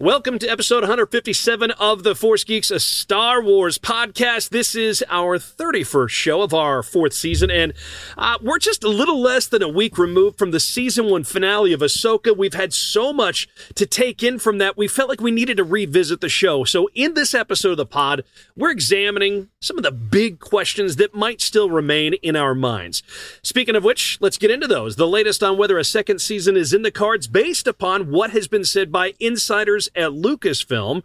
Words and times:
Welcome 0.00 0.38
to 0.38 0.46
episode 0.46 0.82
157 0.82 1.72
of 1.72 2.04
the 2.04 2.14
Force 2.14 2.44
Geeks, 2.44 2.70
a 2.70 2.78
Star 2.78 3.42
Wars 3.42 3.78
podcast. 3.78 4.50
This 4.50 4.76
is 4.76 5.04
our 5.08 5.38
31st 5.40 6.08
show 6.10 6.42
of 6.42 6.54
our 6.54 6.84
fourth 6.84 7.12
season, 7.12 7.50
and 7.50 7.72
uh, 8.16 8.38
we're 8.40 8.60
just 8.60 8.84
a 8.84 8.88
little 8.88 9.20
less 9.20 9.48
than 9.48 9.60
a 9.60 9.68
week 9.68 9.98
removed 9.98 10.38
from 10.38 10.52
the 10.52 10.60
season 10.60 11.06
one 11.06 11.24
finale 11.24 11.72
of 11.72 11.80
Ahsoka. 11.80 12.36
We've 12.36 12.54
had 12.54 12.72
so 12.72 13.12
much 13.12 13.48
to 13.74 13.86
take 13.86 14.22
in 14.22 14.38
from 14.38 14.58
that, 14.58 14.76
we 14.76 14.86
felt 14.86 15.08
like 15.08 15.20
we 15.20 15.32
needed 15.32 15.56
to 15.56 15.64
revisit 15.64 16.20
the 16.20 16.28
show. 16.28 16.62
So, 16.62 16.88
in 16.94 17.14
this 17.14 17.34
episode 17.34 17.72
of 17.72 17.78
the 17.78 17.84
pod, 17.84 18.22
we're 18.56 18.70
examining 18.70 19.48
some 19.60 19.78
of 19.78 19.82
the 19.82 19.90
big 19.90 20.38
questions 20.38 20.94
that 20.94 21.12
might 21.12 21.40
still 21.40 21.70
remain 21.70 22.14
in 22.22 22.36
our 22.36 22.54
minds. 22.54 23.02
Speaking 23.42 23.74
of 23.74 23.82
which, 23.82 24.16
let's 24.20 24.38
get 24.38 24.52
into 24.52 24.68
those. 24.68 24.94
The 24.94 25.08
latest 25.08 25.42
on 25.42 25.58
whether 25.58 25.76
a 25.76 25.82
second 25.82 26.20
season 26.20 26.56
is 26.56 26.72
in 26.72 26.82
the 26.82 26.92
cards 26.92 27.26
based 27.26 27.66
upon 27.66 28.12
what 28.12 28.30
has 28.30 28.46
been 28.46 28.64
said 28.64 28.92
by 28.92 29.14
insiders 29.18 29.87
at 29.94 30.10
Lucasfilm. 30.10 31.02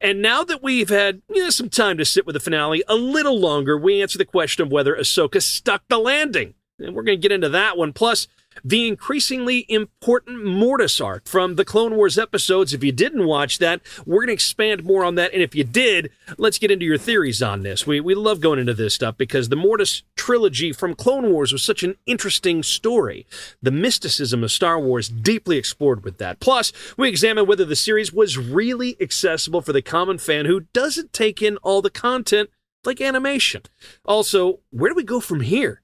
And 0.00 0.22
now 0.22 0.44
that 0.44 0.62
we've 0.62 0.88
had 0.88 1.22
you 1.32 1.42
know, 1.42 1.50
some 1.50 1.68
time 1.68 1.98
to 1.98 2.04
sit 2.04 2.26
with 2.26 2.34
the 2.34 2.40
finale 2.40 2.82
a 2.88 2.96
little 2.96 3.38
longer, 3.38 3.78
we 3.78 4.02
answer 4.02 4.18
the 4.18 4.24
question 4.24 4.64
of 4.64 4.72
whether 4.72 4.94
Ahsoka 4.94 5.42
stuck 5.42 5.82
the 5.88 5.98
landing. 5.98 6.54
And 6.78 6.94
we're 6.94 7.02
going 7.02 7.18
to 7.18 7.22
get 7.22 7.32
into 7.32 7.48
that 7.50 7.76
one. 7.76 7.92
Plus, 7.92 8.26
the 8.64 8.88
increasingly 8.88 9.66
important 9.68 10.44
Mortis 10.44 11.00
arc 11.00 11.26
from 11.26 11.56
the 11.56 11.64
Clone 11.64 11.96
Wars 11.96 12.18
episodes. 12.18 12.72
If 12.72 12.84
you 12.84 12.92
didn't 12.92 13.26
watch 13.26 13.58
that, 13.58 13.80
we're 14.06 14.20
going 14.20 14.28
to 14.28 14.34
expand 14.34 14.84
more 14.84 15.04
on 15.04 15.14
that. 15.16 15.32
And 15.32 15.42
if 15.42 15.54
you 15.54 15.64
did, 15.64 16.10
let's 16.38 16.58
get 16.58 16.70
into 16.70 16.84
your 16.84 16.98
theories 16.98 17.42
on 17.42 17.62
this. 17.62 17.86
We, 17.86 18.00
we 18.00 18.14
love 18.14 18.40
going 18.40 18.58
into 18.58 18.74
this 18.74 18.94
stuff 18.94 19.16
because 19.16 19.48
the 19.48 19.56
Mortis 19.56 20.02
trilogy 20.16 20.72
from 20.72 20.94
Clone 20.94 21.30
Wars 21.30 21.52
was 21.52 21.62
such 21.62 21.82
an 21.82 21.96
interesting 22.06 22.62
story. 22.62 23.26
The 23.60 23.70
mysticism 23.70 24.44
of 24.44 24.52
Star 24.52 24.78
Wars 24.80 25.08
deeply 25.08 25.56
explored 25.56 26.04
with 26.04 26.18
that. 26.18 26.40
Plus, 26.40 26.72
we 26.96 27.08
examine 27.08 27.46
whether 27.46 27.64
the 27.64 27.76
series 27.76 28.12
was 28.12 28.38
really 28.38 28.96
accessible 29.00 29.60
for 29.60 29.72
the 29.72 29.82
common 29.82 30.18
fan 30.18 30.46
who 30.46 30.60
doesn't 30.72 31.12
take 31.12 31.42
in 31.42 31.56
all 31.58 31.82
the 31.82 31.90
content 31.90 32.50
like 32.84 33.00
animation. 33.00 33.62
Also, 34.04 34.60
where 34.70 34.90
do 34.90 34.96
we 34.96 35.04
go 35.04 35.20
from 35.20 35.40
here? 35.40 35.81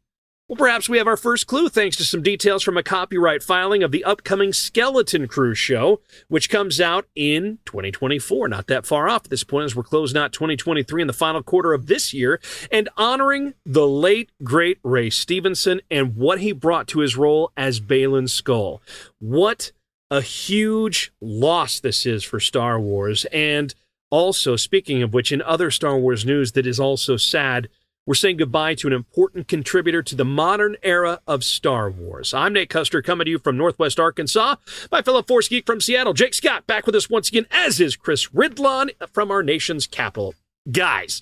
Well, 0.49 0.57
perhaps 0.57 0.89
we 0.89 0.97
have 0.97 1.07
our 1.07 1.19
first 1.19 1.47
clue 1.47 1.69
thanks 1.69 1.95
to 1.97 2.05
some 2.05 2.23
details 2.23 2.63
from 2.63 2.79
a 2.79 2.83
copyright 2.83 3.43
filing 3.43 3.83
of 3.83 3.93
the 3.93 4.03
upcoming 4.03 4.55
Skeleton 4.55 5.29
Crew 5.29 5.55
show, 5.55 6.01
which 6.29 6.49
comes 6.49 6.81
out 6.81 7.05
in 7.15 7.59
2024. 7.67 8.49
Not 8.49 8.67
that 8.69 8.87
far 8.87 9.11
off 9.11 9.27
at 9.27 9.31
this 9.31 9.45
point 9.45 9.67
as 9.67 9.77
we're 9.77 9.83
closing 9.83 10.17
out 10.17 10.33
2023 10.33 11.03
in 11.03 11.07
the 11.07 11.13
final 11.13 11.43
quarter 11.43 11.75
of 11.75 11.87
this 11.87 12.15
year 12.15 12.41
and 12.73 12.89
honoring 12.97 13.53
the 13.67 13.87
late, 13.87 14.31
great 14.43 14.79
Ray 14.83 15.11
Stevenson 15.11 15.83
and 15.91 16.17
what 16.17 16.41
he 16.41 16.53
brought 16.53 16.89
to 16.89 17.01
his 17.01 17.15
role 17.15 17.53
as 17.55 17.79
Baylan 17.79 18.31
Skoll. 18.31 18.81
What 19.19 19.73
a 20.11 20.23
huge 20.23 21.13
loss 21.21 21.79
this 21.79 22.07
is 22.07 22.25
for 22.25 22.41
Star 22.41 22.81
Wars. 22.81 23.27
And 23.35 23.75
also, 24.11 24.57
speaking 24.57 25.03
of 25.03 25.13
which, 25.13 25.31
in 25.31 25.43
other 25.43 25.71
Star 25.71 25.99
Wars 25.99 26.25
news 26.25 26.53
that 26.53 26.67
is 26.67 26.81
also 26.81 27.19
sad, 27.19 27.69
we're 28.09 28.15
saying 28.15 28.39
goodbye 28.39 28.75
to 28.75 28.87
an 28.87 28.95
important 28.95 29.49
contributor 29.49 30.03
to 30.03 30.17
the 30.17 30.25
modern 30.25 30.77
era 30.83 31.21
of 31.27 31.45
Star 31.45 31.91
Wars. 31.91 32.33
I'm 32.33 32.55
Nate 32.55 32.71
Custer, 32.71 33.03
coming 33.03 33.27
to 33.27 33.31
you 33.31 33.39
from 33.39 33.59
Northwest 33.59 34.01
Arkansas. 34.01 34.57
My 34.91 35.03
fellow 35.03 35.23
Force 35.23 35.47
geek 35.47 35.67
from 35.67 35.83
Seattle, 35.83 36.15
Jake 36.15 36.33
Scott, 36.33 36.67
back 36.67 36.87
with 36.87 36.95
us 36.95 37.11
once 37.11 37.29
again, 37.29 37.47
as 37.51 37.81
is 37.81 37.97
Chris 37.97 38.29
Ridlon 38.29 38.93
from 39.13 39.31
our 39.31 39.43
nation's 39.43 39.87
capital. 39.87 40.35
Guys, 40.73 41.21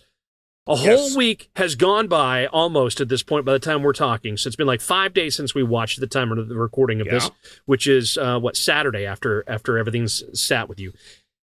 a 0.69 0.77
yes. 0.77 0.85
whole 0.87 1.17
week 1.17 1.51
has 1.57 1.75
gone 1.75 2.07
by 2.07 2.47
almost 2.47 3.01
at 3.01 3.09
this 3.09 3.25
point 3.25 3.45
by 3.45 3.53
the 3.53 3.59
time 3.59 3.83
we're 3.83 3.93
talking. 3.93 4.37
So 4.37 4.47
it's 4.47 4.55
been 4.55 4.69
like 4.69 4.81
five 4.81 5.13
days 5.13 5.35
since 5.35 5.57
we 5.57 5.65
watched 5.65 5.99
the 5.99 6.07
time 6.07 6.31
of 6.31 6.49
the 6.49 6.55
recording 6.55 7.01
of 7.01 7.09
yeah. 7.09 7.15
this, 7.15 7.31
which 7.65 7.89
is 7.89 8.17
uh, 8.17 8.39
what 8.39 8.57
Saturday 8.57 9.07
after 9.07 9.43
after 9.49 9.77
everything's 9.77 10.23
sat 10.41 10.69
with 10.69 10.79
you. 10.79 10.93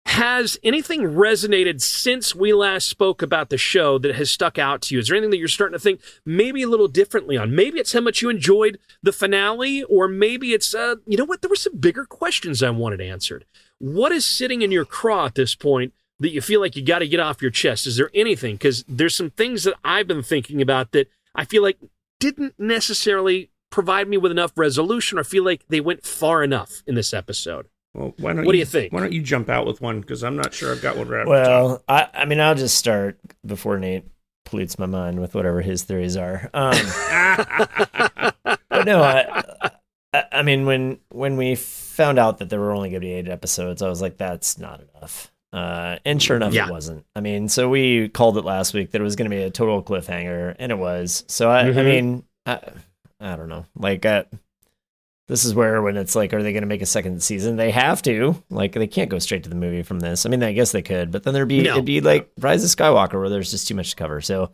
Has 0.08 0.58
anything 0.64 1.02
resonated 1.02 1.82
since 1.82 2.34
we 2.34 2.54
last 2.54 2.88
spoke 2.88 3.22
about 3.22 3.50
the 3.50 3.58
show 3.58 3.98
that 4.00 4.16
has 4.16 4.32
stuck 4.32 4.58
out 4.58 4.82
to 4.84 4.96
you? 4.96 5.00
Is 5.00 5.10
there 5.10 5.18
anything 5.18 5.32
that 5.32 5.38
you're 5.38 5.50
starting 5.50 5.74
to 5.74 5.80
think 5.80 6.00
maybe 6.26 6.64
a 6.64 6.68
little 6.68 6.88
differently 6.88 7.36
on? 7.38 7.54
Maybe 7.54 7.78
it's 7.78 7.92
how 7.92 8.00
much 8.00 8.22
you 8.22 8.30
enjoyed 8.30 8.80
the 9.04 9.12
finale, 9.12 9.84
or 9.84 10.08
maybe 10.08 10.54
it's, 10.54 10.74
uh, 10.74 10.96
you 11.06 11.18
know 11.18 11.26
what, 11.26 11.42
there 11.42 11.50
were 11.50 11.58
some 11.58 11.78
bigger 11.78 12.06
questions 12.06 12.64
I 12.64 12.70
wanted 12.70 13.02
answered. 13.02 13.46
What 13.80 14.14
is 14.14 14.26
sitting 14.26 14.62
in 14.62 14.72
your 14.72 14.86
craw 14.86 15.26
at 15.26 15.36
this 15.36 15.56
point 15.56 15.94
that 16.20 16.32
you 16.32 16.40
feel 16.40 16.62
like 16.62 16.78
you 16.78 16.86
got 16.86 17.00
to 17.00 17.08
get 17.08 17.20
off 17.20 17.42
your 17.42 17.52
chest? 17.52 17.86
Is 17.86 17.98
there 17.98 18.10
anything? 18.14 18.56
Because 18.56 18.86
there's 18.88 19.14
some 19.14 19.32
things 19.32 19.66
that 19.66 19.76
I've 19.84 20.08
been 20.08 20.24
thinking 20.24 20.62
about 20.62 20.94
that 20.94 21.12
I 21.36 21.44
feel 21.44 21.62
like 21.62 21.78
didn't 22.22 22.56
necessarily 22.58 23.52
provide 23.70 24.08
me 24.08 24.18
with 24.18 24.32
enough 24.32 24.54
resolution 24.56 25.20
or 25.20 25.26
feel 25.26 25.44
like 25.44 25.68
they 25.68 25.82
went 25.82 26.06
far 26.06 26.44
enough 26.44 26.82
in 26.88 26.96
this 26.96 27.14
episode. 27.14 27.68
Well, 27.98 28.14
why 28.20 28.34
don't 28.34 28.46
what 28.46 28.54
you, 28.54 28.54
do 28.54 28.60
you 28.60 28.66
think? 28.66 28.94
Why 28.94 29.00
don't 29.00 29.12
you 29.12 29.24
jump 29.24 29.50
out 29.50 29.66
with 29.66 29.82
one? 29.82 30.02
Because 30.02 30.24
I'm 30.24 30.36
not 30.36 30.54
sure 30.54 30.72
I've 30.72 30.84
got 30.84 30.98
one 30.98 31.08
right. 31.08 31.26
Well, 31.26 31.84
I, 31.88 32.08
I 32.14 32.26
mean, 32.26 32.40
I'll 32.40 32.54
just 32.54 32.78
start 32.78 33.20
before 33.44 33.80
Nate 33.80 34.06
pollutes 34.46 34.78
my 34.78 34.86
mind 34.86 35.20
with 35.20 35.34
whatever 35.34 35.62
his 35.62 35.84
theories 35.84 36.16
are. 36.16 36.48
Um, 36.54 36.78
but 38.70 38.86
no, 38.86 39.02
I, 39.02 39.44
I, 40.14 40.24
I, 40.32 40.42
mean, 40.44 40.68
when 40.68 41.00
when 41.10 41.38
we 41.38 41.56
found 41.56 42.20
out 42.20 42.38
that 42.38 42.52
there 42.52 42.60
were 42.60 42.72
only 42.72 42.90
going 42.90 43.02
to 43.02 43.06
be 43.08 43.14
eight 43.14 43.28
episodes, 43.28 43.82
I 43.82 43.90
was 43.90 44.00
like, 44.00 44.18
that's 44.18 44.60
not 44.60 44.82
enough. 44.96 45.32
Uh, 45.52 45.98
and 46.06 46.22
sure 46.22 46.38
enough, 46.38 46.54
yeah. 46.54 46.68
it 46.68 46.72
wasn't. 46.72 47.04
I 47.16 47.22
mean, 47.22 47.50
so 47.50 47.68
we 47.68 48.10
called 48.10 48.38
it 48.38 48.46
last 48.46 48.76
week 48.76 48.92
that 48.92 49.02
it 49.02 49.04
was 49.04 49.16
going 49.16 49.30
to 49.30 49.36
be 49.36 49.42
a 49.42 49.50
total 49.50 49.82
cliffhanger, 49.82 50.56
and 50.60 50.72
it 50.72 50.78
was. 50.78 51.24
So 51.28 51.50
I, 51.50 51.64
mm-hmm. 51.64 51.80
I 51.80 51.84
mean, 51.84 52.24
I, 52.46 52.60
I 53.20 53.36
don't 53.36 53.50
know, 53.50 53.66
like. 53.76 54.06
Uh, 54.06 54.26
this 55.28 55.44
is 55.44 55.54
where 55.54 55.82
when 55.82 55.98
it's 55.98 56.16
like, 56.16 56.34
are 56.34 56.42
they 56.42 56.54
going 56.54 56.64
to 56.64 56.68
make 56.68 56.82
a 56.82 56.86
second 56.86 57.22
season? 57.22 57.58
They 57.58 57.72
have 57.72 58.02
to. 58.04 58.42
Like, 58.50 58.74
they 58.74 58.88
can't 58.88 59.10
go 59.10 59.20
straight 59.20 59.44
to 59.44 59.50
the 59.50 59.56
movie 59.56 59.84
from 59.84 60.00
this. 60.00 60.26
I 60.26 60.30
mean, 60.30 60.42
I 60.42 60.54
guess 60.54 60.72
they 60.72 60.82
could, 60.82 61.12
but 61.12 61.24
then 61.24 61.34
there'd 61.34 61.48
be 61.48 61.64
no. 61.64 61.74
it'd 61.74 61.86
be 61.86 62.02
like 62.02 62.32
Rise 62.40 62.64
of 62.64 62.70
Skywalker, 62.70 63.20
where 63.20 63.30
there's 63.30 63.52
just 63.52 63.68
too 63.68 63.76
much 63.76 63.92
to 63.92 63.96
cover. 63.98 64.22
So, 64.22 64.52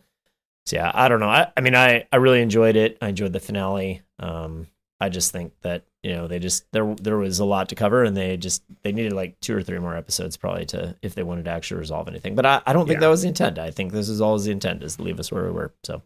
so 0.66 0.76
yeah, 0.76 0.90
I 0.92 1.08
don't 1.08 1.20
know. 1.20 1.28
I, 1.28 1.52
I 1.56 1.60
mean, 1.60 1.76
I 1.76 2.06
I 2.10 2.16
really 2.16 2.42
enjoyed 2.42 2.76
it. 2.76 2.98
I 3.00 3.08
enjoyed 3.08 3.32
the 3.32 3.40
finale. 3.40 4.02
Um, 4.18 4.66
I 5.00 5.10
just 5.10 5.30
think 5.30 5.52
that 5.62 5.84
you 6.02 6.12
know 6.12 6.26
they 6.26 6.40
just 6.40 6.64
there 6.72 6.94
there 6.96 7.18
was 7.18 7.38
a 7.38 7.44
lot 7.44 7.68
to 7.68 7.76
cover, 7.76 8.02
and 8.02 8.16
they 8.16 8.36
just 8.36 8.64
they 8.82 8.90
needed 8.90 9.12
like 9.12 9.38
two 9.40 9.56
or 9.56 9.62
three 9.62 9.78
more 9.78 9.96
episodes 9.96 10.36
probably 10.36 10.66
to 10.66 10.96
if 11.02 11.14
they 11.14 11.22
wanted 11.22 11.44
to 11.44 11.50
actually 11.52 11.78
resolve 11.78 12.08
anything. 12.08 12.34
But 12.34 12.46
I, 12.46 12.62
I 12.66 12.72
don't 12.72 12.86
think 12.86 12.96
yeah. 12.96 13.02
that 13.02 13.10
was 13.10 13.22
the 13.22 13.28
intent. 13.28 13.58
I 13.58 13.70
think 13.70 13.92
this 13.92 14.08
is 14.08 14.20
always 14.20 14.44
the 14.44 14.52
intent 14.52 14.82
is 14.82 14.96
to 14.96 15.02
leave 15.02 15.20
us 15.20 15.30
where 15.30 15.44
we 15.44 15.52
were. 15.52 15.72
So. 15.84 16.02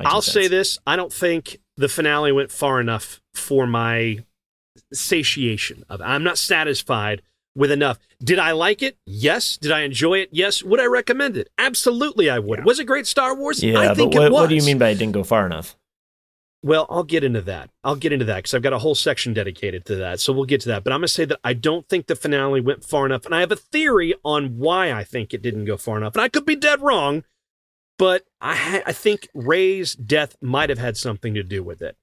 I'll 0.00 0.22
say 0.22 0.48
this: 0.48 0.78
I 0.86 0.96
don't 0.96 1.12
think 1.12 1.60
the 1.76 1.88
finale 1.88 2.32
went 2.32 2.52
far 2.52 2.80
enough 2.80 3.20
for 3.34 3.66
my 3.66 4.24
satiation 4.92 5.84
of 5.88 6.00
it. 6.00 6.04
I'm 6.04 6.24
not 6.24 6.38
satisfied 6.38 7.22
with 7.56 7.70
enough. 7.70 7.98
Did 8.22 8.38
I 8.38 8.52
like 8.52 8.82
it? 8.82 8.96
Yes. 9.06 9.56
Did 9.56 9.70
I 9.72 9.80
enjoy 9.80 10.18
it? 10.18 10.28
Yes. 10.32 10.62
Would 10.62 10.80
I 10.80 10.86
recommend 10.86 11.36
it? 11.36 11.48
Absolutely, 11.58 12.28
I 12.28 12.38
would. 12.38 12.60
Yeah. 12.60 12.64
Was 12.64 12.80
it 12.80 12.84
great 12.84 13.06
Star 13.06 13.34
Wars? 13.36 13.62
Yeah, 13.62 13.78
I 13.78 13.94
think 13.94 14.12
but 14.12 14.20
what, 14.20 14.26
it 14.26 14.32
was. 14.32 14.40
What 14.42 14.48
do 14.48 14.56
you 14.56 14.62
mean 14.62 14.78
by 14.78 14.90
it 14.90 14.98
didn't 14.98 15.12
go 15.12 15.24
far 15.24 15.46
enough? 15.46 15.76
Well, 16.62 16.86
I'll 16.88 17.04
get 17.04 17.22
into 17.22 17.42
that. 17.42 17.68
I'll 17.84 17.94
get 17.94 18.12
into 18.12 18.24
that 18.24 18.36
because 18.36 18.54
I've 18.54 18.62
got 18.62 18.72
a 18.72 18.78
whole 18.78 18.94
section 18.94 19.34
dedicated 19.34 19.84
to 19.84 19.96
that. 19.96 20.18
So 20.18 20.32
we'll 20.32 20.46
get 20.46 20.62
to 20.62 20.68
that. 20.70 20.82
But 20.82 20.94
I'm 20.94 21.00
going 21.00 21.08
to 21.08 21.12
say 21.12 21.26
that 21.26 21.38
I 21.44 21.52
don't 21.52 21.86
think 21.88 22.06
the 22.06 22.16
finale 22.16 22.62
went 22.62 22.82
far 22.84 23.04
enough. 23.04 23.26
And 23.26 23.34
I 23.34 23.40
have 23.40 23.52
a 23.52 23.56
theory 23.56 24.14
on 24.24 24.56
why 24.56 24.90
I 24.90 25.04
think 25.04 25.34
it 25.34 25.42
didn't 25.42 25.66
go 25.66 25.76
far 25.76 25.98
enough. 25.98 26.14
And 26.14 26.22
I 26.22 26.28
could 26.28 26.46
be 26.46 26.56
dead 26.56 26.80
wrong, 26.80 27.22
but 27.98 28.24
I, 28.40 28.54
ha- 28.54 28.82
I 28.86 28.92
think 28.92 29.28
Ray's 29.34 29.94
death 29.94 30.36
might 30.40 30.68
have 30.68 30.78
had 30.78 30.96
something 30.96 31.34
to 31.34 31.42
do 31.42 31.62
with 31.62 31.82
it 31.82 31.96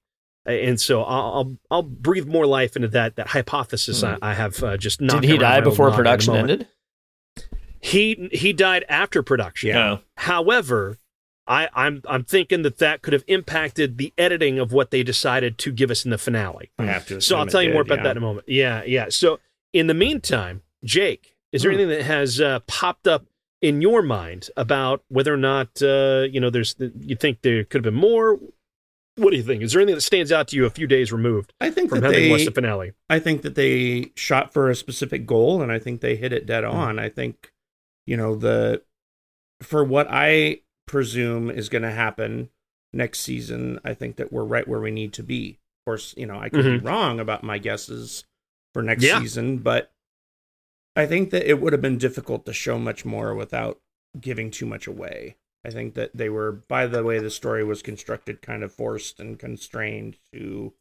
and 0.44 0.80
so 0.80 1.02
I'll, 1.02 1.32
I'll, 1.32 1.56
I'll 1.70 1.82
breathe 1.82 2.26
more 2.26 2.46
life 2.46 2.74
into 2.74 2.88
that 2.88 3.16
that 3.16 3.28
hypothesis 3.28 4.02
mm. 4.02 4.18
I, 4.20 4.30
I, 4.30 4.34
have 4.34 4.62
uh, 4.62 4.76
just 4.76 5.00
Did 5.00 5.24
he 5.24 5.38
die 5.38 5.60
before 5.60 5.90
production 5.92 6.34
ended? 6.34 6.68
He 7.80 8.28
he 8.32 8.52
died 8.52 8.84
after 8.88 9.22
production. 9.22 9.70
Yeah. 9.70 9.98
However, 10.16 10.98
I, 11.46 11.68
I'm 11.74 12.02
I'm 12.08 12.24
thinking 12.24 12.62
that 12.62 12.78
that 12.78 13.02
could 13.02 13.12
have 13.12 13.24
impacted 13.26 13.98
the 13.98 14.12
editing 14.16 14.58
of 14.58 14.72
what 14.72 14.90
they 14.90 15.02
decided 15.02 15.58
to 15.58 15.72
give 15.72 15.90
us 15.90 16.04
in 16.04 16.10
the 16.10 16.18
finale. 16.18 16.70
I 16.78 16.84
have 16.84 17.06
to. 17.08 17.20
So 17.20 17.36
I'll 17.36 17.46
tell 17.46 17.62
you 17.62 17.68
did, 17.68 17.74
more 17.74 17.82
about 17.82 17.98
yeah. 17.98 18.04
that 18.04 18.10
in 18.12 18.16
a 18.18 18.20
moment. 18.20 18.48
Yeah, 18.48 18.84
yeah. 18.84 19.06
So 19.08 19.40
in 19.72 19.88
the 19.88 19.94
meantime, 19.94 20.62
Jake, 20.84 21.36
is 21.50 21.62
there 21.62 21.70
mm. 21.70 21.74
anything 21.74 21.98
that 21.98 22.04
has 22.04 22.40
uh, 22.40 22.60
popped 22.66 23.08
up 23.08 23.26
in 23.62 23.80
your 23.80 24.02
mind 24.02 24.50
about 24.56 25.04
whether 25.08 25.32
or 25.32 25.38
not 25.38 25.80
uh, 25.80 26.26
you 26.30 26.40
know 26.40 26.50
there's 26.50 26.74
you 26.78 27.16
think 27.16 27.40
there 27.42 27.64
could 27.64 27.84
have 27.84 27.94
been 27.94 28.00
more? 28.00 28.38
What 29.16 29.30
do 29.30 29.36
you 29.36 29.42
think? 29.42 29.62
Is 29.62 29.72
there 29.72 29.80
anything 29.80 29.96
that 29.96 30.02
stands 30.02 30.32
out 30.32 30.48
to 30.48 30.56
you 30.56 30.64
a 30.64 30.70
few 30.70 30.86
days 30.86 31.12
removed 31.12 31.52
I 31.60 31.70
think 31.70 31.90
from 31.90 32.00
that 32.00 32.06
having 32.12 32.24
they, 32.24 32.30
watched 32.30 32.46
the 32.46 32.50
finale? 32.50 32.92
I 33.08 33.18
think 33.18 33.42
that 33.42 33.54
they 33.54 34.12
shot 34.16 34.52
for 34.52 34.68
a 34.68 34.74
specific 34.74 35.26
goal, 35.26 35.62
and 35.62 35.70
I 35.70 35.78
think 35.78 36.00
they 36.00 36.16
hit 36.16 36.32
it 36.32 36.46
dead 36.46 36.64
mm-hmm. 36.64 36.76
on. 36.76 36.98
I 36.98 37.08
think, 37.08 37.52
you 38.06 38.16
know, 38.16 38.34
the 38.34 38.82
for 39.62 39.84
what 39.84 40.08
I 40.10 40.60
presume 40.86 41.50
is 41.50 41.68
going 41.68 41.82
to 41.82 41.90
happen 41.90 42.48
next 42.92 43.20
season, 43.20 43.78
I 43.84 43.94
think 43.94 44.16
that 44.16 44.32
we're 44.32 44.44
right 44.44 44.66
where 44.66 44.80
we 44.80 44.90
need 44.90 45.12
to 45.14 45.22
be. 45.22 45.58
Of 45.80 45.90
course, 45.90 46.14
you 46.16 46.26
know, 46.26 46.38
I 46.38 46.48
could 46.48 46.64
mm-hmm. 46.64 46.84
be 46.84 46.90
wrong 46.90 47.20
about 47.20 47.44
my 47.44 47.58
guesses 47.58 48.24
for 48.72 48.82
next 48.82 49.04
yeah. 49.04 49.20
season, 49.20 49.58
but 49.58 49.91
I 50.94 51.06
think 51.06 51.30
that 51.30 51.48
it 51.48 51.60
would 51.60 51.72
have 51.72 51.82
been 51.82 51.98
difficult 51.98 52.44
to 52.46 52.52
show 52.52 52.78
much 52.78 53.04
more 53.04 53.34
without 53.34 53.80
giving 54.20 54.50
too 54.50 54.66
much 54.66 54.86
away. 54.86 55.36
I 55.64 55.70
think 55.70 55.94
that 55.94 56.10
they 56.14 56.28
were, 56.28 56.52
by 56.52 56.86
the 56.86 57.04
way 57.04 57.18
the 57.18 57.30
story 57.30 57.64
was 57.64 57.82
constructed, 57.82 58.42
kind 58.42 58.62
of 58.62 58.72
forced 58.72 59.20
and 59.20 59.38
constrained 59.38 60.18
to 60.32 60.74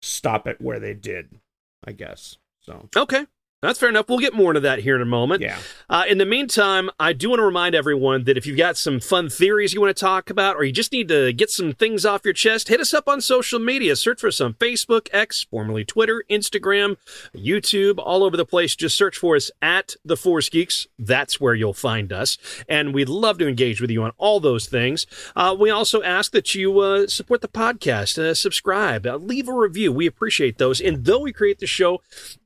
stop 0.00 0.46
it 0.46 0.60
where 0.60 0.80
they 0.80 0.94
did. 0.94 1.38
I 1.84 1.92
guess 1.92 2.38
so. 2.60 2.88
Okay, 2.96 3.26
That's 3.62 3.78
fair 3.78 3.88
enough. 3.88 4.08
We'll 4.08 4.18
get 4.18 4.34
more 4.34 4.50
into 4.50 4.60
that 4.60 4.80
here 4.80 4.96
in 4.96 5.02
a 5.02 5.06
moment. 5.06 5.40
Yeah. 5.40 5.56
Uh, 5.88 6.02
in 6.08 6.18
the 6.18 6.26
meantime, 6.26 6.90
I 6.98 7.12
do 7.12 7.30
want 7.30 7.38
to 7.38 7.44
remind 7.44 7.76
everyone 7.76 8.24
that 8.24 8.36
if 8.36 8.44
you've 8.44 8.56
got 8.56 8.76
some 8.76 8.98
fun 8.98 9.30
theories 9.30 9.72
you 9.72 9.80
want 9.80 9.96
to 9.96 10.00
talk 10.00 10.30
about, 10.30 10.56
or 10.56 10.64
you 10.64 10.72
just 10.72 10.90
need 10.90 11.06
to 11.08 11.32
get 11.32 11.48
some 11.48 11.72
things 11.72 12.04
off 12.04 12.24
your 12.24 12.34
chest, 12.34 12.66
hit 12.66 12.80
us 12.80 12.92
up 12.92 13.06
on 13.06 13.20
social 13.20 13.60
media. 13.60 13.94
Search 13.94 14.20
for 14.20 14.32
some 14.32 14.54
Facebook, 14.54 15.08
X, 15.12 15.44
formerly 15.48 15.84
Twitter, 15.84 16.24
Instagram, 16.28 16.96
YouTube, 17.36 17.98
all 17.98 18.24
over 18.24 18.36
the 18.36 18.44
place. 18.44 18.74
Just 18.74 18.96
search 18.96 19.16
for 19.16 19.36
us 19.36 19.48
at 19.62 19.94
the 20.04 20.16
Force 20.16 20.48
Geeks. 20.48 20.88
That's 20.98 21.40
where 21.40 21.54
you'll 21.54 21.72
find 21.72 22.12
us, 22.12 22.38
and 22.68 22.92
we'd 22.92 23.08
love 23.08 23.38
to 23.38 23.46
engage 23.46 23.80
with 23.80 23.92
you 23.92 24.02
on 24.02 24.10
all 24.18 24.40
those 24.40 24.66
things. 24.66 25.06
Uh, 25.36 25.56
we 25.56 25.70
also 25.70 26.02
ask 26.02 26.32
that 26.32 26.52
you 26.56 26.80
uh, 26.80 27.06
support 27.06 27.42
the 27.42 27.48
podcast, 27.48 28.18
uh, 28.18 28.34
subscribe, 28.34 29.06
uh, 29.06 29.16
leave 29.18 29.48
a 29.48 29.54
review. 29.54 29.92
We 29.92 30.06
appreciate 30.06 30.58
those. 30.58 30.80
And 30.80 31.04
though 31.04 31.20
we 31.20 31.32
create 31.32 31.60
the 31.60 31.66
show 31.68 32.00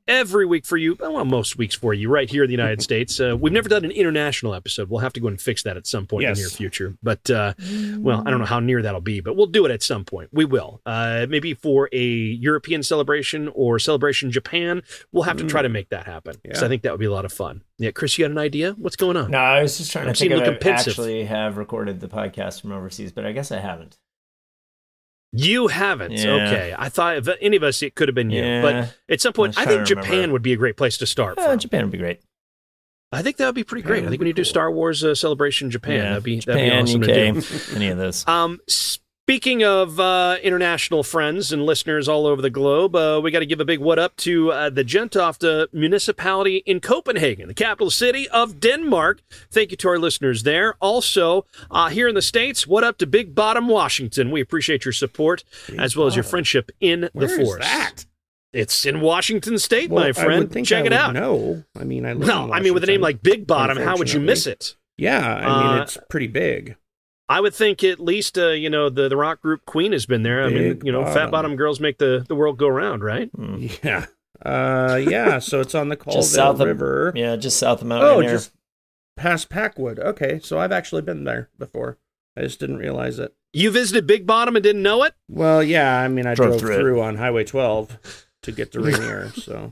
every 0.07 0.45
week 0.45 0.65
for 0.65 0.77
you, 0.77 0.95
well, 0.99 1.23
most 1.25 1.57
weeks 1.57 1.75
for 1.75 1.93
you, 1.93 2.09
right 2.09 2.29
here 2.29 2.43
in 2.43 2.47
the 2.47 2.53
United 2.53 2.81
States. 2.89 3.19
Uh, 3.19 3.35
we've 3.39 3.53
never 3.53 3.69
done 3.69 3.85
an 3.85 3.91
international 3.91 4.53
episode. 4.53 4.89
We'll 4.89 4.99
have 5.01 5.13
to 5.13 5.19
go 5.19 5.27
and 5.27 5.39
fix 5.39 5.63
that 5.63 5.77
at 5.77 5.85
some 5.87 6.05
point 6.07 6.23
Yes. 6.23 6.37
in 6.37 6.43
the 6.43 6.49
near 6.49 6.55
future. 6.57 6.97
But, 7.03 7.29
uh, 7.29 7.53
well, 7.97 8.23
I 8.25 8.29
don't 8.29 8.39
know 8.39 8.45
how 8.45 8.59
near 8.59 8.81
that'll 8.81 9.01
be, 9.01 9.19
but 9.19 9.35
we'll 9.35 9.47
do 9.47 9.65
it 9.65 9.71
at 9.71 9.83
some 9.83 10.05
point. 10.05 10.29
We 10.31 10.45
will. 10.45 10.81
Uh, 10.85 11.25
maybe 11.29 11.53
for 11.53 11.89
a 11.91 12.05
European 12.05 12.83
celebration 12.83 13.49
or 13.53 13.79
celebration 13.79 14.31
Japan, 14.31 14.83
we'll 15.11 15.23
have 15.23 15.37
to 15.37 15.45
try 15.45 15.61
to 15.61 15.69
make 15.69 15.89
that 15.89 16.05
happen. 16.05 16.35
Because 16.43 16.61
Yeah. 16.61 16.65
I 16.65 16.69
think 16.69 16.81
that 16.83 16.91
would 16.91 16.99
be 16.99 17.05
a 17.05 17.11
lot 17.11 17.25
of 17.25 17.33
fun. 17.33 17.63
Yeah, 17.77 17.91
Chris, 17.91 18.17
you 18.17 18.25
got 18.25 18.31
an 18.31 18.37
idea? 18.37 18.73
What's 18.77 18.95
going 18.95 19.17
on? 19.17 19.31
No, 19.31 19.37
I 19.37 19.61
was 19.61 19.77
just 19.77 19.91
trying 19.91 20.05
to 20.05 20.09
I'm 20.09 20.15
think 20.15 20.31
if 20.31 20.65
I 20.65 20.69
actually 20.69 21.25
have 21.25 21.57
recorded 21.57 21.99
the 21.99 22.07
podcast 22.07 22.61
from 22.61 22.71
overseas, 22.71 23.11
but 23.11 23.25
I 23.25 23.31
guess 23.33 23.51
I 23.51 23.59
haven't. 23.59 23.97
You 25.33 25.67
haven't. 25.67 26.13
Yeah. 26.13 26.31
Okay. 26.31 26.75
I 26.77 26.89
thought 26.89 27.17
if 27.17 27.27
any 27.41 27.57
of 27.57 27.63
us, 27.63 27.81
it 27.83 27.95
could 27.95 28.07
have 28.07 28.15
been 28.15 28.29
you. 28.29 28.41
Yeah. 28.41 28.61
But 28.61 28.95
at 29.09 29.21
some 29.21 29.33
point, 29.33 29.57
I 29.57 29.65
think 29.65 29.85
Japan 29.85 30.31
would 30.31 30.41
be 30.41 30.53
a 30.53 30.57
great 30.57 30.77
place 30.77 30.97
to 30.99 31.05
start 31.05 31.37
Uh. 31.37 31.55
Japan 31.57 31.83
would 31.83 31.91
be 31.91 31.97
great. 31.97 32.21
I 33.11 33.21
think 33.21 33.37
that 33.37 33.45
would 33.45 33.55
be 33.55 33.63
pretty 33.63 33.83
great. 33.87 34.03
I 34.03 34.09
think 34.09 34.19
when 34.19 34.27
you 34.27 34.33
do. 34.33 34.43
Star 34.43 34.69
Wars 34.69 35.01
uh, 35.03 35.15
Celebration 35.15 35.71
Japan, 35.71 35.95
yeah, 35.95 36.09
that'd 36.09 36.23
be 36.23 36.39
Japan, 36.39 36.55
that'd 36.57 36.85
be 36.85 36.91
awesome 36.91 37.01
UK, 37.03 37.43
to 37.43 37.65
do. 37.67 37.75
any 37.75 37.87
of 37.87 37.97
those. 37.97 38.27
Um, 38.27 38.59
speaking 39.27 39.61
of 39.61 39.99
uh, 39.99 40.37
international 40.41 41.03
friends 41.03 41.51
and 41.51 41.65
listeners 41.65 42.07
all 42.07 42.25
over 42.25 42.41
the 42.41 42.49
globe, 42.49 42.95
uh, 42.95 43.19
we 43.21 43.29
got 43.29 43.39
to 43.39 43.45
give 43.45 43.59
a 43.59 43.65
big 43.65 43.77
what 43.81 43.99
up 43.99 44.15
to 44.15 44.53
uh, 44.53 44.69
the 44.69 44.85
Gentofte 44.85 45.67
municipality 45.73 46.63
in 46.65 46.79
Copenhagen, 46.79 47.49
the 47.49 47.53
capital 47.53 47.91
city 47.91 48.29
of 48.29 48.61
Denmark. 48.61 49.21
Thank 49.51 49.71
you 49.71 49.77
to 49.77 49.89
our 49.89 49.99
listeners 49.99 50.43
there. 50.43 50.75
Also, 50.79 51.45
uh, 51.69 51.89
here 51.89 52.07
in 52.07 52.15
the 52.15 52.21
States, 52.21 52.65
what 52.65 52.85
up 52.85 52.97
to 52.99 53.05
Big 53.05 53.35
Bottom, 53.35 53.67
Washington? 53.67 54.31
We 54.31 54.39
appreciate 54.39 54.85
your 54.85 54.93
support 54.93 55.43
as 55.77 55.97
well 55.97 56.07
as 56.07 56.15
your 56.15 56.23
friendship 56.23 56.71
in 56.79 57.09
Where 57.11 57.27
the 57.27 57.33
is 57.33 57.45
Force. 57.49 57.59
that? 57.65 58.05
It's 58.53 58.85
in 58.85 59.01
Washington 59.01 59.57
State, 59.59 59.89
Well, 59.89 60.05
my 60.05 60.13
friend. 60.13 60.49
Check 60.65 60.83
I 60.83 60.85
it 60.87 60.93
out. 60.93 61.11
No, 61.13 61.65
I 61.77 61.83
mean, 61.83 62.05
I 62.05 62.13
No, 62.13 62.49
I 62.53 62.61
mean 62.61 62.73
with 62.73 62.85
a 62.85 62.87
name 62.87 63.01
like 63.01 63.21
Big 63.21 63.45
Bottom, 63.45 63.77
how 63.77 63.97
would 63.97 64.13
you 64.13 64.21
miss 64.21 64.47
it? 64.47 64.77
Yeah, 64.97 65.19
I 65.19 65.41
mean 65.41 65.79
Uh, 65.79 65.83
it's 65.83 65.97
pretty 66.09 66.27
big. 66.27 66.77
I 67.29 67.41
would 67.41 67.53
think 67.53 67.83
at 67.83 67.99
least 67.99 68.37
uh, 68.37 68.49
you 68.49 68.69
know 68.69 68.89
the 68.89 69.09
the 69.09 69.17
rock 69.17 69.41
group 69.41 69.65
Queen 69.65 69.91
has 69.91 70.05
been 70.05 70.23
there. 70.23 70.43
I 70.43 70.49
mean, 70.49 70.81
you 70.83 70.91
know, 70.91 71.03
fat 71.03 71.13
Bottom. 71.13 71.31
bottom 71.31 71.55
girls 71.55 71.79
make 71.79 71.97
the 71.97 72.25
the 72.27 72.35
world 72.35 72.57
go 72.57 72.67
round, 72.67 73.03
right? 73.03 73.31
Mm. 73.33 73.83
Yeah. 73.83 74.05
Uh 74.45 74.99
yeah, 75.01 75.39
so 75.39 75.59
it's 75.61 75.73
on 75.75 75.89
the 75.89 75.97
Colville 75.97 76.21
Just 76.21 76.33
south 76.33 76.59
of 76.59 76.67
River. 76.67 77.11
Yeah, 77.15 77.35
just 77.35 77.57
south 77.57 77.81
of 77.81 77.87
Mount 77.87 78.03
oh, 78.03 78.19
Rainier. 78.19 78.35
just 78.35 78.51
past 79.15 79.49
Packwood. 79.49 79.99
Okay, 79.99 80.39
so 80.43 80.59
I've 80.59 80.71
actually 80.71 81.01
been 81.01 81.23
there 81.23 81.49
before. 81.57 81.97
I 82.37 82.41
just 82.41 82.59
didn't 82.59 82.77
realize 82.77 83.17
it. 83.17 83.33
You 83.51 83.71
visited 83.71 84.05
Big 84.05 84.27
Bottom 84.27 84.55
and 84.55 84.61
didn't 84.61 84.83
know 84.83 85.03
it? 85.03 85.15
Well, 85.27 85.63
yeah, 85.63 85.99
I 85.99 86.07
mean 86.07 86.27
I 86.27 86.35
Drove 86.35 86.49
drove, 86.49 86.59
through 86.61 86.77
through, 86.77 87.01
on 87.01 87.15
Highway 87.15 87.43
12 87.45 87.97
to 88.43 88.51
get 88.51 88.71
to 88.73 88.79
Rainier, 88.81 89.29
so 89.31 89.71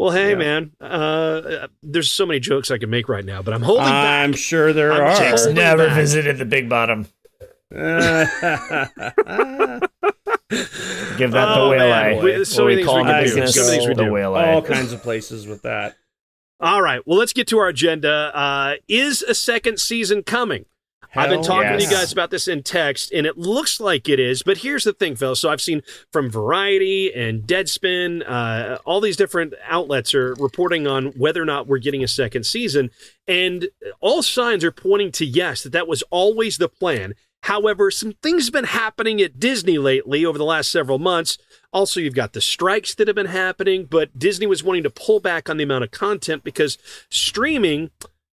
Well, 0.00 0.12
hey 0.12 0.30
Yeah. 0.30 0.36
man, 0.36 0.70
uh, 0.80 1.66
there's 1.82 2.10
so 2.10 2.24
many 2.24 2.40
jokes 2.40 2.70
I 2.70 2.78
can 2.78 2.88
make 2.88 3.06
right 3.10 3.22
now, 3.22 3.42
but 3.42 3.52
I'm 3.52 3.60
holding 3.60 3.84
back. 3.84 4.24
I'm 4.24 4.32
sure 4.32 4.72
there 4.72 4.94
I'm 4.94 5.02
are. 5.02 5.14
Jake's 5.14 5.40
holding 5.44 5.56
never 5.56 5.88
back. 5.88 5.96
visited 5.96 6.38
the 6.38 6.46
Big 6.46 6.70
Bottom. 6.70 7.06
Give 7.70 7.80
that 11.32 11.54
Oh, 11.54 11.64
the 11.64 11.70
whale 11.70 11.90
man. 11.90 11.92
eye. 11.92 12.18
We- 12.22 12.44
so 12.46 12.64
many 12.64 12.76
we 12.76 12.76
things 12.76 12.86
call 12.86 12.96
we 12.96 13.02
the 13.02 13.08
can 13.12 13.18
do. 13.18 13.24
business 13.26 13.54
So 13.54 13.64
things 13.70 13.86
we 13.86 13.92
the 13.94 14.04
do. 14.04 14.10
whale 14.12 14.34
eye. 14.36 14.52
All 14.54 14.62
kinds 14.62 14.94
of 14.94 15.02
places 15.02 15.46
with 15.46 15.60
that. 15.62 15.96
All 16.60 16.80
right, 16.80 17.06
well, 17.06 17.18
let's 17.18 17.34
get 17.34 17.46
to 17.48 17.58
our 17.58 17.68
agenda. 17.68 18.32
Uh, 18.34 18.74
is 18.88 19.20
a 19.22 19.34
second 19.34 19.80
season 19.80 20.22
coming? 20.22 20.64
I've 21.14 21.28
been 21.28 21.42
Hell 21.42 21.62
talking 21.62 21.78
to 21.78 21.84
you 21.84 21.90
guys 21.90 22.12
about 22.12 22.30
this 22.30 22.46
in 22.46 22.62
text, 22.62 23.12
and 23.12 23.26
it 23.26 23.36
looks 23.36 23.80
like 23.80 24.08
it 24.08 24.20
is. 24.20 24.42
But 24.42 24.58
here's 24.58 24.84
the 24.84 24.92
thing, 24.92 25.16
Phil. 25.16 25.34
So 25.34 25.50
I've 25.50 25.60
seen 25.60 25.82
from 26.12 26.30
Variety 26.30 27.12
and 27.12 27.42
Deadspin, 27.42 28.22
uh, 28.28 28.78
all 28.84 29.00
these 29.00 29.16
different 29.16 29.54
outlets 29.66 30.14
are 30.14 30.34
reporting 30.34 30.86
on 30.86 31.06
whether 31.06 31.42
or 31.42 31.46
not 31.46 31.66
we're 31.66 31.78
getting 31.78 32.04
a 32.04 32.08
second 32.08 32.44
season, 32.44 32.90
and 33.26 33.68
all 34.00 34.22
signs 34.22 34.64
are 34.64 34.70
pointing 34.70 35.10
to 35.12 35.26
yes, 35.26 35.62
that 35.62 35.72
that 35.72 35.88
was 35.88 36.02
always 36.10 36.58
the 36.58 36.68
plan. 36.68 37.14
However, 37.44 37.90
some 37.90 38.12
things 38.22 38.46
have 38.46 38.52
been 38.52 38.64
happening 38.64 39.20
at 39.20 39.40
Disney 39.40 39.78
lately 39.78 40.24
over 40.24 40.36
the 40.36 40.44
last 40.44 40.70
several 40.70 40.98
months. 40.98 41.38
Also, 41.72 41.98
you've 41.98 42.14
got 42.14 42.34
the 42.34 42.40
strikes 42.40 42.94
that 42.94 43.08
have 43.08 43.14
been 43.14 43.26
happening, 43.26 43.86
but 43.86 44.18
Disney 44.18 44.46
was 44.46 44.62
wanting 44.62 44.82
to 44.82 44.90
pull 44.90 45.20
back 45.20 45.48
on 45.48 45.56
the 45.56 45.64
amount 45.64 45.84
of 45.84 45.90
content 45.90 46.44
because 46.44 46.76
streaming 47.08 47.90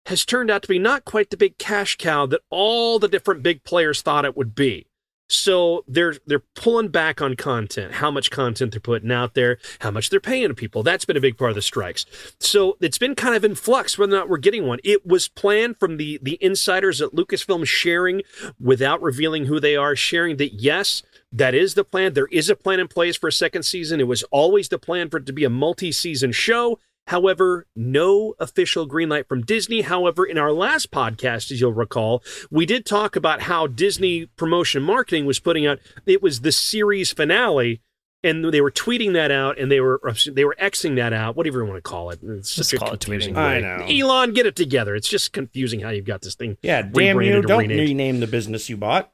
has 0.07 0.25
turned 0.25 0.49
out 0.49 0.61
to 0.63 0.67
be 0.67 0.79
not 0.79 1.05
quite 1.05 1.29
the 1.29 1.37
big 1.37 1.57
cash 1.57 1.97
cow 1.97 2.25
that 2.25 2.41
all 2.49 2.99
the 2.99 3.07
different 3.07 3.43
big 3.43 3.63
players 3.63 4.01
thought 4.01 4.25
it 4.25 4.37
would 4.37 4.55
be. 4.55 4.87
So 5.31 5.85
they're 5.87 6.15
they're 6.27 6.43
pulling 6.55 6.89
back 6.89 7.21
on 7.21 7.35
content, 7.37 7.93
how 7.93 8.11
much 8.11 8.29
content 8.29 8.73
they're 8.73 8.81
putting 8.81 9.11
out 9.13 9.33
there, 9.33 9.59
how 9.79 9.89
much 9.89 10.09
they're 10.09 10.19
paying 10.19 10.53
people. 10.55 10.83
That's 10.83 11.05
been 11.05 11.15
a 11.15 11.21
big 11.21 11.37
part 11.37 11.51
of 11.51 11.55
the 11.55 11.61
strikes. 11.61 12.05
So 12.41 12.75
it's 12.81 12.97
been 12.97 13.15
kind 13.15 13.33
of 13.33 13.45
in 13.45 13.55
flux 13.55 13.97
whether 13.97 14.13
or 14.13 14.19
not 14.19 14.27
we're 14.27 14.37
getting 14.39 14.67
one. 14.67 14.79
It 14.83 15.05
was 15.07 15.29
planned 15.29 15.79
from 15.79 15.95
the 15.95 16.19
the 16.21 16.37
insiders 16.41 17.01
at 17.01 17.11
Lucasfilm 17.13 17.65
sharing 17.65 18.23
without 18.59 19.01
revealing 19.01 19.45
who 19.45 19.61
they 19.61 19.77
are, 19.77 19.95
sharing 19.95 20.35
that 20.35 20.55
yes, 20.55 21.01
that 21.31 21.55
is 21.55 21.75
the 21.75 21.85
plan. 21.85 22.13
There 22.13 22.27
is 22.27 22.49
a 22.49 22.55
plan 22.55 22.81
in 22.81 22.89
place 22.89 23.15
for 23.15 23.29
a 23.29 23.31
second 23.31 23.63
season. 23.63 24.01
It 24.01 24.07
was 24.07 24.23
always 24.31 24.67
the 24.67 24.79
plan 24.79 25.09
for 25.09 25.17
it 25.17 25.25
to 25.27 25.33
be 25.33 25.45
a 25.45 25.49
multi-season 25.49 26.33
show. 26.33 26.77
However, 27.11 27.67
no 27.75 28.35
official 28.39 28.85
green 28.85 29.09
light 29.09 29.27
from 29.27 29.41
Disney. 29.41 29.81
However, 29.81 30.23
in 30.23 30.37
our 30.37 30.53
last 30.53 30.91
podcast, 30.91 31.51
as 31.51 31.59
you'll 31.59 31.73
recall, 31.73 32.23
we 32.49 32.65
did 32.65 32.85
talk 32.85 33.17
about 33.17 33.41
how 33.41 33.67
Disney 33.67 34.27
promotion 34.37 34.81
marketing 34.81 35.25
was 35.25 35.37
putting 35.37 35.67
out 35.67 35.79
it 36.05 36.23
was 36.23 36.39
the 36.39 36.53
series 36.53 37.11
finale, 37.11 37.81
and 38.23 38.45
they 38.45 38.61
were 38.61 38.71
tweeting 38.71 39.11
that 39.11 39.29
out, 39.29 39.59
and 39.59 39.69
they 39.69 39.81
were 39.81 39.99
they 40.31 40.45
were 40.45 40.55
xing 40.61 40.95
that 40.95 41.11
out, 41.11 41.35
whatever 41.35 41.59
you 41.59 41.65
want 41.65 41.75
to 41.79 41.81
call 41.81 42.11
it. 42.11 42.19
It's 42.23 42.55
Just 42.55 42.69
such 42.69 42.77
a 42.77 42.79
call 42.79 42.93
it 42.93 43.01
confusing 43.01 43.33
tweeting. 43.35 43.37
I 43.37 43.59
know. 43.59 43.85
Elon, 44.07 44.31
get 44.31 44.45
it 44.45 44.55
together. 44.55 44.95
It's 44.95 45.09
just 45.09 45.33
confusing 45.33 45.81
how 45.81 45.89
you've 45.89 46.05
got 46.05 46.21
this 46.21 46.35
thing. 46.35 46.57
Yeah, 46.61 46.81
damn 46.81 47.21
you! 47.21 47.41
Don't 47.41 47.59
renamed. 47.59 47.79
rename 47.89 48.19
the 48.21 48.27
business 48.27 48.69
you 48.69 48.77
bought. 48.77 49.11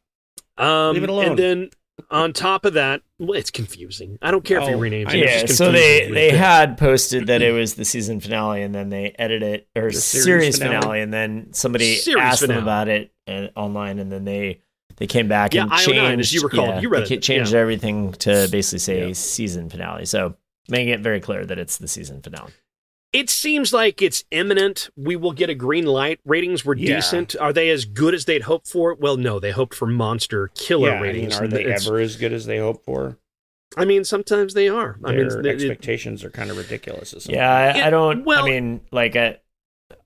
Um, 0.55 0.93
Leave 0.93 1.03
it 1.03 1.09
alone. 1.09 1.25
And 1.25 1.39
then 1.39 1.69
on 2.11 2.31
top 2.33 2.63
of 2.65 2.73
that, 2.73 3.01
well, 3.19 3.33
it's 3.33 3.49
confusing. 3.51 4.17
I 4.21 4.31
don't 4.31 4.43
care 4.43 4.59
if 4.61 4.67
you 4.69 4.75
Oh, 4.75 4.79
rename 4.79 5.07
it. 5.07 5.15
Yeah, 5.15 5.41
just 5.41 5.57
so 5.57 5.71
they 5.71 6.09
they 6.11 6.29
had 6.31 6.77
posted 6.77 7.27
that 7.27 7.41
it 7.41 7.51
was 7.51 7.73
the 7.75 7.85
season 7.85 8.19
finale, 8.19 8.61
and 8.61 8.73
then 8.73 8.89
they 8.89 9.15
edited 9.17 9.43
it 9.43 9.67
or 9.75 9.91
The 9.91 9.93
series, 9.99 10.23
series 10.25 10.57
finale. 10.59 10.81
finale. 10.81 11.01
and 11.01 11.13
then 11.13 11.53
somebody 11.53 11.95
Series 11.95 12.21
asked 12.23 12.41
finale. 12.41 12.55
them 12.59 12.63
about 12.63 12.87
it 12.87 13.11
uh, 13.27 13.47
online, 13.59 13.99
and 13.99 14.11
then 14.11 14.25
they 14.25 14.61
they 14.97 15.07
came 15.07 15.27
back 15.27 15.53
Yeah, 15.53 15.63
and 15.63 15.71
IO9, 15.71 15.85
changed. 15.85 16.19
as 16.19 16.33
you 16.33 16.41
recall. 16.41 16.67
yeah, 16.67 16.79
You 16.81 16.89
read 16.89 17.07
they 17.07 17.15
it, 17.15 17.21
changed 17.21 17.53
yeah. 17.53 17.59
everything 17.59 18.13
to 18.13 18.47
basically 18.51 18.79
say 18.79 19.07
Yeah. 19.07 19.13
season 19.13 19.69
finale. 19.69 20.05
So 20.05 20.35
making 20.69 20.89
it 20.89 20.99
very 21.01 21.19
clear 21.19 21.45
that 21.45 21.57
it's 21.59 21.77
the 21.77 21.87
season 21.87 22.21
finale. 22.21 22.51
It 23.13 23.29
seems 23.29 23.71
like 23.73 24.01
it's 24.01 24.23
imminent. 24.31 24.89
We 24.97 25.15
will 25.15 25.31
get 25.31 25.49
a 25.49 25.55
green 25.55 25.85
light. 25.85 26.19
Ratings 26.25 26.65
were 26.65 26.75
Yeah. 26.75 26.95
decent. 26.97 27.35
Are 27.39 27.53
they 27.53 27.69
as 27.69 27.85
good 27.85 28.13
as 28.13 28.25
they'd 28.25 28.43
hoped 28.43 28.67
for? 28.67 28.93
Well, 28.95 29.17
no. 29.17 29.39
They 29.39 29.51
hoped 29.51 29.73
for 29.73 29.87
monster 29.87 30.49
killer 30.55 30.89
yeah, 30.89 30.95
I 30.95 31.01
mean, 31.01 31.11
ratings. 31.13 31.39
are 31.39 31.47
they 31.47 31.61
it's- 31.63 31.87
ever 31.87 31.99
as 31.99 32.15
good 32.17 32.33
as 32.33 32.45
they 32.45 32.57
hoped 32.59 32.83
for? 32.85 33.17
I 33.75 33.85
mean, 33.85 34.03
sometimes 34.03 34.53
they 34.53 34.67
are. 34.69 34.97
I 35.03 35.13
mean, 35.13 35.41
they- 35.41 35.49
expectations 35.51 36.23
are 36.23 36.29
kind 36.29 36.49
of 36.51 36.57
ridiculous. 36.57 37.13
at 37.13 37.21
some 37.23 37.33
Yeah, 37.35 37.49
I, 37.53 37.77
It- 37.77 37.83
I 37.85 37.89
don't. 37.89 38.23
well- 38.25 38.45
I 38.45 38.49
mean, 38.49 38.81
like, 38.91 39.15
uh, 39.15 39.33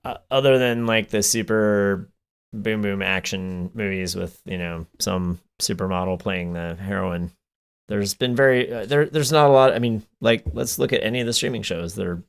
uh, 0.04 0.18
other 0.30 0.58
than 0.58 0.86
like 0.86 1.08
the 1.10 1.22
super 1.22 2.08
boom 2.52 2.82
boom 2.82 3.02
action 3.02 3.70
movies 3.74 4.14
with 4.14 4.40
you 4.44 4.58
know 4.58 4.86
some 4.98 5.40
supermodel 5.60 6.18
playing 6.18 6.52
the 6.52 6.74
heroine, 6.76 7.30
there's 7.88 8.14
been 8.14 8.34
very 8.36 8.70
uh, 8.72 8.84
there. 8.84 9.06
There's 9.06 9.32
not 9.32 9.48
a 9.48 9.52
lot. 9.52 9.72
I 9.72 9.78
mean, 9.78 10.02
like, 10.20 10.42
let's 10.52 10.78
look 10.78 10.92
at 10.92 11.02
any 11.02 11.20
of 11.20 11.26
the 11.26 11.32
streaming 11.32 11.62
shows. 11.62 11.94
They're 11.94 12.22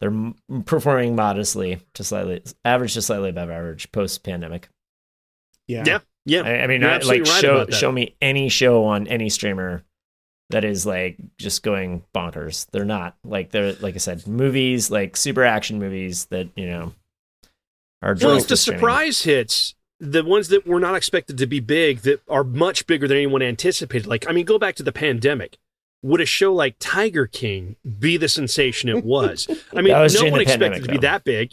they're 0.00 0.32
performing 0.64 1.14
modestly 1.14 1.80
to 1.94 2.04
slightly 2.04 2.42
average 2.64 2.94
to 2.94 3.02
slightly 3.02 3.30
above 3.30 3.50
average 3.50 3.92
post 3.92 4.22
pandemic. 4.22 4.68
yeah. 5.66 5.84
Yeah. 5.86 5.98
yeah. 6.24 6.42
I, 6.42 6.62
I 6.62 6.66
mean, 6.66 6.80
You're 6.80 6.90
I, 6.90 6.98
like 6.98 7.22
right 7.22 7.26
show 7.26 7.66
show 7.68 7.92
me 7.92 8.16
any 8.20 8.48
show 8.48 8.84
on 8.84 9.06
any 9.06 9.28
streamer 9.28 9.84
that 10.50 10.64
is 10.64 10.84
like 10.84 11.16
just 11.38 11.62
going 11.62 12.02
bonkers. 12.14 12.66
They're 12.72 12.84
not 12.84 13.16
like 13.24 13.50
they're 13.50 13.74
like 13.74 13.94
I 13.94 13.98
said, 13.98 14.26
movies 14.26 14.90
like 14.90 15.16
super 15.16 15.44
action 15.44 15.78
movies 15.78 16.26
that 16.26 16.48
you 16.56 16.66
know 16.66 16.92
are. 18.02 18.14
Well, 18.14 18.16
direct 18.16 18.36
it's 18.36 18.44
the 18.44 18.54
to 18.54 18.56
streaming. 18.56 18.78
surprise 18.80 19.22
hits, 19.22 19.74
the 20.00 20.24
ones 20.24 20.48
that 20.48 20.66
were 20.66 20.80
not 20.80 20.96
expected 20.96 21.38
to 21.38 21.46
be 21.46 21.60
big, 21.60 22.00
that 22.00 22.22
are 22.28 22.44
much 22.44 22.86
bigger 22.86 23.06
than 23.06 23.18
anyone 23.18 23.42
anticipated. 23.42 24.06
Like, 24.08 24.28
I 24.28 24.32
mean, 24.32 24.44
go 24.44 24.58
back 24.58 24.74
to 24.76 24.82
the 24.82 24.92
pandemic. 24.92 25.58
Would 26.02 26.20
a 26.20 26.26
show 26.26 26.52
like 26.54 26.76
Tiger 26.78 27.26
King 27.26 27.76
be 27.98 28.16
the 28.16 28.28
sensation 28.28 28.88
it 28.88 29.04
was? 29.04 29.46
I 29.76 29.82
mean, 29.82 29.96
was 29.98 30.14
no 30.14 30.30
one 30.30 30.40
expected 30.40 30.60
pandemic, 30.60 30.78
it 30.78 30.86
to 30.86 30.92
be 30.92 30.96
though. 30.98 31.00
that 31.02 31.24
big. 31.24 31.52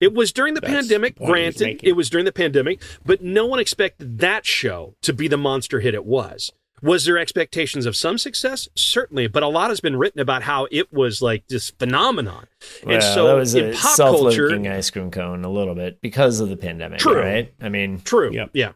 It 0.00 0.14
was 0.14 0.32
during 0.32 0.54
the 0.54 0.60
That's 0.60 0.72
pandemic, 0.72 1.16
the 1.16 1.24
point 1.26 1.38
he 1.38 1.44
was 1.44 1.56
granted, 1.56 1.80
it 1.82 1.92
was 1.92 2.08
during 2.08 2.24
the 2.24 2.32
pandemic, 2.32 2.82
but 3.04 3.22
no 3.22 3.46
one 3.46 3.58
expected 3.58 4.18
that 4.20 4.46
show 4.46 4.94
to 5.02 5.12
be 5.12 5.26
the 5.26 5.36
monster 5.36 5.80
hit 5.80 5.94
it 5.94 6.04
was. 6.04 6.52
Was 6.82 7.04
there 7.04 7.18
expectations 7.18 7.86
of 7.86 7.96
some 7.96 8.18
success? 8.18 8.68
Certainly, 8.76 9.28
but 9.28 9.42
a 9.42 9.48
lot 9.48 9.70
has 9.70 9.80
been 9.80 9.96
written 9.96 10.20
about 10.20 10.44
how 10.44 10.68
it 10.70 10.92
was 10.92 11.20
like 11.20 11.46
this 11.48 11.70
phenomenon. 11.70 12.46
Well, 12.84 12.94
and 12.94 13.02
so 13.02 13.26
that 13.26 13.34
was 13.34 13.54
in 13.54 13.70
a 13.70 13.76
pop 13.76 13.96
culture, 13.96 14.54
ice 14.70 14.90
cream 14.90 15.10
cone 15.10 15.44
a 15.44 15.50
little 15.50 15.74
bit 15.74 16.00
because 16.00 16.40
of 16.40 16.48
the 16.48 16.56
pandemic, 16.56 17.00
True. 17.00 17.20
right? 17.20 17.52
I 17.60 17.68
mean, 17.68 18.00
True. 18.00 18.32
Yep. 18.32 18.50
Yeah. 18.52 18.72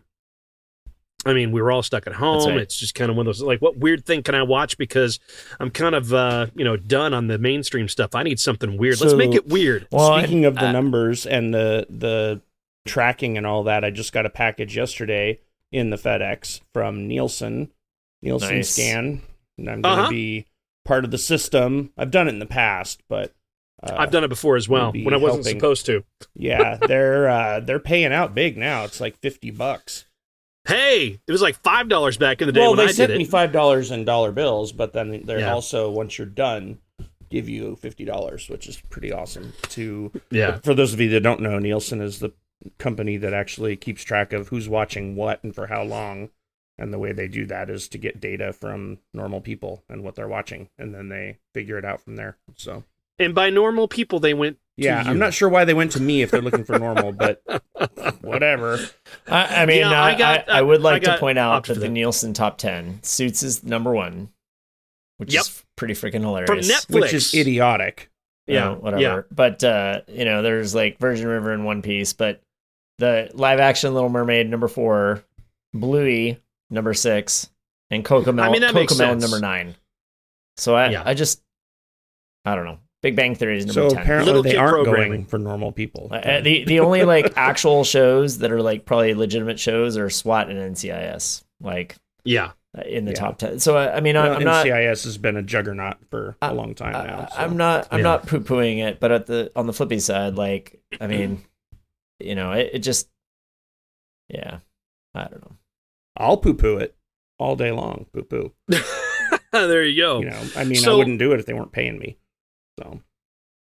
I 1.24 1.32
mean, 1.34 1.52
we 1.52 1.62
were 1.62 1.70
all 1.70 1.82
stuck 1.82 2.06
at 2.08 2.14
home. 2.14 2.48
right. 2.48 2.58
It's 2.60 2.76
just 2.76 2.94
kind 2.96 3.10
of 3.10 3.16
one 3.16 3.26
of 3.26 3.36
those 3.36 3.42
like, 3.42 3.60
what 3.62 3.76
weird 3.76 4.04
thing 4.04 4.22
can 4.24 4.34
I 4.34 4.42
watch? 4.42 4.76
Because 4.76 5.20
I'm 5.60 5.70
kind 5.70 5.94
of, 5.94 6.12
uh, 6.12 6.46
you 6.56 6.64
know, 6.64 6.76
done 6.76 7.14
on 7.14 7.28
the 7.28 7.38
mainstream 7.38 7.86
stuff. 7.88 8.14
I 8.14 8.22
need 8.24 8.40
something 8.40 8.76
weird. 8.76 9.00
Let's 9.00 9.14
make 9.14 9.34
it 9.34 9.46
weird. 9.48 9.86
well, 9.92 10.18
Speaking 10.18 10.44
of 10.46 10.54
the 10.56 10.66
uh, 10.68 10.72
numbers 10.72 11.24
and 11.26 11.54
the 11.54 11.86
the 11.88 12.40
tracking 12.86 13.36
and 13.38 13.46
all 13.46 13.62
that, 13.64 13.84
I 13.84 13.90
just 13.90 14.12
got 14.12 14.26
a 14.26 14.30
package 14.30 14.76
yesterday 14.76 15.38
in 15.70 15.90
the 15.90 15.96
FedEx 15.96 16.60
from 16.74 17.06
Nielsen, 17.06 17.70
Nielsen 18.20 18.56
Nice. 18.56 18.70
Scan, 18.70 19.22
and 19.58 19.70
I'm 19.70 19.80
going 19.82 19.96
to 19.96 20.02
Uh-huh. 20.02 20.10
be 20.10 20.46
part 20.84 21.04
of 21.04 21.10
the 21.12 21.18
system. 21.18 21.92
I've 21.96 22.10
done 22.10 22.26
it 22.26 22.30
in 22.32 22.40
the 22.40 22.46
past, 22.46 23.00
but 23.08 23.32
uh, 23.82 23.94
I've 23.96 24.10
done 24.10 24.24
it 24.24 24.28
before 24.28 24.56
as 24.56 24.68
well 24.68 24.92
when 24.92 25.14
I 25.14 25.18
wasn't 25.18 25.44
helping. 25.44 25.60
supposed 25.60 25.86
to. 25.86 26.02
yeah, 26.34 26.76
they're 26.76 27.28
uh, 27.28 27.60
they're 27.60 27.78
paying 27.78 28.12
out 28.12 28.34
big 28.34 28.56
now. 28.58 28.82
It's 28.84 29.00
like 29.00 29.16
fifty 29.20 29.50
bucks. 29.52 30.06
Hey, 30.66 31.20
it 31.26 31.32
was 31.32 31.42
like 31.42 31.56
five 31.62 31.88
dollars 31.88 32.16
back 32.16 32.40
in 32.40 32.46
the 32.46 32.52
day 32.52 32.60
well, 32.60 32.70
when 32.70 32.78
they 32.78 32.84
I 32.84 32.86
did 32.88 32.96
sent 32.96 33.16
me 33.16 33.24
five 33.24 33.52
dollars 33.52 33.90
in 33.90 34.04
dollar 34.04 34.30
bills, 34.32 34.72
but 34.72 34.92
then 34.92 35.22
they're 35.24 35.40
Yeah. 35.40 35.52
also 35.54 35.90
once 35.90 36.18
you're 36.18 36.26
done, 36.26 36.78
give 37.30 37.48
you 37.48 37.74
fifty 37.76 38.04
dollars, 38.04 38.48
which 38.48 38.66
is 38.68 38.80
pretty 38.88 39.10
awesome. 39.12 39.52
To 39.70 40.12
Yeah. 40.30 40.58
for 40.60 40.74
those 40.74 40.92
of 40.94 41.00
you 41.00 41.08
that 41.10 41.20
don't 41.20 41.40
know, 41.40 41.58
Nielsen 41.58 42.00
is 42.00 42.20
the 42.20 42.32
company 42.78 43.16
that 43.16 43.32
actually 43.34 43.74
keeps 43.76 44.04
track 44.04 44.32
of 44.32 44.48
who's 44.48 44.68
watching 44.68 45.16
what 45.16 45.42
and 45.42 45.52
for 45.54 45.66
how 45.66 45.82
long. 45.82 46.30
And 46.78 46.92
the 46.92 46.98
way 46.98 47.12
they 47.12 47.28
do 47.28 47.44
that 47.46 47.68
is 47.68 47.86
to 47.88 47.98
get 47.98 48.20
data 48.20 48.52
from 48.52 48.98
normal 49.12 49.40
people 49.40 49.84
and 49.88 50.02
what 50.02 50.14
they're 50.14 50.28
watching, 50.28 50.70
and 50.78 50.94
then 50.94 51.08
they 51.10 51.38
figure 51.52 51.76
it 51.76 51.84
out 51.84 52.00
from 52.00 52.16
there. 52.16 52.38
So 52.56 52.84
And 53.18 53.34
by 53.34 53.50
normal 53.50 53.88
people, 53.88 54.20
they 54.20 54.32
went. 54.34 54.58
To 54.78 54.84
yeah. 54.84 55.02
I'm 55.06 55.18
not 55.18 55.34
sure 55.34 55.48
why 55.48 55.64
they 55.64 55.74
went 55.74 55.92
to 55.92 56.00
me 56.00 56.22
if 56.22 56.30
they're 56.30 56.40
looking 56.42 56.64
for 56.64 56.78
normal, 56.78 57.12
but 57.12 57.42
whatever. 58.22 58.78
I, 59.28 59.62
I 59.62 59.66
mean, 59.66 59.80
Yeah, 59.80 59.90
I, 60.02 60.12
I 60.14 60.18
got- 60.18 60.50
I, 60.50 60.58
I 60.58 60.62
would 60.62 60.80
I 60.80 60.84
like 60.84 61.02
to 61.02 61.18
point 61.18 61.38
out 61.38 61.66
that 61.66 61.78
the. 61.80 61.88
Nielsen 61.88 62.32
top 62.32 62.58
ten 62.58 63.00
Suits 63.02 63.42
is 63.42 63.62
number 63.64 63.92
one, 63.92 64.30
which 65.18 65.32
Yep. 65.34 65.40
is 65.42 65.64
pretty 65.76 65.94
freaking 65.94 66.20
hilarious. 66.22 66.48
From 66.48 66.58
Netflix. 66.60 67.00
Which 67.02 67.12
is 67.14 67.34
idiotic. 67.34 68.10
you 68.46 68.54
Yeah. 68.54 68.64
know, 68.64 68.74
whatever. 68.74 69.02
Yeah. 69.02 69.20
But 69.30 69.62
uh, 69.62 70.00
you 70.08 70.24
know, 70.24 70.42
there's 70.42 70.74
like 70.74 70.98
Virgin 70.98 71.26
River 71.26 71.52
and 71.52 71.64
One 71.64 71.82
Piece, 71.82 72.12
but 72.12 72.40
the 72.98 73.30
live 73.34 73.60
action 73.60 73.92
Little 73.94 74.08
Mermaid 74.08 74.48
number 74.48 74.68
four, 74.68 75.22
Bluey 75.74 76.38
number 76.70 76.94
six, 76.94 77.50
and 77.90 78.04
Cocomelon 78.04 78.42
I 78.42 78.50
mean, 78.50 78.60
that 78.62 78.74
makes 78.74 78.94
Cocomelon 78.94 79.20
sense. 79.20 79.22
number 79.22 79.40
nine. 79.40 79.74
So 80.56 80.74
I, 80.74 80.90
Yeah. 80.90 81.02
I 81.04 81.14
just, 81.14 81.42
I 82.44 82.54
don't 82.54 82.64
know. 82.64 82.78
Big 83.02 83.16
Bang 83.16 83.34
Theory 83.34 83.58
is 83.58 83.66
number 83.66 83.88
So 83.88 83.94
ten. 83.94 84.02
apparently 84.02 84.26
Little 84.32 84.42
they 84.44 84.56
aren't 84.56 84.84
programming. 84.84 85.08
going 85.10 85.24
for 85.26 85.38
normal 85.38 85.72
people. 85.72 86.08
Uh, 86.12 86.40
the 86.40 86.64
the 86.64 86.80
only 86.80 87.02
like 87.04 87.32
actual 87.36 87.82
shows 87.84 88.38
that 88.38 88.52
are 88.52 88.62
like 88.62 88.84
probably 88.84 89.12
legitimate 89.14 89.58
shows 89.58 89.96
are 89.96 90.08
SWAT 90.08 90.48
and 90.50 90.76
NCIS, 90.76 91.42
like 91.60 91.96
Yeah. 92.24 92.52
uh, 92.78 92.82
in 92.82 93.04
the 93.04 93.10
Yeah. 93.10 93.16
top 93.18 93.38
ten. 93.38 93.58
So 93.58 93.76
I, 93.76 93.96
I 93.96 94.00
mean, 94.00 94.16
I, 94.16 94.28
Well, 94.28 94.36
I'm 94.38 94.44
not. 94.44 94.64
NCIS 94.66 95.02
has 95.04 95.18
been 95.18 95.36
a 95.36 95.42
juggernaut 95.42 95.96
for 96.10 96.36
I- 96.40 96.50
a 96.50 96.54
long 96.54 96.74
time 96.76 96.92
now. 96.92 97.28
I, 97.30 97.34
so. 97.34 97.42
I'm 97.42 97.56
not. 97.56 97.88
I'm 97.90 97.98
Yeah. 97.98 98.02
not 98.04 98.26
poo 98.28 98.38
pooing 98.40 98.78
it, 98.78 99.00
but 99.00 99.10
at 99.10 99.26
the 99.26 99.50
on 99.56 99.66
the 99.66 99.72
flippy 99.72 99.98
side, 99.98 100.36
like 100.36 100.80
I 101.00 101.08
mean, 101.08 101.42
you 102.20 102.36
know, 102.36 102.52
it, 102.52 102.70
it 102.74 102.78
just, 102.80 103.08
yeah, 104.28 104.58
I 105.14 105.22
don't 105.24 105.42
know. 105.42 105.56
I'll 106.16 106.36
poo 106.36 106.54
poo 106.54 106.76
it 106.76 106.94
all 107.40 107.56
day 107.56 107.72
long. 107.72 108.06
Poo 108.12 108.22
poo. 108.22 108.52
there 109.52 109.82
you 109.84 110.00
go. 110.00 110.20
You 110.20 110.30
know, 110.30 110.42
I 110.54 110.62
mean, 110.62 110.86
I 110.88 110.94
wouldn't 110.94 111.18
do 111.18 111.32
it 111.32 111.40
if 111.40 111.46
they 111.46 111.52
weren't 111.52 111.72
paying 111.72 111.98
me. 111.98 112.16
So 112.78 113.00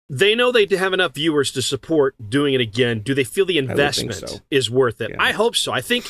they 0.09 0.35
know 0.35 0.51
they 0.51 0.65
have 0.75 0.93
enough 0.93 1.13
viewers 1.13 1.51
to 1.51 1.61
support 1.61 2.15
doing 2.29 2.53
it 2.53 2.61
again. 2.61 2.99
Do 3.01 3.13
they 3.13 3.23
feel 3.23 3.45
the 3.45 3.57
investment 3.57 4.15
so. 4.15 4.37
is 4.49 4.69
worth 4.69 5.01
it? 5.01 5.11
Yeah. 5.11 5.17
I 5.19 5.31
hope 5.33 5.55
so. 5.55 5.71
I 5.71 5.81
think 5.81 6.05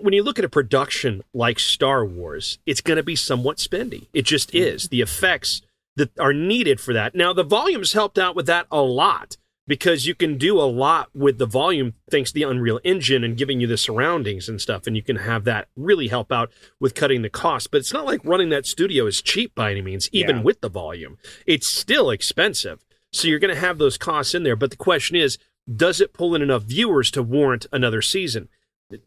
when 0.00 0.12
you 0.12 0.22
look 0.22 0.38
at 0.38 0.44
a 0.44 0.48
production 0.48 1.22
like 1.32 1.58
Star 1.58 2.04
Wars, 2.04 2.58
it's 2.66 2.80
going 2.80 2.96
to 2.96 3.02
be 3.02 3.16
somewhat 3.16 3.58
spendy. 3.58 4.06
It 4.12 4.22
just 4.22 4.50
Mm-hmm. 4.50 4.74
is. 4.74 4.88
The 4.88 5.00
effects 5.00 5.62
that 5.96 6.10
are 6.18 6.32
needed 6.32 6.80
for 6.80 6.92
that. 6.94 7.14
Now, 7.14 7.32
the 7.32 7.42
volume's 7.44 7.92
helped 7.92 8.18
out 8.18 8.36
with 8.36 8.46
that 8.46 8.66
a 8.70 8.82
lot 8.82 9.36
because 9.68 10.06
you 10.06 10.14
can 10.16 10.36
do 10.38 10.58
a 10.58 10.64
lot 10.64 11.10
with 11.14 11.38
the 11.38 11.46
volume 11.46 11.94
thanks 12.10 12.30
to 12.30 12.34
the 12.34 12.42
Unreal 12.42 12.80
Engine 12.82 13.22
and 13.22 13.36
giving 13.36 13.60
you 13.60 13.66
the 13.68 13.76
surroundings 13.76 14.48
and 14.48 14.60
stuff. 14.60 14.86
And 14.88 14.96
you 14.96 15.02
can 15.02 15.16
have 15.16 15.44
that 15.44 15.68
really 15.76 16.08
help 16.08 16.32
out 16.32 16.50
with 16.80 16.94
cutting 16.96 17.22
the 17.22 17.28
cost. 17.30 17.70
But 17.70 17.78
it's 17.78 17.92
not 17.92 18.06
like 18.06 18.20
running 18.24 18.48
that 18.48 18.66
studio 18.66 19.06
is 19.06 19.22
cheap 19.22 19.54
by 19.54 19.70
any 19.70 19.82
means, 19.82 20.08
even 20.10 20.38
Yeah. 20.38 20.42
with 20.42 20.60
the 20.62 20.68
volume. 20.70 21.18
It's 21.46 21.68
still 21.68 22.10
expensive. 22.10 22.84
So 23.12 23.28
you're 23.28 23.38
going 23.38 23.54
to 23.54 23.60
have 23.60 23.78
those 23.78 23.96
costs 23.98 24.34
in 24.34 24.42
there. 24.42 24.56
But 24.56 24.70
the 24.70 24.76
question 24.76 25.16
is, 25.16 25.38
does 25.72 26.00
it 26.00 26.12
pull 26.14 26.34
in 26.34 26.42
enough 26.42 26.62
viewers 26.64 27.10
to 27.12 27.22
warrant 27.22 27.66
another 27.72 28.00
season? 28.02 28.48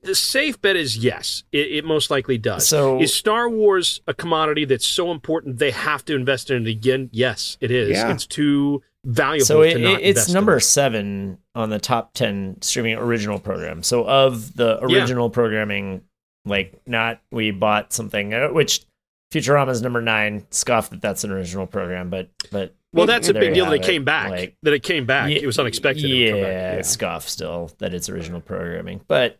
The 0.03 0.13
safe 0.13 0.61
bet 0.61 0.75
is 0.75 0.95
yes. 0.97 1.43
It, 1.51 1.71
it 1.71 1.85
most 1.85 2.11
likely 2.11 2.37
does. 2.37 2.67
So- 2.67 3.01
is 3.01 3.15
Star 3.15 3.49
Wars 3.49 3.99
a 4.07 4.13
commodity 4.13 4.65
that's 4.65 4.85
so 4.85 5.11
important 5.11 5.57
they 5.57 5.71
have 5.71 6.05
to 6.05 6.13
invest 6.15 6.51
in 6.51 6.67
it 6.67 6.69
again? 6.69 7.09
Yes, 7.11 7.57
it 7.59 7.71
is. 7.71 7.89
Yeah. 7.89 8.13
It's 8.13 8.27
too 8.27 8.83
valuable 9.05 9.45
So 9.45 9.61
to 9.63 9.67
it, 9.69 9.79
not 9.79 9.93
it's 10.01 10.07
invest 10.09 10.29
in 10.29 10.33
number 10.33 10.59
seven 10.59 11.37
on 11.55 11.69
the 11.69 11.79
top 11.79 12.13
ten 12.13 12.57
streaming 12.61 12.95
original 12.95 13.39
program. 13.39 13.83
So 13.83 14.05
of 14.05 14.55
the 14.55 14.79
Yeah. 14.87 14.99
original 15.01 15.29
programming, 15.29 16.03
like 16.45 16.79
not 16.85 17.21
we 17.31 17.51
bought 17.51 17.93
something 17.93 18.33
uh, 18.33 18.49
which 18.49 18.85
Futurama 19.33 19.69
is 19.69 19.81
number 19.81 20.01
nine. 20.01 20.45
Scoff 20.51 20.89
that 20.89 21.01
that's 21.01 21.23
an 21.23 21.31
original 21.31 21.65
program, 21.65 22.09
but 22.09 22.29
but 22.51 22.75
Well, 22.93 23.07
that's 23.07 23.29
a 23.29 23.33
big 23.33 23.53
deal 23.53 23.65
that 23.65 23.71
have 23.71 23.81
it 23.81 23.85
came 23.85 24.03
back. 24.03 24.29
Like, 24.29 24.55
that 24.63 24.73
it 24.73 24.83
came 24.83 25.05
back. 25.05 25.29
Ye- 25.29 25.41
it 25.41 25.45
was 25.45 25.57
unexpected. 25.57 26.03
Yeah, 26.03 26.25
would 26.25 26.31
come 26.33 26.41
back. 26.41 26.75
Yeah. 26.75 26.81
scoff 26.81 27.29
still 27.29 27.71
that 27.79 27.93
it's 27.93 28.09
original 28.09 28.41
programming, 28.41 28.99
but 29.07 29.37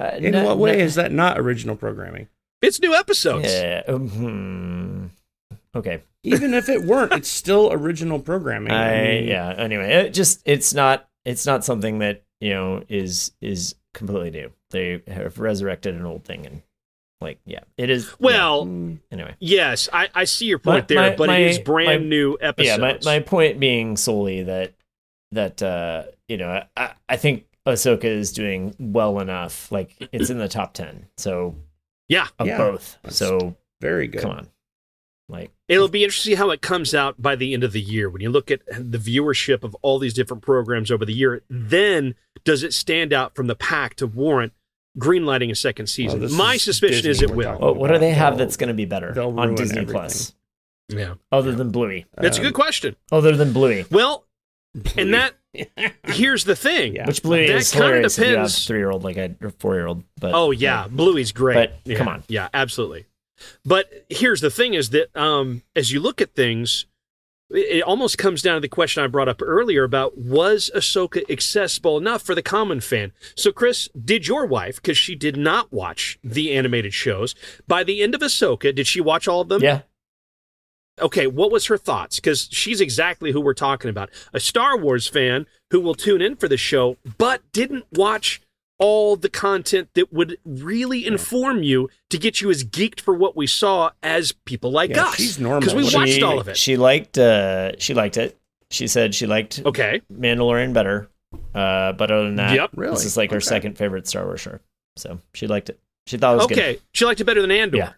uh, 0.00 0.10
in 0.18 0.32
no- 0.32 0.44
what 0.44 0.58
way 0.58 0.76
no- 0.78 0.84
is 0.84 0.96
that 0.96 1.12
not 1.12 1.38
original 1.38 1.76
programming? 1.76 2.26
It's 2.62 2.80
new 2.80 2.94
episodes. 2.94 3.44
Yeah. 3.52 3.82
um, 3.88 4.08
hmm. 4.08 5.06
Okay. 5.74 6.02
Even 6.22 6.54
if 6.54 6.68
it 6.68 6.82
weren't, 6.84 7.12
it's 7.12 7.28
still 7.28 7.72
original 7.72 8.18
programming. 8.20 8.72
I, 8.72 9.02
mean, 9.02 9.28
yeah. 9.28 9.50
Anyway, 9.56 9.90
it 9.92 10.14
just 10.14 10.42
it's 10.44 10.74
not 10.74 11.08
it's 11.24 11.46
not 11.46 11.64
something 11.64 11.98
that 12.00 12.22
you 12.40 12.50
know 12.50 12.82
is 12.88 13.32
is 13.40 13.74
completely 13.94 14.30
new. 14.30 14.52
They 14.70 15.02
have 15.08 15.38
resurrected 15.38 15.94
an 15.94 16.04
old 16.04 16.24
thing, 16.24 16.46
and 16.46 16.62
like 17.20 17.40
yeah, 17.46 17.60
it 17.76 17.88
is. 17.90 18.14
Well, 18.20 18.66
mm, 18.66 18.98
yeah, 19.10 19.14
anyway, 19.16 19.36
yes, 19.40 19.88
I, 19.92 20.08
I 20.14 20.24
see 20.24 20.46
your 20.46 20.60
My- 20.64 20.72
point 20.74 20.88
there, 20.88 21.10
my- 21.10 21.16
but 21.16 21.26
my- 21.28 21.38
it 21.38 21.50
is 21.52 21.58
brand 21.58 22.02
my- 22.04 22.08
new 22.08 22.36
episodes. 22.40 22.68
yeah. 22.68 22.76
My 22.76 23.18
my 23.18 23.20
point 23.20 23.58
being 23.58 23.96
solely 23.96 24.42
that 24.44 24.74
that 25.32 25.62
uh 25.62 26.04
you 26.28 26.36
know 26.36 26.62
I 26.76 26.92
I 27.08 27.16
think 27.16 27.46
Ahsoka 27.66 28.04
is 28.04 28.32
doing 28.32 28.74
well 28.78 29.20
enough. 29.20 29.72
Like 29.72 29.96
it's 30.12 30.28
in 30.30 30.38
the 30.38 30.48
top 30.48 30.74
ten. 30.74 31.06
So 31.16 31.54
Yeah. 32.08 32.26
of 32.38 32.46
Yeah. 32.46 32.58
both. 32.58 32.98
That's 33.02 33.16
So 33.16 33.56
very 33.80 34.08
good. 34.08 34.20
come 34.22 34.30
on, 34.32 34.48
like 35.28 35.50
It'll 35.68 35.88
be 35.88 36.04
interesting 36.04 36.36
how 36.36 36.50
it 36.50 36.60
comes 36.60 36.94
out 36.94 37.20
by 37.22 37.36
the 37.36 37.54
end 37.54 37.64
of 37.64 37.72
the 37.72 37.80
year. 37.80 38.10
When 38.10 38.20
you 38.20 38.28
look 38.30 38.50
at 38.50 38.60
the 38.66 38.98
viewership 38.98 39.62
of 39.64 39.74
all 39.82 39.98
these 39.98 40.12
different 40.14 40.42
programs 40.42 40.90
over 40.90 41.04
the 41.04 41.14
year, 41.14 41.42
then 41.48 42.14
does 42.44 42.62
it 42.62 42.74
stand 42.74 43.12
out 43.12 43.34
from 43.34 43.46
the 43.46 43.54
pack 43.54 43.94
to 43.96 44.06
warrant 44.06 44.52
greenlighting 44.98 45.50
a 45.50 45.54
second 45.54 45.86
season? 45.86 46.20
this 46.20 46.32
My 46.32 46.54
is 46.54 46.62
suspicion 46.64 47.10
is 47.10 47.22
it 47.22 47.30
will. 47.30 47.44
talking 47.44 47.60
what, 47.64 47.76
what 47.76 47.90
do 47.90 47.98
they 47.98 48.10
have 48.10 48.36
that's 48.36 48.56
going 48.56 48.68
to 48.68 48.74
be 48.74 48.84
better 48.84 49.18
on 49.20 49.54
Disney 49.54 49.78
everything. 49.80 49.94
Plus 49.94 50.34
Yeah, 50.88 51.14
other 51.30 51.52
than 51.52 51.70
Bluey? 51.70 52.04
that's 52.16 52.36
a 52.36 52.40
Um, 52.40 52.46
good 52.48 52.54
question. 52.54 52.96
Other 53.10 53.34
than 53.34 53.52
Bluey. 53.54 53.86
Well, 53.90 54.26
and 54.96 55.14
that 55.14 55.34
here's 56.04 56.44
the 56.44 56.56
thing. 56.56 56.96
Yeah. 56.96 57.06
Which 57.06 57.22
Bluey 57.22 57.46
That 57.46 57.56
is 57.56 57.70
kinda 57.70 57.86
hilarious 57.86 58.18
if 58.18 58.24
you 58.26 58.30
depends- 58.32 58.66
three 58.66 58.78
year 58.78 58.90
old 58.90 59.04
like 59.04 59.16
I 59.16 59.34
or 59.40 59.50
four 59.58 59.74
year 59.76 59.86
old. 59.86 60.02
But 60.20 60.32
Oh 60.34 60.50
yeah, 60.50 60.88
Bluey's 60.90 61.32
great. 61.32 61.54
But, 61.54 61.78
Yeah, 61.84 61.96
come 61.98 62.08
on. 62.08 62.24
yeah, 62.28 62.48
absolutely. 62.52 63.06
But 63.64 64.06
here's 64.08 64.40
the 64.40 64.50
thing: 64.50 64.74
is 64.74 64.90
that 64.90 65.14
um, 65.16 65.62
as 65.76 65.92
you 65.92 66.00
look 66.00 66.20
at 66.20 66.34
things, 66.34 66.86
it 67.50 67.82
almost 67.82 68.18
comes 68.18 68.42
down 68.42 68.54
to 68.54 68.60
the 68.60 68.68
question 68.68 69.02
I 69.02 69.06
brought 69.06 69.28
up 69.28 69.42
earlier 69.42 69.84
about 69.84 70.18
was 70.18 70.70
Ahsoka 70.74 71.28
accessible 71.30 71.98
enough 71.98 72.22
for 72.22 72.34
the 72.34 72.42
common 72.42 72.80
fan? 72.80 73.12
So, 73.36 73.52
Chris, 73.52 73.88
did 73.88 74.26
your 74.26 74.46
wife, 74.46 74.76
because 74.76 74.98
she 74.98 75.14
did 75.14 75.36
not 75.36 75.72
watch 75.72 76.18
the 76.24 76.52
animated 76.52 76.94
shows, 76.94 77.34
by 77.68 77.84
the 77.84 78.02
end 78.02 78.14
of 78.14 78.20
Ahsoka, 78.20 78.74
did 78.74 78.86
she 78.86 79.00
watch 79.00 79.28
all 79.28 79.42
of 79.42 79.48
them? 79.48 79.62
yeah, 79.62 79.82
Okay, 81.00 81.26
what 81.26 81.50
was 81.50 81.66
her 81.66 81.78
thoughts? 81.78 82.16
Because 82.16 82.48
she's 82.50 82.80
exactly 82.80 83.32
who 83.32 83.40
we're 83.40 83.54
talking 83.54 83.88
about. 83.88 84.10
A 84.32 84.40
Star 84.40 84.76
Wars 84.76 85.08
fan 85.08 85.46
who 85.70 85.80
will 85.80 85.94
tune 85.94 86.20
in 86.20 86.36
for 86.36 86.48
the 86.48 86.56
show, 86.56 86.96
but 87.18 87.40
didn't 87.52 87.86
watch 87.92 88.42
all 88.78 89.16
the 89.16 89.28
content 89.28 89.88
that 89.94 90.12
would 90.12 90.38
really 90.44 91.06
inform 91.06 91.62
you 91.62 91.88
to 92.10 92.18
get 92.18 92.40
you 92.40 92.50
as 92.50 92.64
geeked 92.64 93.00
for 93.00 93.14
what 93.14 93.36
we 93.36 93.46
saw 93.46 93.90
as 94.02 94.32
people 94.32 94.72
like 94.72 94.90
Yeah, 94.90 95.04
us. 95.06 95.14
she's 95.16 95.38
normal. 95.38 95.60
because 95.60 95.74
we 95.74 95.84
What 95.84 95.94
watched 95.94 96.12
She- 96.14 96.22
all 96.22 96.40
of 96.40 96.48
it. 96.48 96.56
She 96.56 96.76
liked 96.76 97.16
uh 97.18 97.72
she 97.78 97.94
liked 97.94 98.16
it. 98.16 98.38
She 98.70 98.86
said 98.88 99.14
she 99.14 99.26
liked 99.26 99.60
okay. 99.64 100.00
Mandalorian 100.12 100.72
better. 100.72 101.08
Uh 101.54 101.92
but 101.92 102.10
other 102.10 102.24
than 102.24 102.36
that, 102.36 102.54
Yep. 102.56 102.70
Really? 102.74 102.94
this 102.94 103.04
is 103.04 103.16
like 103.16 103.30
her 103.30 103.36
Okay. 103.36 103.44
second 103.44 103.78
favorite 103.78 104.08
Star 104.08 104.24
Wars 104.24 104.40
show. 104.40 104.58
So 104.96 105.20
she 105.34 105.46
liked 105.46 105.70
it. 105.70 105.78
She 106.06 106.18
thought 106.18 106.32
it 106.34 106.36
was 106.38 106.44
Okay. 106.46 106.54
good. 106.74 106.82
She 106.92 107.04
liked 107.04 107.20
it 107.20 107.24
better 107.24 107.40
than 107.40 107.50
Andor. 107.52 107.76
Yeah. 107.78 107.92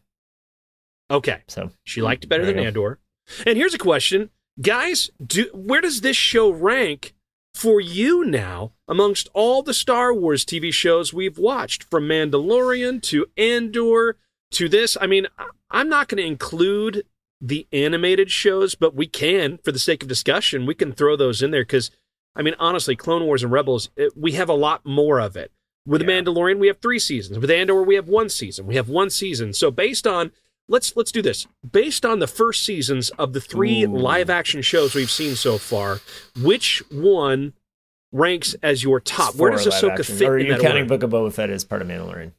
Okay. 1.10 1.42
So 1.48 1.70
She 1.84 2.02
liked 2.02 2.24
it 2.24 2.26
better 2.28 2.44
than 2.44 2.58
you 2.58 2.64
Andor. 2.66 2.98
And 3.46 3.56
here's 3.56 3.72
a 3.74 3.78
question, 3.78 4.30
guys: 4.60 5.10
Do 5.24 5.48
where 5.54 5.80
does 5.80 6.02
this 6.02 6.16
show 6.16 6.50
rank 6.50 7.13
for 7.54 7.80
you 7.80 8.24
now 8.24 8.72
amongst 8.88 9.28
all 9.32 9.62
the 9.62 9.72
Star 9.74 10.12
Wars 10.12 10.44
TV 10.44 10.72
shows 10.72 11.14
we've 11.14 11.38
watched, 11.38 11.84
from 11.84 12.08
Mandalorian 12.08 13.00
to 13.02 13.26
Andor 13.36 14.16
to 14.52 14.68
this? 14.68 14.96
I 15.00 15.06
mean, 15.06 15.26
I'm 15.70 15.88
not 15.88 16.08
going 16.08 16.18
to 16.22 16.26
include 16.26 17.04
the 17.40 17.66
animated 17.72 18.30
shows, 18.30 18.74
but 18.74 18.94
we 18.94 19.06
can, 19.06 19.58
for 19.64 19.70
the 19.72 19.78
sake 19.78 20.02
of 20.02 20.08
discussion, 20.08 20.66
we 20.66 20.74
can 20.74 20.92
throw 20.92 21.16
those 21.16 21.42
in 21.42 21.50
there 21.50 21.62
because, 21.62 21.90
I 22.34 22.42
mean, 22.42 22.54
honestly, 22.58 22.96
Clone 22.96 23.24
Wars 23.24 23.42
and 23.42 23.52
Rebels, 23.52 23.90
it, 23.96 24.16
we 24.16 24.32
have 24.32 24.48
a 24.48 24.54
lot 24.54 24.84
more 24.84 25.20
of 25.20 25.36
it. 25.36 25.52
With 25.86 26.02
Yeah. 26.02 26.08
Mandalorian, 26.08 26.58
we 26.58 26.68
have 26.68 26.78
three 26.78 26.98
seasons. 26.98 27.38
With 27.38 27.50
Andor, 27.50 27.82
we 27.82 27.94
have 27.94 28.08
one 28.08 28.30
season. 28.30 28.66
We 28.66 28.76
have 28.76 28.88
one 28.88 29.10
season. 29.10 29.52
So 29.52 29.70
based 29.70 30.06
on 30.06 30.32
let's 30.68 30.96
let's 30.96 31.12
do 31.12 31.22
this. 31.22 31.46
Based 31.70 32.04
on 32.04 32.18
the 32.18 32.26
first 32.26 32.64
seasons 32.64 33.10
of 33.10 33.32
the 33.32 33.40
three 33.40 33.84
Ooh. 33.84 33.88
live 33.96 34.30
action 34.30 34.62
shows 34.62 34.94
we've 34.94 35.10
seen 35.10 35.34
so 35.36 35.58
far, 35.58 36.00
which 36.42 36.82
one 36.90 37.52
ranks 38.12 38.54
as 38.62 38.82
your 38.82 39.00
top? 39.00 39.34
Where 39.36 39.50
does 39.50 39.66
Ahsoka 39.66 39.98
action. 39.98 40.16
fit 40.16 40.28
Or 40.28 40.32
are 40.34 40.38
in 40.38 40.46
you 40.46 40.52
counting 40.58 40.82
order? 40.82 40.98
Book 40.98 41.02
of 41.02 41.10
Boba 41.10 41.32
Fett 41.32 41.50
as 41.50 41.64
part 41.64 41.82
of 41.82 41.88
Mandalorian? 41.88 42.32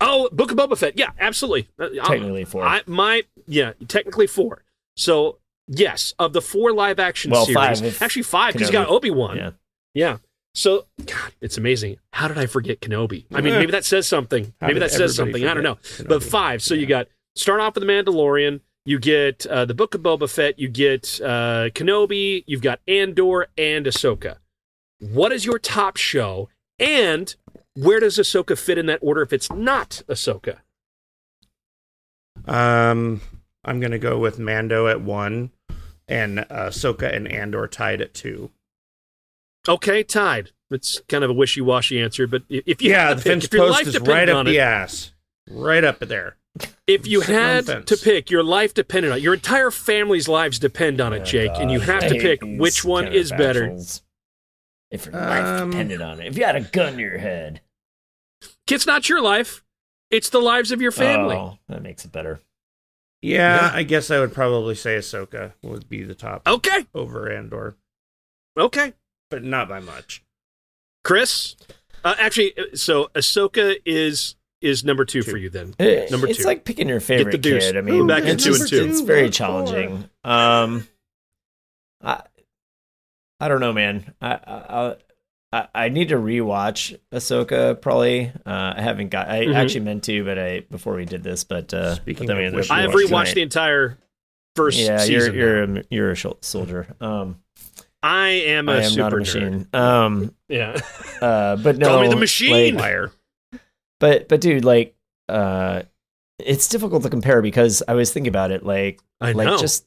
Oh, 0.00 0.28
Book 0.32 0.50
of 0.50 0.56
Boba 0.58 0.76
Fett. 0.76 0.98
Yeah, 0.98 1.10
absolutely. 1.18 1.68
Uh, 1.78 1.88
I'll- 2.02 2.10
Technically 2.10 2.44
four. 2.44 2.62
I, 2.64 2.82
my 2.86 3.22
yeah, 3.46 3.72
technically 3.88 4.26
four. 4.26 4.64
So 4.96 5.38
yes, 5.66 6.14
of 6.18 6.32
the 6.32 6.42
four 6.42 6.72
live 6.72 6.98
action 7.00 7.30
Well, 7.30 7.46
series, 7.46 7.80
five 7.80 8.02
actually 8.02 8.22
five 8.22 8.52
because 8.52 8.68
you 8.68 8.72
got 8.72 8.88
Obi 8.88 9.10
Wan. 9.10 9.36
yeah. 9.36 9.50
Yeah. 9.94 10.16
So, 10.56 10.86
God, 11.04 11.32
it's 11.40 11.56
amazing. 11.58 11.96
How 12.12 12.28
did 12.28 12.38
I 12.38 12.46
forget 12.46 12.80
Kenobi? 12.80 13.24
I 13.34 13.40
mean, 13.40 13.54
maybe 13.54 13.72
that 13.72 13.84
says 13.84 14.06
something. 14.06 14.54
How 14.60 14.68
maybe 14.68 14.78
that 14.80 14.92
says 14.92 15.16
something. 15.16 15.44
I 15.46 15.52
don't 15.54 15.64
know. 15.64 15.78
forget 15.82 16.08
But 16.08 16.22
five. 16.22 16.62
So 16.62 16.74
you 16.74 16.86
got 16.86 17.08
start 17.36 17.60
off 17.60 17.74
with 17.74 17.84
the 17.84 17.92
Mandalorian. 17.92 18.60
You 18.86 18.98
get 18.98 19.46
uh, 19.46 19.64
the 19.64 19.74
Book 19.74 19.94
of 19.94 20.02
Boba 20.02 20.30
Fett. 20.30 20.58
You 20.58 20.68
get 20.68 21.20
uh, 21.22 21.70
Kenobi. 21.74 22.44
You've 22.46 22.60
got 22.62 22.80
Andor 22.86 23.46
and 23.56 23.86
Ahsoka. 23.86 24.36
What 25.00 25.32
is 25.32 25.46
your 25.46 25.58
top 25.58 25.96
show? 25.96 26.48
And 26.78 27.34
where 27.74 28.00
does 28.00 28.18
Ahsoka 28.18 28.58
fit 28.58 28.78
in 28.78 28.86
that 28.86 28.98
order 29.02 29.22
if 29.22 29.32
it's 29.32 29.50
not 29.50 30.02
Ahsoka? 30.08 30.58
Um, 32.46 33.20
I'm 33.64 33.80
gonna 33.80 33.98
go 33.98 34.18
with 34.18 34.38
Mando 34.38 34.86
at 34.86 35.00
one, 35.00 35.50
and 36.08 36.40
uh, 36.40 36.70
Soka 36.70 37.14
and 37.14 37.26
Andor 37.26 37.66
tied 37.66 38.00
at 38.02 38.12
two. 38.12 38.50
Okay, 39.66 40.02
tied. 40.02 40.50
It's 40.70 41.00
kind 41.08 41.24
of 41.24 41.30
a 41.30 41.32
wishy-washy 41.32 42.00
answer, 42.00 42.26
but 42.26 42.42
if 42.48 42.82
you 42.82 42.90
Yeah, 42.90 43.14
the 43.14 43.22
pick, 43.22 43.32
fence 43.32 43.44
if 43.44 43.52
your 43.52 43.70
life 43.70 43.84
post 43.84 43.96
is 43.96 44.00
right 44.00 44.28
up 44.28 44.36
on 44.36 44.46
the 44.46 44.56
it, 44.56 44.60
ass, 44.60 45.12
right 45.48 45.84
up 45.84 46.00
there. 46.00 46.36
If 46.86 47.06
you 47.06 47.20
had 47.20 47.66
the 47.66 47.80
to 47.82 47.96
pick, 47.96 48.30
your 48.30 48.42
life 48.44 48.74
depended 48.74 49.10
on 49.12 49.18
it. 49.18 49.22
Your 49.22 49.34
entire 49.34 49.70
family's 49.70 50.28
lives 50.28 50.58
depend 50.58 51.00
on 51.00 51.12
it, 51.12 51.24
Jake, 51.24 51.50
and 51.54 51.70
you 51.70 51.80
have 51.80 52.02
to 52.08 52.14
pick 52.14 52.40
which 52.42 52.84
one 52.84 53.08
is 53.08 53.30
better. 53.30 53.76
If 54.90 55.06
your 55.06 55.14
life 55.14 55.44
Um, 55.62 55.70
depended 55.70 56.00
on 56.00 56.20
it, 56.20 56.26
if 56.28 56.38
you 56.38 56.44
had 56.44 56.56
a 56.56 56.60
gun 56.60 56.94
to 56.94 57.00
your 57.00 57.18
head, 57.18 57.60
It's 58.70 58.86
not 58.86 59.08
your 59.08 59.20
life; 59.20 59.64
it's 60.10 60.30
the 60.30 60.40
lives 60.40 60.70
of 60.70 60.80
your 60.80 60.92
family. 60.92 61.36
Oh, 61.36 61.58
that 61.68 61.82
makes 61.82 62.04
it 62.04 62.12
better. 62.12 62.40
Yeah, 63.22 63.70
Yeah. 63.70 63.70
I 63.74 63.82
guess 63.82 64.10
I 64.10 64.20
would 64.20 64.32
probably 64.34 64.74
say 64.74 64.96
Ahsoka 64.96 65.54
would 65.62 65.88
be 65.88 66.02
the 66.02 66.14
top 66.14 66.46
Okay, 66.46 66.86
over 66.94 67.30
Andor, 67.30 67.76
okay, 68.56 68.92
but 69.30 69.42
not 69.42 69.68
by 69.68 69.80
much. 69.80 70.22
Chris. 71.02 71.56
Uh, 72.04 72.14
actually, 72.18 72.56
uh, 72.58 72.76
so 72.76 73.10
Ahsoka 73.14 73.76
is 73.86 74.36
is 74.64 74.84
number 74.84 75.04
two, 75.04 75.22
Two. 75.22 75.30
for 75.30 75.36
you 75.36 75.50
then. 75.50 75.74
It- 75.78 76.10
Number 76.10 76.26
it's 76.26 76.44
like 76.44 76.64
picking 76.64 76.88
your 76.88 77.00
favorite 77.00 77.32
Get 77.32 77.42
the 77.42 77.50
deuce. 77.50 77.64
kid. 77.66 77.76
I 77.76 77.80
mean, 77.82 77.94
Ooh, 77.94 78.06
back 78.06 78.22
in 78.24 78.30
it's, 78.30 78.44
two 78.44 78.54
and 78.54 78.66
two. 78.68 78.84
it's 78.84 79.00
very 79.00 79.30
challenging. 79.30 80.08
Um, 80.24 80.88
I, 82.02 82.22
I 83.40 83.48
don't 83.48 83.60
know, 83.60 83.72
man. 83.72 84.12
I, 84.20 84.32
I, 84.34 84.96
I, 85.52 85.68
I 85.74 85.88
need 85.88 86.08
to 86.08 86.16
rewatch 86.16 86.98
Ahsoka. 87.12 87.80
Probably. 87.80 88.32
Uh, 88.46 88.74
I 88.76 88.80
haven't 88.82 89.10
got. 89.10 89.28
I 89.28 89.46
Mhm. 89.46 89.54
actually 89.54 89.80
meant 89.80 90.04
to, 90.04 90.24
but 90.24 90.38
I 90.38 90.60
before 90.60 90.94
we 90.96 91.04
did 91.04 91.22
this, 91.22 91.44
but 91.44 91.72
uh, 91.72 91.94
Speaking 91.96 92.26
but 92.26 92.34
then 92.34 92.36
of 92.38 92.44
ended 92.46 92.60
which, 92.60 92.70
I 92.70 92.82
have 92.82 92.90
rewatched 92.92 93.08
tonight. 93.08 93.34
the 93.34 93.42
entire 93.42 93.98
first 94.56 94.78
Yeah, 94.78 94.98
season. 94.98 95.34
you're 95.34 95.34
you're 95.34 95.62
a, 95.78 95.82
you're 95.90 96.10
a 96.10 96.14
shol- 96.14 96.42
soldier. 96.44 96.86
Um, 97.00 97.36
I 98.02 98.28
am 98.28 98.68
a 98.68 98.72
I 98.72 98.76
am 98.82 98.90
super 98.90 99.00
not 99.02 99.12
a 99.12 99.16
nerd. 99.16 99.18
machine. 99.20 99.68
Um, 99.72 100.34
Yeah, 100.48 100.80
uh, 101.20 101.56
but 101.56 101.78
no, 101.78 101.88
Call 101.88 102.00
me 102.02 102.08
the 102.08 102.16
machine. 102.16 102.74
like- 102.74 102.82
Liar. 102.82 103.12
But 104.04 104.28
but 104.28 104.40
dude, 104.42 104.66
like, 104.66 104.94
uh, 105.30 105.82
it's 106.38 106.68
difficult 106.68 107.02
to 107.04 107.08
compare 107.08 107.40
because 107.40 107.82
I 107.88 107.94
was 107.94 108.12
thinking 108.12 108.28
about 108.28 108.50
it, 108.50 108.62
like, 108.66 109.00
I 109.20 109.32
like 109.32 109.46
know. 109.46 109.56
just 109.56 109.86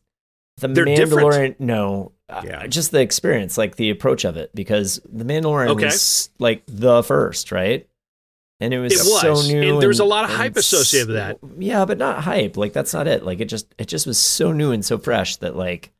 the 0.57 0.69
They're 0.69 0.87
Mandalorian. 0.87 1.59
No, 1.59 2.13
uh, 2.29 2.41
Yeah. 2.43 2.65
just 2.65 2.89
the 2.91 2.99
experience, 2.99 3.59
like 3.59 3.75
the 3.75 3.91
approach 3.91 4.25
of 4.25 4.37
it, 4.37 4.49
because 4.55 4.99
the 5.07 5.23
Mandalorian 5.23 5.67
Okay. 5.69 5.85
was 5.85 6.29
like 6.39 6.63
the 6.67 7.03
first, 7.03 7.51
right? 7.51 7.87
And 8.59 8.73
it 8.73 8.79
was, 8.79 8.93
It 8.93 8.97
was, 9.07 9.21
so 9.21 9.53
new, 9.53 9.73
and 9.73 9.81
there 9.81 9.87
was 9.87 9.99
a 9.99 10.05
lot 10.05 10.23
of 10.25 10.31
hype 10.31 10.57
associated 10.57 11.09
with 11.09 11.17
that. 11.17 11.37
Yeah, 11.59 11.85
but 11.85 11.99
not 11.99 12.23
hype. 12.23 12.57
Like 12.57 12.73
that's 12.73 12.91
not 12.91 13.05
it. 13.05 13.23
Like 13.23 13.39
it 13.39 13.45
just 13.45 13.67
it 13.77 13.87
just 13.87 14.07
was 14.07 14.17
so 14.17 14.51
new 14.51 14.71
and 14.71 14.83
so 14.83 14.97
fresh 14.97 15.35
that 15.37 15.55
like, 15.55 15.91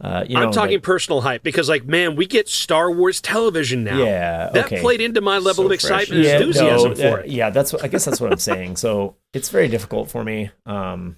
uh, 0.00 0.24
you 0.26 0.34
know, 0.34 0.42
I'm 0.46 0.52
talking 0.52 0.78
that- 0.78 0.82
personal 0.82 1.20
hype 1.20 1.42
because, 1.42 1.68
like, 1.68 1.84
man, 1.84 2.16
we 2.16 2.26
get 2.26 2.48
Star 2.48 2.90
Wars 2.90 3.20
television 3.20 3.84
now. 3.84 3.98
yeah, 3.98 4.48
that 4.50 4.66
okay. 4.66 4.80
played 4.80 5.00
into 5.00 5.20
my 5.20 5.36
level 5.38 5.54
So 5.54 5.62
of 5.64 5.68
fresh. 5.68 5.74
excitement 5.74 6.20
and 6.20 6.24
yeah, 6.24 6.38
enthusiasm 6.38 6.90
no, 6.90 6.96
for 6.96 7.18
uh, 7.18 7.22
it. 7.22 7.28
Yeah, 7.30 7.50
that's 7.50 7.72
what 7.72 7.84
I 7.84 7.88
guess 7.88 8.04
that's 8.06 8.20
what 8.20 8.32
I'm 8.32 8.38
saying. 8.38 8.76
So 8.76 9.16
it's 9.34 9.50
very 9.50 9.68
difficult 9.68 10.10
for 10.10 10.24
me. 10.24 10.50
Um, 10.66 11.16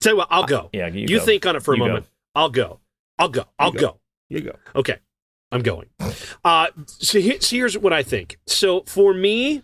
Tell 0.00 0.14
you 0.14 0.16
what, 0.18 0.28
I'll 0.30 0.46
go. 0.46 0.68
yeah, 0.72 0.88
you, 0.88 1.02
You, 1.08 1.18
go. 1.18 1.24
think 1.24 1.46
on 1.46 1.54
it 1.54 1.62
for 1.62 1.74
a 1.74 1.76
You 1.76 1.82
go. 1.84 1.86
moment. 1.88 2.06
I'll 2.34 2.50
go. 2.50 2.80
I'll 3.18 3.28
go. 3.28 3.44
I'll 3.58 3.70
go. 3.70 3.78
go. 3.80 3.96
You 4.28 4.40
go. 4.40 4.56
Okay, 4.74 4.96
I'm 5.50 5.62
going. 5.62 5.88
Uh, 6.44 6.66
so, 6.86 7.20
here, 7.20 7.40
so 7.40 7.54
here's 7.54 7.78
what 7.78 7.92
I 7.92 8.02
think. 8.02 8.36
So 8.48 8.82
for 8.88 9.14
me, 9.14 9.62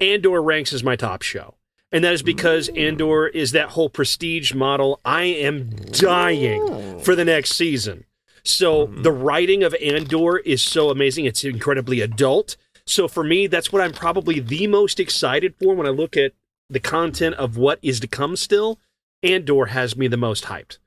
Andor 0.00 0.42
ranks 0.42 0.72
as 0.72 0.82
my 0.82 0.96
top 0.96 1.22
show, 1.22 1.54
and 1.92 2.04
that 2.04 2.12
is 2.12 2.22
because 2.22 2.68
Andor 2.70 3.26
is 3.26 3.52
that 3.52 3.70
whole 3.70 3.90
prestige 3.90 4.54
model. 4.54 5.00
I 5.04 5.24
am 5.24 5.70
dying 5.70 6.62
oh. 6.62 6.98
for 7.00 7.14
the 7.14 7.24
next 7.24 7.52
season. 7.54 8.04
So 8.44 8.86
mm-hmm. 8.86 9.02
the 9.02 9.12
writing 9.12 9.62
of 9.62 9.74
Andor 9.74 10.38
is 10.38 10.62
so 10.62 10.90
amazing. 10.90 11.24
It's 11.24 11.44
incredibly 11.44 12.00
adult. 12.00 12.56
So 12.86 13.08
for 13.08 13.24
me, 13.24 13.46
that's 13.46 13.72
what 13.72 13.82
I'm 13.82 13.92
probably 13.92 14.40
the 14.40 14.66
most 14.66 15.00
excited 15.00 15.54
for 15.60 15.74
when 15.74 15.86
I 15.86 15.90
look 15.90 16.16
at 16.16 16.32
the 16.68 16.80
content 16.80 17.34
of 17.36 17.56
what 17.56 17.78
is 17.82 18.00
to 18.00 18.06
come 18.06 18.36
still. 18.36 18.78
Andor 19.22 19.66
has 19.66 19.96
me 19.96 20.08
the 20.08 20.16
most 20.16 20.44
hyped. 20.44 20.78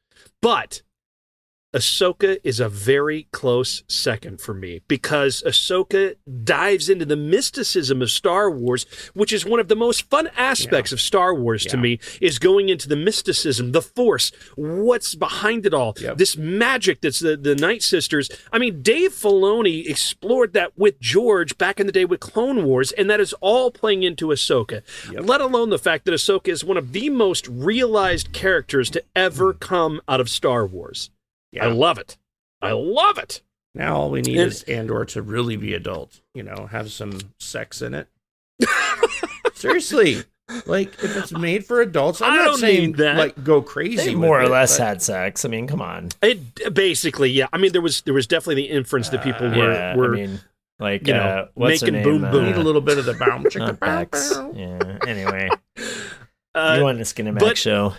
But 0.42 0.82
Ahsoka 1.74 2.38
is 2.44 2.60
a 2.60 2.70
very 2.70 3.28
close 3.32 3.84
second 3.88 4.40
for 4.40 4.54
me 4.54 4.82
because 4.88 5.42
Ahsoka 5.46 6.16
dives 6.44 6.88
into 6.88 7.06
the 7.06 7.16
mysticism 7.16 8.02
of 8.02 8.12
Star 8.12 8.50
Wars, 8.52 8.86
which 9.14 9.34
is 9.34 9.46
one 9.46 9.60
of 9.60 9.68
the 9.68 9.76
most 9.76 10.10
fun 10.10 10.30
aspects 10.38 10.92
of 10.92 11.02
Star 11.02 11.34
Wars 11.34 11.66
to 11.66 11.78
me, 11.78 12.00
is 12.22 12.38
going 12.38 12.70
into 12.70 12.88
the 12.88 12.96
mysticism, 12.96 13.72
the 13.72 13.82
force, 13.82 14.32
what's 14.56 15.16
behind 15.16 15.66
it 15.66 15.74
all, 15.74 15.96
Yep. 16.00 16.18
this 16.18 16.38
magic 16.38 17.02
that's 17.02 17.20
the, 17.20 17.36
the 17.36 17.56
Night 17.56 17.82
Sisters. 17.82 18.30
I 18.52 18.60
mean, 18.60 18.82
Dave 18.82 19.12
Filoni 19.12 19.90
explored 19.90 20.54
that 20.54 20.78
with 20.78 21.00
George 21.00 21.58
back 21.58 21.80
in 21.80 21.88
the 21.88 21.92
day 21.92 22.06
with 22.06 22.20
Clone 22.20 22.66
Wars, 22.66 22.92
and 22.92 23.10
that 23.10 23.20
is 23.20 23.34
all 23.42 23.72
playing 23.72 24.04
into 24.04 24.28
Ahsoka, 24.28 24.82
Yep. 25.12 25.28
let 25.28 25.42
alone 25.42 25.70
the 25.70 25.80
fact 25.80 26.06
that 26.06 26.12
Ahsoka 26.12 26.50
is 26.50 26.64
one 26.64 26.78
of 26.78 26.92
the 26.92 27.10
most 27.10 27.48
realized 27.48 28.32
characters 28.32 28.90
to 28.92 29.04
ever 29.16 29.54
hmm. 29.54 29.58
come 29.58 30.02
out 30.08 30.22
of 30.22 30.30
Star 30.30 30.66
Wars. 30.66 31.10
I 31.62 31.68
love 31.68 31.98
it. 31.98 32.18
I 32.62 32.72
love 32.72 33.18
it. 33.18 33.42
Now 33.76 33.96
all 33.98 34.10
we 34.12 34.22
need 34.22 34.38
And- 34.38 34.52
is 34.52 34.63
Andor 34.63 35.06
to 35.06 35.22
really 35.22 35.56
be 35.58 35.74
adult. 35.74 36.22
You 36.34 36.44
know, 36.44 36.68
have 36.72 36.92
some 36.92 37.20
sex 37.39 37.82
in 37.82 37.94
it. 37.94 38.08
Seriously, 39.54 40.24
like 40.66 40.89
if 41.04 41.16
it's 41.16 41.32
made 41.32 41.66
for 41.66 41.82
adults, 41.82 42.22
I'm 42.22 42.34
I 42.34 42.36
not 42.38 42.46
don't 42.46 42.58
saying 42.58 42.82
need 42.88 42.98
that. 42.98 43.18
like 43.18 43.44
go 43.44 43.62
crazy. 43.62 43.98
They 44.12 44.16
more 44.16 44.39
or 44.39 44.44
it, 44.44 44.50
less 44.50 44.78
but- 44.78 44.88
had 44.88 45.02
sex. 45.02 45.46
I 45.46 45.50
mean, 45.50 45.68
come 45.68 45.82
on. 45.82 46.10
It 46.22 46.74
basically, 46.74 47.30
yeah. 47.32 47.48
I 47.54 47.58
mean, 47.58 47.72
there 47.72 47.82
was 47.82 48.02
there 48.02 48.13
was 48.13 48.28
definitely 48.28 48.56
the 48.63 48.70
inference 48.70 49.10
that 49.10 49.24
people 49.24 49.48
Uh, 49.48 49.58
were 49.58 49.72
yeah, 49.74 49.96
were 49.96 50.13
I 50.13 50.18
mean, 50.18 50.39
like 50.80 51.08
you 51.08 51.13
know, 51.13 51.20
uh, 51.22 51.48
what's 51.56 51.82
making 51.82 51.96
name? 51.96 52.04
boom 52.04 52.32
boom. 52.32 52.46
need 52.46 52.56
a 52.56 52.62
little 52.63 52.82
bit 52.82 52.98
of 52.98 53.06
the 53.06 53.13
boom 53.13 53.44
chicka 53.46 53.60
Not 53.60 53.80
bow 53.80 54.04
Bix. 54.06 54.34
bow. 54.34 54.52
Yeah. 54.56 54.98
Anyway, 55.08 55.50
uh, 56.56 56.76
you 56.78 56.84
want 56.84 57.00
a 57.00 57.04
Skinemax 57.04 57.39
but- 57.39 57.58
show? 57.58 57.94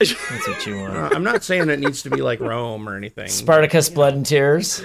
That's 0.00 0.14
what 0.48 0.66
you 0.66 0.78
want. 0.80 0.96
Uh, 0.96 1.10
I'm 1.12 1.22
not 1.24 1.44
saying 1.44 1.68
it 1.70 1.78
needs 1.78 2.02
to 2.02 2.10
be 2.10 2.22
like 2.22 2.40
Rome 2.40 2.88
or 2.88 2.96
anything. 2.96 3.28
Spartacus, 3.28 3.88
Blood 3.88 4.14
and 4.14 4.26
Tears. 4.26 4.82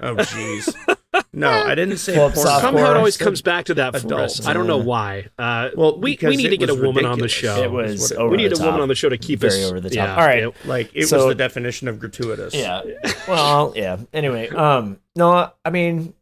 Oh, 0.00 0.14
jeez. 0.16 0.74
No, 1.32 1.48
I 1.48 1.76
didn't 1.76 1.98
say 1.98 2.16
Well, 2.16 2.30
porn. 2.30 2.44
softcore. 2.46 2.60
Somehow 2.60 2.90
it 2.90 2.96
always 2.96 3.16
comes 3.16 3.40
back 3.40 3.66
to 3.66 3.74
that 3.74 3.92
for 3.92 4.06
adult. 4.06 4.20
us. 4.20 4.46
I 4.46 4.52
don't 4.52 4.66
know 4.66 4.78
why. 4.78 5.28
Uh, 5.38 5.70
Well, 5.76 5.98
we, 6.00 6.18
we 6.20 6.36
need 6.36 6.48
to 6.48 6.56
get 6.56 6.70
a 6.70 6.74
was 6.74 6.82
woman 6.82 7.04
on 7.06 7.20
the 7.20 7.28
show. 7.28 7.62
it 7.62 7.70
was 7.70 8.10
it- 8.10 8.18
over 8.18 8.30
we 8.30 8.36
need 8.36 8.48
the 8.50 8.54
a 8.56 8.58
top. 8.58 8.66
woman 8.66 8.80
on 8.80 8.88
the 8.88 8.96
show 8.96 9.08
to 9.08 9.16
keep 9.18 9.38
Very 9.40 9.62
us 9.62 9.68
over 9.70 9.78
the 9.80 9.90
top. 9.90 9.94
Yeah, 9.96 10.16
All 10.16 10.26
right. 10.26 10.42
yeah. 10.42 10.48
Like 10.64 10.90
it 10.92 11.06
So- 11.06 11.18
was 11.18 11.26
the 11.26 11.34
definition 11.36 11.86
of 11.86 12.00
gratuitous. 12.00 12.52
Yeah. 12.52 12.82
Well, 13.28 13.72
yeah. 13.76 13.98
Anyway, 14.12 14.48
um, 14.48 14.98
no, 15.14 15.52
I 15.64 15.70
mean, 15.70 16.14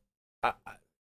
I, 0.43 0.53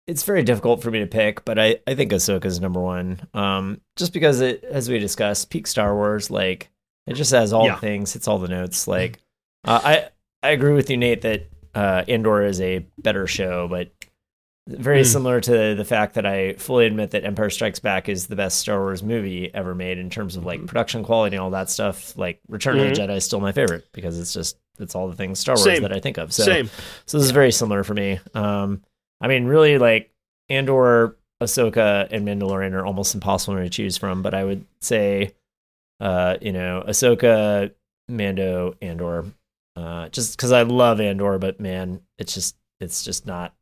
it's 0.05 0.21
very 0.21 0.43
difficult 0.43 0.83
for 0.83 0.91
me 0.91 0.99
to 0.99 1.07
pick, 1.07 1.43
but 1.43 1.57
I, 1.57 1.79
I 1.87 1.95
think 1.95 2.11
Ahsoka's 2.11 2.59
number 2.61 2.79
one. 2.79 3.27
Um, 3.33 3.81
just 3.95 4.13
because 4.13 4.39
it, 4.41 4.63
as 4.65 4.87
we 4.89 4.99
discussed, 4.99 5.49
peak 5.49 5.65
Star 5.65 5.95
Wars, 5.95 6.29
like 6.29 6.69
it 7.07 7.13
just 7.13 7.31
has 7.31 7.53
all 7.53 7.65
Yeah. 7.65 7.75
the 7.75 7.81
things, 7.81 8.13
hits 8.13 8.27
all 8.27 8.39
the 8.39 8.47
notes. 8.47 8.87
Like, 8.87 9.19
uh, 9.65 9.79
I, 9.83 10.09
I 10.47 10.51
agree 10.51 10.73
with 10.73 10.89
you, 10.89 10.97
Nate, 10.97 11.21
that 11.21 11.47
uh, 11.75 12.03
Andor 12.07 12.43
is 12.43 12.59
a 12.61 12.85
better 12.97 13.27
show, 13.27 13.67
but 13.67 13.91
very 14.67 15.01
Mm. 15.01 15.05
similar 15.05 15.41
to 15.41 15.75
the 15.75 15.85
fact 15.85 16.13
that 16.15 16.25
I 16.25 16.53
fully 16.53 16.85
admit 16.85 17.11
that 17.11 17.23
Empire 17.25 17.49
Strikes 17.49 17.79
Back 17.79 18.07
is 18.09 18.27
the 18.27 18.35
best 18.35 18.59
Star 18.59 18.79
Wars 18.79 19.01
movie 19.01 19.49
ever 19.53 19.73
made 19.73 19.97
in 19.97 20.09
terms 20.11 20.35
of 20.35 20.45
like 20.45 20.59
Mhm. 20.61 20.67
production 20.67 21.03
quality 21.03 21.35
and 21.35 21.43
all 21.43 21.49
that 21.51 21.69
stuff. 21.71 22.15
Like 22.17 22.39
Return 22.47 22.77
of 22.79 22.87
the 22.87 22.93
Jedi 22.93 23.17
is 23.17 23.23
still 23.25 23.39
my 23.39 23.51
favorite 23.51 23.85
because 23.93 24.19
it's 24.19 24.31
just 24.33 24.57
it's 24.79 24.93
all 24.95 25.07
the 25.09 25.15
things 25.15 25.39
Star 25.39 25.53
Wars 25.55 25.63
Same. 25.63 25.81
that 25.81 25.91
I 25.91 25.99
think 25.99 26.17
of. 26.17 26.31
So 26.33 26.43
Same. 26.43 26.69
so 27.05 27.17
this 27.17 27.25
is 27.25 27.31
very 27.31 27.51
similar 27.51 27.83
for 27.83 27.93
me. 27.95 28.19
Um, 28.35 28.83
I 29.21 29.27
mean, 29.27 29.45
really, 29.45 29.77
like 29.79 30.11
Andor, 30.49 31.17
Ahsoka, 31.41 32.07
and 32.11 32.27
Mandalorian 32.27 32.73
are 32.73 32.85
almost 32.85 33.13
impossible 33.15 33.57
to 33.57 33.69
choose 33.69 33.97
from. 33.97 34.21
But 34.21 34.33
I 34.33 34.43
would 34.43 34.65
say, 34.81 35.33
uh, 35.99 36.37
you 36.41 36.51
know, 36.51 36.83
Ahsoka, 36.87 37.71
Mando, 38.07 38.75
Andor, 38.81 39.25
uh, 39.75 40.09
just 40.09 40.35
because 40.37 40.51
I 40.51 40.63
love 40.63 40.99
Andor, 40.99 41.37
but 41.37 41.59
man, 41.59 42.01
it's 42.17 42.33
just 42.33 42.55
it's 42.79 43.03
just 43.03 43.25
not 43.25 43.53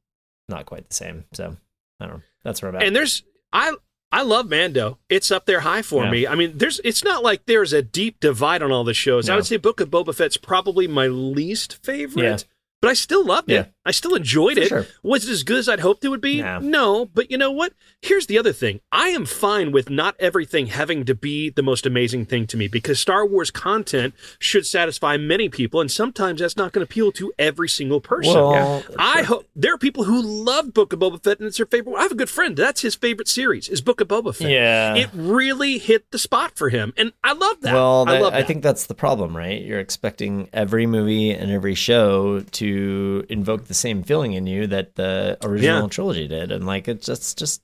not 0.50 0.66
quite 0.66 0.88
the 0.88 0.94
same. 0.96 1.26
So 1.34 1.56
I 2.00 2.06
don't 2.06 2.16
know. 2.18 2.22
That's 2.44 2.62
where 2.62 2.70
I'm 2.70 2.76
at. 2.78 2.84
And 2.84 2.96
there's 2.96 3.24
I 3.52 3.74
I 4.12 4.22
love 4.22 4.50
Mando. 4.50 5.00
It's 5.10 5.32
up 5.32 5.46
there 5.46 5.60
high 5.60 5.82
for 5.82 6.06
Yeah. 6.06 6.12
me. 6.12 6.28
I 6.28 6.36
mean, 6.36 6.58
there's 6.58 6.80
it's 6.84 7.04
not 7.04 7.24
like 7.24 7.46
there's 7.46 7.74
a 7.74 7.82
deep 7.82 8.20
divide 8.20 8.62
on 8.64 8.72
all 8.72 8.84
the 8.84 8.94
shows. 8.94 9.30
I 9.30 9.36
would 9.36 9.46
say 9.46 9.58
Book 9.58 9.80
of 9.82 9.90
Boba 9.90 10.16
Fett's 10.16 10.38
probably 10.38 10.88
my 10.88 11.08
least 11.08 11.84
favorite. 11.84 12.24
Yeah. 12.24 12.38
But 12.82 12.90
I 12.92 12.94
still 12.94 13.26
loved 13.26 13.50
Yeah. 13.50 13.62
it. 13.62 13.74
I 13.88 13.92
still 13.92 14.14
enjoyed 14.16 14.58
For 14.58 14.64
it. 14.64 14.68
sure. 14.68 14.86
Was 15.02 15.28
it 15.28 15.32
as 15.32 15.44
good 15.44 15.58
as 15.58 15.70
I'd 15.70 15.80
hoped 15.80 16.04
it 16.04 16.10
would 16.10 16.22
be? 16.22 16.42
No. 16.42 16.60
No, 16.60 17.06
but 17.06 17.32
you 17.32 17.38
know 17.38 17.52
what? 17.52 17.74
Here's 18.02 18.28
the 18.28 18.38
other 18.38 18.54
thing. 18.54 18.82
I 18.92 19.08
am 19.10 19.26
fine 19.26 19.72
with 19.72 19.90
not 19.90 20.16
everything 20.20 20.68
having 20.68 21.06
to 21.06 21.16
be 21.16 21.50
the 21.50 21.64
most 21.64 21.86
amazing 21.86 22.26
thing 22.26 22.46
to 22.48 22.58
me 22.58 22.68
because 22.68 23.00
Star 23.00 23.26
Wars 23.26 23.50
content 23.50 24.14
should 24.40 24.66
satisfy 24.66 25.18
many 25.18 25.50
people, 25.50 25.80
and 25.82 25.90
sometimes 25.90 26.42
that's 26.42 26.58
not 26.58 26.74
going 26.74 26.86
to 26.86 26.90
appeal 26.92 27.12
to 27.14 27.32
every 27.40 27.70
single 27.70 28.02
person. 28.02 28.34
well, 28.34 28.84
I 29.00 29.24
hope 29.24 29.48
there 29.56 29.74
are 29.74 29.78
people 29.78 30.04
who 30.04 30.22
love 30.22 30.74
Book 30.74 30.92
of 30.94 31.00
Boba 31.00 31.24
Fett 31.24 31.40
and 31.40 31.48
it's 31.48 31.58
their 31.58 31.66
favorite. 31.66 31.96
I 31.96 32.02
have 32.04 32.12
a 32.12 32.16
good 32.16 32.30
friend. 32.30 32.56
That's 32.58 32.82
his 32.82 32.96
favorite 32.96 33.28
series 33.28 33.70
is 33.70 33.82
Book 33.82 34.02
of 34.02 34.08
Boba 34.10 34.36
Fett. 34.36 34.50
yeah. 34.52 34.96
It 34.96 35.10
really 35.14 35.78
hit 35.78 36.12
the 36.12 36.20
spot 36.20 36.58
for 36.58 36.70
him, 36.70 36.94
and 36.98 37.14
I 37.24 37.34
love 37.34 37.62
that. 37.62 37.74
Well, 37.74 38.08
I 38.08 38.20
that- 38.20 38.34
I 38.34 38.44
think 38.44 38.64
that's 38.64 38.88
the 38.88 38.96
problem, 38.96 39.36
right? 39.36 39.62
You're 39.62 39.80
expecting 39.80 40.50
every 40.52 40.86
movie 40.86 41.32
and 41.32 41.52
every 41.52 41.76
show 41.76 42.42
to 42.42 43.26
invoke 43.30 43.66
the 43.66 43.74
same 43.78 44.04
feeling 44.04 44.34
in 44.34 44.46
you 44.48 44.68
that 44.68 44.96
the 44.96 45.38
original 45.44 45.84
Yeah. 45.84 45.88
trilogy 45.88 46.28
did, 46.28 46.52
and 46.52 46.66
like 46.66 46.88
it's 46.88 47.06
just 47.06 47.38
just 47.38 47.62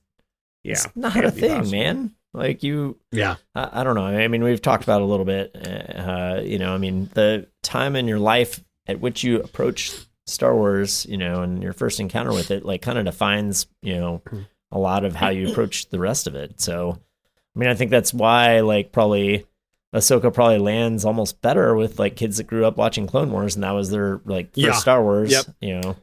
yeah. 0.62 0.72
it's 0.72 0.88
not 0.96 1.22
a 1.24 1.30
thing, 1.30 1.56
possible. 1.58 1.70
man. 1.78 2.14
Like 2.32 2.62
you, 2.64 2.98
yeah, 3.12 3.36
I, 3.54 3.80
I 3.80 3.84
don't 3.84 3.94
know. 3.94 4.06
I 4.06 4.26
mean, 4.26 4.42
we've 4.42 4.60
talked 4.60 4.82
about 4.82 5.02
a 5.02 5.04
little 5.04 5.24
bit. 5.26 5.54
Uh, 5.54 6.40
you 6.42 6.58
know, 6.58 6.74
I 6.74 6.78
mean, 6.78 7.08
the 7.14 7.46
time 7.62 7.94
in 7.94 8.08
your 8.08 8.18
life 8.18 8.62
at 8.88 8.98
which 9.00 9.22
you 9.22 9.40
approach 9.40 9.92
Star 10.26 10.52
Wars, 10.54 11.06
you 11.08 11.16
know, 11.16 11.42
and 11.42 11.62
your 11.62 11.72
first 11.72 12.00
encounter 12.00 12.32
with 12.32 12.50
it, 12.50 12.64
like, 12.64 12.82
kind 12.82 12.98
of 12.98 13.04
defines, 13.04 13.66
you 13.82 13.94
know, 13.94 14.20
a 14.72 14.78
lot 14.78 15.04
of 15.04 15.14
how 15.14 15.28
you 15.28 15.48
approach 15.48 15.88
the 15.90 15.98
rest 16.00 16.26
of 16.26 16.34
it. 16.34 16.60
So, 16.60 16.98
I 17.54 17.58
mean, 17.58 17.68
I 17.68 17.74
think 17.74 17.92
that's 17.92 18.12
why, 18.12 18.60
like, 18.60 18.90
probably 18.90 19.46
Ahsoka 19.94 20.32
probably 20.34 20.58
lands 20.58 21.04
almost 21.04 21.40
better 21.40 21.74
with 21.76 21.98
like 21.98 22.16
kids 22.16 22.38
that 22.38 22.46
grew 22.48 22.64
up 22.66 22.76
watching 22.76 23.06
Clone 23.06 23.30
Wars, 23.30 23.54
and 23.54 23.62
that 23.64 23.72
was 23.72 23.90
their 23.90 24.20
like 24.24 24.48
first 24.54 24.58
Yeah. 24.58 24.72
Star 24.72 25.02
Wars. 25.02 25.30
Yep. 25.30 25.44
You 25.60 25.80
know, 25.80 25.96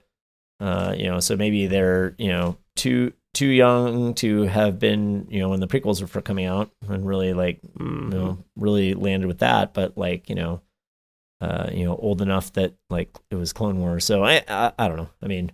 uh, 0.59 0.95
you 0.97 1.05
know, 1.05 1.19
so 1.19 1.35
maybe 1.35 1.67
they're 1.67 2.15
you 2.17 2.29
know 2.29 2.57
too 2.75 3.13
too 3.33 3.47
young 3.47 4.13
to 4.15 4.43
have 4.43 4.77
been 4.79 5.25
you 5.29 5.39
know 5.39 5.49
when 5.49 5.59
the 5.59 5.67
prequels 5.67 6.01
were 6.01 6.21
coming 6.21 6.45
out 6.45 6.69
and 6.87 7.05
really 7.05 7.33
like 7.33 7.59
you 7.63 7.85
Mhm. 7.85 8.09
know 8.09 8.37
really 8.55 8.93
landed 8.93 9.27
with 9.27 9.39
that, 9.39 9.73
but 9.73 9.97
like 9.97 10.29
you 10.29 10.35
know, 10.35 10.61
uh, 11.41 11.69
you 11.73 11.83
know, 11.85 11.95
old 11.97 12.21
enough 12.21 12.53
that 12.53 12.73
like 12.89 13.09
it 13.29 13.35
was 13.35 13.51
Clone 13.53 13.79
Wars. 13.79 14.05
So 14.05 14.23
I 14.23 14.43
I, 14.47 14.71
I 14.79 14.87
don't 14.87 14.97
know. 14.97 15.09
I 15.21 15.27
mean, 15.27 15.51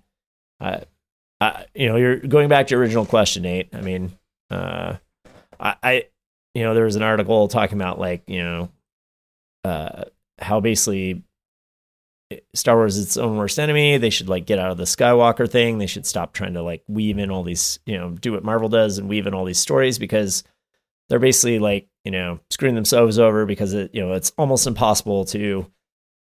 I, 0.60 0.84
I 1.42 1.66
you 1.74 1.88
know 1.88 1.96
you're 1.96 2.18
going 2.18 2.50
back 2.50 2.68
to 2.68 2.72
your 2.76 2.82
original 2.82 3.06
question, 3.06 3.44
Nate. 3.44 3.70
I 3.74 3.82
mean, 3.82 4.12
uh, 4.52 4.98
I, 5.60 5.76
I 5.82 6.04
you 6.58 6.64
know 6.64 6.74
there 6.74 6.86
was 6.86 6.96
an 6.96 7.04
article 7.04 7.48
talking 7.48 7.78
about 7.78 8.00
like 8.00 8.24
you 8.26 8.42
know, 8.42 8.70
uh, 9.64 10.06
how 10.40 10.60
basically 10.60 11.24
Star 12.56 12.76
Wars 12.76 12.98
is 12.98 13.06
its 13.06 13.18
own 13.18 13.38
worst 13.38 13.60
enemy. 13.60 13.98
They 13.98 14.10
should 14.10 14.28
like 14.28 14.48
get 14.48 14.58
out 14.58 14.72
of 14.72 14.78
the 14.78 14.86
Skywalker 14.86 15.48
thing. 15.48 15.78
They 15.78 15.86
should 15.86 16.08
stop 16.08 16.34
trying 16.34 16.56
to 16.56 16.64
like 16.64 16.82
weave 16.88 17.20
in 17.20 17.30
all 17.30 17.44
these, 17.44 17.78
you 17.86 17.96
know, 17.96 18.10
do 18.10 18.32
what 18.32 18.44
Marvel 18.44 18.70
does 18.70 18.98
and 18.98 19.08
weave 19.08 19.28
in 19.28 19.36
all 19.36 19.46
these 19.46 19.60
stories 19.60 20.00
because 20.00 20.44
they're 21.10 21.20
basically 21.20 21.60
like, 21.60 21.88
you 22.04 22.12
know, 22.12 22.40
screwing 22.50 22.74
themselves 22.74 23.20
over 23.20 23.46
because 23.46 23.76
it, 23.76 23.94
you 23.94 24.02
know, 24.02 24.14
it's 24.14 24.32
almost 24.36 24.66
impossible 24.66 25.26
to, 25.26 25.72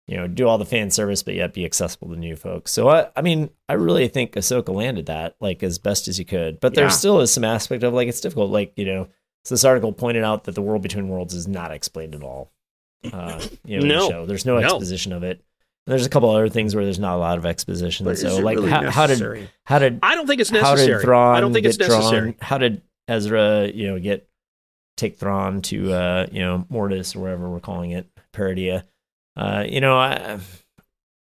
you 0.08 0.18
know, 0.18 0.28
do 0.28 0.48
all 0.48 0.58
the 0.58 0.66
fan 0.66 0.90
service 0.90 1.22
but 1.22 1.36
yet 1.36 1.54
be 1.54 1.66
accessible 1.66 2.10
to 2.10 2.16
new 2.16 2.36
folks. 2.36 2.72
So 2.72 2.90
I, 2.90 3.10
I 3.16 3.22
mean, 3.22 3.52
I 3.70 3.74
really 3.74 4.08
think 4.08 4.32
Ahsoka 4.34 4.74
landed 4.74 5.06
that 5.06 5.36
like 5.40 5.62
as 5.62 5.78
best 5.78 6.08
as 6.08 6.18
you 6.18 6.26
could. 6.26 6.60
But 6.60 6.74
there 6.74 6.90
still 6.90 7.22
is 7.22 7.32
some 7.32 7.44
aspect 7.44 7.84
of 7.84 7.94
like 7.94 8.08
it's 8.08 8.22
difficult. 8.22 8.50
Like, 8.50 8.74
you 8.76 8.86
know, 8.86 9.08
so 9.46 9.54
this 9.56 9.64
article 9.64 9.94
pointed 9.94 10.24
out 10.24 10.44
that 10.46 10.56
the 10.56 10.62
world 10.62 10.82
between 10.82 11.08
worlds 11.08 11.34
is 11.34 11.48
not 11.48 11.72
explained 11.72 12.16
at 12.16 12.24
all. 12.24 12.52
Uh, 13.06 13.40
you 13.64 13.78
know, 13.78 13.84
in 13.84 13.88
the 13.88 13.94
No. 13.96 14.10
show. 14.10 14.26
There's 14.26 14.46
no 14.46 14.60
No. 14.60 14.66
exposition 14.66 15.14
of 15.14 15.24
it. 15.24 15.38
And 15.88 15.92
there's 15.92 16.06
a 16.06 16.10
couple 16.10 16.30
other 16.32 16.50
things 16.50 16.74
where 16.76 16.84
there's 16.84 16.98
not 17.00 17.16
a 17.16 17.20
lot 17.20 17.38
of 17.38 17.46
exposition. 17.46 18.04
But 18.06 18.12
is 18.16 18.22
so 18.22 18.38
it 18.40 18.44
like 18.44 18.58
really 18.58 18.72
how, 18.72 18.90
how 18.90 19.06
did 19.08 19.50
how 19.66 19.78
did 19.80 20.00
I 20.02 20.16
don't 20.16 20.26
think 20.26 20.42
it's 20.42 20.52
necessary. 20.52 20.66
how 20.66 20.72
necessary. 20.76 20.98
did 21.00 21.06
Thrawn 21.06 21.36
I 21.36 21.40
don't 21.42 21.54
think 21.54 21.66
it's 21.68 21.78
necessary. 21.78 22.32
Thrawn, 22.32 22.36
how 22.42 22.58
did 22.58 22.82
Ezra, 23.08 23.68
you 23.68 23.88
know, 23.88 24.00
get 24.00 24.28
take 24.98 25.20
Thrawn 25.20 25.62
to 25.64 25.94
uh, 25.94 26.28
you 26.32 26.40
know, 26.42 26.66
Mortis 26.70 27.16
or 27.16 27.20
whatever 27.20 27.50
we're 27.50 27.60
calling 27.60 27.92
it, 27.92 28.08
Peridea. 28.34 28.84
Uh, 29.38 29.64
you 29.68 29.82
know, 29.82 29.96
I, 29.98 30.40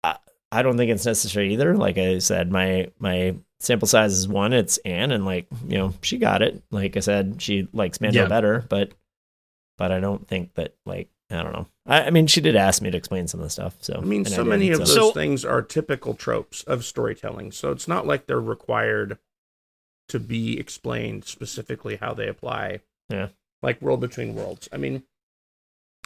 I 0.03 0.17
I 0.51 0.63
don't 0.63 0.77
think 0.79 0.91
it's 0.91 1.05
necessary 1.05 1.53
either. 1.53 1.77
Like 1.77 1.99
I 1.99 2.19
said, 2.21 2.51
my 2.51 2.89
my 2.99 3.35
sample 3.64 3.88
size 3.88 4.12
is 4.12 4.29
one, 4.29 4.53
it's 4.53 4.79
Anne, 4.79 5.11
and 5.12 5.24
like, 5.24 5.46
you 5.66 5.79
know, 5.79 5.94
she 6.03 6.18
got 6.18 6.42
it. 6.42 6.62
Like 6.70 6.96
I 6.96 7.00
said, 7.00 7.40
she 7.42 7.68
likes 7.72 8.00
Mando 8.00 8.22
Yeah. 8.22 8.29
better, 8.29 8.64
but 8.68 8.92
but 9.79 9.90
I 9.92 10.00
don't 10.00 10.27
think 10.29 10.55
that 10.55 10.74
like 10.87 11.09
I 11.31 11.42
don't 11.42 11.53
know. 11.53 11.66
I, 11.87 12.03
I 12.03 12.11
mean, 12.11 12.27
she 12.27 12.40
did 12.40 12.55
ask 12.55 12.81
me 12.83 12.90
to 12.90 12.96
explain 12.98 13.27
some 13.29 13.40
of 13.40 13.46
the 13.46 13.50
stuff. 13.50 13.74
So 13.81 13.94
I 13.96 14.00
mean, 14.05 14.24
so 14.24 14.44
did, 14.44 14.50
many 14.50 14.68
of 14.70 14.77
so- 14.77 14.85
those 14.85 14.94
So- 14.94 15.12
things 15.12 15.44
are 15.44 15.62
typical 15.62 16.14
tropes 16.14 16.62
of 16.64 16.85
storytelling. 16.85 17.50
So 17.53 17.70
it's 17.72 17.88
not 17.88 18.07
like 18.07 18.27
they're 18.27 18.40
required 18.40 19.18
to 20.11 20.20
be 20.20 20.61
explained 20.61 21.24
specifically 21.24 21.96
how 21.96 22.12
they 22.14 22.29
apply. 22.29 22.81
Yeah. 23.09 23.29
Like 23.62 23.81
World 23.81 24.00
Between 24.00 24.35
Worlds. 24.35 24.68
I 24.70 24.77
mean, 24.77 25.03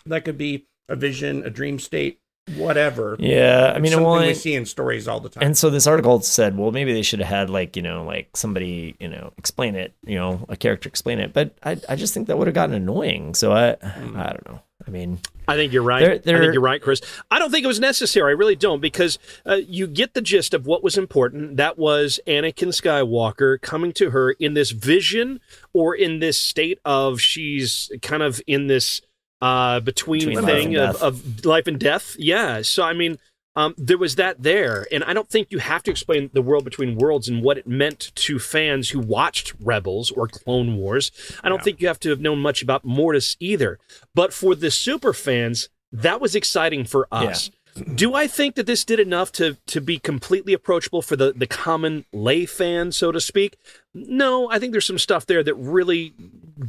that 0.06 0.24
could 0.24 0.38
be 0.38 0.66
a 0.88 0.94
vision, 0.96 1.42
a 1.44 1.50
dream 1.50 1.78
state, 1.80 2.20
whatever. 2.56 3.16
Yeah, 3.18 3.66
I 3.66 3.70
It's 3.72 3.80
mean, 3.80 3.92
something 3.92 4.06
well, 4.06 4.20
we 4.20 4.28
and- 4.28 4.36
see 4.36 4.54
in 4.54 4.66
stories 4.66 5.06
all 5.08 5.20
the 5.20 5.28
time. 5.28 5.42
And 5.44 5.56
so 5.56 5.70
this 5.70 5.86
article 5.86 6.20
said, 6.20 6.56
well, 6.56 6.70
maybe 6.72 6.92
they 6.92 7.02
should 7.02 7.18
have 7.20 7.28
had 7.28 7.50
like 7.50 7.76
you 7.76 7.82
know 7.82 8.04
like 8.04 8.36
somebody 8.36 8.96
you 9.00 9.08
know 9.08 9.32
explain 9.38 9.74
it, 9.74 9.92
you 10.06 10.16
know, 10.16 10.44
a 10.48 10.56
character 10.56 10.88
explain 10.88 11.18
it. 11.18 11.32
But 11.32 11.54
I 11.62 11.78
I 11.88 11.96
just 11.96 12.14
think 12.14 12.26
that 12.28 12.38
would 12.38 12.46
have 12.46 12.54
gotten 12.54 12.74
annoying. 12.74 13.34
So 13.34 13.52
I 13.52 13.70
I 13.82 14.32
don't 14.32 14.48
know. 14.48 14.60
I 14.86 14.90
mean, 14.90 15.18
I 15.48 15.56
think 15.56 15.72
you're 15.72 15.82
right. 15.82 16.00
They're- 16.00 16.12
I 16.14 16.18
they're- 16.18 16.38
think 16.38 16.52
you're 16.54 16.62
right, 16.62 16.80
Chris. 16.80 17.02
I 17.30 17.38
don't 17.40 17.50
think 17.50 17.64
it 17.64 17.66
was 17.68 17.80
necessary. 17.80 18.30
I 18.30 18.34
really 18.36 18.54
don't, 18.56 18.80
because 18.80 19.18
uh, 19.44 19.56
you 19.56 19.86
get 19.88 20.14
the 20.14 20.22
gist 20.22 20.54
of 20.54 20.66
what 20.66 20.82
was 20.84 20.96
important. 20.96 21.56
That 21.56 21.76
was 21.76 22.20
Anakin 22.28 22.68
Skywalker 22.68 23.60
coming 23.60 23.92
to 23.94 24.10
her 24.10 24.30
in 24.32 24.54
this 24.54 24.70
vision 24.70 25.40
or 25.74 25.94
in 25.94 26.20
this 26.20 26.38
state 26.38 26.78
of 26.84 27.20
she's 27.20 27.90
kind 28.02 28.22
of 28.22 28.40
in 28.46 28.68
this 28.68 29.02
uh, 29.40 29.80
between, 29.80 30.26
Between 30.26 30.44
thing 30.46 30.76
and 30.76 30.96
of, 30.96 31.02
of 31.02 31.44
life 31.44 31.66
and 31.66 31.78
death. 31.78 32.16
Yeah. 32.18 32.62
So, 32.62 32.82
I 32.82 32.92
mean, 32.92 33.18
um, 33.56 33.74
there 33.76 33.98
was 33.98 34.14
that 34.16 34.42
there. 34.42 34.86
And 34.92 35.02
I 35.04 35.12
don't 35.12 35.28
think 35.28 35.48
you 35.50 35.58
have 35.58 35.82
to 35.84 35.90
explain 35.90 36.30
the 36.32 36.42
world 36.42 36.64
between 36.64 36.96
worlds 36.96 37.28
and 37.28 37.42
what 37.42 37.58
it 37.58 37.66
meant 37.66 38.12
to 38.14 38.38
fans 38.38 38.90
who 38.90 39.00
watched 39.00 39.54
Rebels 39.60 40.10
or 40.10 40.28
Clone 40.28 40.76
Wars. 40.76 41.10
I 41.42 41.48
don't 41.48 41.58
Yeah. 41.58 41.64
think 41.64 41.80
you 41.80 41.88
have 41.88 42.00
to 42.00 42.10
have 42.10 42.20
known 42.20 42.38
much 42.38 42.62
about 42.62 42.84
Mortis 42.84 43.36
either. 43.40 43.78
But 44.14 44.32
for 44.32 44.54
the 44.54 44.70
super 44.70 45.12
fans, 45.12 45.68
that 45.90 46.20
was 46.20 46.34
exciting 46.34 46.84
for 46.84 47.08
us. 47.10 47.50
Do 47.94 48.14
I 48.14 48.26
think 48.26 48.54
that 48.56 48.66
this 48.66 48.84
did 48.84 49.00
enough 49.00 49.32
to 49.32 49.56
to 49.66 49.80
be 49.80 49.98
completely 49.98 50.52
approachable 50.52 51.02
for 51.02 51.16
the 51.16 51.32
the 51.32 51.46
common 51.46 52.04
lay 52.12 52.46
fan, 52.46 52.92
so 52.92 53.12
to 53.12 53.20
speak? 53.20 53.56
No, 53.94 54.50
I 54.50 54.58
think 54.58 54.72
there's 54.72 54.86
some 54.86 54.98
stuff 54.98 55.26
there 55.26 55.42
that 55.42 55.54
really 55.54 56.14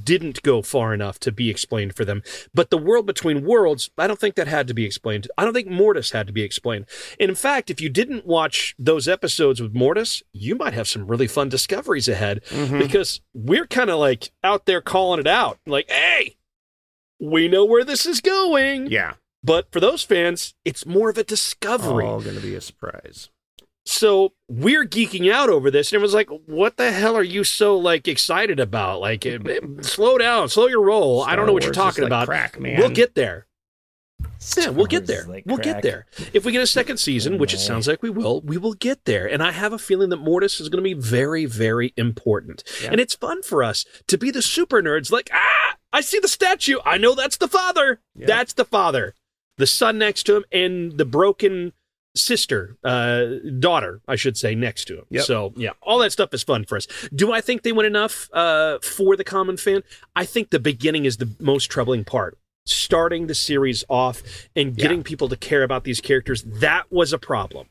didn't 0.04 0.42
go 0.44 0.62
far 0.62 0.94
enough 0.94 1.20
to 1.20 1.32
be 1.32 1.50
explained 1.50 1.96
for 1.96 2.06
them. 2.06 2.24
But 2.54 2.70
the 2.70 2.78
world 2.78 3.06
between 3.06 3.46
worlds, 3.46 3.90
I 3.98 4.08
don't 4.08 4.20
think 4.20 4.36
that 4.36 4.48
had 4.48 4.68
to 4.68 4.74
be 4.74 4.86
explained. 4.86 5.28
I 5.38 5.44
don't 5.44 5.54
think 5.54 5.68
Mortis 5.68 6.12
had 6.12 6.28
to 6.28 6.34
be 6.34 6.44
explained. 6.44 6.86
And 7.20 7.30
in 7.30 7.36
fact, 7.36 7.70
if 7.70 7.82
you 7.82 7.90
didn't 7.90 8.26
watch 8.26 8.76
those 8.80 9.08
episodes 9.08 9.62
with 9.62 9.76
Mortis, 9.76 10.24
you 10.32 10.56
might 10.56 10.74
have 10.74 10.88
some 10.88 11.08
really 11.08 11.28
fun 11.28 11.50
discoveries 11.50 12.08
ahead 12.08 12.44
mm-hmm. 12.50 12.80
because 12.80 13.22
we're 13.34 13.68
kind 13.68 13.90
of 13.90 14.00
like 14.00 14.32
out 14.44 14.66
there 14.66 14.82
calling 14.82 15.20
it 15.20 15.28
out. 15.28 15.60
Like, 15.66 15.90
hey, 15.90 16.38
we 17.20 17.48
know 17.48 17.66
where 17.66 17.84
this 17.84 18.06
is 18.06 18.22
going. 18.22 18.88
Yeah. 18.88 19.14
But 19.44 19.72
for 19.72 19.80
those 19.80 20.04
fans, 20.04 20.54
it's 20.66 20.86
more 20.86 21.10
of 21.10 21.18
a 21.18 21.24
discovery. 21.24 22.06
All 22.06 22.22
going 22.22 22.36
to 22.36 22.42
be 22.42 22.56
a 22.56 22.62
surprise. 22.62 23.30
So 23.86 24.34
we're 24.48 24.86
geeking 24.86 25.32
out 25.32 25.50
over 25.50 25.72
this, 25.72 25.92
and 25.92 26.00
it 26.00 26.02
was 26.02 26.14
like, 26.14 26.30
"What 26.46 26.78
the 26.78 26.92
hell 26.92 27.16
are 27.16 27.24
you 27.24 27.44
so 27.44 27.76
like 27.78 28.08
excited 28.08 28.60
about? 28.60 29.02
Like, 29.02 29.26
eh, 29.26 29.40
eh, 29.44 29.60
slow 29.82 30.18
down, 30.18 30.50
slow 30.50 30.68
your 30.68 30.84
roll. 30.84 31.22
Star 31.22 31.34
I 31.34 31.36
don't 31.36 31.48
know 31.48 31.54
what 31.54 31.64
Wars 31.64 31.76
you're 31.76 31.86
talking 31.86 32.04
like 32.04 32.10
about. 32.10 32.28
Crack, 32.28 32.60
man. 32.60 32.78
We'll 32.78 32.90
get 32.90 33.16
there. 33.16 33.48
yeah, 34.58 34.70
we'll 34.70 34.86
get 34.86 35.08
there. 35.08 35.26
Like 35.26 35.46
we'll 35.48 35.58
get 35.58 35.82
there. 35.82 36.06
If 36.34 36.46
we 36.46 36.52
get 36.52 36.62
a 36.62 36.68
second 36.68 36.98
season, 36.98 37.38
which 37.38 37.54
it 37.54 37.60
sounds 37.60 37.88
like 37.88 38.04
we 38.04 38.10
will, 38.10 38.42
we 38.42 38.58
will 38.58 38.74
get 38.74 39.06
there. 39.06 39.28
And 39.28 39.42
I 39.42 39.54
have 39.54 39.74
a 39.74 39.80
feeling 39.80 40.10
that 40.10 40.18
Mortis 40.18 40.60
is 40.60 40.70
going 40.70 40.84
to 40.84 40.88
be 40.88 40.94
very, 40.94 41.46
very 41.46 41.94
important. 41.96 42.64
Yeah. 42.84 42.92
And 42.92 43.00
it's 43.00 43.16
fun 43.16 43.42
for 43.42 43.64
us 43.64 43.86
to 44.08 44.18
be 44.18 44.30
the 44.30 44.42
super 44.42 44.84
nerds. 44.84 45.12
Like, 45.12 45.32
ah, 45.34 45.78
I 45.92 46.02
see 46.02 46.20
the 46.20 46.28
statue. 46.28 46.78
I 46.86 46.98
know 46.98 47.16
that's 47.16 47.38
the 47.38 47.48
father. 47.48 48.02
Yeah. 48.14 48.28
That's 48.28 48.54
the 48.54 48.66
father 48.66 49.16
the 49.60 49.68
son 49.68 49.98
next 49.98 50.24
to 50.24 50.38
him, 50.38 50.46
and 50.52 50.98
the 50.98 51.06
broken 51.06 51.74
sister, 52.16 52.78
uh, 52.84 53.26
daughter, 53.60 54.02
I 54.08 54.16
should 54.16 54.38
say, 54.38 54.56
next 54.56 54.86
to 54.86 55.00
him. 55.00 55.06
Yep. 55.10 55.24
So 55.26 55.54
yeah, 55.56 55.72
all 55.82 56.00
that 56.00 56.12
stuff 56.12 56.34
is 56.34 56.44
fun 56.44 56.64
for 56.64 56.78
us. 56.78 56.88
Do 57.14 57.32
I 57.34 57.42
think 57.42 57.64
they 57.64 57.74
went 57.74 57.88
enough 57.88 58.30
uh, 58.34 58.80
for 58.80 59.16
the 59.16 59.26
common 59.26 59.58
fan? 59.58 59.84
I 60.16 60.26
think 60.26 60.50
the 60.50 60.60
beginning 60.60 61.04
is 61.06 61.18
the 61.18 61.30
most 61.40 61.66
troubling 61.66 62.06
part. 62.06 62.38
Starting 62.66 63.28
the 63.28 63.36
series 63.36 63.84
off 63.90 64.24
and 64.56 64.76
getting 64.78 65.00
yeah. 65.00 65.04
people 65.04 65.28
to 65.28 65.36
care 65.36 65.64
about 65.64 65.84
these 65.84 66.00
characters, 66.00 66.44
that 66.44 66.86
was 66.90 67.12
a 67.12 67.18
problem. 67.18 67.68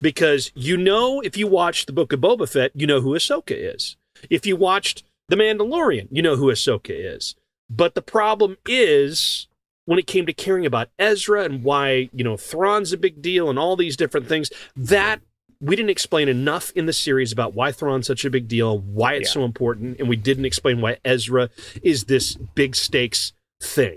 Because 0.00 0.50
you 0.54 0.76
know, 0.76 1.20
if 1.20 1.36
you 1.36 1.46
watch 1.46 1.86
the 1.86 1.92
Book 1.92 2.12
of 2.12 2.20
Boba 2.20 2.48
Fett, 2.48 2.72
you 2.74 2.86
know 2.86 3.00
who 3.00 3.14
Ahsoka 3.14 3.54
is. 3.54 3.96
If 4.28 4.44
you 4.44 4.56
watched 4.56 5.04
The 5.28 5.36
Mandalorian, 5.36 6.08
you 6.10 6.22
know 6.22 6.36
who 6.36 6.46
Ahsoka 6.46 6.90
is. 6.90 7.36
But 7.70 7.94
the 7.94 8.02
problem 8.02 8.56
is 8.66 9.48
when 9.88 9.98
it 9.98 10.06
came 10.06 10.26
to 10.26 10.34
caring 10.34 10.66
about 10.66 10.90
Ezra 10.98 11.44
and 11.44 11.64
why, 11.64 12.10
you 12.12 12.22
know, 12.22 12.36
Thrawn's 12.36 12.92
a 12.92 12.98
big 12.98 13.22
deal 13.22 13.48
and 13.48 13.58
all 13.58 13.74
these 13.74 13.96
different 13.96 14.28
things, 14.28 14.50
that 14.76 15.22
we 15.62 15.76
didn't 15.76 15.88
explain 15.88 16.28
enough 16.28 16.70
in 16.72 16.84
the 16.84 16.92
series 16.92 17.32
about 17.32 17.54
why 17.54 17.72
Thrawn's 17.72 18.06
such 18.06 18.26
a 18.26 18.28
big 18.28 18.48
deal, 18.48 18.78
why 18.78 19.14
it's 19.14 19.30
yeah. 19.30 19.40
so 19.40 19.44
important, 19.44 19.98
and 19.98 20.06
we 20.06 20.14
didn't 20.14 20.44
explain 20.44 20.82
why 20.82 20.98
Ezra 21.06 21.48
is 21.82 22.04
this 22.04 22.34
big 22.34 22.76
stakes 22.76 23.32
thing. 23.62 23.96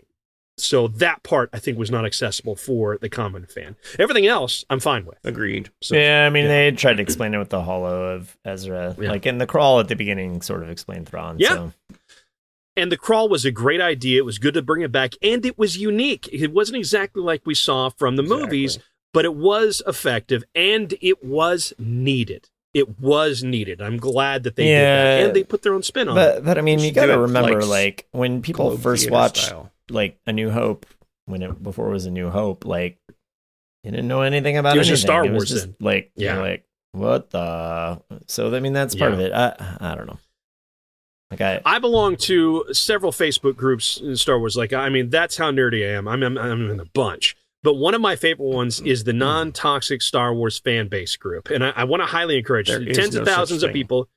So 0.58 0.88
that 0.88 1.24
part 1.24 1.50
I 1.52 1.60
think 1.60 1.78
was 1.78 1.92
not 1.92 2.06
accessible 2.06 2.56
for 2.56 2.98
the 2.98 3.10
common 3.10 3.46
fan. 3.46 3.76
Everything 4.00 4.28
else 4.28 4.64
I'm 4.70 4.80
fine 4.80 5.06
with. 5.06 5.18
Agreed. 5.26 5.72
So, 5.82 5.98
yeah, 5.98 6.26
I 6.26 6.30
mean 6.30 6.46
yeah. 6.46 6.70
they 6.70 6.72
tried 6.72 6.98
to 6.98 7.02
explain 7.02 7.34
it 7.34 7.38
with 7.38 7.50
the 7.50 7.64
hollow 7.64 8.16
of 8.16 8.38
Ezra. 8.46 8.96
Yeah. 8.98 9.12
Like 9.12 9.26
in 9.26 9.40
the 9.40 9.48
crawl 9.48 9.82
at 9.82 9.90
the 9.90 9.96
beginning 9.98 10.42
sort 10.42 10.64
of 10.64 10.70
explained 10.70 11.10
Thrawn. 11.10 11.38
Yeah. 11.38 11.50
So. 11.50 11.74
And 12.78 12.92
the 12.92 12.98
crawl 12.98 13.28
was 13.28 13.44
a 13.44 13.52
great 13.52 13.82
idea. 13.82 14.20
It 14.20 14.26
was 14.26 14.40
good 14.40 14.54
to 14.54 14.62
bring 14.62 14.82
it 14.82 14.92
back, 14.92 15.16
and 15.22 15.46
it 15.46 15.58
was 15.58 15.78
unique. 15.78 16.30
It 16.32 16.54
wasn't 16.54 16.78
exactly 16.78 17.22
like 17.22 17.42
we 17.46 17.54
saw 17.54 17.90
from 17.90 18.16
the 18.16 18.24
exactly. 18.24 18.46
movies, 18.46 18.80
but 19.14 19.26
it 19.26 19.36
was 19.36 19.82
effective 19.86 20.44
and 20.56 20.94
it 21.02 21.24
was 21.24 21.74
needed. 21.78 22.50
It 22.74 23.02
was 23.02 23.44
needed. 23.44 23.82
I'm 23.82 23.98
glad 23.98 24.44
that 24.44 24.56
they 24.56 24.70
yeah, 24.70 24.78
did 24.78 24.86
that, 24.86 25.26
and 25.26 25.36
they 25.36 25.44
put 25.44 25.62
their 25.62 25.74
own 25.74 25.84
spin 25.84 26.08
on 26.08 26.16
but, 26.16 26.38
it. 26.38 26.46
But 26.46 26.58
I 26.58 26.62
mean, 26.62 26.80
you 26.80 26.94
got 26.94 27.08
to 27.08 27.20
remember, 27.20 27.60
like, 27.60 27.68
like, 27.68 28.08
when 28.12 28.42
people 28.42 28.78
first 28.78 29.12
watched 29.12 29.48
style. 29.48 29.72
like 29.90 30.18
A 30.26 30.32
New 30.32 30.50
Hope, 30.50 30.86
when 31.26 31.42
it 31.42 31.62
before 31.62 31.90
it 31.90 31.92
was 31.92 32.06
A 32.06 32.12
New 32.12 32.30
Hope, 32.30 32.64
like 32.66 32.98
you 33.84 33.92
didn't 33.92 34.08
know 34.08 34.22
anything 34.22 34.56
about 34.56 34.78
it. 34.78 34.80
Was 34.80 34.88
anything. 34.88 35.06
Star 35.06 35.24
Wars, 35.24 35.30
it 35.30 35.34
was 35.34 35.50
just 35.50 35.68
like 35.82 36.12
yeah, 36.16 36.40
like 36.40 36.66
what 36.94 37.32
the. 37.32 38.02
So 38.28 38.56
I 38.56 38.62
mean, 38.62 38.72
that's 38.72 38.96
part 38.96 39.12
yeah. 39.12 39.18
of 39.18 39.20
it. 39.20 39.34
I 39.34 39.92
I 39.92 39.96
don't 39.96 40.08
know. 40.08 40.20
Like 41.32 41.42
I, 41.42 41.62
I 41.66 41.80
belong 41.80 42.18
to 42.18 42.66
several 42.74 43.14
Facebook 43.14 43.56
groups 43.56 43.98
in 43.98 44.18
Star 44.18 44.38
Wars. 44.38 44.58
Like, 44.58 44.74
I 44.74 44.90
mean, 44.90 45.10
that's 45.10 45.38
how 45.38 45.50
nerdy 45.50 45.90
I 45.90 45.96
am. 45.96 46.08
I'm, 46.08 46.22
I'm, 46.22 46.38
I'm 46.38 46.70
in 46.70 46.80
a 46.80 46.86
bunch. 46.86 47.38
But 47.64 47.76
one 47.76 47.94
of 47.94 48.02
my 48.02 48.16
favorite 48.16 48.48
ones 48.48 48.82
is 48.82 49.04
the 49.04 49.12
hmm. 49.12 49.20
non-toxic 49.20 50.02
Star 50.02 50.34
Wars 50.34 50.60
fan 50.60 50.88
base 50.88 51.16
group, 51.16 51.50
and 51.50 51.64
I, 51.64 51.70
I 51.70 51.84
want 51.86 52.02
to 52.02 52.08
highly 52.08 52.38
encourage 52.38 52.68
there 52.68 52.84
tens 52.84 53.16
no 53.16 53.22
of 53.22 53.28
thousands 53.28 53.64
of 53.64 53.72
people. 53.72 54.10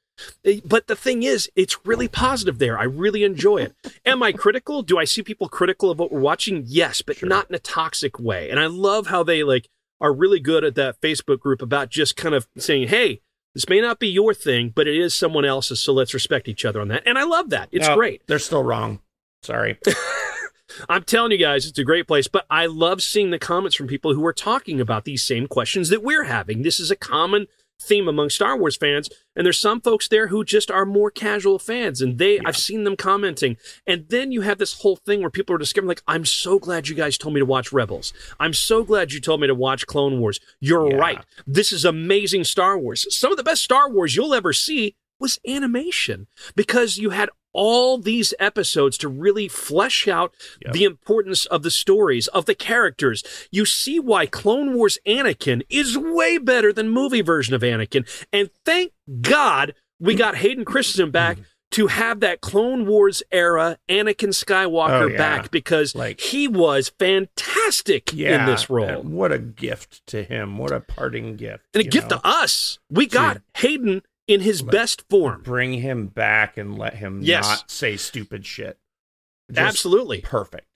But 0.64 0.86
the 0.86 0.96
thing 0.96 1.24
is, 1.24 1.50
it's 1.56 1.84
really 1.84 2.08
positive 2.08 2.58
there. 2.58 2.78
I 2.78 2.84
really 2.84 3.24
enjoy 3.24 3.58
it. 3.58 3.74
Am 4.06 4.22
I 4.22 4.32
critical? 4.32 4.82
Do 4.82 4.96
I 4.96 5.04
see 5.04 5.22
people 5.22 5.48
critical 5.48 5.90
of 5.90 5.98
what 5.98 6.12
we're 6.12 6.20
watching? 6.20 6.62
Yes, 6.66 7.02
but 7.02 7.16
sure. 7.16 7.28
not 7.28 7.48
in 7.48 7.54
a 7.54 7.58
toxic 7.58 8.20
way. 8.20 8.48
And 8.48 8.60
I 8.60 8.66
love 8.66 9.08
how 9.08 9.24
they 9.24 9.42
like 9.42 9.68
are 10.00 10.12
really 10.12 10.38
good 10.38 10.62
at 10.64 10.76
that 10.76 11.00
Facebook 11.00 11.40
group 11.40 11.60
about 11.60 11.90
just 11.90 12.16
kind 12.16 12.34
of 12.34 12.46
saying, 12.56 12.88
"Hey, 12.88 13.22
this 13.54 13.68
may 13.68 13.80
not 13.80 13.98
be 13.98 14.08
your 14.08 14.34
thing, 14.34 14.72
but 14.74 14.88
it 14.88 14.96
is 14.96 15.14
someone 15.14 15.44
else's, 15.44 15.80
so 15.80 15.92
let's 15.92 16.14
respect 16.14 16.48
each 16.48 16.64
other 16.64 16.80
on 16.80 16.88
that. 16.88 17.04
And 17.06 17.18
I 17.18 17.24
love 17.24 17.50
that. 17.50 17.68
It's 17.72 17.88
no, 17.88 17.94
great. 17.94 18.22
They're 18.26 18.38
still 18.38 18.64
wrong. 18.64 19.00
Sorry. 19.42 19.78
I'm 20.88 21.04
telling 21.04 21.30
you 21.30 21.38
guys, 21.38 21.66
it's 21.66 21.78
a 21.78 21.84
great 21.84 22.08
place, 22.08 22.26
but 22.26 22.46
I 22.50 22.66
love 22.66 23.02
seeing 23.02 23.30
the 23.30 23.38
comments 23.38 23.76
from 23.76 23.86
people 23.86 24.14
who 24.14 24.26
are 24.26 24.32
talking 24.32 24.80
about 24.80 25.04
these 25.04 25.22
same 25.22 25.46
questions 25.46 25.88
that 25.90 26.02
we're 26.02 26.24
having. 26.24 26.62
This 26.62 26.80
is 26.80 26.90
a 26.90 26.96
common 26.96 27.46
theme 27.80 28.08
among 28.08 28.30
Star 28.30 28.56
Wars 28.56 28.76
fans. 28.76 29.08
And 29.36 29.44
there's 29.44 29.58
some 29.58 29.80
folks 29.80 30.08
there 30.08 30.28
who 30.28 30.44
just 30.44 30.70
are 30.70 30.86
more 30.86 31.10
casual 31.10 31.58
fans, 31.58 32.00
and 32.00 32.18
they 32.18 32.36
yeah. 32.36 32.42
I've 32.46 32.56
seen 32.56 32.84
them 32.84 32.96
commenting. 32.96 33.56
And 33.86 34.06
then 34.08 34.32
you 34.32 34.42
have 34.42 34.58
this 34.58 34.80
whole 34.80 34.96
thing 34.96 35.20
where 35.20 35.30
people 35.30 35.54
are 35.54 35.58
discovering, 35.58 35.88
like, 35.88 36.02
I'm 36.06 36.24
so 36.24 36.58
glad 36.58 36.88
you 36.88 36.94
guys 36.94 37.18
told 37.18 37.34
me 37.34 37.40
to 37.40 37.46
watch 37.46 37.72
Rebels. 37.72 38.12
I'm 38.38 38.54
so 38.54 38.84
glad 38.84 39.12
you 39.12 39.20
told 39.20 39.40
me 39.40 39.46
to 39.46 39.54
watch 39.54 39.86
Clone 39.86 40.20
Wars. 40.20 40.40
You're 40.60 40.90
yeah. 40.90 40.96
right. 40.96 41.24
This 41.46 41.72
is 41.72 41.84
amazing 41.84 42.44
Star 42.44 42.78
Wars. 42.78 43.06
Some 43.14 43.30
of 43.30 43.36
the 43.36 43.44
best 43.44 43.62
Star 43.62 43.90
Wars 43.90 44.14
you'll 44.14 44.34
ever 44.34 44.52
see 44.52 44.96
was 45.18 45.38
animation 45.46 46.26
because 46.56 46.98
you 46.98 47.10
had 47.10 47.30
all 47.54 47.96
these 47.96 48.34
episodes 48.38 48.98
to 48.98 49.08
really 49.08 49.48
flesh 49.48 50.06
out 50.06 50.34
yep. 50.62 50.74
the 50.74 50.84
importance 50.84 51.46
of 51.46 51.62
the 51.62 51.70
stories, 51.70 52.26
of 52.28 52.44
the 52.44 52.54
characters. 52.54 53.22
You 53.50 53.64
see 53.64 53.98
why 53.98 54.26
Clone 54.26 54.74
Wars 54.74 54.98
Anakin 55.06 55.62
is 55.70 55.96
way 55.96 56.36
better 56.36 56.72
than 56.72 56.90
movie 56.90 57.22
version 57.22 57.54
of 57.54 57.62
Anakin. 57.62 58.06
And 58.32 58.50
thank 58.64 58.92
God 59.20 59.74
we 60.00 60.14
got 60.14 60.36
Hayden 60.36 60.64
Christensen 60.64 61.10
back 61.10 61.36
mm-hmm. 61.36 61.44
to 61.72 61.86
have 61.86 62.20
that 62.20 62.40
Clone 62.40 62.86
Wars 62.86 63.22
era 63.30 63.78
Anakin 63.88 64.30
Skywalker 64.30 65.04
oh, 65.04 65.06
yeah. 65.06 65.16
back 65.16 65.50
because 65.50 65.94
like, 65.94 66.20
he 66.20 66.48
was 66.48 66.90
fantastic 66.98 68.12
yeah, 68.12 68.40
in 68.40 68.46
this 68.50 68.68
role. 68.68 69.02
What 69.02 69.32
a 69.32 69.38
gift 69.38 70.04
to 70.08 70.24
him. 70.24 70.58
What 70.58 70.72
a 70.72 70.80
parting 70.80 71.36
gift. 71.36 71.64
And 71.72 71.86
a 71.86 71.88
gift 71.88 72.10
know? 72.10 72.18
to 72.18 72.26
us. 72.26 72.80
We 72.90 73.06
got 73.06 73.40
Hayden 73.58 74.02
in 74.26 74.40
his 74.40 74.62
best 74.62 75.04
form. 75.08 75.42
Bring 75.42 75.74
him 75.74 76.06
back 76.06 76.56
and 76.56 76.78
let 76.78 76.94
him 76.94 77.20
yes. 77.22 77.46
not 77.46 77.70
say 77.70 77.96
stupid 77.96 78.46
shit. 78.46 78.78
Just 79.50 79.58
Absolutely. 79.60 80.20
Perfect. 80.20 80.66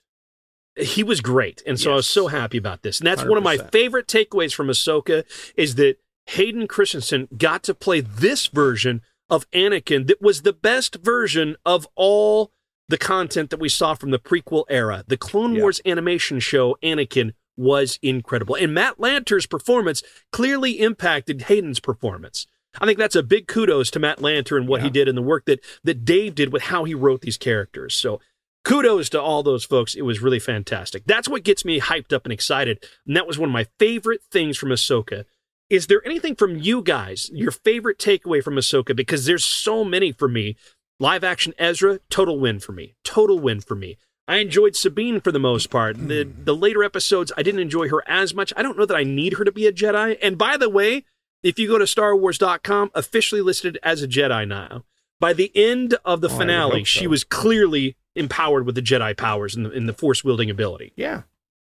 He 0.75 1.03
was 1.03 1.19
great. 1.19 1.61
And 1.65 1.79
so 1.79 1.89
yes. 1.89 1.93
I 1.93 1.95
was 1.95 2.07
so 2.07 2.27
happy 2.27 2.57
about 2.57 2.83
this. 2.83 2.99
And 2.99 3.07
that's 3.07 3.23
100%. 3.23 3.29
one 3.29 3.37
of 3.37 3.43
my 3.43 3.57
favorite 3.57 4.07
takeaways 4.07 4.53
from 4.53 4.67
Ahsoka 4.67 5.23
is 5.57 5.75
that 5.75 5.97
Hayden 6.27 6.67
Christensen 6.67 7.27
got 7.37 7.63
to 7.63 7.73
play 7.73 8.01
this 8.01 8.47
version 8.47 9.01
of 9.29 9.49
Anakin 9.51 10.07
that 10.07 10.21
was 10.21 10.43
the 10.43 10.53
best 10.53 10.95
version 10.95 11.55
of 11.65 11.87
all 11.95 12.51
the 12.87 12.97
content 12.97 13.49
that 13.49 13.59
we 13.59 13.69
saw 13.69 13.93
from 13.93 14.11
the 14.11 14.19
prequel 14.19 14.65
era. 14.69 15.03
The 15.07 15.17
Clone 15.17 15.55
yeah. 15.55 15.61
Wars 15.61 15.81
animation 15.85 16.39
show 16.39 16.77
Anakin 16.83 17.33
was 17.57 17.99
incredible. 18.01 18.55
And 18.55 18.73
Matt 18.73 18.99
Lanter's 18.99 19.45
performance 19.45 20.01
clearly 20.31 20.79
impacted 20.79 21.43
Hayden's 21.43 21.79
performance. 21.79 22.47
I 22.81 22.85
think 22.85 22.97
that's 22.97 23.15
a 23.15 23.23
big 23.23 23.47
kudos 23.47 23.91
to 23.91 23.99
Matt 23.99 24.19
Lanter 24.19 24.57
and 24.57 24.67
what 24.67 24.81
yeah. 24.81 24.85
he 24.85 24.89
did 24.89 25.07
and 25.07 25.17
the 25.17 25.21
work 25.21 25.45
that 25.45 25.63
that 25.83 26.05
Dave 26.05 26.35
did 26.35 26.51
with 26.53 26.63
how 26.63 26.83
he 26.83 26.93
wrote 26.93 27.21
these 27.21 27.37
characters. 27.37 27.95
So 27.95 28.19
kudos 28.63 29.09
to 29.09 29.21
all 29.21 29.43
those 29.43 29.65
folks. 29.65 29.95
It 29.95 30.03
was 30.03 30.21
really 30.21 30.39
fantastic. 30.39 31.03
That's 31.05 31.29
what 31.29 31.43
gets 31.43 31.65
me 31.65 31.79
hyped 31.79 32.13
up 32.13 32.25
and 32.25 32.33
excited. 32.33 32.83
And 33.05 33.15
that 33.15 33.27
was 33.27 33.37
one 33.37 33.49
of 33.49 33.53
my 33.53 33.67
favorite 33.79 34.21
things 34.31 34.57
from 34.57 34.69
Ahsoka. 34.69 35.25
Is 35.69 35.87
there 35.87 36.01
anything 36.03 36.35
from 36.35 36.57
you 36.57 36.81
guys, 36.81 37.29
your 37.31 37.51
favorite 37.51 37.99
takeaway 37.99 38.43
from 38.43 38.55
Ahsoka? 38.55 38.95
Because 38.95 39.25
there's 39.25 39.45
so 39.45 39.83
many 39.83 40.11
for 40.11 40.27
me. 40.27 40.55
Live 40.99 41.23
action 41.23 41.53
Ezra, 41.57 41.99
total 42.09 42.39
win 42.39 42.59
for 42.59 42.71
me. 42.71 42.95
Total 43.03 43.39
win 43.39 43.61
for 43.61 43.75
me. 43.75 43.97
I 44.27 44.37
enjoyed 44.37 44.75
Sabine 44.75 45.21
for 45.21 45.31
the 45.31 45.39
most 45.39 45.69
part. 45.69 45.97
The 46.07 46.23
hmm. 46.23 46.43
the 46.43 46.55
later 46.55 46.83
episodes, 46.83 47.31
I 47.35 47.43
didn't 47.43 47.61
enjoy 47.61 47.89
her 47.89 48.07
as 48.07 48.33
much. 48.33 48.53
I 48.55 48.61
don't 48.61 48.77
know 48.77 48.85
that 48.85 48.97
I 48.97 49.03
need 49.03 49.33
her 49.33 49.43
to 49.43 49.51
be 49.51 49.65
a 49.65 49.71
Jedi. 49.71 50.17
And 50.21 50.37
by 50.37 50.57
the 50.57 50.69
way, 50.69 51.05
if 51.43 51.57
you 51.59 51.67
go 51.67 51.77
to 51.77 51.85
StarWars.com, 51.85 52.91
officially 52.93 53.41
listed 53.41 53.77
as 53.83 54.01
a 54.01 54.07
Jedi 54.07 54.47
now. 54.47 54.83
By 55.19 55.33
the 55.33 55.51
end 55.53 55.95
of 56.05 56.21
the 56.21 56.29
oh, 56.29 56.37
finale, 56.37 56.81
so. 56.81 56.85
she 56.85 57.07
was 57.07 57.23
clearly 57.23 57.97
empowered 58.15 58.65
with 58.65 58.75
the 58.75 58.81
Jedi 58.81 59.15
powers 59.17 59.55
and 59.55 59.65
the, 59.65 59.71
and 59.71 59.87
the 59.87 59.93
Force 59.93 60.23
wielding 60.23 60.49
ability. 60.49 60.93
Yeah. 60.95 61.23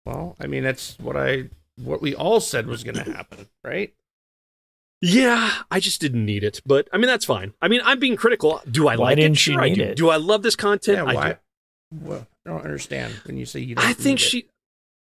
Well, 0.06 0.36
I 0.40 0.48
mean, 0.48 0.64
that's 0.64 0.98
what 1.00 1.18
I 1.18 1.50
what 1.84 2.02
we 2.02 2.14
all 2.14 2.40
said 2.40 2.68
was 2.68 2.84
going 2.84 3.04
to 3.04 3.12
happen, 3.12 3.48
right? 3.64 3.94
Yeah, 5.02 5.52
I 5.72 5.80
just 5.80 6.02
didn't 6.02 6.26
need 6.26 6.44
it, 6.44 6.62
but 6.66 6.90
I 6.92 6.98
mean 6.98 7.08
that's 7.08 7.26
fine. 7.26 7.54
I 7.62 7.70
mean 7.70 7.82
I'm 7.86 8.00
being 8.00 8.18
critical. 8.18 8.62
Do 8.70 8.88
I 8.88 8.98
Why 8.98 9.06
like 9.06 9.16
didn't 9.16 9.34
it? 9.34 9.40
she 9.40 9.54
Sure, 9.54 9.62
I 9.62 9.70
do. 9.70 9.82
it? 9.82 9.96
Do 9.96 10.10
I 10.10 10.18
love 10.18 10.44
this 10.44 10.56
content? 10.58 10.98
Yeah, 10.98 11.06
I 11.06 11.14
why? 11.14 11.30
do. 11.30 11.38
Well, 12.02 12.28
I 12.46 12.50
don't 12.50 12.64
understand 12.64 13.14
when 13.26 13.38
you 13.38 13.46
say 13.46 13.62
you. 13.62 13.76
Don't 13.76 13.86
I 13.86 13.94
think 13.94 14.20
need 14.20 14.26
it. 14.26 14.30
she. 14.30 14.46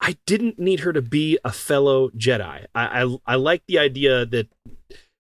I 0.01 0.17
didn't 0.27 0.59
need 0.59 0.81
her 0.81 0.93
to 0.93 1.03
be 1.03 1.39
a 1.45 1.53
fellow 1.53 2.11
Jedi. 2.11 2.67
I 2.75 3.03
I, 3.05 3.17
I 3.27 3.35
like 3.37 3.63
the 3.67 3.79
idea 3.79 4.25
that 4.27 4.49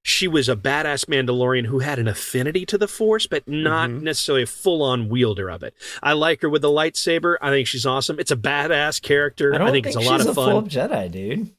she 0.04 0.26
was 0.28 0.48
a 0.48 0.56
badass 0.56 1.04
Mandalorian 1.06 1.66
who 1.66 1.80
had 1.80 1.98
an 1.98 2.08
affinity 2.08 2.64
to 2.66 2.78
the 2.78 2.88
Force, 2.88 3.26
but 3.26 3.46
not 3.46 3.90
Mhm. 3.90 4.02
necessarily 4.02 4.44
a 4.44 4.46
full 4.46 4.82
on 4.82 5.08
wielder 5.10 5.50
of 5.50 5.62
it. 5.62 5.74
I 6.02 6.12
like 6.14 6.40
her 6.42 6.48
with 6.48 6.62
the 6.62 6.68
lightsaber. 6.70 7.36
I 7.42 7.50
think 7.50 7.66
she's 7.66 7.84
awesome. 7.84 8.18
It's 8.18 8.30
a 8.30 8.36
badass 8.36 9.02
character. 9.02 9.54
I 9.54 9.58
don't 9.58 9.72
think, 9.72 9.84
think, 9.86 9.96
it's 9.96 10.06
a 10.06 10.08
lot 10.08 10.20
she's 10.20 10.26
of 10.26 10.38
a 10.38 10.42
full 10.42 10.60
fun. 10.62 10.70
Jedi, 10.70 11.10
dude. 11.10 11.50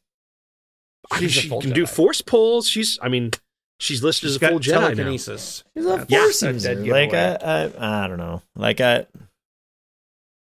I 1.12 1.20
mean, 1.20 1.30
she 1.30 1.50
full 1.50 1.62
can 1.62 1.72
do 1.72 1.86
Force 1.86 2.22
pulls. 2.22 2.68
She's. 2.68 2.98
I 3.02 3.10
mean, 3.10 3.32
she's 3.80 4.02
listed 4.04 4.30
She's 4.30 4.38
as 4.38 4.42
a 4.44 4.48
full 4.50 4.60
Jedi 4.60 4.72
now. 4.72 4.80
telekinesis. 4.82 5.64
She's 5.76 5.86
a 5.86 5.90
That's 5.98 6.12
force 6.12 6.44
a 6.44 6.54
user. 6.54 6.76
Like 6.76 6.84
giveaway. 7.12 7.38
I, 7.44 7.64
I, 7.66 8.04
I 8.06 8.08
don't 8.08 8.18
know. 8.18 8.42
Like 8.56 8.82
I, 8.82 9.06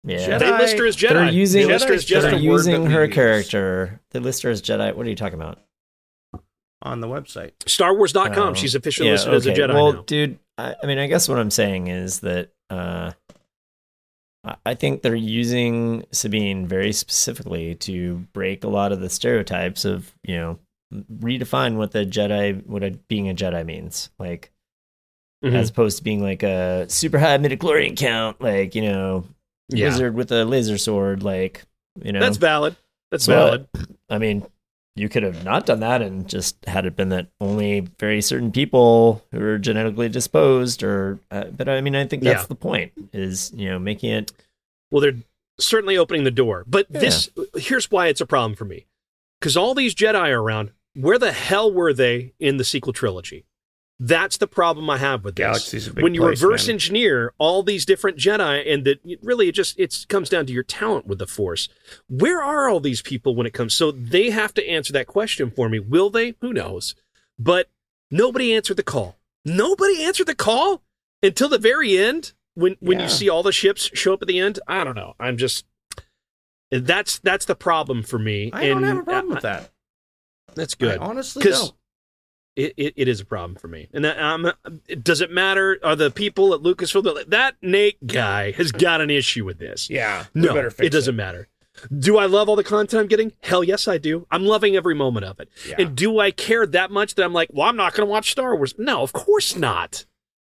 yeah. 0.05 0.19
Jedi- 0.19 0.39
They 0.41 0.51
list 0.53 0.79
her 0.79 0.87
as 0.87 0.97
Jedi. 0.97 1.09
They're 1.15 1.31
using, 1.31 1.67
They 1.67 1.73
list 1.73 1.89
her 1.89 1.97
just 1.97 2.09
they're 2.09 2.23
Jedi. 2.23 2.27
a 2.33 2.35
word 2.37 2.43
using 2.43 2.87
her 2.87 3.05
use. 3.05 3.15
character. 3.15 4.01
They 4.11 4.19
list 4.21 4.43
her 4.43 4.51
as 4.51 4.63
Jedi. 4.63 4.95
What 4.95 5.07
are 5.07 5.11
you 5.11 5.17
talking 5.17 5.39
about? 5.41 5.59
on 6.83 7.01
the 7.01 7.07
website. 7.07 7.51
StarWars.com. 7.67 8.39
Oh. 8.49 8.55
She's 8.55 8.75
officially 8.75 9.09
Yeah, 9.09 9.13
listed 9.17 9.35
as 9.35 9.47
a. 9.47 9.53
Jedi 9.53 9.75
Well, 9.75 9.93
now. 9.93 10.03
dude, 10.07 10.39
I, 10.57 10.75
I 10.83 10.87
mean, 10.87 10.97
I 10.99 11.09
guess 11.09 11.29
what 11.29 11.39
I'm 11.39 11.51
saying 11.51 11.89
is 11.89 12.21
that 12.21 12.49
uh, 12.71 13.13
I- 14.45 14.57
I 14.65 14.75
think 14.75 15.03
they're 15.03 15.15
using 15.15 16.07
Sabine 16.11 16.67
very 16.67 16.93
specifically 16.95 17.75
to 17.77 18.27
break 18.33 18.65
a 18.65 18.69
lot 18.69 18.93
of 18.93 19.01
the 19.01 19.11
stereotypes 19.11 19.85
of 19.85 20.15
you 20.25 20.37
know 20.37 20.59
redefine 21.19 21.77
what 21.77 21.91
the 21.93 22.07
Jedi, 22.07 22.65
what 22.67 22.83
a, 22.83 22.93
being 23.09 23.29
a 23.29 23.35
Jedi 23.35 23.65
means, 23.67 24.09
like 24.19 24.51
Mhm. 25.45 25.55
as 25.57 25.69
opposed 25.69 25.99
to 25.99 26.03
being 26.05 26.23
like 26.23 26.43
a 26.43 26.87
super 26.89 27.19
high 27.19 27.37
midichlorian 27.37 27.95
count, 27.95 28.41
like 28.41 28.75
you 28.75 28.81
know, 28.83 29.25
Yeah. 29.73 29.87
wizard 29.87 30.15
with 30.15 30.33
a 30.33 30.45
laser 30.45 30.79
sword, 30.79 31.23
like 31.23 31.65
you 32.03 32.13
know. 32.13 32.21
That's 32.21 32.37
valid. 32.37 32.77
That's 33.11 33.27
But, 33.27 33.35
valid. 33.35 33.69
I 34.09 34.19
mean, 34.19 34.47
you 34.97 35.09
could 35.09 35.23
have 35.23 35.45
not 35.45 35.67
done 35.67 35.81
that 35.81 36.03
and 36.03 36.29
just 36.29 36.57
had 36.67 36.87
it 36.87 36.97
been 36.97 37.09
that 37.11 37.29
only 37.41 37.81
very 37.99 38.21
certain 38.23 38.53
people 38.53 39.25
who 39.33 39.41
are 39.43 39.59
genetically 39.59 40.09
disposed, 40.09 40.83
or. 40.83 41.19
Uh, 41.31 41.45
but 41.45 41.69
I 41.69 41.81
mean, 41.81 41.95
I 41.97 42.07
think 42.07 42.23
that's 42.23 42.43
Yeah. 42.43 42.47
the 42.47 42.55
point: 42.55 42.93
is 43.13 43.53
you 43.55 43.69
know 43.69 43.79
making 43.79 44.11
it. 44.13 44.33
Well, 44.91 45.01
they're 45.01 45.17
certainly 45.59 45.97
opening 45.97 46.25
the 46.25 46.31
door. 46.31 46.65
But 46.67 46.87
Yeah. 46.91 47.01
this 47.01 47.31
here's 47.57 47.91
why 47.91 48.09
it's 48.09 48.21
a 48.21 48.27
problem 48.27 48.55
for 48.57 48.65
me. 48.65 48.87
Because 49.41 49.57
all 49.57 49.75
these 49.75 49.95
Jedi 49.95 50.29
are 50.29 50.43
around, 50.43 50.71
where 50.95 51.19
the 51.19 51.33
hell 51.33 51.73
were 51.73 51.93
they 51.95 52.33
in 52.39 52.57
the 52.59 52.65
sequel 52.65 52.93
trilogy? 52.93 53.45
That's 54.03 54.39
the 54.39 54.47
problem 54.47 54.89
I 54.89 54.97
have 54.97 55.25
with 55.25 55.37
this. 55.37 55.45
Galaxy's 55.45 55.87
a 55.87 55.93
big 55.93 56.03
when 56.03 56.15
you 56.15 56.23
place, 56.23 56.41
reverse 56.43 56.67
man. 56.69 56.75
engineer 56.77 57.35
all 57.37 57.63
these 57.63 57.85
different 57.85 58.17
Jedi, 58.17 58.73
and 58.73 58.83
that 58.87 58.99
really 59.23 59.49
it 59.49 59.53
just 59.53 59.79
it 59.79 60.07
comes 60.09 60.31
down 60.31 60.47
to 60.47 60.53
your 60.55 60.63
talent 60.63 61.07
with 61.07 61.19
the 61.19 61.27
Force. 61.27 61.69
Where 62.09 62.41
are 62.43 62.67
all 62.71 62.81
these 62.81 63.03
people 63.03 63.37
when 63.37 63.47
it 63.47 63.53
comes? 63.53 63.75
So 63.75 63.91
they 63.93 64.31
have 64.31 64.55
to 64.55 64.67
answer 64.67 64.95
that 64.95 65.07
question 65.07 65.51
for 65.51 65.69
me. 65.69 65.81
Will 65.81 66.09
they? 66.09 66.35
Who 66.41 66.55
knows? 66.55 66.95
But 67.39 67.69
nobody 68.11 68.55
answered 68.55 68.79
the 68.79 68.83
call. 68.83 69.19
Nobody 69.45 70.03
answered 70.03 70.29
the 70.29 70.35
call 70.35 70.83
until 71.23 71.51
the 71.51 71.59
very 71.59 71.99
end 71.99 72.33
when 72.55 72.77
when 72.81 72.99
Yeah. 72.99 73.05
you 73.05 73.11
see 73.11 73.29
all 73.29 73.43
the 73.43 73.53
ships 73.53 73.91
show 73.93 74.15
up 74.15 74.23
at 74.23 74.29
the 74.29 74.39
end. 74.41 74.61
I 74.67 74.83
don't 74.83 74.97
know. 74.97 75.15
I'm 75.21 75.37
just 75.37 75.67
that's 76.71 77.19
that's 77.19 77.45
the 77.45 77.55
problem 77.55 78.03
for 78.03 78.19
me. 78.19 78.51
I 78.55 78.69
don't 78.69 78.83
have 78.83 78.99
a 78.99 79.03
problem 79.03 79.35
with 79.35 79.43
that. 79.43 79.71
That's 80.55 80.75
good 80.75 80.99
I 80.99 81.05
honestly. 81.05 81.43
It, 82.61 82.75
it, 82.77 82.95
it 82.97 83.09
is 83.09 83.21
a 83.21 83.25
problem 83.25 83.57
for 83.57 83.69
me. 83.69 83.89
And 83.93 84.05
that, 84.05 84.19
um, 84.21 84.53
does 85.03 85.21
it 85.21 85.31
matter? 85.31 85.79
Are 85.83 85.97
the 85.97 86.11
people 86.11 86.55
at 86.55 86.61
Lucasfilm 86.61 87.29
that, 87.29 87.57
Nate 87.63 88.07
guy 88.07 88.53
has 88.53 88.73
got 88.73 89.01
an 89.01 89.11
issue 89.11 89.45
with 89.45 89.59
this? 89.59 89.89
Yeah, 89.89 90.27
No, 90.35 90.55
it 90.57 90.93
doesn't 90.93 91.17
matter. 91.17 91.49
Do 91.97 92.19
I 92.19 92.27
love 92.27 92.49
all 92.49 92.57
the 92.57 92.65
content 92.65 93.01
I'm 93.01 93.07
getting? 93.07 93.33
Hell 93.43 93.65
yes, 93.65 93.89
I 93.89 93.97
do. 93.97 94.27
I'm 94.31 94.45
loving 94.45 94.77
every 94.77 94.95
moment 94.95 95.25
of 95.25 95.41
it. 95.41 95.49
Yeah. 95.67 95.77
And 95.79 95.97
do 95.97 96.19
I 96.19 96.31
care 96.31 96.67
that 96.67 96.91
much 96.91 97.15
that 97.15 97.25
I'm 97.25 97.33
like, 97.33 97.49
well, 97.53 97.69
I'm 97.69 97.77
not 97.77 97.95
going 97.95 98.07
to 98.07 98.11
watch 98.11 98.33
Star 98.33 98.55
Wars? 98.55 98.75
No, 98.77 99.03
of 99.03 99.13
course 99.13 99.57
not. 99.57 100.05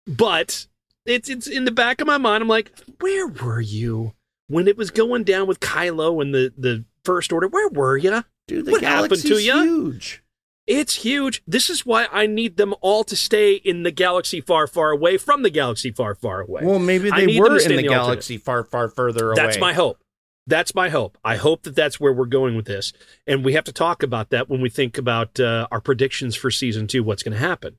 But 0.08 0.66
it's 1.06 1.30
it's 1.30 1.46
in 1.46 1.66
the 1.66 1.72
back 1.72 2.02
of 2.02 2.08
my 2.08 2.18
mind. 2.18 2.42
I'm 2.42 2.48
like, 2.48 2.72
where 3.00 3.28
were 3.28 3.62
you 3.62 4.14
when 4.48 4.68
it 4.68 4.78
was 4.78 4.90
going 4.90 5.24
down 5.24 5.46
with 5.46 5.60
Kylo 5.60 6.20
and 6.22 6.34
the 6.34 6.52
the 6.58 6.86
First 7.04 7.32
Order? 7.32 7.48
Where 7.48 7.70
were 7.70 7.98
you? 7.98 8.24
Dude, 8.48 8.66
the 8.66 8.72
what 8.72 8.82
happened 8.82 9.22
to 9.22 9.40
you? 9.40 9.62
huge. 9.62 10.24
It's 10.70 10.98
huge. 10.98 11.42
This 11.48 11.68
is 11.68 11.84
why 11.84 12.08
I 12.12 12.28
need 12.28 12.58
them 12.58 12.76
all 12.82 13.04
to 13.06 13.16
stay 13.16 13.56
in 13.56 13.82
the 13.82 13.90
galaxy 13.90 14.40
far, 14.40 14.68
far 14.68 14.92
away 14.92 15.18
from 15.18 15.42
the 15.42 15.50
galaxy 15.50 15.90
far, 15.90 16.14
far 16.14 16.42
away. 16.42 16.62
Well, 16.64 16.78
maybe 16.78 17.10
they 17.10 17.40
were 17.40 17.60
in 17.60 17.70
the 17.70 17.78
the 17.78 17.84
galaxy 17.84 18.38
far, 18.38 18.64
far 18.64 18.88
further 18.88 19.32
away. 19.32 19.36
that's 19.36 19.60
my 19.60 19.74
hope. 19.74 19.98
That's 20.46 20.76
my 20.76 20.90
hope. 20.90 21.18
I 21.24 21.38
hope 21.38 21.64
that 21.64 21.76
that's 21.76 22.00
where 22.00 22.14
we're 22.14 22.26
going 22.26 22.56
with 22.56 22.66
this. 22.66 22.94
And 23.26 23.44
we 23.44 23.54
have 23.54 23.64
to 23.66 23.74
talk 23.74 24.04
about 24.04 24.30
that 24.30 24.48
when 24.48 24.62
we 24.62 24.70
think 24.70 24.98
about 24.98 25.40
uh, 25.40 25.68
our 25.72 25.82
predictions 25.82 26.36
for 26.36 26.52
season 26.52 26.86
two, 26.88 27.04
what's 27.04 27.24
going 27.24 27.34
to 27.34 27.40
happen. 27.40 27.78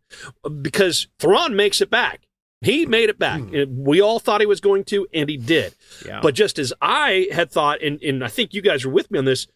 Because 0.60 1.06
Thrawn 1.18 1.54
makes 1.54 1.80
it 1.80 1.90
back. 1.90 2.26
He 2.60 2.86
made 2.86 3.08
it 3.08 3.18
back. 3.18 3.40
Hmm. 3.40 3.84
We 3.84 4.00
all 4.00 4.18
thought 4.18 4.40
he 4.40 4.46
was 4.46 4.60
going 4.60 4.84
to, 4.84 5.06
and 5.14 5.30
he 5.30 5.36
did. 5.36 5.74
Yeah. 6.04 6.20
But 6.22 6.34
just 6.34 6.58
as 6.58 6.72
I 6.80 7.28
had 7.32 7.50
thought, 7.50 7.82
and, 7.82 8.02
and 8.02 8.22
I 8.22 8.28
think 8.28 8.52
you 8.52 8.62
guys 8.62 8.84
were 8.84 8.92
with 8.92 9.10
me 9.10 9.18
on 9.18 9.24
this, 9.24 9.46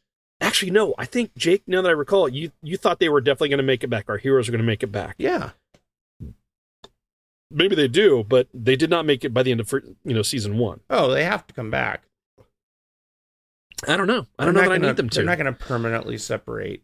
actually, 0.40 0.70
no, 0.70 0.94
I 0.99 1.05
think, 1.05 1.35
Jake, 1.37 1.62
now 1.66 1.83
that 1.83 1.88
I 1.88 1.92
recall, 1.92 2.29
you, 2.29 2.51
you 2.62 2.77
thought 2.77 2.99
they 3.01 3.09
were 3.09 3.20
definitely 3.20 3.49
going 3.51 3.59
to 3.59 3.62
make 3.64 3.83
it 3.85 3.88
back. 3.90 4.07
Our 4.09 4.18
heroes 4.18 4.49
are 4.49 4.53
going 4.53 4.61
to 4.61 4.66
make 4.66 4.83
it 4.83 4.92
back. 4.92 5.14
yeah. 5.18 5.51
maybe 7.51 7.77
they 7.77 7.88
do, 7.88 8.25
but 8.29 8.49
they 8.53 8.77
did 8.77 8.90
not 8.90 9.07
make 9.07 9.25
it 9.25 9.33
by 9.33 9.42
the 9.42 9.51
end 9.53 9.61
of 9.61 9.73
you 9.73 10.14
know 10.14 10.23
season 10.23 10.59
one. 10.59 10.81
Oh, 10.90 11.11
they 11.11 11.25
have 11.25 11.47
to 11.47 11.55
come 11.55 11.70
back. 11.70 12.03
I 13.87 13.97
don't 13.97 14.07
know. 14.07 14.27
I 14.38 14.44
don't 14.44 14.55
They're 14.55 14.62
know 14.64 14.68
that 14.68 14.75
I 14.75 14.79
gonna- 14.79 14.88
need 14.88 14.97
them 14.97 15.09
to. 15.11 15.16
They're 15.16 15.25
not 15.27 15.38
going 15.38 15.53
to 15.53 15.59
permanently 15.59 16.18
separate. 16.18 16.83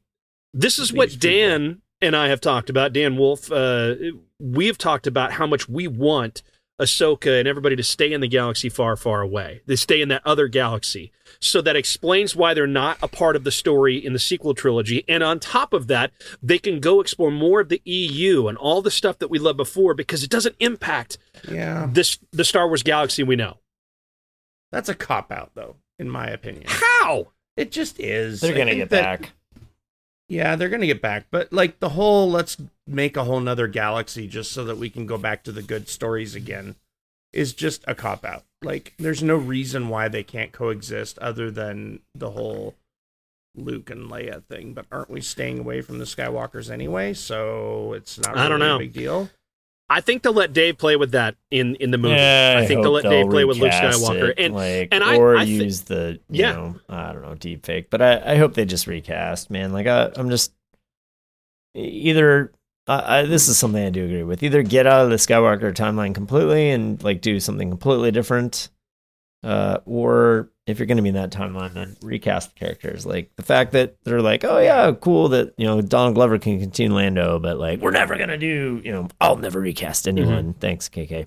this 0.55 0.79
is 0.79 0.93
what 0.93 1.11
people. 1.11 1.31
Dan 1.31 1.83
and 2.03 2.15
I 2.17 2.29
have 2.29 2.41
talked 2.41 2.71
about. 2.71 2.93
Dan 2.93 3.17
Wolf, 3.17 3.51
uh, 3.51 3.95
we 4.39 4.67
have 4.67 4.79
talked 4.79 5.07
about 5.07 5.33
how 5.33 5.47
much 5.47 5.69
we 5.69 5.87
want 5.89 6.43
Ahsoka 6.81 7.39
and 7.39 7.47
everybody 7.47 7.77
to 7.77 7.83
stay 7.83 8.13
in 8.13 8.21
the 8.21 8.29
galaxy 8.29 8.69
far, 8.69 8.97
far 8.97 9.21
away. 9.21 9.61
They 9.67 9.77
stay 9.77 10.01
in 10.01 10.09
that 10.09 10.23
other 10.25 10.49
galaxy. 10.49 11.13
So 11.39 11.61
that 11.63 11.77
explains 11.77 12.35
why 12.35 12.55
they're 12.55 12.67
not 12.67 12.99
a 13.03 13.09
part 13.09 13.37
of 13.37 13.45
the 13.45 13.51
story 13.53 13.97
in 14.05 14.13
the 14.13 14.19
sequel 14.19 14.55
trilogy. 14.55 15.05
And 15.09 15.23
on 15.23 15.39
top 15.39 15.73
of 15.73 15.87
that, 15.87 16.11
they 16.43 16.59
can 16.59 16.81
go 16.81 17.01
explore 17.01 17.31
more 17.31 17.61
of 17.61 17.69
the 17.69 17.81
EU 17.85 18.49
and 18.49 18.59
all 18.59 18.83
the 18.83 18.91
stuff 18.91 19.19
that 19.19 19.31
we 19.31 19.39
loved 19.39 19.57
before 19.59 19.95
because 19.95 20.23
it 20.25 20.31
doesn't 20.31 20.57
impact 20.59 21.19
Yeah. 21.51 21.89
this 21.91 22.19
the 22.33 22.45
Star 22.45 22.67
Wars 22.67 22.83
galaxy 22.83 23.23
we 23.23 23.37
know. 23.37 23.59
That's 24.73 24.89
a 24.89 24.95
cop 24.95 25.31
out, 25.33 25.53
though, 25.55 25.77
in 25.99 26.09
my 26.11 26.27
opinion. 26.29 26.65
How? 26.67 27.29
It 27.57 27.71
just 27.73 27.99
is. 28.01 28.41
They're 28.41 28.53
gonna 28.53 28.67
think 28.71 28.79
get 28.83 28.91
that- 28.91 29.21
back. 29.23 29.33
Yeah, 30.31 30.55
they're 30.55 30.69
gonna 30.69 30.87
get 30.87 31.03
back. 31.03 31.27
But 31.31 31.53
like 31.53 31.81
the 31.81 31.91
whole 31.91 32.31
let's 32.31 32.57
make 32.87 33.17
a 33.17 33.25
whole 33.25 33.41
nother 33.41 33.67
galaxy 33.67 34.29
just 34.29 34.53
so 34.53 34.65
that 34.65 34.79
we 34.79 34.89
can 34.89 35.05
go 35.05 35.19
back 35.19 35.43
to 35.45 35.53
the 35.53 35.63
good 35.63 35.89
stories 35.89 36.35
again 36.37 36.77
is 37.33 37.53
just 37.53 37.85
a 37.87 37.95
cop 37.97 38.25
out. 38.25 38.45
Like 38.63 38.95
there's 38.99 39.23
no 39.25 39.35
reason 39.35 39.89
why 39.89 40.07
they 40.09 40.23
can't 40.23 40.53
coexist 40.53 41.19
other 41.19 41.51
than 41.51 42.01
the 42.15 42.31
whole 42.31 42.77
Luke 43.57 43.91
and 43.91 44.09
Leia 44.09 44.45
thing. 44.45 44.73
But 44.73 44.87
aren't 44.93 45.11
we 45.11 45.21
staying 45.21 45.59
away 45.59 45.81
from 45.83 45.99
the 45.99 46.05
Skywalkers 46.05 46.71
anyway? 46.71 47.13
So 47.13 47.93
it's 47.95 48.17
not 48.19 48.35
really 48.35 48.47
I 48.47 48.49
don't 48.49 48.61
know. 48.61 48.77
a 48.77 48.79
big 48.79 48.93
deal. 48.93 49.31
I 49.93 50.01
think 50.01 50.23
they'll 50.23 50.33
let 50.33 50.53
Dave 50.53 50.79
play 50.79 50.95
with 50.95 51.11
that 51.13 51.35
in 51.51 51.75
in 51.75 51.91
the 51.91 51.99
movie. 51.99 52.15
Yeah, 52.15 52.61
I 52.63 52.67
think 52.67 52.83
they'll 52.83 52.93
let 52.93 53.05
hope 53.05 53.13
Dave 53.13 53.29
play 53.29 53.45
with 53.45 53.59
Luke 53.59 53.73
Skywalker, 53.73 54.31
it, 54.31 54.39
and 54.39 54.55
like, 54.55 54.89
and 54.93 55.03
I- 55.03 55.17
or 55.17 55.37
I 55.37 55.45
thi- 55.45 55.51
use 55.65 55.83
the 55.83 56.21
you 56.31 56.43
Yeah. 56.43 56.53
know 56.53 56.77
I 56.89 57.13
don't 57.13 57.23
know 57.23 57.35
deep 57.35 57.67
fake, 57.67 57.91
but 57.91 58.01
I, 58.01 58.35
I 58.35 58.37
hope 58.37 58.55
they 58.55 58.65
just 58.65 58.87
recast, 58.87 59.51
man. 59.51 59.73
Like 59.73 59.89
I, 59.89 60.11
I'm 60.15 60.31
just 60.31 60.53
either 61.75 62.53
I, 62.87 63.19
I, 63.19 63.23
this 63.25 63.49
is 63.49 63.59
something 63.59 63.85
I 63.85 63.91
do 63.91 64.05
agree 64.05 64.23
with. 64.23 64.43
Either 64.43 64.63
get 64.63 64.87
out 64.87 65.05
of 65.05 65.11
the 65.11 65.17
Skywalker 65.17 65.73
timeline 65.75 66.15
completely 66.15 66.71
and 66.71 67.03
like 67.03 67.21
do 67.21 67.41
something 67.41 67.69
completely 67.71 68.11
different, 68.11 68.69
uh, 69.43 69.79
or 69.87 70.51
if 70.67 70.79
you're 70.79 70.87
going 70.87 70.97
to 70.97 71.03
be 71.03 71.09
in 71.09 71.15
that 71.17 71.33
timeline, 71.33 71.73
then 71.75 71.97
recast 72.03 72.55
the 72.55 72.59
characters. 72.61 73.05
Like 73.07 73.35
the 73.37 73.43
fact 73.43 73.73
that 73.73 73.97
they're 74.05 74.23
like, 74.23 74.45
oh 74.45 74.59
yeah, 74.59 74.93
cool 74.93 75.29
that 75.31 75.55
you 75.57 75.67
know 75.67 75.81
Donald 75.81 76.15
Glover 76.15 76.39
can 76.39 76.61
continue 76.61 76.95
Lando, 76.95 77.39
but 77.39 77.59
like 77.59 77.81
we're 77.81 77.91
never 77.91 78.17
gonna 78.17 78.39
do, 78.39 78.81
you 78.85 78.93
know, 78.93 79.09
I'll 79.21 79.37
never 79.37 79.61
recast 79.61 80.07
anyone. 80.07 80.55
Thanks, 80.55 80.89
KK. 80.89 81.27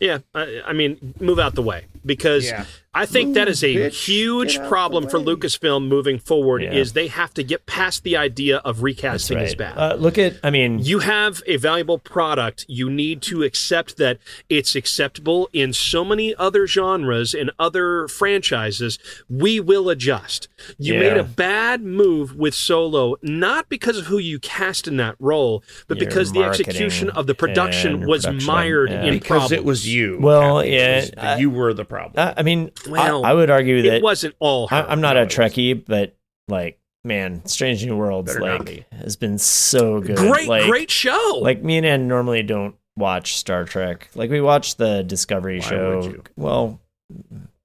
yeah, 0.00 0.18
I, 0.34 0.60
I 0.66 0.72
mean, 0.72 1.14
move 1.20 1.38
out 1.38 1.54
the 1.54 1.62
way. 1.62 1.86
Because 2.08 2.46
Yeah. 2.46 2.64
I 2.94 3.06
think 3.06 3.34
that 3.34 3.46
is 3.48 3.62
a 3.62 3.72
Bitch, 3.72 4.06
huge 4.06 4.58
problem 4.66 5.08
for. 5.08 5.18
Lucasfilm 5.20 5.86
moving 5.86 6.18
forward. 6.18 6.62
Yeah. 6.62 6.72
Is 6.72 6.94
they 6.94 7.06
have 7.08 7.32
to 7.34 7.44
get 7.44 7.66
past 7.66 8.02
the 8.02 8.16
idea 8.16 8.56
of 8.58 8.76
That's 8.76 8.82
recasting 8.82 9.38
as 9.38 9.50
right. 9.50 9.58
bad. 9.58 9.76
Uh, 9.78 9.94
look 9.96 10.16
at, 10.16 10.36
I 10.42 10.50
mean, 10.50 10.78
you 10.80 11.00
have 11.00 11.42
a 11.46 11.58
valuable 11.58 11.98
product. 11.98 12.64
You 12.66 12.88
need 12.90 13.20
to 13.22 13.42
accept 13.44 13.98
that 13.98 14.18
it's 14.48 14.74
acceptable 14.74 15.48
in 15.52 15.72
so 15.74 16.02
many 16.04 16.34
other 16.36 16.66
genres 16.66 17.34
and 17.34 17.50
other 17.58 18.08
franchises. 18.08 18.98
We 19.28 19.60
will 19.60 19.90
adjust. 19.90 20.48
You 20.78 20.94
Yeah. 20.94 21.00
made 21.00 21.16
a 21.18 21.24
bad 21.24 21.82
move 21.82 22.34
with 22.36 22.54
Solo, 22.54 23.16
not 23.22 23.68
because 23.68 23.98
of 23.98 24.06
who 24.06 24.18
you 24.18 24.38
cast 24.38 24.88
in 24.88 24.96
that 24.96 25.14
role, 25.20 25.62
but 25.88 25.98
Your 25.98 26.06
because 26.08 26.32
the 26.32 26.42
execution 26.42 27.10
of 27.10 27.26
the 27.26 27.34
production 27.34 28.06
was 28.06 28.24
production, 28.24 28.46
mired 28.46 28.90
yeah. 28.90 29.04
in 29.04 29.14
because 29.14 29.28
problems. 29.28 29.52
it 29.52 29.64
was 29.64 29.86
you. 29.94 30.18
Well, 30.20 30.58
Kathy. 30.62 30.70
Yeah, 30.70 30.96
was- 31.00 31.10
I- 31.18 31.36
you 31.38 31.50
were 31.50 31.74
the 31.74 31.84
problem. 31.84 31.97
I, 31.98 32.20
uh, 32.20 32.34
I 32.36 32.42
mean, 32.42 32.70
Well, 32.88 33.24
I, 33.24 33.30
I 33.30 33.34
would 33.34 33.50
argue 33.50 33.82
that 33.82 33.96
It 33.96 34.02
wasn't 34.02 34.34
all. 34.38 34.68
I, 34.70 34.82
her. 34.82 34.88
I'm 34.88 35.00
not 35.00 35.14
No, 35.16 35.22
a 35.22 35.26
Trekkie, 35.26 35.84
but 35.84 36.16
like, 36.48 36.78
man, 37.04 37.44
Strange 37.46 37.84
New 37.84 37.96
Worlds 37.96 38.32
Better 38.32 38.40
not 38.46 38.66
be. 38.66 38.84
like 38.90 38.92
has 39.02 39.16
been 39.16 39.38
so 39.38 40.00
good. 40.00 40.16
great, 40.16 40.48
like, 40.48 40.64
great 40.66 40.90
show. 40.90 41.38
Like 41.42 41.62
me 41.62 41.76
and 41.78 41.86
Ann 41.86 42.08
normally 42.08 42.42
don't 42.42 42.74
watch 42.96 43.36
Star 43.36 43.64
Trek. 43.64 44.08
Like 44.14 44.30
we 44.30 44.40
watch 44.40 44.76
the 44.76 45.02
Discovery 45.02 45.60
Why 45.60 45.66
show. 45.68 45.96
would 46.00 46.04
you? 46.12 46.22
Well, 46.36 46.80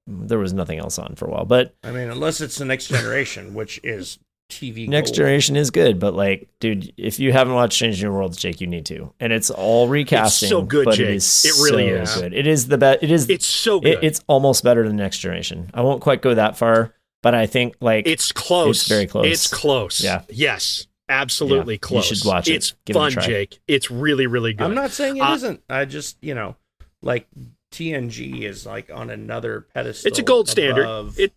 there 0.05 0.37
was 0.39 0.53
nothing 0.53 0.79
else 0.79 0.99
on 0.99 1.15
for 1.15 1.25
a 1.25 1.31
while, 1.31 1.45
but 1.45 1.73
I 1.83 1.91
mean, 1.91 2.09
unless 2.09 2.41
it's 2.41 2.57
the 2.57 2.65
next 2.65 2.87
generation, 2.87 3.53
which 3.53 3.79
is 3.83 4.19
TV. 4.59 4.87
Next 4.87 5.09
gold. 5.11 5.15
Generation 5.17 5.55
is 5.55 5.71
good. 5.71 5.99
But 5.99 6.13
like, 6.13 6.49
dude, 6.59 6.93
if 6.97 7.19
you 7.19 7.31
haven't 7.31 7.53
watched 7.53 7.73
Strange 7.73 8.01
New 8.03 8.11
Worlds, 8.11 8.37
Jake, 8.37 8.61
you 8.61 8.67
need 8.67 8.85
to. 8.87 9.13
And 9.19 9.33
it's 9.33 9.49
all 9.49 9.87
recasting. 9.87 10.47
It's 10.47 10.49
so 10.51 10.61
good, 10.61 10.85
but 10.85 10.95
Jake. 10.95 11.07
It, 11.09 11.15
is 11.15 11.45
It 11.45 11.63
really 11.63 11.89
so 11.89 12.01
is. 12.01 12.15
good. 12.21 12.33
It 12.33 12.47
is 12.47 12.67
the 12.67 12.77
best. 12.77 13.03
It 13.03 13.11
is. 13.11 13.29
it's 13.29 13.45
so 13.45 13.79
good. 13.79 13.93
it, 13.93 14.03
it's 14.03 14.23
almost 14.27 14.63
better 14.63 14.87
than 14.87 14.95
Next 14.97 15.17
Generation. 15.19 15.69
I 15.73 15.81
won't 15.81 16.01
quite 16.01 16.21
go 16.21 16.33
that 16.35 16.57
far, 16.57 16.93
but 17.21 17.33
I 17.35 17.45
think 17.45 17.75
like 17.81 18.07
It's 18.07 18.31
close. 18.31 18.81
It's 18.81 18.89
very 18.89 19.07
close. 19.07 19.25
It's 19.27 19.47
close. 19.47 20.03
Yeah. 20.03 20.21
Yes. 20.29 20.87
Absolutely 21.09 21.73
Yeah, 21.73 21.75
you 21.75 21.79
close. 21.79 22.05
should 22.05 22.25
watch 22.25 22.47
it. 22.47 22.53
It's 22.55 22.73
Give 22.85 22.95
it 22.95 22.99
a 22.99 23.01
fun, 23.01 23.11
try. 23.11 23.25
Jake. 23.25 23.59
It's 23.67 23.91
really, 23.91 24.25
really 24.25 24.53
good. 24.53 24.63
I'm 24.63 24.73
not 24.75 24.91
saying 24.91 25.17
it 25.17 25.21
Uh, 25.21 25.35
not 25.37 25.59
I 25.69 25.85
just, 25.85 26.17
you 26.21 26.33
know, 26.33 26.55
like 27.01 27.27
TNG 27.71 28.43
is 28.43 28.65
like 28.65 28.89
on 28.93 29.09
another 29.09 29.67
pedestal. 29.73 30.07
It's 30.07 30.19
a 30.19 30.23
gold 30.23 30.47
standard. 30.47 31.11
It 31.17 31.33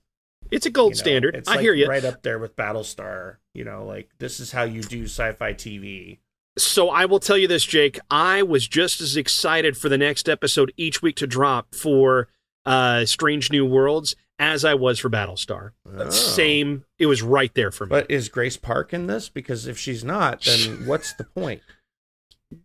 it's 0.50 0.66
a 0.66 0.70
gold 0.70 0.92
you 0.92 0.96
know, 0.96 1.02
standard. 1.02 1.34
It's 1.36 1.48
I 1.48 1.52
like 1.52 1.60
hear 1.60 1.74
you. 1.74 1.86
Right 1.86 2.04
up 2.04 2.22
there 2.22 2.38
with 2.38 2.56
Battlestar. 2.56 3.36
You 3.54 3.64
know, 3.64 3.84
like 3.84 4.10
this 4.18 4.40
is 4.40 4.52
how 4.52 4.64
you 4.64 4.82
do 4.82 5.04
sci-fi 5.04 5.52
TV. 5.54 6.18
So 6.58 6.88
I 6.88 7.04
will 7.04 7.20
tell 7.20 7.36
you 7.36 7.48
this, 7.48 7.64
Jake. 7.64 7.98
I 8.10 8.42
was 8.42 8.66
just 8.66 9.00
as 9.00 9.16
excited 9.16 9.76
for 9.76 9.88
the 9.88 9.98
next 9.98 10.28
episode 10.28 10.72
each 10.76 11.02
week 11.02 11.16
to 11.16 11.26
drop 11.26 11.74
for 11.74 12.28
uh, 12.64 13.04
Strange 13.04 13.50
New 13.50 13.66
Worlds 13.66 14.16
as 14.38 14.64
I 14.64 14.74
was 14.74 14.98
for 14.98 15.10
Battlestar. 15.10 15.72
Oh. 15.86 16.10
Same. 16.10 16.84
It 16.98 17.06
was 17.06 17.22
right 17.22 17.52
there 17.54 17.70
for 17.70 17.86
me. 17.86 17.90
But 17.90 18.10
is 18.10 18.28
Grace 18.28 18.56
Park 18.56 18.92
in 18.92 19.06
this? 19.06 19.28
Because 19.28 19.66
if 19.66 19.78
she's 19.78 20.04
not, 20.04 20.42
then 20.42 20.86
what's 20.86 21.12
the 21.14 21.24
point? 21.24 21.62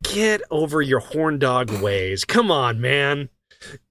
Get 0.03 0.41
over 0.51 0.81
your 0.81 0.99
horn 0.99 1.39
dog 1.39 1.69
ways. 1.81 2.23
Come 2.23 2.51
on, 2.51 2.79
man. 2.79 3.29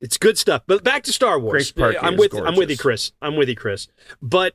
It's 0.00 0.18
good 0.18 0.38
stuff. 0.38 0.62
But 0.66 0.84
back 0.84 1.02
to 1.04 1.12
Star 1.12 1.38
Wars. 1.38 1.52
Grace 1.52 1.72
Park 1.72 1.96
I'm 2.02 2.14
is 2.14 2.20
with 2.20 2.34
I'm 2.34 2.56
with 2.56 2.70
you. 2.70 2.76
Chris. 2.76 3.12
I'm 3.22 3.36
with 3.36 3.48
you, 3.48 3.56
Chris. 3.56 3.88
But 4.20 4.54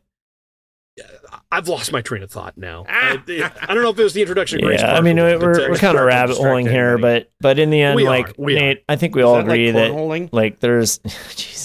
uh, 0.99 1.37
I've 1.51 1.67
lost 1.67 1.91
my 1.91 2.01
train 2.01 2.23
of 2.23 2.31
thought 2.31 2.57
now. 2.57 2.85
I, 2.87 3.21
I 3.61 3.73
don't 3.73 3.83
know 3.83 3.89
if 3.89 3.99
it 3.99 4.03
was 4.03 4.13
the 4.13 4.21
introduction 4.21 4.59
of 4.59 4.65
Grace 4.65 4.79
yeah, 4.79 4.87
Park. 4.87 4.97
I 4.97 5.01
mean 5.01 5.19
or 5.19 5.37
we're, 5.37 5.39
we're, 5.39 5.69
we're 5.71 5.77
kind 5.77 5.97
of 5.97 6.05
rabbit 6.05 6.37
holing 6.37 6.67
here, 6.67 6.97
but 6.97 7.31
but 7.39 7.59
in 7.59 7.69
the 7.69 7.81
end, 7.81 7.95
We 7.95 8.07
like 8.07 8.29
are. 8.29 8.33
Nate, 8.45 8.83
I 8.87 8.95
think 8.95 9.15
we 9.15 9.21
Is 9.21 9.25
all 9.25 9.35
that 9.35 9.47
like 9.47 9.59
agree 9.59 9.71
that 9.71 10.29
like 10.33 10.59
there's 10.59 10.97
Jesus, 11.35 11.64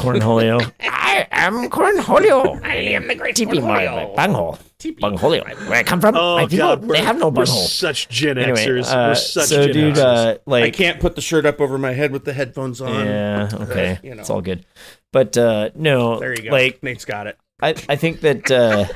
Cornholio. 0.00 0.72
I 0.80 1.26
am 1.30 1.68
Cornholio. 1.68 2.62
I 2.64 2.74
am 2.76 3.06
the 3.08 3.14
great 3.14 3.36
TP 3.36 3.62
my 3.62 3.86
bunghole. 4.16 4.58
Bungholio. 4.80 5.44
Where 5.68 5.78
I 5.78 5.82
come 5.82 6.00
from, 6.00 6.16
Oh 6.16 6.36
my 6.36 6.46
people, 6.46 6.76
God, 6.76 6.88
they 6.88 7.02
have 7.02 7.18
no 7.18 7.28
we're 7.28 7.44
such 7.44 8.08
Gen 8.08 8.38
Anyway, 8.38 8.64
Xers. 8.64 8.86
uh, 8.90 9.08
we're 9.10 9.14
such 9.14 9.48
so 9.48 9.64
Gen 9.66 9.74
dude, 9.74 9.94
Xers. 9.96 9.98
uh, 10.34 10.38
like 10.46 10.64
I 10.64 10.70
can't 10.70 11.00
put 11.00 11.16
the 11.16 11.20
shirt 11.20 11.44
up 11.44 11.60
over 11.60 11.76
my 11.76 11.92
head 11.92 12.12
with 12.12 12.24
the 12.24 12.32
headphones 12.32 12.80
on. 12.80 13.04
Yeah, 13.04 13.48
okay. 13.52 13.98
you 14.02 14.14
know. 14.14 14.20
It's 14.20 14.30
all 14.30 14.40
good. 14.40 14.64
But 15.12 15.36
uh 15.36 15.70
no, 15.74 16.18
There 16.18 16.32
you 16.34 16.44
go. 16.44 16.50
like 16.50 16.82
Nate's 16.82 17.04
got 17.04 17.26
it. 17.26 17.36
I, 17.60 17.70
I 17.88 17.96
think 17.96 18.20
that 18.22 18.50
uh 18.50 18.86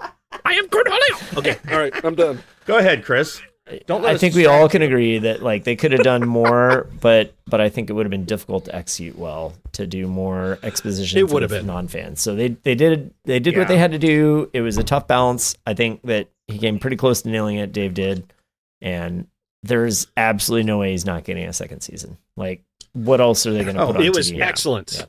I 0.44 0.54
am 0.54 0.68
Cornholio. 0.68 1.38
Okay, 1.38 1.56
all 1.70 1.78
right, 1.78 1.92
I'm 2.04 2.14
done. 2.14 2.42
Go 2.64 2.78
ahead, 2.78 3.04
Chris. 3.04 3.42
Don't 3.86 4.02
let 4.02 4.14
I 4.14 4.18
think 4.18 4.34
we 4.34 4.42
distract 4.42 4.56
all 4.58 4.62
you. 4.64 4.68
can 4.70 4.82
agree 4.82 5.18
that 5.18 5.42
like 5.42 5.64
they 5.64 5.76
could 5.76 5.92
have 5.92 6.02
done 6.02 6.26
more, 6.26 6.86
but 7.00 7.34
but 7.46 7.60
I 7.60 7.68
think 7.68 7.90
it 7.90 7.92
would 7.94 8.06
have 8.06 8.10
been 8.10 8.24
difficult 8.24 8.66
to 8.66 8.74
execute 8.74 9.16
well 9.18 9.52
to 9.72 9.86
do 9.86 10.06
more 10.06 10.58
exposition. 10.62 11.18
It 11.18 11.26
for 11.28 11.34
would 11.34 11.42
have 11.42 11.50
been. 11.50 11.66
non-fans. 11.66 12.20
So 12.20 12.34
they 12.34 12.48
they 12.48 12.74
did 12.74 13.12
they 13.24 13.38
did 13.40 13.56
what 13.56 13.68
they 13.68 13.78
had 13.78 13.92
to 13.92 13.98
do. 13.98 14.50
It 14.52 14.60
was 14.60 14.76
a 14.78 14.84
tough 14.84 15.06
balance. 15.06 15.56
I 15.66 15.74
think 15.74 16.02
that 16.02 16.28
he 16.48 16.58
came 16.58 16.78
pretty 16.78 16.96
close 16.96 17.22
to 17.22 17.28
nailing 17.28 17.56
it. 17.56 17.72
Dave 17.72 17.94
did, 17.94 18.32
and 18.80 19.26
there's 19.62 20.06
absolutely 20.16 20.64
no 20.66 20.78
way 20.78 20.90
he's 20.92 21.04
not 21.04 21.24
getting 21.24 21.44
a 21.44 21.52
second 21.52 21.80
season. 21.82 22.16
Like, 22.36 22.62
what 22.92 23.20
else 23.20 23.46
are 23.46 23.52
they 23.52 23.62
going 23.64 23.76
to 23.76 23.82
Oh, 23.82 23.86
put 23.88 23.96
on 23.96 24.02
It 24.02 24.14
was 24.16 24.32
TV? 24.32 24.40
excellent. 24.40 25.06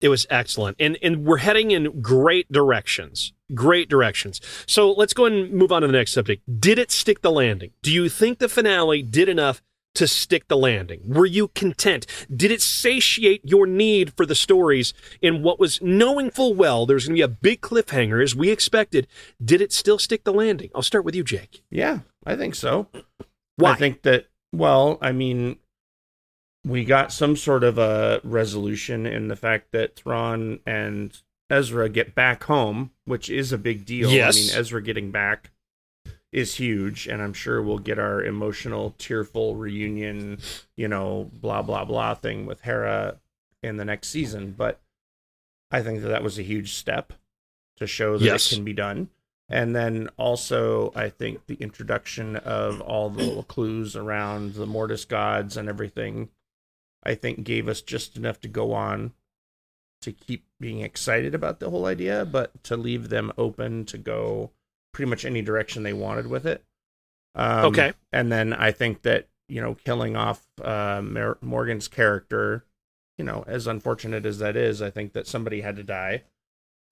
It 0.00 0.08
was 0.08 0.26
excellent, 0.30 0.76
and 0.80 0.98
and 1.02 1.24
we're 1.24 1.38
heading 1.38 1.70
in 1.70 2.00
great 2.00 2.50
directions. 2.50 3.32
Great 3.54 3.88
directions. 3.88 4.40
So 4.66 4.92
let's 4.92 5.12
go 5.12 5.26
and 5.26 5.52
move 5.52 5.72
on 5.72 5.82
to 5.82 5.88
the 5.88 5.92
next 5.92 6.12
subject. 6.12 6.42
Did 6.60 6.78
it 6.78 6.90
stick 6.90 7.20
the 7.20 7.32
landing? 7.32 7.72
Do 7.82 7.92
you 7.92 8.08
think 8.08 8.38
the 8.38 8.48
finale 8.48 9.02
did 9.02 9.28
enough 9.28 9.60
to 9.94 10.06
stick 10.06 10.48
the 10.48 10.56
landing? 10.56 11.02
Were 11.04 11.26
you 11.26 11.48
content? 11.48 12.06
Did 12.34 12.50
it 12.50 12.62
satiate 12.62 13.42
your 13.44 13.66
need 13.66 14.12
for 14.16 14.24
the 14.24 14.34
stories 14.34 14.94
in 15.20 15.42
what 15.42 15.58
was 15.58 15.82
knowing 15.82 16.30
full 16.30 16.54
well 16.54 16.86
there's 16.86 17.06
going 17.06 17.16
to 17.16 17.18
be 17.18 17.22
a 17.22 17.28
big 17.28 17.60
cliffhanger 17.60 18.22
as 18.22 18.34
we 18.34 18.50
expected? 18.50 19.06
Did 19.44 19.60
it 19.60 19.72
still 19.72 19.98
stick 19.98 20.24
the 20.24 20.32
landing? 20.32 20.70
I'll 20.74 20.82
start 20.82 21.04
with 21.04 21.14
you, 21.14 21.24
Jake. 21.24 21.62
Yeah, 21.70 22.00
I 22.24 22.36
think 22.36 22.54
so. 22.54 22.86
Why? 23.56 23.72
I 23.72 23.74
think 23.74 24.02
that, 24.02 24.26
well, 24.52 24.98
I 25.02 25.12
mean, 25.12 25.58
we 26.64 26.84
got 26.84 27.12
some 27.12 27.36
sort 27.36 27.64
of 27.64 27.78
a 27.78 28.20
resolution 28.22 29.06
in 29.06 29.28
the 29.28 29.36
fact 29.36 29.72
that 29.72 29.96
Thrawn 29.96 30.60
and 30.66 31.16
Ezra 31.48 31.88
get 31.88 32.14
back 32.14 32.44
home, 32.44 32.90
which 33.04 33.30
is 33.30 33.52
a 33.52 33.58
big 33.58 33.84
deal. 33.84 34.10
Yes. 34.10 34.36
I 34.36 34.40
mean, 34.40 34.60
Ezra 34.60 34.82
getting 34.82 35.10
back 35.10 35.50
is 36.32 36.56
huge, 36.56 37.08
and 37.08 37.20
I'm 37.20 37.32
sure 37.32 37.60
we'll 37.60 37.78
get 37.78 37.98
our 37.98 38.22
emotional, 38.22 38.94
tearful 38.98 39.56
reunion, 39.56 40.38
you 40.76 40.86
know, 40.86 41.30
blah, 41.32 41.62
blah, 41.62 41.84
blah 41.84 42.14
thing 42.14 42.46
with 42.46 42.60
Hera 42.60 43.18
in 43.62 43.78
the 43.78 43.84
next 43.84 44.08
season. 44.08 44.54
But 44.56 44.80
I 45.70 45.82
think 45.82 46.02
that 46.02 46.08
that 46.08 46.22
was 46.22 46.38
a 46.38 46.42
huge 46.42 46.74
step 46.74 47.12
to 47.78 47.86
show 47.86 48.16
that 48.18 48.24
Yes. 48.24 48.52
it 48.52 48.56
can 48.56 48.64
be 48.64 48.72
done. 48.72 49.08
And 49.48 49.74
then 49.74 50.08
also, 50.16 50.92
I 50.94 51.08
think 51.08 51.46
the 51.46 51.56
introduction 51.56 52.36
of 52.36 52.80
all 52.80 53.10
the 53.10 53.24
little 53.24 53.42
clues 53.42 53.96
around 53.96 54.54
the 54.54 54.66
Mortis 54.66 55.04
gods 55.04 55.56
and 55.56 55.68
everything, 55.68 56.28
I 57.04 57.14
think 57.14 57.44
gave 57.44 57.68
us 57.68 57.80
just 57.82 58.16
enough 58.16 58.40
to 58.40 58.48
go 58.48 58.72
on 58.72 59.12
to 60.02 60.12
keep 60.12 60.44
being 60.58 60.80
excited 60.80 61.34
about 61.34 61.60
the 61.60 61.70
whole 61.70 61.86
idea, 61.86 62.24
but 62.24 62.62
to 62.64 62.76
leave 62.76 63.08
them 63.10 63.32
open 63.36 63.84
to 63.86 63.98
go 63.98 64.50
pretty 64.92 65.08
much 65.08 65.24
any 65.24 65.42
direction 65.42 65.82
they 65.82 65.92
wanted 65.92 66.26
with 66.26 66.46
it. 66.46 66.64
Um, 67.34 67.66
Okay. 67.66 67.92
And 68.12 68.30
then 68.32 68.52
I 68.52 68.70
think 68.72 69.02
that, 69.02 69.28
you 69.48 69.60
know, 69.60 69.74
killing 69.74 70.16
off 70.16 70.46
uh, 70.62 71.00
Mer- 71.02 71.38
Morgan's 71.40 71.86
character, 71.88 72.64
you 73.18 73.24
know, 73.24 73.44
as 73.46 73.66
unfortunate 73.66 74.24
as 74.26 74.38
that 74.38 74.56
is, 74.56 74.80
I 74.82 74.90
think 74.90 75.12
that 75.12 75.26
somebody 75.26 75.60
had 75.60 75.76
to 75.76 75.82
die. 75.82 76.22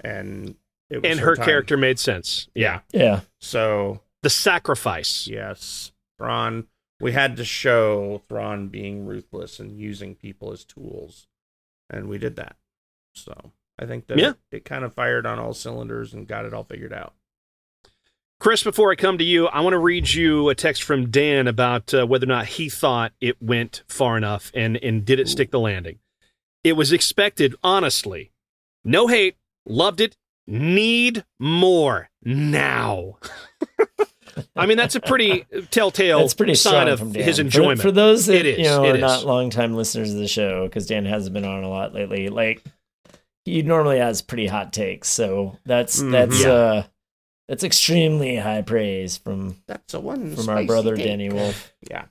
And 0.01 0.55
it 0.91 1.03
was 1.03 1.11
And 1.11 1.21
her 1.21 1.35
time. 1.35 1.45
character 1.47 1.77
made 1.77 1.99
sense. 1.99 2.49
Yeah. 2.55 2.81
Yeah, 2.93 3.21
So 3.41 4.01
The 4.23 4.31
sacrifice. 4.31 5.27
Yes, 5.27 5.93
Thrawn. 6.19 6.67
We 7.01 7.13
had 7.13 7.37
to 7.37 7.45
show 7.45 8.23
Thrawn 8.29 8.69
being 8.69 9.07
ruthless 9.07 9.61
and 9.61 9.71
using 9.79 10.15
people 10.15 10.53
as 10.53 10.65
tools, 10.65 11.27
and 11.89 12.09
we 12.09 12.19
did 12.19 12.37
that. 12.37 12.57
So 13.15 13.53
I 13.79 13.87
think 13.87 14.07
that 14.09 14.19
Yeah. 14.19 14.31
it, 14.31 14.37
it 14.59 14.65
kind 14.65 14.85
of 14.85 14.95
fired 14.95 15.25
on 15.27 15.39
all 15.39 15.55
cylinders 15.55 16.13
and 16.13 16.27
got 16.27 16.45
it 16.45 16.53
all 16.53 16.65
figured 16.65 16.93
out. 16.93 17.15
Chris, 18.41 18.63
before 18.63 18.93
I 18.93 18.95
come 18.95 19.19
to 19.19 19.25
you, 19.25 19.47
I 19.49 19.61
want 19.61 19.75
to 19.75 19.79
read 19.79 20.13
you 20.13 20.49
a 20.49 20.55
text 20.55 20.85
from 20.85 21.11
Dan 21.11 21.49
about 21.49 21.93
uh, 21.93 22.07
whether 22.07 22.25
or 22.25 22.29
not 22.29 22.47
he 22.47 22.69
thought 22.69 23.13
it 23.21 23.41
went 23.43 23.83
far 23.89 24.17
enough 24.17 24.53
and, 24.55 24.77
and 24.77 25.05
did 25.05 25.19
it 25.19 25.29
stick 25.29 25.51
the 25.51 25.59
landing. 25.59 25.99
It 26.63 26.75
was 26.75 26.93
expected, 26.93 27.57
honestly. 27.65 28.31
No 28.85 29.09
hate, 29.09 29.37
loved 29.67 30.01
it, 30.01 30.17
need 30.47 31.25
more 31.41 32.11
now. 32.23 33.19
I 34.57 34.67
mean, 34.67 34.77
that's 34.77 34.95
a 34.95 35.01
pretty 35.01 35.45
telltale 35.71 36.21
that's 36.21 36.35
pretty 36.35 36.55
sign 36.55 36.89
of 36.89 36.99
from 36.99 37.15
his 37.15 37.39
enjoyment. 37.39 37.81
For, 37.81 37.91
those 37.91 38.27
that 38.27 38.37
It 38.37 38.47
is, 38.47 38.59
you 38.59 38.65
know 38.65 38.85
it 38.85 38.91
are 38.91 38.95
is. 38.97 39.01
not 39.01 39.25
longtime 39.25 39.75
listeners 39.75 40.13
of 40.13 40.19
the 40.19 40.29
show, 40.29 40.67
because 40.67 40.87
Dan 40.87 41.05
hasn't 41.05 41.35
been 41.35 41.45
on 41.45 41.65
a 41.65 41.69
lot 41.69 41.95
lately. 41.95 42.29
Like 42.29 42.63
he 43.45 43.63
normally 43.63 43.99
has 43.99 44.21
pretty 44.23 44.47
hot 44.47 44.73
takes, 44.73 45.09
so 45.09 45.57
that's 45.65 46.01
Mhm. 46.03 46.11
that's 46.13 46.43
Yeah. 46.43 46.51
uh 46.51 46.83
that's 47.49 47.65
extremely 47.65 48.37
high 48.37 48.61
praise 48.63 49.17
from 49.17 49.57
That's 49.67 49.95
a 49.95 50.01
one 50.01 50.37
from 50.37 50.49
our 50.51 50.65
brother 50.65 50.97
take. 50.97 51.07
Danny 51.07 51.31
Wolf. 51.31 51.73
Yeah, 51.91 52.05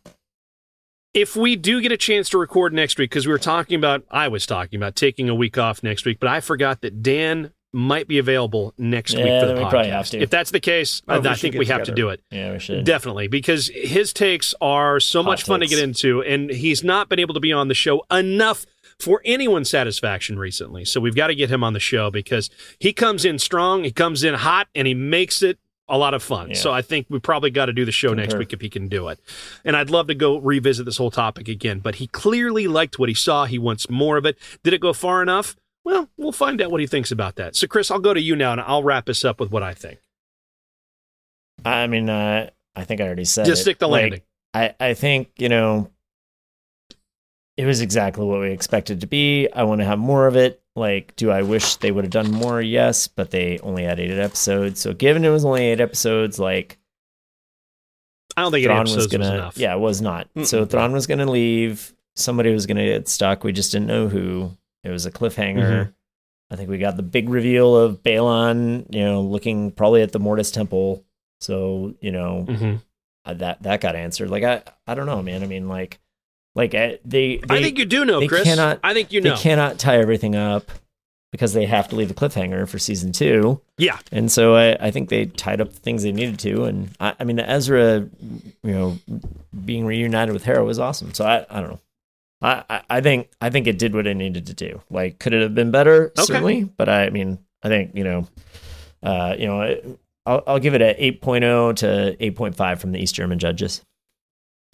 if 1.14 1.36
we 1.36 1.56
do 1.56 1.80
get 1.82 1.92
a 1.92 1.98
chance 1.98 2.30
to 2.30 2.38
record 2.38 2.74
next 2.74 2.98
week, 2.98 3.10
because 3.12 3.28
we 3.28 3.32
were 3.34 3.40
talking 3.40 3.76
about, 3.78 4.04
I 4.10 4.28
was 4.28 4.46
talking 4.46 4.78
about 4.78 4.96
taking 4.96 5.30
a 5.30 5.36
week 5.36 5.58
off 5.58 5.84
next 5.84 6.06
week, 6.06 6.20
but 6.20 6.28
I 6.30 6.40
forgot 6.40 6.82
that 6.82 7.02
Dan 7.04 7.52
might 7.74 8.08
be 8.08 8.18
available 8.18 8.74
next 8.78 9.14
Yeah, 9.14 9.20
week 9.24 9.42
for 9.42 9.48
the 9.48 9.54
then 9.54 9.56
we 9.58 9.64
podcast. 9.64 9.70
probably 9.70 9.90
have 9.92 10.10
to. 10.10 10.20
If 10.22 10.30
that's 10.30 10.52
the 10.52 10.60
case, 10.60 11.02
Oh, 11.08 11.16
I, 11.16 11.18
I 11.32 11.36
think 11.36 11.54
get 11.54 11.60
we 11.60 11.66
have 11.68 11.84
to 11.84 11.94
do 11.94 12.10
it. 12.10 12.22
Yeah, 12.32 12.54
we 12.54 12.60
should. 12.60 12.86
Definitely, 12.86 13.28
because 13.28 13.68
his 13.74 14.14
takes 14.14 14.54
are 14.62 15.00
so 15.00 15.22
Hot 15.24 15.30
much 15.30 15.44
fun 15.44 15.60
to 15.60 15.68
get 15.68 15.80
into, 15.80 16.22
and 16.24 16.50
he's 16.50 16.84
not 16.84 17.10
been 17.10 17.20
able 17.20 17.34
to 17.34 17.40
be 17.40 17.52
on 17.52 17.68
the 17.68 17.74
show 17.76 18.04
enough 18.12 18.66
for 19.00 19.22
anyone's 19.26 19.70
satisfaction 19.70 20.40
recently. 20.40 20.86
So 20.86 21.00
we've 21.00 21.16
got 21.16 21.28
to 21.28 21.36
get 21.36 21.50
him 21.52 21.64
on 21.64 21.74
the 21.74 21.80
show 21.80 22.10
because 22.10 22.50
he 22.80 22.94
comes 22.94 23.26
in 23.26 23.38
strong, 23.38 23.84
he 23.84 23.92
comes 23.92 24.24
in 24.24 24.34
hot, 24.34 24.68
and 24.74 24.88
he 24.88 24.94
makes 24.94 25.44
it 25.44 25.60
a 25.90 25.98
lot 25.98 26.14
of 26.14 26.22
fun. 26.24 26.50
Yeah. 26.50 26.56
So 26.56 26.72
I 26.72 26.82
think 26.82 27.06
we 27.10 27.20
probably 27.20 27.50
got 27.50 27.68
to 27.68 27.74
do 27.74 27.86
the 27.86 27.92
show 27.94 28.14
next 28.14 28.36
week 28.38 28.52
if 28.54 28.60
he 28.60 28.70
can 28.70 28.88
do 28.90 29.08
it. 29.10 29.20
And 29.64 29.76
I'd 29.78 29.90
love 29.90 30.08
to 30.08 30.16
go 30.16 30.38
revisit 30.38 30.86
this 30.86 30.98
whole 30.98 31.12
topic 31.12 31.48
again, 31.48 31.80
but 31.80 31.96
he 31.96 32.08
clearly 32.08 32.68
liked 32.68 32.98
what 33.00 33.08
he 33.08 33.16
saw. 33.16 33.46
He 33.46 33.58
wants 33.60 33.90
more 33.90 34.18
of 34.18 34.26
it. 34.26 34.38
Did 34.64 34.74
it 34.74 34.82
go 34.82 34.92
far 34.94 35.22
enough? 35.22 35.56
Well, 35.88 36.10
we'll 36.18 36.34
find 36.34 36.62
out 36.62 36.70
what 36.70 36.82
he 36.82 36.86
thinks 36.88 37.12
about 37.12 37.38
that. 37.38 37.56
So, 37.56 37.66
Chris, 37.66 37.90
I'll 37.90 38.00
go 38.00 38.14
to 38.14 38.20
you 38.20 38.36
now 38.36 38.52
and 38.52 38.60
I'll 38.60 38.84
wrap 38.84 39.08
us 39.08 39.24
up 39.24 39.40
with 39.40 39.52
what 39.52 39.64
I 39.64 39.74
think. 39.74 40.00
I 41.64 41.88
mean, 41.88 42.10
uh, 42.10 42.50
I 42.76 42.84
think 42.84 43.00
I 43.00 43.06
already 43.06 43.24
said 43.24 43.46
Just 43.46 43.62
it. 43.62 43.64
stick 43.64 43.80
the 43.80 43.88
Like, 43.88 44.02
landing. 44.02 44.22
I, 44.54 44.76
I 44.82 44.94
think, 44.96 45.30
you 45.38 45.48
know, 45.48 45.90
it 47.56 47.66
was 47.66 47.80
exactly 47.80 48.26
what 48.26 48.42
we 48.42 48.52
expected 48.52 49.00
to 49.00 49.08
be. 49.08 49.48
I 49.54 49.64
want 49.64 49.80
to 49.80 49.86
have 49.86 49.98
more 49.98 50.28
of 50.28 50.36
it. 50.36 50.62
Like, 50.76 51.16
do 51.16 51.32
I 51.32 51.42
wish 51.44 51.78
they 51.78 51.92
would 51.92 52.04
have 52.04 52.12
done 52.12 52.32
more? 52.32 52.62
Yes, 52.62 53.08
but 53.08 53.32
they 53.32 53.58
only 53.60 53.84
had 53.84 53.98
eight 54.02 54.12
episodes. 54.12 54.82
So, 54.82 54.92
given 54.94 55.24
it 55.24 55.30
was 55.30 55.46
only 55.46 55.68
eight 55.68 55.80
episodes, 55.80 56.38
like, 56.38 56.78
I 58.36 58.42
don't 58.42 58.52
think 58.52 58.64
eight 58.64 58.68
Thrawn 58.68 58.82
episodes 58.82 58.98
was 59.06 59.08
gonna, 59.08 59.24
was 59.24 59.34
enough. 59.34 59.58
yeah, 59.58 59.74
it 59.74 59.80
was 59.80 60.02
not. 60.02 60.28
So 60.44 60.66
Mm-mm. 60.66 60.70
Thrawn 60.70 60.92
was 60.92 61.08
gonna 61.08 61.32
leave. 61.32 61.94
Somebody 62.18 62.52
was 62.52 62.66
gonna 62.66 62.84
get 62.86 63.08
stuck. 63.08 63.46
We 63.46 63.54
just 63.54 63.72
didn't 63.72 63.88
know 63.88 64.10
who. 64.10 64.52
It 64.88 64.92
was 64.92 65.06
a 65.06 65.12
cliffhanger. 65.12 65.58
Mhm. 65.88 65.94
I 66.50 66.56
think 66.56 66.70
we 66.70 66.78
got 66.78 66.96
the 66.96 67.04
big 67.04 67.28
reveal 67.30 67.76
of 67.76 68.02
Baylan, 68.04 68.86
you 68.96 69.04
know, 69.04 69.22
looking 69.22 69.72
probably 69.72 70.02
at 70.02 70.14
the 70.14 70.20
Mortis 70.20 70.50
Temple. 70.52 71.04
So 71.42 71.94
you 72.02 72.12
know 72.12 72.44
hmm 72.44 72.76
uh, 73.26 73.34
that 73.36 73.62
that 73.64 73.82
got 73.82 73.96
answered. 73.96 74.30
Like 74.30 74.44
I, 74.44 74.62
I 74.88 74.96
don't 74.96 75.06
know, 75.06 75.22
man. 75.22 75.44
I 75.44 75.48
mean, 75.48 75.68
like, 75.68 76.00
like 76.56 76.74
uh, 76.74 76.94
they, 77.04 77.38
they 77.38 77.58
I 77.58 77.62
think 77.62 77.78
you 77.78 77.86
do 77.86 78.06
know, 78.06 78.22
they 78.22 78.28
Chris. 78.28 78.44
cannot- 78.46 78.80
I 78.84 78.94
think 78.94 79.12
you 79.12 79.20
they 79.22 79.36
cannot 79.36 79.78
tie 79.78 79.98
everything 79.98 80.36
up 80.36 80.72
because 81.34 81.52
they 81.52 81.66
have 81.66 81.90
to 81.90 81.96
leave 81.98 82.10
a 82.10 82.14
cliffhanger 82.14 82.66
for 82.70 82.80
season 82.80 83.12
two. 83.12 83.60
Yeah. 83.78 84.00
And 84.14 84.32
so 84.32 84.56
I, 84.56 84.78
I 84.88 84.92
think 84.92 85.10
they 85.10 85.26
tied 85.26 85.60
up 85.60 85.74
the 85.74 85.80
things 85.80 86.04
they 86.04 86.14
needed 86.14 86.40
to. 86.40 86.64
And 86.64 86.90
I, 87.02 87.14
I 87.20 87.26
mean, 87.26 87.36
the 87.36 87.48
Ezra, 87.48 88.08
you 88.64 88.72
know, 88.72 88.98
being 89.66 89.86
reunited 89.86 90.32
with 90.34 90.46
Hera 90.46 90.64
was 90.64 90.80
awesome. 90.80 91.14
So 91.14 91.26
I, 91.26 91.46
I 91.50 91.60
don't 91.60 91.72
know. 91.72 91.80
I, 92.42 92.64
I, 92.70 92.82
I 92.90 93.02
think 93.02 93.30
I 93.42 93.50
think 93.50 93.68
it 93.68 93.80
did 93.80 93.96
what 93.96 94.06
it 94.08 94.14
needed 94.16 94.46
to 94.48 94.54
do. 94.54 94.82
Like, 94.90 95.20
could 95.20 95.34
it 95.34 95.42
have 95.42 95.56
been 95.56 95.72
better? 95.72 96.08
Okay. 96.18 96.22
Certainly. 96.24 96.64
But 96.78 96.90
I 96.90 97.10
mean, 97.10 97.40
I 97.64 97.68
think 97.70 97.96
you 97.96 98.04
know, 98.04 98.28
uh, 99.04 99.36
you 99.38 99.48
know, 99.48 99.62
it- 99.62 100.00
I'll, 100.26 100.44
I'll 100.46 100.60
give 100.60 100.74
it 100.76 100.82
a 100.82 100.94
8.0 101.24 101.78
to 101.78 102.18
8.5 102.20 102.80
from 102.80 102.92
the 102.92 103.00
East 103.00 103.16
German 103.16 103.40
judges. 103.40 103.82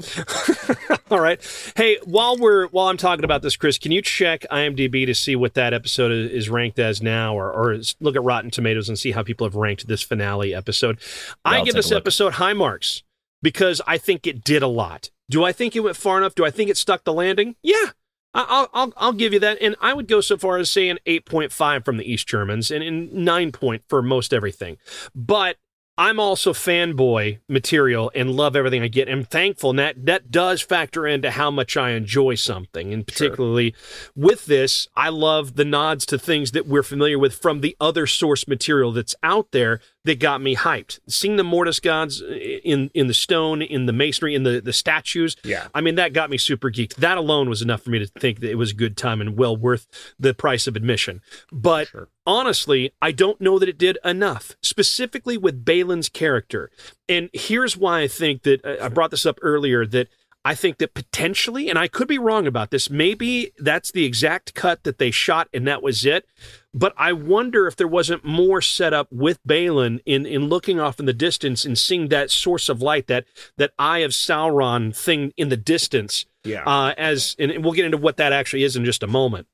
All 1.12 1.20
right. 1.20 1.40
Hey, 1.76 1.98
while 2.06 2.38
we're 2.38 2.68
while 2.70 2.88
I'm 2.88 2.98
talking 2.98 3.24
about 3.24 3.44
this, 3.44 3.56
Chris, 3.56 3.78
can 3.78 3.92
you 3.92 4.02
check 4.02 4.46
IMDb 4.52 5.06
to 5.06 5.14
see 5.14 5.36
what 5.36 5.54
that 5.54 5.74
episode 5.74 6.12
is 6.12 6.50
ranked 6.50 6.80
as 6.80 7.02
now, 7.04 7.36
or 7.38 7.52
or 7.52 7.74
is- 7.74 7.96
look 8.00 8.16
at 8.16 8.24
Rotten 8.24 8.50
Tomatoes 8.50 8.90
and 8.90 8.98
see 8.98 9.12
how 9.12 9.22
people 9.22 9.46
have 9.46 9.56
ranked 9.56 9.88
this 9.88 10.02
finale 10.02 10.56
episode? 10.56 11.00
I 11.46 11.58
I'll 11.60 11.66
give 11.66 11.76
this 11.76 11.92
episode 11.92 12.34
high 12.34 12.54
marks 12.54 13.04
because 13.44 13.80
I 13.86 14.00
think 14.00 14.26
it 14.26 14.44
did 14.44 14.64
a 14.64 14.68
lot. 14.68 15.12
Do 15.30 15.44
I 15.44 15.52
think 15.52 15.76
it 15.76 15.82
went 15.82 15.98
far 15.98 16.18
enough? 16.18 16.34
Do 16.34 16.44
I 16.46 16.50
think 16.50 16.72
it 16.72 16.78
stuck 16.78 17.04
the 17.04 17.14
landing? 17.14 17.56
Yeah. 17.62 17.92
I- 18.34 18.46
I'll, 18.50 18.70
I'll, 18.74 18.94
I'll 18.98 19.14
give 19.14 19.34
you 19.34 19.40
that. 19.42 19.60
And 19.62 19.76
I 19.80 19.94
would 19.94 20.08
go 20.08 20.22
so 20.22 20.38
far 20.38 20.58
as 20.58 20.72
saying 20.72 20.98
8.5 21.06 21.86
from 21.86 21.98
the 21.98 22.12
East 22.12 22.28
Germans 22.28 22.72
and, 22.72 22.84
and 22.84 23.14
9 23.14 23.52
point 23.52 23.84
for 23.88 24.02
most 24.02 24.34
everything. 24.34 24.78
But 25.14 25.58
I'm 25.96 26.20
also 26.20 26.54
fanboy 26.54 27.38
material 27.48 28.12
and 28.16 28.32
love 28.32 28.56
everything 28.56 28.82
I 28.82 28.88
get. 28.88 29.08
And 29.08 29.30
thankful 29.30 29.70
and 29.70 29.80
that 29.80 30.06
that 30.08 30.32
does 30.32 30.62
factor 30.62 31.06
into 31.06 31.30
how 31.30 31.52
much 31.52 31.78
I 31.78 31.92
enjoy 31.92 32.34
something. 32.34 32.92
And 32.92 33.06
particularly 33.06 33.76
with 34.16 34.48
this, 34.48 34.88
I 34.96 35.10
love 35.10 35.56
the 35.56 35.66
nods 35.66 36.08
to 36.08 36.18
things 36.18 36.52
that 36.54 36.66
we're 36.66 36.82
familiar 36.82 37.20
with 37.20 37.36
from 37.36 37.62
the 37.62 37.78
other 37.80 38.08
source 38.08 38.48
material 38.48 38.92
that's 38.92 39.14
out 39.22 39.52
there 39.52 39.80
that 40.06 40.20
got 40.20 40.42
me 40.42 40.56
hyped. 40.56 41.00
Seeing 41.08 41.38
the 41.38 41.44
Mortis 41.44 41.80
gods 41.80 42.22
in 42.22 42.90
in 42.94 43.08
the 43.08 43.14
stone, 43.14 43.62
in 43.62 43.86
the 43.86 43.94
masonry, 43.94 44.36
in 44.36 44.44
the, 44.44 44.60
the 44.62 44.74
statues. 44.74 45.36
Yeah. 45.44 45.68
I 45.74 45.82
mean, 45.82 45.96
that 45.96 46.14
got 46.14 46.30
me 46.30 46.38
super 46.38 46.70
geeked. 46.70 46.96
That 46.96 47.18
alone 47.18 47.50
was 47.50 47.62
enough 47.62 47.82
for 47.84 47.90
me 47.90 48.00
to 48.00 48.08
think 48.08 48.40
that 48.42 48.50
it 48.52 48.56
was 48.56 48.72
a 48.72 48.76
good 48.76 48.98
time 48.98 49.22
and 49.22 49.38
well 49.38 49.56
worth 49.56 49.88
the 50.20 50.34
price 50.34 50.68
of 50.68 50.76
admission. 50.76 51.22
But 51.52 51.88
Sure. 51.88 52.10
honestly, 52.26 52.92
I 53.02 53.12
don't 53.12 53.40
know 53.40 53.60
that 53.60 53.70
it 53.70 53.78
did 53.78 53.98
enough, 54.04 54.56
specifically 54.62 55.38
with 55.38 55.64
Baylan's 55.64 56.10
character. 56.10 56.70
And 57.08 57.30
here's 57.34 57.78
why 57.78 58.02
I 58.02 58.08
think 58.08 58.44
that 58.44 58.66
uh, 58.66 58.78
I 58.84 58.90
brought 58.90 59.12
this 59.12 59.26
up 59.26 59.38
earlier 59.42 59.86
that 59.86 60.08
I 60.46 60.56
think 60.56 60.78
that 60.80 60.94
potentially, 60.94 61.70
and 61.70 61.80
I 61.80 61.88
could 61.88 62.08
be 62.08 62.18
wrong 62.18 62.48
about 62.48 62.70
this, 62.70 62.90
maybe 62.90 63.54
that's 63.58 63.92
the 63.92 64.04
exact 64.04 64.54
cut 64.54 64.84
that 64.84 64.98
they 64.98 65.10
shot 65.10 65.48
and 65.54 65.66
that 65.68 65.82
was 65.82 66.06
it. 66.06 66.26
But 66.74 66.94
I 66.98 67.14
wonder 67.14 67.66
if 67.66 67.78
there 67.78 67.88
wasn't 67.88 68.26
more 68.26 68.62
set 68.62 68.94
up 68.94 69.08
with 69.10 69.40
Baylan 69.48 70.02
in, 70.06 70.26
in 70.26 70.50
looking 70.50 70.80
off 70.82 71.00
in 71.00 71.06
the 71.06 71.14
distance 71.14 71.64
and 71.64 71.78
seeing 71.78 72.10
that 72.10 72.30
source 72.30 72.68
of 72.68 72.82
light, 72.82 73.08
that 73.08 73.26
that 73.58 73.72
eye 73.80 74.00
of 74.00 74.12
Sauron 74.12 74.94
thing 74.96 75.34
in 75.38 75.48
the 75.50 75.56
distance 75.58 76.26
Yeah. 76.44 76.64
uh, 76.66 76.94
as 76.98 77.36
and 77.40 77.64
we'll 77.64 77.74
get 77.74 77.86
into 77.86 77.98
what 77.98 78.18
that 78.18 78.34
actually 78.34 78.64
is 78.64 78.76
in 78.76 78.84
just 78.84 79.04
a 79.04 79.08
moment. 79.08 79.48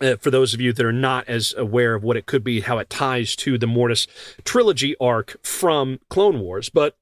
Uh, 0.00 0.16
for 0.16 0.30
those 0.32 0.52
of 0.52 0.60
you 0.60 0.72
that 0.72 0.84
are 0.84 0.90
not 0.90 1.28
as 1.28 1.54
aware 1.56 1.94
of 1.94 2.02
what 2.02 2.16
it 2.16 2.26
could 2.26 2.42
be, 2.42 2.62
how 2.62 2.78
it 2.78 2.90
ties 2.90 3.36
to 3.36 3.56
the 3.56 3.66
Mortis 3.68 4.08
trilogy 4.42 4.96
arc 5.00 5.36
from 5.44 6.00
Clone 6.08 6.40
Wars, 6.40 6.70
but 6.70 6.96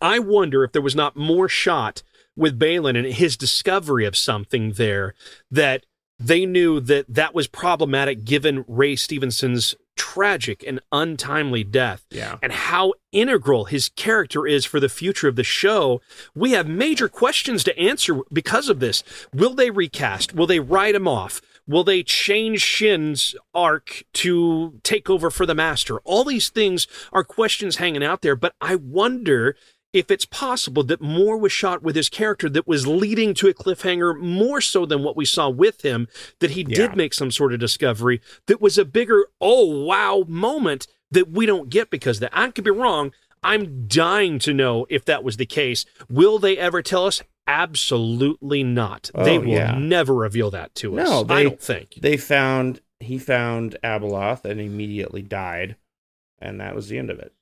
I 0.00 0.18
wonder 0.18 0.64
if 0.64 0.72
there 0.72 0.82
was 0.82 0.94
not 0.94 1.16
more 1.16 1.48
shot 1.48 2.02
with 2.36 2.58
Baylan 2.58 2.96
and 2.96 3.06
his 3.06 3.36
discovery 3.36 4.04
of 4.04 4.16
something 4.16 4.72
there 4.72 5.14
that 5.50 5.86
they 6.18 6.46
knew 6.46 6.80
that 6.80 7.06
that 7.08 7.34
was 7.34 7.46
problematic 7.46 8.24
given 8.24 8.64
Ray 8.66 8.96
Stevenson's 8.96 9.74
tragic 9.96 10.64
and 10.66 10.80
untimely 10.92 11.64
death 11.64 12.06
yeah. 12.10 12.38
and 12.42 12.52
how 12.52 12.94
integral 13.12 13.66
his 13.66 13.88
character 13.90 14.46
is 14.46 14.64
for 14.64 14.80
the 14.80 14.88
future 14.88 15.28
of 15.28 15.36
the 15.36 15.44
show, 15.44 16.00
we 16.34 16.52
have 16.52 16.68
major 16.68 17.08
questions 17.08 17.64
to 17.64 17.78
answer 17.78 18.20
because 18.32 18.68
of 18.68 18.80
this. 18.80 19.02
Will 19.34 19.54
they 19.54 19.70
recast? 19.70 20.34
Will 20.34 20.46
they 20.46 20.60
write 20.60 20.94
him 20.94 21.08
off? 21.08 21.40
Will 21.66 21.84
they 21.84 22.02
change 22.02 22.62
Shin's 22.62 23.34
arc 23.52 24.04
to 24.14 24.80
take 24.82 25.10
over 25.10 25.30
for 25.30 25.44
the 25.44 25.54
Master? 25.54 25.98
All 26.00 26.24
these 26.24 26.48
things 26.48 26.86
are 27.12 27.24
questions 27.24 27.76
hanging 27.76 28.02
out 28.02 28.22
there, 28.22 28.36
but 28.36 28.54
I 28.60 28.76
wonder 28.76 29.54
if 29.92 30.10
it's 30.10 30.26
possible 30.26 30.82
that 30.84 31.00
more 31.00 31.36
was 31.38 31.50
shot 31.52 31.82
with 31.82 31.96
his 31.96 32.08
character 32.08 32.48
that 32.50 32.66
was 32.68 32.86
leading 32.86 33.32
to 33.34 33.48
a 33.48 33.54
cliffhanger 33.54 34.18
more 34.18 34.60
so 34.60 34.84
than 34.84 35.02
what 35.02 35.16
we 35.16 35.24
saw 35.24 35.48
with 35.48 35.82
him, 35.82 36.08
that 36.40 36.50
he 36.50 36.60
Yeah. 36.68 36.76
did 36.88 36.96
make 36.96 37.14
some 37.14 37.30
sort 37.30 37.52
of 37.54 37.60
discovery 37.60 38.20
that 38.46 38.60
was 38.60 38.76
a 38.78 38.84
bigger, 38.84 39.26
oh, 39.40 39.84
wow 39.84 40.24
moment 40.28 40.86
that 41.10 41.30
we 41.30 41.46
don't 41.46 41.70
get 41.70 41.88
because 41.90 42.18
of 42.18 42.20
that. 42.22 42.38
I 42.38 42.50
could 42.50 42.64
be 42.64 42.70
wrong. 42.70 43.12
I'm 43.42 43.86
dying 43.86 44.38
to 44.40 44.52
know 44.52 44.84
if 44.90 45.04
that 45.06 45.24
was 45.24 45.36
the 45.36 45.46
case. 45.46 45.86
Will 46.10 46.38
they 46.38 46.58
ever 46.58 46.82
tell 46.82 47.06
us? 47.06 47.22
Absolutely 47.46 48.62
not. 48.62 49.10
Oh, 49.14 49.24
they 49.24 49.38
will 49.38 49.48
yeah. 49.48 49.78
never 49.78 50.14
reveal 50.14 50.50
that 50.50 50.74
to 50.76 50.98
us. 51.00 51.08
No, 51.08 51.20
I 51.20 51.22
they- 51.38 51.44
don't 51.48 51.60
think. 51.60 51.94
They 52.00 52.16
found 52.18 52.80
he 53.00 53.16
found 53.16 53.76
Abeloth 53.84 54.44
and 54.44 54.60
immediately 54.60 55.22
died, 55.22 55.76
and 56.40 56.60
that 56.60 56.74
was 56.74 56.88
the 56.88 56.98
end 56.98 57.10
of 57.10 57.20
it. 57.20 57.32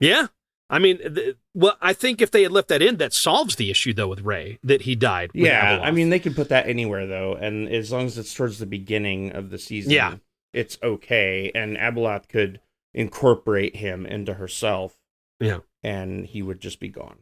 Yeah. 0.00 0.28
I 0.70 0.78
mean, 0.78 0.98
th- 0.98 1.36
well, 1.54 1.76
I 1.80 1.92
think 1.94 2.20
if 2.20 2.30
they 2.30 2.42
had 2.42 2.52
left 2.52 2.68
that 2.68 2.82
in, 2.82 2.98
that 2.98 3.12
solves 3.14 3.56
the 3.56 3.70
issue, 3.70 3.94
though, 3.94 4.08
with 4.08 4.20
Ray, 4.20 4.58
that 4.62 4.82
he 4.82 4.94
died. 4.94 5.32
with 5.32 5.44
Yeah, 5.44 5.78
Abeloth. 5.78 5.82
I 5.84 5.90
mean 5.92 6.10
they 6.10 6.18
can 6.18 6.34
put 6.34 6.50
that 6.50 6.66
anywhere 6.68 7.06
though, 7.06 7.34
and 7.34 7.68
as 7.68 7.90
long 7.90 8.04
as 8.06 8.18
it's 8.18 8.34
towards 8.34 8.58
the 8.58 8.66
beginning 8.66 9.32
of 9.32 9.48
the 9.50 9.58
season, 9.58 9.92
Yeah. 9.92 10.16
it's 10.52 10.76
okay. 10.82 11.50
And 11.54 11.76
Abeloth 11.78 12.28
could 12.28 12.60
incorporate 12.92 13.76
him 13.76 14.04
into 14.04 14.34
herself, 14.34 14.96
Yeah. 15.40 15.60
and 15.82 16.26
he 16.26 16.42
would 16.42 16.60
just 16.60 16.80
be 16.80 16.88
gone. 16.88 17.20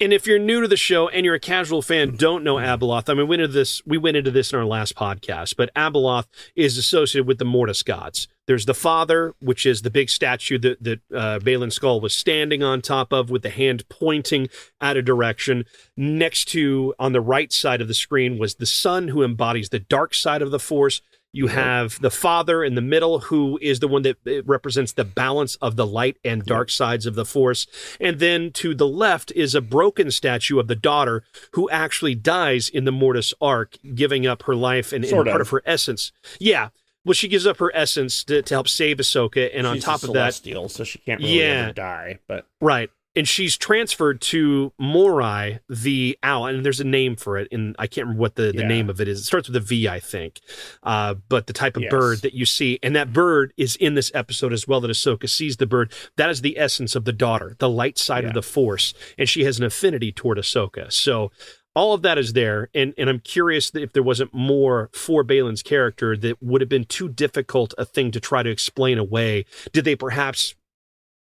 And 0.00 0.14
if 0.14 0.26
you're 0.26 0.38
new 0.38 0.62
to 0.62 0.68
the 0.68 0.78
show 0.78 1.08
and 1.08 1.26
you're 1.26 1.34
a 1.34 1.40
casual 1.40 1.82
fan, 1.82 2.16
don't 2.16 2.42
know 2.42 2.54
Abeloth. 2.54 3.10
I 3.10 3.12
mean, 3.12 3.24
we 3.24 3.30
went 3.30 3.42
into 3.42 3.52
this. 3.52 3.82
We 3.84 3.98
went 3.98 4.16
into 4.16 4.30
this 4.30 4.50
in 4.52 4.58
our 4.58 4.64
last 4.64 4.94
podcast, 4.94 5.56
but 5.56 5.72
Abeloth 5.74 6.26
is 6.56 6.78
associated 6.78 7.26
with 7.26 7.38
the 7.38 7.44
Mortis 7.44 7.82
gods. 7.82 8.26
There's 8.46 8.64
the 8.64 8.74
father, 8.74 9.34
which 9.40 9.66
is 9.66 9.82
the 9.82 9.90
big 9.90 10.08
statue 10.08 10.58
that 10.58 10.82
that 10.82 11.00
uh, 11.14 11.38
Baylan 11.40 11.70
Skoll 11.70 12.00
was 12.00 12.14
standing 12.14 12.62
on 12.62 12.80
top 12.80 13.12
of, 13.12 13.28
with 13.30 13.42
the 13.42 13.50
hand 13.50 13.86
pointing 13.90 14.48
at 14.80 14.96
a 14.96 15.02
direction. 15.02 15.66
Next 15.98 16.46
to, 16.46 16.94
on 16.98 17.12
the 17.12 17.20
right 17.20 17.52
side 17.52 17.82
of 17.82 17.88
the 17.88 17.94
screen, 17.94 18.38
was 18.38 18.54
the 18.54 18.66
son, 18.66 19.08
who 19.08 19.22
embodies 19.22 19.68
the 19.68 19.78
dark 19.78 20.14
side 20.14 20.40
of 20.40 20.50
the 20.50 20.58
Force. 20.58 21.02
You 21.32 21.46
have 21.46 22.00
the 22.00 22.10
father 22.10 22.64
in 22.64 22.74
the 22.74 22.80
middle, 22.80 23.20
who 23.20 23.58
is 23.62 23.78
the 23.78 23.86
one 23.86 24.02
that 24.02 24.16
eh, 24.26 24.42
represents 24.44 24.92
the 24.92 25.04
balance 25.04 25.54
of 25.56 25.76
the 25.76 25.86
light 25.86 26.16
and 26.24 26.44
dark 26.44 26.70
sides 26.70 27.06
of 27.06 27.14
the 27.14 27.24
force. 27.24 27.66
And 28.00 28.18
then 28.18 28.50
to 28.54 28.74
the 28.74 28.88
left 28.88 29.30
is 29.32 29.54
a 29.54 29.60
broken 29.60 30.10
statue 30.10 30.58
of 30.58 30.66
the 30.66 30.74
daughter, 30.74 31.22
who 31.52 31.70
actually 31.70 32.16
dies 32.16 32.68
in 32.68 32.84
the 32.84 32.92
Mortis 32.92 33.32
arc, 33.40 33.76
giving 33.94 34.26
up 34.26 34.42
her 34.44 34.56
life 34.56 34.92
and, 34.92 35.04
and 35.04 35.12
part 35.12 35.28
of. 35.28 35.40
of 35.40 35.50
her 35.50 35.62
essence. 35.64 36.10
Yeah. 36.40 36.70
Well, 37.04 37.14
she 37.14 37.28
gives 37.28 37.46
up 37.46 37.58
her 37.58 37.74
essence 37.74 38.24
to, 38.24 38.42
to 38.42 38.54
help 38.54 38.68
save 38.68 38.98
Ahsoka, 38.98 39.50
and 39.54 39.66
She's 39.66 39.84
on 39.86 39.98
top 39.98 40.02
of 40.02 40.12
that, 40.12 40.34
so 40.34 40.84
she 40.84 40.98
can't 40.98 41.20
really 41.20 41.38
yeah, 41.38 41.72
die. 41.72 42.18
But 42.26 42.46
right, 42.60 42.90
and 43.16 43.26
she's 43.26 43.56
transferred 43.56 44.20
to 44.20 44.72
Morai 44.78 45.60
the 45.68 46.18
owl, 46.22 46.46
and 46.46 46.64
there's 46.64 46.80
a 46.80 46.84
name 46.84 47.16
for 47.16 47.36
it, 47.38 47.48
and 47.50 47.74
I 47.78 47.86
can't 47.86 48.06
remember 48.06 48.20
what 48.20 48.36
the, 48.36 48.52
the 48.52 48.62
yeah. 48.62 48.68
name 48.68 48.88
of 48.88 49.00
it 49.00 49.08
is. 49.08 49.20
It 49.20 49.24
starts 49.24 49.48
with 49.48 49.56
a 49.56 49.60
V, 49.60 49.88
I 49.88 49.98
think. 49.98 50.40
Uh, 50.82 51.14
but 51.28 51.46
the 51.46 51.52
type 51.52 51.76
of 51.76 51.82
yes. 51.82 51.90
bird 51.90 52.22
that 52.22 52.34
you 52.34 52.46
see, 52.46 52.78
and 52.82 52.94
that 52.94 53.12
bird 53.12 53.52
is 53.56 53.76
in 53.76 53.94
this 53.94 54.12
episode 54.14 54.52
as 54.52 54.68
well. 54.68 54.80
That 54.80 54.90
Ahsoka 54.90 55.28
sees 55.28 55.56
the 55.56 55.66
bird. 55.66 55.92
That 56.16 56.30
is 56.30 56.42
the 56.42 56.58
essence 56.58 56.94
of 56.94 57.04
the 57.04 57.12
daughter, 57.12 57.56
the 57.58 57.68
light 57.68 57.98
side 57.98 58.24
yeah. 58.24 58.28
of 58.28 58.34
the 58.34 58.42
Force, 58.42 58.94
and 59.18 59.28
she 59.28 59.44
has 59.44 59.58
an 59.58 59.64
affinity 59.64 60.12
toward 60.12 60.38
Ahsoka. 60.38 60.92
So 60.92 61.32
all 61.74 61.94
of 61.94 62.02
that 62.02 62.18
is 62.18 62.32
there, 62.32 62.68
and 62.74 62.94
and 62.98 63.08
I'm 63.08 63.20
curious 63.20 63.72
if 63.74 63.92
there 63.92 64.02
wasn't 64.02 64.34
more 64.34 64.90
for 64.92 65.24
Baylan's 65.24 65.62
character 65.62 66.16
that 66.16 66.42
would 66.42 66.60
have 66.60 66.68
been 66.68 66.84
too 66.84 67.08
difficult 67.08 67.74
a 67.78 67.84
thing 67.84 68.10
to 68.12 68.20
try 68.20 68.42
to 68.42 68.50
explain 68.50 68.98
away. 68.98 69.44
Did 69.72 69.84
they 69.84 69.96
perhaps 69.96 70.54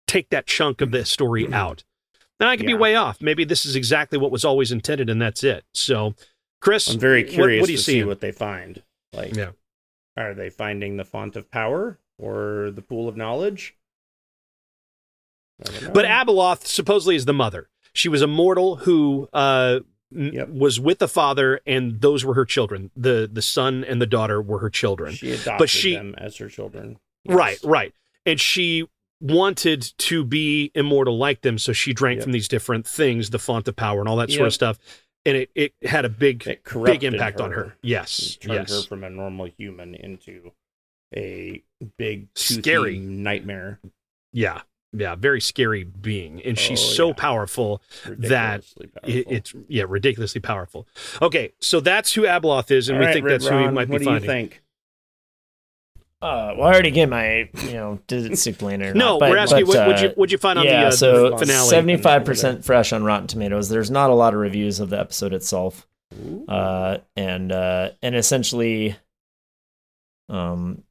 take 0.09 0.31
that 0.31 0.47
chunk 0.47 0.81
of 0.81 0.91
the 0.91 1.05
story 1.05 1.45
mm-hmm. 1.45 1.55
out. 1.55 1.85
Now 2.41 2.49
I 2.49 2.57
could 2.57 2.69
yeah. 2.69 2.77
be 2.77 2.81
way 2.81 2.95
off. 2.95 3.21
Maybe 3.21 3.45
this 3.45 3.65
is 3.65 3.77
exactly 3.77 4.19
what 4.19 4.31
was 4.31 4.45
always 4.45 4.73
intended, 4.73 5.11
and 5.11 5.21
that's 5.21 5.45
it. 5.45 5.65
So, 5.75 6.15
Chris, 6.61 6.89
I'm 6.89 6.99
very 6.99 7.25
curious 7.25 7.61
what, 7.61 7.63
what 7.63 7.67
do 7.67 7.73
you 7.73 7.79
to 7.79 7.85
see 7.85 8.05
what 8.05 8.21
they 8.21 8.33
find. 8.33 8.83
Like, 9.13 9.35
yeah. 9.35 9.51
are 10.17 10.35
they 10.35 10.51
finding 10.51 10.97
the 10.97 11.05
font 11.05 11.37
of 11.37 11.51
power 11.51 11.99
or 12.19 12.71
the 12.73 12.83
pool 12.83 13.09
of 13.09 13.17
knowledge? 13.17 13.77
But 15.93 16.05
Abeloth 16.05 16.67
supposedly 16.67 17.17
is 17.17 17.25
the 17.25 17.33
mother. 17.33 17.69
She 17.93 18.09
was 18.09 18.23
a 18.23 18.29
mortal 18.29 18.77
who 18.77 19.29
uh, 19.33 19.81
yep. 20.13 20.49
was 20.51 20.79
with 20.79 21.01
the 21.01 21.09
father, 21.09 21.61
and 21.67 22.01
those 22.01 22.25
were 22.25 22.35
her 22.35 22.45
children. 22.45 22.93
the 22.95 23.29
The 23.33 23.43
son 23.43 23.83
and 23.83 24.01
the 24.01 24.07
daughter 24.07 24.41
were 24.41 24.61
her 24.61 24.71
children. 24.71 25.15
She 25.15 25.33
adopted 25.33 25.59
but 25.59 25.69
she, 25.69 25.95
them 25.97 26.15
as 26.17 26.37
her 26.37 26.49
children. 26.49 26.99
Yes. 27.25 27.37
Right, 27.37 27.59
right. 27.65 27.95
And 28.25 28.41
she 28.41 28.87
wanted 29.21 29.93
to 29.99 30.25
be 30.25 30.71
immortal 30.75 31.19
like 31.19 31.43
them, 31.43 31.59
so 31.59 31.73
she 31.73 31.93
drank 31.93 32.19
yep. 32.19 32.25
from 32.25 32.33
these 32.33 32.49
different 32.49 32.87
things, 32.87 33.31
the 33.31 33.39
font 33.39 33.69
of 33.69 33.77
power 33.77 34.01
and 34.01 34.09
all 34.09 34.17
that 34.17 34.29
yep. 34.29 34.37
sort 34.37 34.47
of 34.47 34.55
stuff. 34.55 34.79
And 35.25 35.37
it, 35.37 35.51
it 35.55 35.73
had 35.83 36.05
a 36.05 36.09
big 36.09 36.45
big 36.85 37.05
impact 37.05 37.41
her. 37.41 37.45
on 37.45 37.53
her. 37.53 37.77
Yes. 37.83 38.37
It 38.41 38.47
turned 38.47 38.69
yes. 38.69 38.83
her 38.83 38.89
from 38.89 39.05
a 39.05 39.11
normal 39.11 39.47
human 39.59 39.95
into 39.95 40.53
a 41.15 41.63
big 41.99 42.29
scary 42.35 42.99
nightmare. 42.99 43.81
Yeah. 44.33 44.63
Yeah, 44.95 45.17
very 45.17 45.43
scary 45.43 45.85
being. 45.85 46.41
And 46.43 46.59
she's 46.59 46.81
oh, 46.81 46.87
so 46.87 47.09
yeah. 47.09 47.15
powerful 47.15 47.83
that 48.07 48.65
powerful. 48.75 48.87
It, 49.05 49.27
it's 49.29 49.55
yeah, 49.69 49.85
ridiculously 49.87 50.41
powerful. 50.41 50.89
Okay, 51.21 51.53
so 51.61 51.81
that's 51.81 52.15
who 52.15 52.23
Abeloth 52.23 52.71
is, 52.71 52.89
and 52.89 52.97
all 52.97 53.01
we 53.01 53.07
right, 53.07 53.13
think 53.13 53.27
that's 53.27 53.51
Ron, 53.51 53.61
who 53.61 53.69
he 53.69 53.75
might 53.75 53.89
be 53.89 53.93
what 53.93 54.05
finding. 54.05 54.23
Do 54.23 54.27
you 54.27 54.33
think? 54.33 54.63
Uh, 56.21 56.53
well, 56.57 56.67
I 56.67 56.73
already 56.73 56.91
get 56.91 57.09
my, 57.09 57.49
you 57.63 57.73
know, 57.75 58.01
did 58.09 58.33
it 58.33 58.39
stick 58.39 58.61
or 58.61 58.77
no, 58.77 59.21
but, 59.21 59.31
we're 59.31 59.37
asking 59.37 59.67
but, 59.67 59.77
what 59.77 59.87
would 59.87 60.01
you 60.01 60.13
would 60.17 60.33
you 60.33 60.39
find 60.39 60.59
on 60.59 60.65
yeah, 60.65 60.81
the, 60.81 60.87
uh, 60.89 60.91
so 60.91 61.31
the 61.31 61.39
finale? 61.39 61.69
Seventy 61.69 61.97
five 61.97 62.25
percent 62.25 62.65
fresh 62.65 62.93
on 62.93 63.05
Rotten 63.05 63.29
Tomatoes. 63.29 63.69
There's 63.69 63.91
not 63.91 64.11
a 64.11 64.15
lot 64.15 64.35
of 64.35 64.41
reviews 64.41 64.81
of 64.81 64.91
the 64.91 64.99
episode 64.99 65.33
itself, 65.33 65.87
uh, 66.49 66.99
and 67.15 67.53
uh, 67.53 67.91
and 68.03 68.17
essentially, 68.17 68.97
um, 70.29 70.83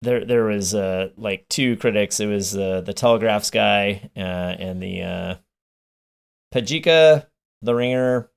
there 0.00 0.24
there 0.24 0.44
was 0.44 0.74
uh 0.74 1.10
like 1.18 1.46
two 1.50 1.76
critics. 1.76 2.18
It 2.18 2.26
was 2.26 2.56
uh, 2.56 2.80
the 2.80 2.94
Telegraph's 2.94 3.50
guy 3.50 4.08
uh, 4.16 4.20
and 4.20 4.82
the 4.82 5.02
uh, 5.02 5.34
Pajika, 6.54 7.26
the 7.60 7.74
Ringer, 7.74 8.30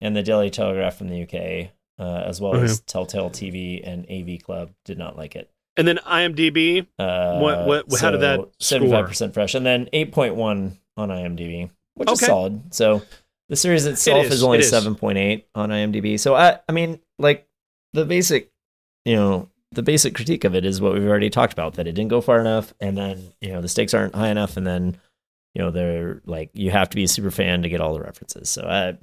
and 0.00 0.16
the 0.16 0.24
Daily 0.24 0.50
Telegraph 0.50 0.96
from 0.96 1.10
the 1.10 1.22
UK 1.22 1.70
uh, 1.98 2.22
as 2.26 2.40
well 2.40 2.56
as 2.56 2.80
Telltale 2.80 3.30
TV 3.30 3.80
and 3.84 4.06
AV 4.10 4.42
Club 4.42 4.70
did 4.84 4.98
not 4.98 5.16
like 5.16 5.36
it. 5.36 5.50
And 5.76 5.86
then 5.86 5.98
IMDb, 5.98 6.86
uh, 6.98 7.38
what, 7.38 7.66
what, 7.66 7.92
so 7.92 7.98
how 7.98 8.10
did 8.10 8.22
that? 8.22 8.40
Seventy-five 8.58 9.06
percent 9.06 9.32
fresh, 9.32 9.54
and 9.54 9.64
then 9.64 9.88
eight 9.92 10.10
point 10.10 10.34
one 10.34 10.78
on 10.96 11.08
IMDb, 11.08 11.70
which 11.94 12.08
okay. 12.08 12.14
is 12.14 12.20
solid. 12.26 12.74
So 12.74 13.02
the 13.48 13.56
series 13.56 13.86
itself 13.86 14.24
it 14.24 14.26
is. 14.26 14.34
is 14.34 14.42
only 14.42 14.62
seven 14.62 14.96
point 14.96 15.18
eight 15.18 15.46
on 15.54 15.70
IMDb. 15.70 16.18
So 16.18 16.34
I, 16.34 16.58
I 16.68 16.72
mean, 16.72 17.00
like 17.18 17.46
the 17.92 18.04
basic, 18.04 18.50
you 19.04 19.14
know, 19.14 19.50
the 19.70 19.82
basic 19.82 20.14
critique 20.14 20.44
of 20.44 20.56
it 20.56 20.64
is 20.64 20.80
what 20.80 20.94
we've 20.94 21.06
already 21.06 21.30
talked 21.30 21.52
about 21.52 21.74
that 21.74 21.86
it 21.86 21.92
didn't 21.92 22.10
go 22.10 22.20
far 22.20 22.40
enough, 22.40 22.74
and 22.80 22.96
then 22.96 23.32
you 23.40 23.52
know 23.52 23.60
the 23.60 23.68
stakes 23.68 23.94
aren't 23.94 24.16
high 24.16 24.30
enough, 24.30 24.56
and 24.56 24.66
then 24.66 24.96
you 25.54 25.62
know 25.62 25.70
they're 25.70 26.20
like 26.24 26.50
you 26.54 26.72
have 26.72 26.90
to 26.90 26.96
be 26.96 27.04
a 27.04 27.08
super 27.08 27.30
fan 27.30 27.62
to 27.62 27.68
get 27.68 27.80
all 27.80 27.94
the 27.94 28.00
references. 28.00 28.48
So 28.48 28.62
I, 28.62 28.98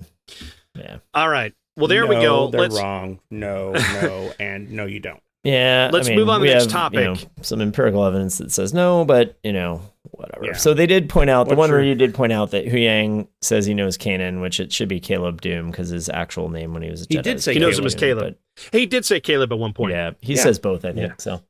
yeah. 0.78 0.98
All 1.14 1.30
right. 1.30 1.54
Well, 1.78 1.88
there 1.88 2.04
no, 2.04 2.10
we 2.10 2.16
go. 2.16 2.48
They're 2.48 2.62
Let's... 2.62 2.80
wrong. 2.80 3.20
No, 3.30 3.74
no, 3.74 4.34
and 4.40 4.72
no, 4.72 4.86
you 4.86 5.00
don't. 5.00 5.22
Yeah, 5.46 5.92
let's 5.94 6.08
I 6.08 6.10
mean, 6.10 6.20
move 6.20 6.30
on 6.30 6.40
to 6.40 6.48
the 6.48 6.54
next 6.54 6.64
have, 6.64 6.72
topic. 6.72 7.00
You 7.00 7.06
know, 7.06 7.16
some 7.42 7.62
empirical 7.62 8.04
evidence 8.04 8.40
that 8.40 8.52
says 8.52 8.74
no, 8.74 9.06
but 9.06 9.38
you 9.44 9.54
know, 9.54 9.80
whatever. 10.10 10.46
Yeah. 10.48 10.54
So 10.54 10.74
they 10.74 10.88
did 10.88 11.08
point 11.08 11.30
out 11.30 11.48
the 11.48 11.56
one 11.56 11.70
your... 11.70 11.78
where 11.78 11.86
you 11.86 11.94
did 11.94 12.16
point 12.16 12.34
out 12.34 12.50
that 12.50 12.66
Huyang 12.66 13.28
says 13.44 13.68
he 13.68 13.76
knows 13.76 13.96
Kanan, 13.96 14.42
which 14.42 14.60
it 14.60 14.74
should 14.74 14.90
be 14.90 15.00
Caleb 15.00 15.44
Dume 15.44 15.70
because 15.70 15.90
his 15.90 16.10
actual 16.10 16.50
name 16.50 16.74
when 16.74 16.82
he 16.82 16.90
was 16.90 17.04
a 17.04 17.06
Jedi. 17.06 17.16
He 17.18 17.22
did 17.22 17.44
say 17.44 17.54
he 17.54 17.60
knows 17.60 17.78
him 17.78 17.86
as 17.86 17.94
Caleb. 17.94 18.38
But... 18.56 18.72
He 18.72 18.88
did 18.88 19.06
say 19.06 19.20
Caleb 19.20 19.52
at 19.52 19.60
one 19.60 19.74
point. 19.74 19.92
Yeah, 19.92 20.12
he 20.20 20.34
yeah. 20.34 20.42
says 20.42 20.58
both. 20.58 20.84
I 20.84 20.94
think 20.94 21.10
yeah. 21.10 21.16
so. 21.20 21.44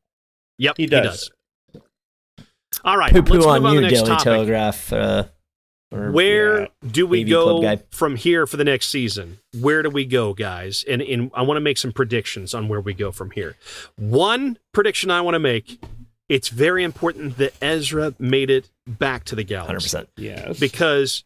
Yep, 0.57 0.75
he 0.75 0.87
does. 0.87 1.31
He 1.71 1.79
does. 1.79 1.83
All 2.83 2.97
right, 2.97 3.13
poo 3.13 3.23
poo 3.23 3.47
on, 3.47 3.65
on 3.65 3.75
you, 3.75 3.81
Daily 3.81 4.05
topic. 4.05 4.23
Telegraph. 4.25 4.91
Uh, 4.91 5.23
or, 5.91 6.11
Where 6.11 6.61
yeah, 6.61 6.67
do 6.91 7.07
we 7.07 7.23
go 7.23 7.77
from 7.91 8.15
here 8.15 8.47
for 8.47 8.57
the 8.57 8.63
next 8.63 8.89
season? 8.89 9.39
Where 9.59 9.81
do 9.81 9.89
we 9.89 10.05
go, 10.05 10.33
guys? 10.33 10.83
And, 10.87 11.01
and 11.01 11.31
I 11.33 11.43
want 11.43 11.57
to 11.57 11.61
make 11.61 11.77
some 11.77 11.91
predictions 11.93 12.53
on 12.53 12.67
where 12.67 12.81
we 12.81 12.93
go 12.93 13.11
from 13.11 13.31
here. 13.31 13.55
One 13.95 14.57
prediction 14.73 15.11
I 15.11 15.21
want 15.21 15.35
to 15.35 15.39
make 15.39 15.79
it's 16.27 16.49
very 16.49 16.83
important 16.83 17.37
that 17.37 17.53
Ezra 17.61 18.13
made 18.19 18.49
it 18.49 18.69
back 18.87 19.25
to 19.25 19.35
the 19.35 19.43
galaxy. 19.43 19.97
100%. 19.97 20.07
Yes. 20.17 20.59
Because 20.59 21.23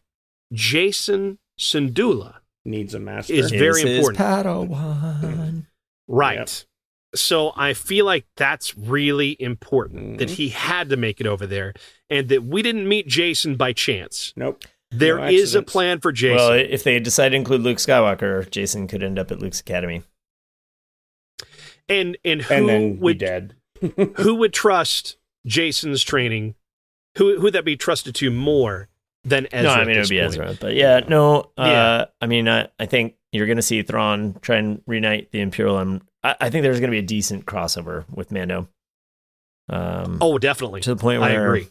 Jacen 0.52 1.38
Syndulla 1.58 2.36
needs 2.64 2.94
a 2.94 3.00
master. 3.00 3.32
Is 3.32 3.50
very 3.50 3.96
important. 3.96 4.18
Padawan. 4.18 5.66
Right. 6.06 6.38
Yep. 6.38 6.50
So 7.14 7.52
I 7.56 7.74
feel 7.74 8.06
like 8.06 8.26
that's 8.36 8.76
really 8.76 9.36
important 9.40 10.02
mm-hmm. 10.02 10.16
that 10.18 10.30
he 10.30 10.50
had 10.50 10.90
to 10.90 10.96
make 10.96 11.20
it 11.20 11.26
over 11.26 11.46
there 11.46 11.74
and 12.08 12.28
that 12.28 12.44
we 12.44 12.62
didn't 12.62 12.88
meet 12.88 13.08
Jacen 13.08 13.58
by 13.58 13.72
chance. 13.72 14.32
Nope. 14.36 14.64
There 14.92 15.18
no 15.18 15.26
is 15.26 15.54
a 15.54 15.62
plan 15.62 16.00
for 16.00 16.12
Jacen. 16.12 16.36
Well, 16.36 16.52
if 16.52 16.82
they 16.82 16.98
decide 16.98 17.30
to 17.30 17.36
include 17.36 17.62
Luke 17.62 17.78
Skywalker, 17.78 18.44
Jacen 18.50 18.88
could 18.88 19.02
end 19.02 19.18
up 19.18 19.30
at 19.30 19.38
Luke's 19.38 19.60
academy. 19.60 20.02
And 21.88 22.16
and 22.24 22.42
who 22.42 22.54
and 22.54 22.68
then 22.68 23.00
would 23.00 23.18
dead? 23.18 23.54
who 24.16 24.34
would 24.36 24.52
trust 24.52 25.16
Jacen's 25.46 26.02
training? 26.02 26.54
Who 27.18 27.36
who 27.36 27.42
would 27.42 27.52
that 27.54 27.64
be 27.64 27.76
trusted 27.76 28.14
to 28.16 28.30
more 28.30 28.88
than 29.24 29.46
Ezra? 29.52 29.76
No, 29.76 29.80
I 29.82 29.84
mean 29.84 29.96
it 29.96 30.00
would 30.00 30.08
be 30.08 30.18
point? 30.18 30.28
Ezra. 30.28 30.56
But 30.60 30.74
yeah, 30.74 31.00
no. 31.08 31.50
Uh, 31.56 31.64
yeah. 31.66 32.04
I 32.20 32.26
mean, 32.26 32.48
I, 32.48 32.68
I 32.78 32.86
think 32.86 33.14
you're 33.32 33.46
going 33.46 33.56
to 33.56 33.62
see 33.62 33.82
Thrawn 33.82 34.38
try 34.40 34.56
and 34.56 34.82
reunite 34.86 35.30
the 35.30 35.40
Imperial. 35.40 36.00
And 36.22 36.36
I, 36.40 36.46
I 36.46 36.50
think 36.50 36.62
there's 36.62 36.80
going 36.80 36.90
to 36.90 36.94
be 36.94 36.98
a 36.98 37.02
decent 37.02 37.46
crossover 37.46 38.04
with 38.10 38.32
Mando. 38.32 38.68
Um, 39.68 40.18
oh, 40.20 40.38
definitely. 40.38 40.80
To 40.82 40.94
the 40.94 41.00
point 41.00 41.20
where 41.20 41.30
I 41.30 41.42
agree. 41.42 41.68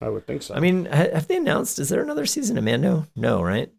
I 0.00 0.08
would 0.08 0.26
think 0.26 0.42
so. 0.42 0.54
I 0.54 0.60
mean, 0.60 0.86
have 0.86 1.28
they 1.28 1.36
announced? 1.36 1.78
Is 1.78 1.90
there 1.90 2.02
another 2.02 2.24
season 2.24 2.56
of 2.56 2.64
Mando? 2.64 3.06
No, 3.14 3.42
right? 3.42 3.70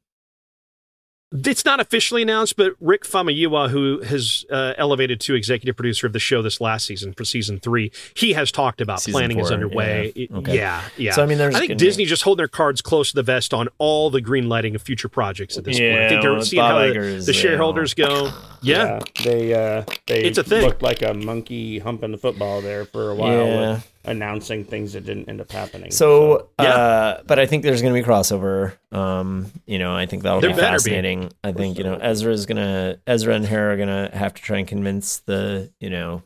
It's 1.34 1.64
not 1.64 1.80
officially 1.80 2.22
announced, 2.22 2.58
but 2.58 2.74
Rick 2.82 3.06
Famuyiwa, 3.06 3.70
who 3.70 4.02
has 4.02 4.44
uh, 4.52 4.74
elevated 4.78 5.22
to 5.22 5.34
executive 5.34 5.78
producer 5.78 6.06
of 6.06 6.12
the 6.12 6.20
show 6.20 6.42
this 6.42 6.60
last 6.60 6.86
season 6.86 7.14
for 7.14 7.24
season 7.24 7.58
three, 7.58 7.90
he 8.14 8.34
has 8.34 8.52
talked 8.52 8.82
about 8.82 9.00
season 9.00 9.14
planning 9.14 9.38
four, 9.38 9.46
is 9.46 9.52
underway. 9.52 10.12
Yeah. 10.14 10.28
Okay. 10.38 10.58
yeah, 10.58 10.84
yeah. 10.98 11.14
So 11.14 11.24
I 11.24 11.26
mean, 11.26 11.38
there's 11.38 11.56
I 11.56 11.60
think 11.60 11.80
Disney 11.80 12.04
just 12.04 12.24
holding 12.24 12.42
their 12.42 12.50
cards 12.50 12.82
close 12.82 13.12
to 13.12 13.16
the 13.16 13.24
vest 13.24 13.54
on 13.54 13.70
all 13.78 14.10
the 14.10 14.20
green 14.20 14.50
lighting 14.50 14.76
of 14.76 14.82
future 14.82 15.08
projects 15.08 15.58
at 15.58 15.64
this 15.64 15.80
yeah, 15.80 15.92
point. 15.92 16.02
I 16.04 16.10
think 16.10 16.22
they're 16.22 16.42
seeing 16.42 16.62
Bob 16.62 16.72
how 16.72 16.78
Eggers, 16.80 17.26
the, 17.26 17.32
the 17.32 17.38
shareholders 17.38 17.96
yeah. 17.98 18.08
go. 18.08 18.34
Yeah. 18.62 19.00
yeah, 19.18 19.24
they 19.24 19.54
uh, 19.54 19.84
they 20.08 20.24
it's 20.24 20.38
a 20.38 20.44
thing. 20.44 20.64
looked 20.64 20.82
like 20.82 21.02
a 21.02 21.14
monkey 21.14 21.80
humping 21.80 22.12
the 22.12 22.18
football 22.18 22.62
there 22.62 22.86
for 22.86 23.10
a 23.10 23.16
while. 23.16 23.48
Yeah 23.48 23.80
announcing 24.06 24.66
things 24.66 24.94
that 24.94 25.06
didn't 25.06 25.30
end 25.30 25.42
up 25.42 25.52
happening. 25.52 25.92
So, 25.92 26.50
so. 26.60 26.66
Uh, 26.66 27.22
but 27.26 27.40
I 27.40 27.46
think 27.46 27.64
there's 27.64 27.82
going 27.82 27.94
to 27.94 28.02
be 28.02 28.08
crossover. 28.08 28.74
Um, 28.92 29.52
you 29.66 29.80
know, 29.80 29.96
I 29.96 30.06
think 30.06 30.24
that'll 30.24 30.42
there 30.42 30.52
be 30.52 30.56
fascinating. 30.56 31.28
Be. 31.28 31.36
I 31.44 31.52
think 31.54 31.78
you 31.78 31.84
know 31.84 31.96
Ezra's 31.96 32.46
gonna 32.46 32.98
Ezra 33.08 33.36
and 33.36 33.46
Hera 33.46 33.74
are 33.74 33.78
gonna 33.78 34.10
have 34.14 34.34
to 34.34 34.42
try 34.42 34.58
and 34.58 34.68
convince 34.68 35.20
the 35.20 35.72
you 35.80 35.90
know 35.90 36.24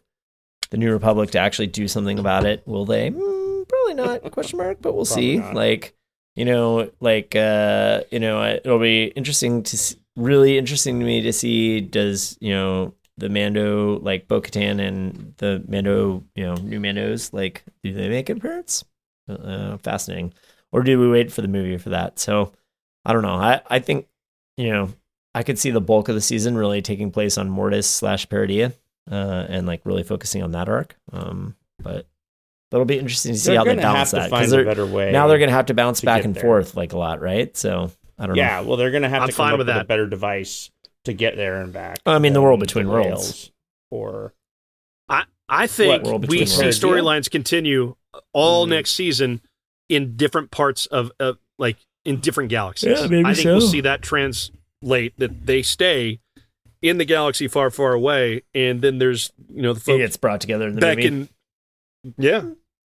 the 0.69 0.77
New 0.77 0.91
Republic 0.91 1.31
to 1.31 1.39
actually 1.39 1.67
do 1.67 1.87
something 1.87 2.19
about 2.19 2.45
it. 2.45 2.63
Will 2.65 2.85
they? 2.85 3.11
Mm, 3.11 3.67
probably 3.67 3.93
not. 3.93 4.31
Question 4.31 4.57
mark. 4.57 4.77
But 4.81 4.93
we'll 4.93 5.05
see. 5.05 5.37
Not. 5.37 5.53
Like 5.53 5.95
you 6.35 6.45
know, 6.45 6.91
like 6.99 7.35
uh, 7.35 8.01
you 8.11 8.19
know, 8.19 8.43
it'll 8.45 8.79
be 8.79 9.05
interesting 9.05 9.63
to 9.63 9.77
see, 9.77 9.97
really 10.15 10.57
interesting 10.57 10.99
to 10.99 11.05
me 11.05 11.21
to 11.21 11.33
see 11.33 11.81
does 11.81 12.37
you 12.39 12.53
know 12.53 12.93
the 13.17 13.29
Mando 13.29 13.99
like 13.99 14.27
Bo 14.27 14.41
Katan 14.41 14.85
and 14.85 15.33
the 15.37 15.63
Mando, 15.67 16.23
you 16.35 16.43
know, 16.43 16.55
new 16.55 16.79
Mandos, 16.79 17.31
like 17.33 17.63
do 17.83 17.93
they 17.93 18.09
make 18.09 18.29
an 18.29 18.37
appearance? 18.37 18.83
Uh, 19.29 19.77
fascinating. 19.77 20.33
Or 20.71 20.83
do 20.83 20.99
we 20.99 21.09
wait 21.09 21.31
for 21.31 21.41
the 21.41 21.47
movie 21.47 21.77
for 21.77 21.89
that? 21.89 22.19
So 22.19 22.51
I 23.05 23.13
don't 23.13 23.21
know. 23.21 23.35
I, 23.35 23.61
I 23.69 23.79
think, 23.79 24.07
you 24.57 24.69
know, 24.71 24.89
I 25.33 25.43
could 25.43 25.57
see 25.57 25.71
the 25.71 25.81
bulk 25.81 26.09
of 26.09 26.15
the 26.15 26.21
season 26.21 26.57
really 26.57 26.81
taking 26.81 27.11
place 27.11 27.37
on 27.37 27.49
Mortis 27.49 27.89
slash 27.89 28.27
Peridea 28.27 28.73
uh, 29.09 29.45
and 29.47 29.65
like 29.65 29.81
really 29.85 30.03
focusing 30.03 30.43
on 30.43 30.51
that 30.51 30.67
arc. 30.67 30.97
Um, 31.13 31.55
but 31.81 32.07
that'll 32.71 32.85
be 32.85 32.99
interesting 32.99 33.33
to 33.33 33.39
see 33.39 33.51
They're 33.51 33.59
how 33.59 33.63
they 33.63 33.75
balance 33.75 34.11
to 34.11 34.17
that 34.17 34.53
a 34.53 34.63
better 34.65 34.85
way. 34.85 35.11
now 35.11 35.27
they're 35.27 35.39
gonna 35.39 35.51
have 35.51 35.67
to 35.67 35.73
bounce 35.73 36.01
to 36.01 36.05
back 36.05 36.25
and 36.25 36.35
there. 36.35 36.43
forth 36.43 36.75
like 36.75 36.93
a 36.93 36.97
lot, 36.97 37.21
right? 37.21 37.55
So 37.55 37.91
I 38.17 38.27
don't 38.27 38.35
know. 38.35 38.41
Yeah, 38.41 38.61
well, 38.61 38.77
they're 38.77 38.91
going 38.91 39.03
to 39.03 39.09
have 39.09 39.23
I'm 39.23 39.27
to 39.29 39.33
come 39.33 39.45
fine 39.45 39.53
up 39.53 39.57
with 39.59 39.67
with, 39.67 39.77
a 39.77 39.83
better 39.83 40.07
device 40.07 40.71
to 41.03 41.13
get 41.13 41.35
there 41.35 41.61
and 41.61 41.71
back. 41.73 41.99
I 42.05 42.17
mean, 42.19 42.33
the 42.33 42.41
world 42.41 42.59
between 42.59 42.85
the 42.87 42.91
worlds. 42.91 43.51
Or 43.91 44.33
I 45.09 45.23
I 45.47 45.67
think 45.67 46.03
What, 46.03 46.21
we 46.21 46.39
Between 46.39 46.47
see 46.47 46.63
storylines 46.65 47.29
continue 47.29 47.95
all 48.33 48.65
Mm. 48.65 48.69
next 48.69 48.91
season 48.91 49.41
in 49.89 50.15
different 50.15 50.49
parts 50.51 50.85
of, 50.87 51.11
of 51.19 51.37
like 51.59 51.77
in 52.05 52.19
different 52.19 52.49
galaxies. 52.49 52.99
Yeah, 53.01 53.07
maybe 53.07 53.25
I 53.29 53.33
think 53.33 53.45
we'll 53.47 53.61
see 53.61 53.81
that 53.81 54.01
translate 54.01 55.13
that 55.17 55.45
they 55.45 55.61
stay 55.61 56.19
in 56.81 56.97
the 56.97 57.05
galaxy 57.05 57.47
far, 57.47 57.69
far 57.69 57.93
away, 57.93 58.41
and 58.53 58.81
then 58.81 58.97
there's 58.99 59.31
you 59.53 59.61
know 59.61 59.73
the 59.73 59.79
it 59.79 59.83
folks 59.83 59.97
gets 59.97 60.17
brought 60.17 60.41
together 60.41 60.67
in 60.67 60.75
the 60.75 60.81
back 60.81 60.97
movie. 60.97 61.07
in. 61.07 61.29
Yeah, 62.17 62.41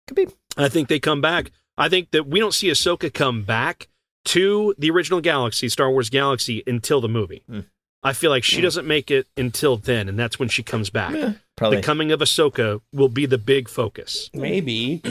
Could 0.07 0.15
be. 0.17 0.27
I 0.57 0.69
think 0.69 0.89
they 0.89 0.99
come 1.01 1.21
back. 1.21 1.51
I 1.77 1.89
think 1.89 2.11
that 2.11 2.27
we 2.27 2.41
don't 2.41 2.55
see 2.55 2.69
Ahsoka 2.69 3.13
come 3.13 3.43
back 3.43 3.89
to 4.29 4.75
the 4.79 4.91
original 4.91 5.21
galaxy, 5.21 5.69
Star 5.69 5.91
Wars 5.91 6.11
Galaxy, 6.11 6.63
until 6.67 7.01
the 7.01 7.09
movie. 7.09 7.43
Hmm. 7.49 7.61
I 8.03 8.13
feel 8.13 8.31
like 8.31 8.45
she 8.45 8.57
Hmm. 8.57 8.63
doesn't 8.63 8.87
make 8.87 9.11
it 9.11 9.27
until 9.37 9.77
then, 9.77 10.09
and 10.09 10.19
that's 10.19 10.39
when 10.39 10.49
she 10.49 10.63
comes 10.63 10.89
back. 10.91 11.15
Yeah, 11.15 11.33
probably. 11.57 11.79
The 11.79 11.83
coming 11.83 12.13
of 12.13 12.21
Ahsoka 12.21 12.81
will 12.93 13.09
be 13.09 13.27
the 13.27 13.39
big 13.39 13.69
focus. 13.69 14.31
maybe. 14.33 15.03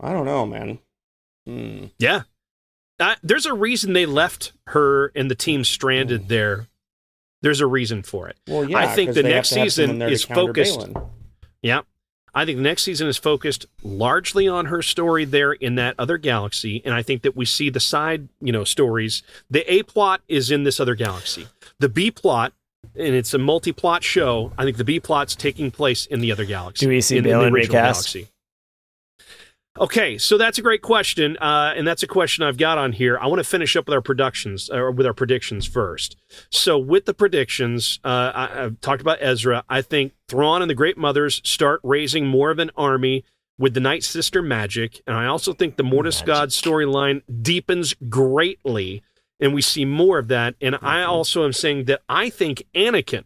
I 0.00 0.12
don't 0.12 0.24
know, 0.26 0.46
man. 0.46 0.78
Hmm. 1.46 1.86
Yeah. 1.98 2.22
Uh, 3.00 3.16
there's 3.22 3.46
a 3.46 3.54
reason 3.54 3.92
they 3.94 4.06
left 4.06 4.52
her 4.68 5.08
and 5.16 5.30
the 5.30 5.34
team 5.34 5.60
Hmm. 5.60 5.64
stranded 5.64 6.28
there. 6.28 6.68
There's 7.42 7.60
a 7.60 7.66
reason 7.66 8.02
for 8.04 8.28
it. 8.28 8.36
Well, 8.46 8.68
yeah. 8.68 8.78
I 8.78 8.86
think 8.94 9.14
the 9.14 9.22
next 9.24 9.48
season 9.48 9.84
someone 9.88 9.98
there 9.98 10.08
to 10.08 10.14
is 10.14 10.24
focused- 10.24 10.78
Baylan. 10.78 11.10
Yeah. 11.62 11.80
I 12.34 12.44
think 12.44 12.56
the 12.56 12.62
next 12.62 12.82
season 12.82 13.08
is 13.08 13.18
focused 13.18 13.66
largely 13.82 14.48
on 14.48 14.66
her 14.66 14.80
story 14.80 15.24
there 15.24 15.52
in 15.52 15.74
that 15.74 15.94
other 15.98 16.16
galaxy. 16.16 16.80
And 16.84 16.94
I 16.94 17.02
think 17.02 17.22
that 17.22 17.36
we 17.36 17.44
see 17.44 17.68
the 17.68 17.80
side, 17.80 18.28
you 18.40 18.52
know, 18.52 18.64
stories. 18.64 19.22
The 19.50 19.70
A 19.72 19.82
plot 19.82 20.22
is 20.28 20.50
in 20.50 20.64
this 20.64 20.80
other 20.80 20.94
galaxy. 20.94 21.48
The 21.78 21.90
B 21.90 22.10
plot, 22.10 22.54
and 22.96 23.14
it's 23.14 23.34
a 23.34 23.38
multi 23.38 23.72
plot 23.72 24.02
show. 24.02 24.52
I 24.56 24.64
think 24.64 24.78
the 24.78 24.84
B 24.84 24.98
plot's 24.98 25.36
taking 25.36 25.70
place 25.70 26.06
in 26.06 26.20
the 26.20 26.32
other 26.32 26.44
galaxy. 26.44 26.86
Do 26.86 26.90
we 26.90 27.00
see 27.00 27.18
in, 27.18 27.26
in 27.26 27.30
the 27.30 27.38
original 27.38 27.52
recast? 27.52 27.72
galaxy. 27.72 28.28
Okay, 29.80 30.18
so 30.18 30.36
that's 30.36 30.58
a 30.58 30.62
great 30.62 30.82
question, 30.82 31.38
uh, 31.38 31.72
and 31.74 31.88
that's 31.88 32.02
a 32.02 32.06
question 32.06 32.44
I've 32.44 32.58
got 32.58 32.76
on 32.76 32.92
here. 32.92 33.18
I 33.18 33.26
want 33.26 33.38
to 33.38 33.44
finish 33.44 33.74
up 33.74 33.86
with 33.86 33.94
our 33.94 34.02
productions 34.02 34.68
or 34.68 34.90
with 34.90 35.06
our 35.06 35.14
predictions 35.14 35.66
first. 35.66 36.14
So, 36.50 36.76
with 36.76 37.06
the 37.06 37.14
predictions, 37.14 37.98
uh, 38.04 38.32
I, 38.34 38.64
I've 38.64 38.80
talked 38.82 39.00
about 39.00 39.18
Ezra. 39.22 39.64
I 39.70 39.80
think 39.80 40.12
Thrawn 40.28 40.60
and 40.60 40.68
the 40.68 40.74
Great 40.74 40.98
Mothers 40.98 41.40
start 41.42 41.80
raising 41.82 42.26
more 42.26 42.50
of 42.50 42.58
an 42.58 42.70
army 42.76 43.24
with 43.58 43.72
the 43.72 43.80
Night 43.80 44.04
Sister 44.04 44.42
magic, 44.42 45.00
and 45.06 45.16
I 45.16 45.24
also 45.24 45.54
think 45.54 45.76
the 45.76 45.82
Mortis 45.84 46.20
Magic. 46.20 46.26
God 46.26 46.48
storyline 46.50 47.22
deepens 47.40 47.94
greatly, 48.10 49.02
and 49.40 49.54
we 49.54 49.62
see 49.62 49.86
more 49.86 50.18
of 50.18 50.28
that. 50.28 50.54
And 50.60 50.76
I 50.82 51.02
also 51.02 51.46
am 51.46 51.54
saying 51.54 51.86
that 51.86 52.02
I 52.10 52.28
think 52.28 52.62
Anakin 52.74 53.24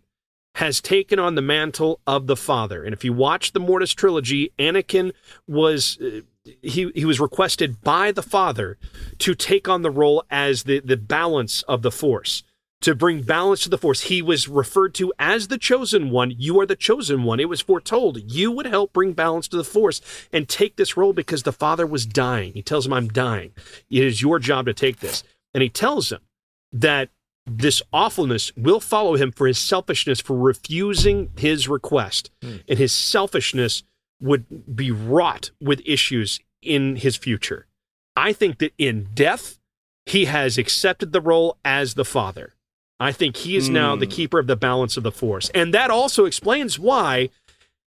has 0.56 0.80
taken 0.80 1.18
on 1.18 1.34
the 1.34 1.42
mantle 1.42 2.00
of 2.06 2.28
the 2.28 2.36
father. 2.36 2.82
And 2.82 2.94
if 2.94 3.04
you 3.04 3.12
watch 3.12 3.52
the 3.52 3.60
Mortis 3.60 3.92
trilogy, 3.92 4.52
Anakin 4.58 5.12
was 5.46 5.98
uh, 6.00 6.20
he 6.62 6.90
he 6.94 7.04
was 7.04 7.20
requested 7.20 7.80
by 7.82 8.12
the 8.12 8.22
father 8.22 8.78
to 9.18 9.34
take 9.34 9.68
on 9.68 9.82
the 9.82 9.90
role 9.90 10.24
as 10.30 10.64
the 10.64 10.80
the 10.80 10.96
balance 10.96 11.62
of 11.62 11.82
the 11.82 11.90
force. 11.90 12.42
To 12.82 12.94
bring 12.94 13.22
balance 13.22 13.62
to 13.62 13.70
the 13.70 13.78
force. 13.78 14.02
He 14.02 14.20
was 14.20 14.48
referred 14.48 14.94
to 14.96 15.12
as 15.18 15.48
the 15.48 15.56
chosen 15.56 16.10
one. 16.10 16.34
You 16.36 16.60
are 16.60 16.66
the 16.66 16.76
chosen 16.76 17.24
one. 17.24 17.40
It 17.40 17.48
was 17.48 17.62
foretold 17.62 18.20
you 18.30 18.52
would 18.52 18.66
help 18.66 18.92
bring 18.92 19.14
balance 19.14 19.48
to 19.48 19.56
the 19.56 19.64
force 19.64 20.02
and 20.30 20.46
take 20.46 20.76
this 20.76 20.94
role 20.94 21.14
because 21.14 21.42
the 21.42 21.52
father 21.52 21.86
was 21.86 22.04
dying. 22.04 22.52
He 22.52 22.62
tells 22.62 22.86
him, 22.86 22.92
I'm 22.92 23.08
dying. 23.08 23.52
It 23.90 24.04
is 24.04 24.20
your 24.20 24.38
job 24.38 24.66
to 24.66 24.74
take 24.74 25.00
this. 25.00 25.24
And 25.54 25.62
he 25.62 25.70
tells 25.70 26.12
him 26.12 26.20
that 26.70 27.08
this 27.46 27.80
awfulness 27.92 28.54
will 28.56 28.80
follow 28.80 29.16
him 29.16 29.32
for 29.32 29.46
his 29.46 29.58
selfishness 29.58 30.20
for 30.20 30.36
refusing 30.36 31.30
his 31.38 31.68
request. 31.68 32.30
Hmm. 32.42 32.56
And 32.68 32.78
his 32.78 32.92
selfishness 32.92 33.84
would 34.20 34.74
be 34.74 34.90
wrought 34.90 35.50
with 35.60 35.80
issues 35.84 36.40
in 36.62 36.96
his 36.96 37.16
future. 37.16 37.66
I 38.16 38.32
think 38.32 38.58
that 38.58 38.72
in 38.78 39.08
death, 39.14 39.58
he 40.06 40.24
has 40.26 40.56
accepted 40.58 41.12
the 41.12 41.20
role 41.20 41.58
as 41.64 41.94
the 41.94 42.04
father. 42.04 42.54
I 42.98 43.12
think 43.12 43.36
he 43.36 43.56
is 43.56 43.68
now 43.68 43.94
the 43.94 44.06
Hmm. 44.06 44.12
keeper 44.12 44.38
of 44.38 44.46
the 44.46 44.56
balance 44.56 44.96
of 44.96 45.02
the 45.02 45.12
force. 45.12 45.50
And 45.50 45.74
that 45.74 45.90
also 45.90 46.24
explains 46.24 46.78
why 46.78 47.28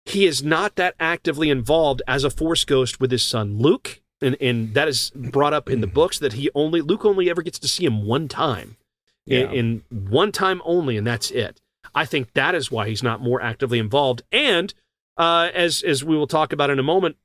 he 0.07 0.25
is 0.25 0.43
not 0.43 0.77
that 0.77 0.95
actively 0.99 1.51
involved 1.51 2.01
as 2.07 2.25
a 2.25 2.31
force 2.31 2.65
ghost 2.65 2.99
with 3.01 3.11
his 3.11 3.23
son 3.25 3.59
Luke. 3.59 4.01
And, 4.23 4.37
and 4.41 4.73
that 4.73 4.89
is 4.89 5.11
brought 5.15 5.53
up 5.53 5.69
in 5.69 5.83
the 5.83 5.87
books 5.87 6.19
that 6.21 6.33
he 6.35 6.49
only 6.55 6.81
Luke 6.81 7.05
only 7.05 7.29
ever 7.29 7.43
gets 7.43 7.59
to 7.59 7.69
see 7.69 7.85
him 7.85 8.07
one 8.07 8.29
time 8.29 8.79
Yeah. 9.27 9.51
in, 9.51 9.83
in 9.91 10.09
one 10.09 10.33
time 10.33 10.63
only, 10.65 10.97
and 10.97 11.07
that's 11.07 11.31
it. 11.31 11.61
I 11.95 12.07
think 12.07 12.33
that 12.33 12.55
is 12.55 12.71
why 12.71 12.89
he's 12.89 13.03
not 13.03 13.21
more 13.21 13.43
actively 13.43 13.79
involved. 13.79 14.23
And 14.33 14.73
uh, 15.17 15.51
as 15.55 15.83
as 15.83 16.05
we 16.05 16.17
will 16.17 16.27
talk 16.27 16.53
about 16.53 16.71
in 16.71 16.79
a 16.79 16.83
moment, 16.83 17.17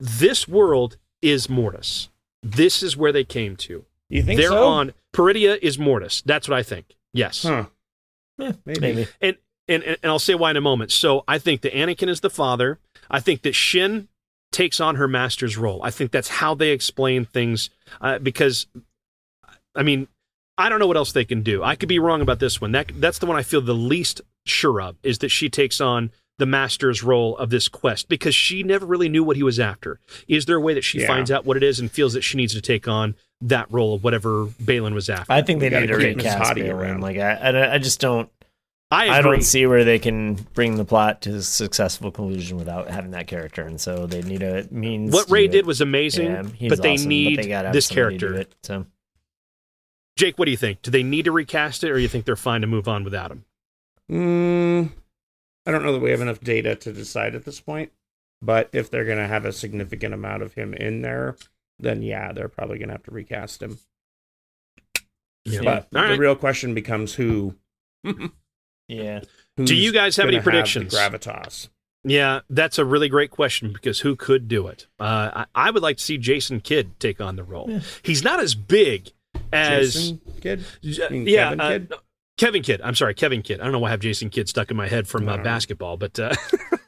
this 0.00 0.46
world 0.48 0.96
is 1.22 1.48
Mortis. 1.48 2.08
This 2.42 2.82
is 2.82 2.96
where 2.96 3.12
they 3.12 3.24
came 3.24 3.56
to. 3.56 3.84
You 4.08 4.22
think 4.22 4.38
They're 4.40 4.48
so? 4.50 4.66
on 4.66 4.94
Peridea 5.12 5.58
is 5.60 5.78
Mortis. 5.78 6.22
That's 6.24 6.48
what 6.48 6.58
I 6.58 6.62
think. 6.62 6.94
Yes. 7.12 7.42
Huh. 7.42 7.66
Yeah, 8.38 8.52
Maybe. 8.64 8.80
maybe. 8.80 9.06
And, 9.20 9.36
and 9.66 9.82
and 9.82 9.98
I'll 10.04 10.18
say 10.20 10.34
why 10.34 10.50
in 10.50 10.56
a 10.56 10.60
moment. 10.60 10.92
So 10.92 11.24
I 11.26 11.38
think 11.38 11.62
that 11.62 11.74
Anakin 11.74 12.08
is 12.08 12.20
the 12.20 12.30
father. 12.30 12.78
I 13.10 13.20
think 13.20 13.42
that 13.42 13.54
Shin 13.54 14.08
takes 14.52 14.80
on 14.80 14.94
her 14.96 15.08
master's 15.08 15.56
role. 15.58 15.80
I 15.82 15.90
think 15.90 16.10
that's 16.12 16.28
how 16.28 16.54
they 16.54 16.70
explain 16.70 17.24
things. 17.24 17.68
Uh, 18.00 18.18
because, 18.18 18.66
I 19.74 19.82
mean, 19.82 20.08
I 20.56 20.68
don't 20.68 20.78
know 20.78 20.86
what 20.86 20.96
else 20.96 21.12
they 21.12 21.24
can 21.24 21.42
do. 21.42 21.62
I 21.62 21.74
could 21.74 21.88
be 21.88 21.98
wrong 21.98 22.20
about 22.22 22.38
this 22.38 22.60
one. 22.60 22.72
That 22.72 22.92
that's 22.94 23.18
the 23.18 23.26
one 23.26 23.36
I 23.36 23.42
feel 23.42 23.60
the 23.60 23.74
least 23.74 24.20
sure 24.46 24.80
of 24.80 24.96
is 25.02 25.18
that 25.18 25.28
she 25.30 25.50
takes 25.50 25.80
on 25.80 26.10
the 26.38 26.46
master's 26.46 27.02
role 27.02 27.36
of 27.36 27.50
this 27.50 27.68
quest 27.68 28.08
because 28.08 28.34
she 28.34 28.62
never 28.62 28.86
really 28.86 29.08
knew 29.08 29.22
what 29.24 29.36
he 29.36 29.42
was 29.42 29.58
after. 29.60 29.98
Is 30.28 30.46
there 30.46 30.56
a 30.56 30.60
way 30.60 30.72
that 30.74 30.84
she 30.84 31.00
Yeah. 31.00 31.06
finds 31.08 31.30
out 31.30 31.44
what 31.44 31.56
it 31.56 31.62
is 31.62 31.78
and 31.80 31.90
feels 31.90 32.12
that 32.14 32.22
she 32.22 32.36
needs 32.36 32.54
to 32.54 32.60
take 32.60 32.86
on 32.88 33.14
that 33.40 33.66
role 33.72 33.94
of 33.94 34.02
whatever 34.04 34.46
Baylan 34.62 34.94
was 34.94 35.10
after? 35.10 35.32
I 35.32 35.42
think 35.42 35.60
We 35.60 35.68
they 35.68 35.80
need 35.80 35.86
to 35.88 35.92
gotta 35.94 36.08
keep 36.08 36.16
recast 36.18 36.54
Baylan. 36.56 36.74
around. 36.74 37.00
Like 37.00 37.18
I, 37.18 37.32
I, 37.34 37.74
I 37.74 37.78
just 37.78 38.00
don't. 38.00 38.30
I. 38.90 39.08
I 39.18 39.20
don't 39.20 39.42
see 39.42 39.66
where 39.66 39.84
they 39.84 39.98
can 39.98 40.34
bring 40.54 40.76
the 40.76 40.84
plot 40.84 41.20
to 41.22 41.34
a 41.34 41.42
successful 41.42 42.10
conclusion 42.10 42.56
without 42.56 42.88
having 42.88 43.10
that 43.10 43.26
character, 43.26 43.62
and 43.62 43.78
so 43.78 44.06
they 44.06 44.22
need 44.22 44.42
a 44.42 44.66
means. 44.70 45.12
what 45.12 45.26
to 45.26 45.32
Ray 45.34 45.46
do 45.46 45.52
did 45.52 45.58
it. 45.58 45.66
was 45.66 45.82
amazing, 45.82 46.26
Yeah, 46.30 46.42
he's 46.54 46.70
but 46.70 46.80
they 46.80 46.94
awesome, 46.94 47.08
need 47.08 47.38
they 47.38 47.48
gotta 47.48 47.68
have 47.68 47.74
this 47.74 47.86
somebody 47.88 48.16
to 48.16 48.18
do 48.18 48.32
character. 48.32 48.40
it, 48.50 48.54
so 48.62 48.86
Jake, 50.16 50.38
what 50.38 50.46
do 50.46 50.52
you 50.52 50.56
think? 50.56 50.80
Do 50.82 50.90
they 50.90 51.02
need 51.02 51.26
to 51.26 51.32
recast 51.32 51.84
it, 51.84 51.90
or 51.90 51.98
you 51.98 52.08
think 52.08 52.24
they're 52.24 52.34
fine 52.34 52.62
to 52.62 52.66
move 52.66 52.88
on 52.88 53.04
without 53.04 53.30
him? 53.30 53.44
Mm, 54.10 54.90
I 55.68 55.70
don't 55.70 55.82
know 55.82 55.92
that 55.92 56.00
we 56.00 56.10
have 56.10 56.22
enough 56.22 56.40
data 56.40 56.74
to 56.76 56.92
decide 56.94 57.34
at 57.34 57.44
this 57.44 57.60
point. 57.60 57.92
But 58.40 58.70
if 58.72 58.90
they're 58.90 59.04
going 59.04 59.18
to 59.18 59.26
have 59.26 59.44
a 59.44 59.52
significant 59.52 60.14
amount 60.14 60.42
of 60.42 60.54
him 60.54 60.72
in 60.72 61.02
there, 61.02 61.36
then 61.78 62.02
yeah, 62.02 62.32
they're 62.32 62.48
probably 62.48 62.78
going 62.78 62.88
to 62.88 62.94
have 62.94 63.02
to 63.04 63.10
recast 63.10 63.62
him. 63.62 63.78
Yeah. 65.44 65.60
But 65.62 65.88
All 65.94 66.08
the 66.08 66.18
real 66.18 66.36
question 66.36 66.72
becomes 66.72 67.14
who. 67.14 67.54
yeah. 68.88 69.20
Do 69.56 69.74
you 69.74 69.92
guys 69.92 70.16
have 70.16 70.26
any 70.26 70.36
gonna 70.36 70.44
the 70.44 70.50
predictions? 70.50 70.94
gravitas. 70.94 71.68
Yeah, 72.04 72.40
that's 72.48 72.78
a 72.78 72.84
really 72.84 73.08
great 73.08 73.30
question 73.30 73.72
because 73.72 74.00
who 74.00 74.16
could 74.16 74.48
do 74.48 74.68
it? 74.68 74.86
Uh, 74.98 75.44
I, 75.54 75.66
I 75.66 75.70
would 75.70 75.82
like 75.82 75.98
to 75.98 76.02
see 76.02 76.16
Jason 76.16 76.60
Kidd 76.60 76.98
take 77.00 77.20
on 77.20 77.36
the 77.36 77.42
role. 77.42 77.66
Yeah. 77.68 77.80
He's 78.02 78.22
not 78.22 78.40
as 78.40 78.54
big 78.54 79.10
as 79.52 79.94
Jason 79.94 80.20
Kid? 80.40 80.64
Uh, 80.84 81.10
mean 81.10 81.26
yeah, 81.26 81.50
Kevin 81.50 81.60
uh, 81.60 81.68
Kidd? 81.70 81.92
Kevin 82.38 82.62
Kidd. 82.62 82.80
I'm 82.82 82.94
sorry, 82.94 83.14
Kevin 83.14 83.42
Kidd. 83.42 83.60
I 83.60 83.64
don't 83.64 83.72
know 83.72 83.80
why 83.80 83.88
I 83.88 83.90
have 83.90 84.00
Jason 84.00 84.30
Kidd 84.30 84.48
stuck 84.48 84.70
in 84.70 84.76
my 84.76 84.88
head 84.88 85.06
from 85.06 85.28
uh, 85.28 85.38
basketball, 85.38 85.96
but 85.96 86.18
uh, 86.18 86.34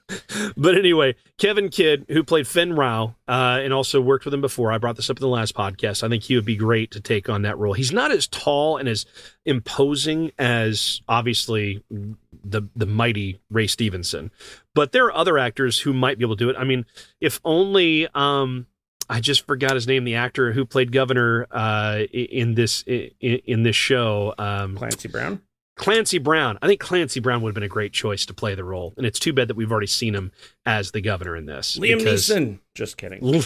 but 0.57 0.77
anyway, 0.77 1.17
Kevin 1.39 1.69
Kidd, 1.69 2.07
who 2.09 2.23
played 2.23 2.47
Fenn 2.47 2.75
Rau 2.75 3.15
uh, 3.27 3.59
and 3.61 3.73
also 3.73 4.01
worked 4.01 4.25
with 4.25 4.33
him 4.33 4.41
before. 4.41 4.73
I 4.73 4.79
brought 4.79 4.95
this 4.95 5.11
up 5.11 5.19
in 5.19 5.23
the 5.23 5.29
last 5.29 5.55
podcast. 5.55 6.05
I 6.05 6.09
think 6.09 6.23
he 6.23 6.37
would 6.37 6.45
be 6.45 6.57
great 6.57 6.93
to 6.93 7.01
take 7.01 7.29
on 7.29 7.43
that 7.43 7.59
role. 7.59 7.73
He's 7.73 7.93
not 7.93 8.13
as 8.13 8.29
tall 8.29 8.77
and 8.77 8.89
as 8.89 9.07
imposing 9.45 10.31
as 10.39 11.03
obviously 11.09 11.83
the 11.91 12.63
the 12.77 12.87
mighty 12.87 13.41
Ray 13.51 13.67
Stevenson, 13.67 14.31
but 14.75 14.93
there 14.93 15.07
are 15.07 15.15
other 15.15 15.37
actors 15.37 15.81
who 15.81 15.93
might 15.93 16.17
be 16.17 16.25
able 16.25 16.37
to 16.37 16.45
do 16.45 16.51
it. 16.51 16.57
I 16.57 16.65
mean, 16.65 16.87
if 17.21 17.41
only. 17.45 18.07
Um, 18.15 18.67
I 19.11 19.21
just 19.21 19.47
forgot 19.47 19.75
his 19.75 19.87
name. 19.89 20.05
The 20.05 20.15
actor 20.15 20.53
who 20.53 20.65
played 20.65 20.93
Governor 20.93 21.47
uh, 21.51 22.05
in 22.13 22.55
this 22.55 22.83
in, 22.87 23.11
in 23.21 23.63
this 23.65 23.75
show. 23.77 24.35
Um, 24.39 24.77
Clancy 24.77 25.09
Brown? 25.09 25.43
Clancy 25.77 26.19
Brown. 26.19 26.59
I 26.63 26.69
think 26.69 26.79
Clancy 26.81 27.21
Brown 27.21 27.43
would 27.43 27.51
have 27.51 27.55
been 27.55 27.63
a 27.65 27.69
great 27.69 27.93
choice 27.93 28.25
to 28.27 28.35
play 28.35 28.55
the 28.55 28.65
role, 28.65 28.95
and 28.97 29.05
it's 29.05 29.19
too 29.19 29.33
bad 29.33 29.49
that 29.49 29.57
we've 29.57 29.73
already 29.73 29.87
seen 29.89 30.15
him 30.15 30.31
as 30.65 30.93
the 30.93 31.01
governor 31.01 31.37
in 31.37 31.47
this. 31.47 31.77
Liam 31.77 31.99
because- 31.99 32.29
Neeson. 32.29 32.61
Just 32.75 32.97
kidding. 32.97 33.43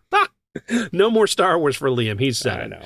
no 0.92 1.10
more 1.10 1.26
Star 1.26 1.58
Wars 1.58 1.76
for 1.76 1.88
Liam. 1.88 2.20
He's 2.20 2.38
said 2.38 2.60
I 2.60 2.66
know. 2.66 2.82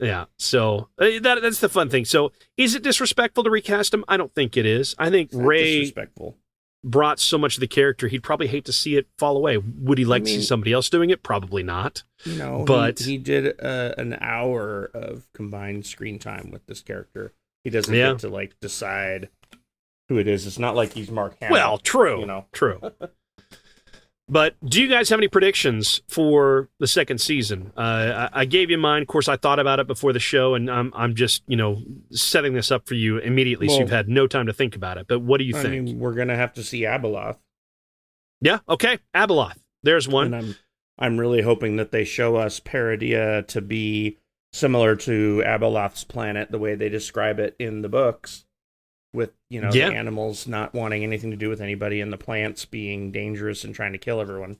Yeah. 0.00 0.24
So 0.38 0.88
uh, 0.98 1.20
that 1.20 1.42
that's 1.42 1.60
the 1.60 1.68
fun 1.68 1.90
thing. 1.90 2.04
So 2.06 2.32
is 2.56 2.74
it 2.74 2.82
disrespectful 2.82 3.44
to 3.44 3.50
recast 3.50 3.94
him? 3.94 4.04
I 4.08 4.16
don't 4.16 4.34
think 4.34 4.56
it 4.56 4.66
is. 4.66 4.94
I 4.98 5.10
think 5.10 5.30
Ray 5.32 5.80
disrespectful. 5.80 6.36
Brought 6.82 7.20
so 7.20 7.36
much 7.38 7.56
of 7.56 7.60
the 7.60 7.66
character, 7.66 8.08
he'd 8.08 8.22
probably 8.22 8.46
hate 8.46 8.64
to 8.64 8.72
see 8.72 8.96
it 8.96 9.06
fall 9.18 9.36
away. 9.36 9.58
Would 9.58 9.98
he 9.98 10.04
like 10.04 10.24
to 10.24 10.30
mean- 10.30 10.40
see 10.40 10.46
somebody 10.46 10.72
else 10.72 10.88
doing 10.88 11.10
it? 11.10 11.22
Probably 11.22 11.62
not. 11.62 12.02
No, 12.26 12.64
But- 12.66 12.98
he, 13.00 13.12
he 13.12 13.18
did 13.18 13.60
uh, 13.62 13.94
an 13.98 14.16
hour 14.20 14.90
of 14.94 15.28
combined 15.34 15.86
screen 15.86 16.18
time 16.18 16.50
with 16.50 16.64
this 16.66 16.80
character. 16.82 17.32
He 17.64 17.70
doesn't 17.70 17.94
Yeah. 17.94 18.12
get 18.12 18.20
to 18.20 18.28
like 18.28 18.58
decide 18.60 19.28
who 20.08 20.18
it 20.18 20.26
is. 20.26 20.46
It's 20.46 20.58
not 20.58 20.74
like 20.74 20.94
he's 20.94 21.10
Mark 21.10 21.36
Hamill. 21.40 21.52
Well, 21.54 21.78
true. 21.78 22.20
you 22.20 22.26
know. 22.26 22.46
True. 22.52 22.80
But 24.30 24.54
do 24.64 24.80
you 24.80 24.88
guys 24.88 25.08
have 25.08 25.18
any 25.18 25.26
predictions 25.26 26.00
for 26.08 26.68
the 26.78 26.86
second 26.86 27.20
season? 27.20 27.72
Uh, 27.76 28.28
I, 28.32 28.40
I 28.42 28.44
gave 28.44 28.70
you 28.70 28.78
mine. 28.78 29.02
Of 29.02 29.08
course, 29.08 29.26
I 29.26 29.36
thought 29.36 29.58
about 29.58 29.80
it 29.80 29.88
before 29.88 30.12
the 30.12 30.20
show, 30.20 30.54
and 30.54 30.70
I'm 30.70 30.92
I'm 30.94 31.14
just 31.16 31.42
you 31.48 31.56
know 31.56 31.82
setting 32.12 32.54
this 32.54 32.70
up 32.70 32.86
for 32.86 32.94
you 32.94 33.18
immediately, 33.18 33.68
so 33.68 33.80
you've 33.80 33.90
had 33.90 34.08
no 34.08 34.26
time 34.28 34.46
to 34.46 34.52
think 34.52 34.76
about 34.76 34.98
it. 34.98 35.06
But 35.08 35.20
what 35.20 35.38
do 35.38 35.44
you 35.44 35.56
I 35.56 35.62
think? 35.62 35.84
mean, 35.84 35.98
we're 35.98 36.14
gonna 36.14 36.36
have 36.36 36.52
to 36.54 36.62
see 36.62 36.82
Abeloth, 36.82 37.38
yeah. 38.40 38.60
Okay. 38.68 38.98
Abeloth. 39.14 39.56
There's 39.82 40.06
one. 40.08 40.26
and 40.32 40.36
I'm 40.36 40.56
I'm 40.98 41.18
really 41.18 41.42
hoping 41.42 41.76
that 41.76 41.90
they 41.90 42.04
show 42.04 42.36
us 42.36 42.60
Peridea 42.60 43.46
to 43.48 43.60
be 43.60 44.18
similar 44.52 44.96
to 44.96 45.42
Abeloth's 45.46 46.04
planet, 46.04 46.50
the 46.50 46.58
way 46.58 46.74
they 46.74 46.88
describe 46.88 47.38
it 47.38 47.56
in 47.58 47.82
the 47.82 47.88
books, 47.88 48.44
with 49.12 49.32
you 49.48 49.60
know 49.60 49.70
Yeah. 49.72 49.90
the 49.90 49.96
animals 49.96 50.46
not 50.46 50.72
wanting 50.74 51.02
anything 51.02 51.30
to 51.30 51.36
do 51.36 51.48
with 51.48 51.60
anybody, 51.60 52.00
and 52.00 52.12
the 52.12 52.18
plants 52.18 52.64
being 52.64 53.10
dangerous 53.10 53.64
and 53.64 53.74
trying 53.74 53.92
to 53.92 53.98
kill 53.98 54.20
everyone. 54.20 54.58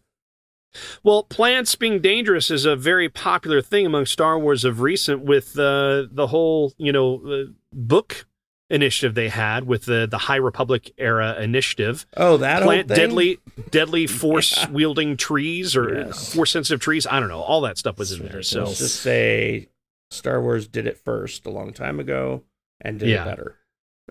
Well, 1.02 1.24
plants 1.24 1.74
being 1.74 2.00
dangerous 2.00 2.48
is 2.50 2.64
a 2.64 2.76
very 2.76 3.08
popular 3.08 3.60
thing 3.60 3.84
among 3.86 4.06
Star 4.06 4.38
Wars 4.38 4.64
of 4.64 4.80
recent 4.80 5.22
with 5.22 5.58
uh, 5.58 6.04
the 6.12 6.28
whole, 6.28 6.72
you 6.78 6.92
know, 6.92 7.20
uh, 7.26 7.50
book 7.72 8.26
initiative 8.68 9.16
they 9.16 9.28
had 9.28 9.64
with 9.66 9.86
the 9.86 10.06
the 10.08 10.18
High 10.18 10.36
Republic 10.36 10.92
era 10.96 11.36
initiative. 11.40 12.06
Oh, 12.16 12.36
that 12.36 12.62
Plant 12.62 12.86
deadly 12.86 13.40
deadly 13.70 14.06
force 14.22 14.68
wielding 14.68 15.16
trees 15.16 15.74
or 15.74 15.92
Yes. 16.06 16.32
force 16.32 16.52
sensitive 16.52 16.78
trees. 16.80 17.04
I 17.04 17.18
don't 17.18 17.28
know. 17.30 17.40
All 17.40 17.62
that 17.62 17.76
stuff 17.78 17.98
was 17.98 18.12
in 18.12 18.24
there. 18.26 18.44
So 18.44 18.62
Let's 18.64 18.78
just 18.78 19.00
say 19.00 19.70
Star 20.12 20.40
Wars 20.40 20.68
did 20.68 20.86
it 20.86 20.98
first 20.98 21.46
a 21.46 21.50
long 21.50 21.72
time 21.72 21.98
ago 21.98 22.44
and 22.80 23.00
did 23.00 23.08
Yeah. 23.08 23.22
it 23.22 23.24
better. 23.24 23.56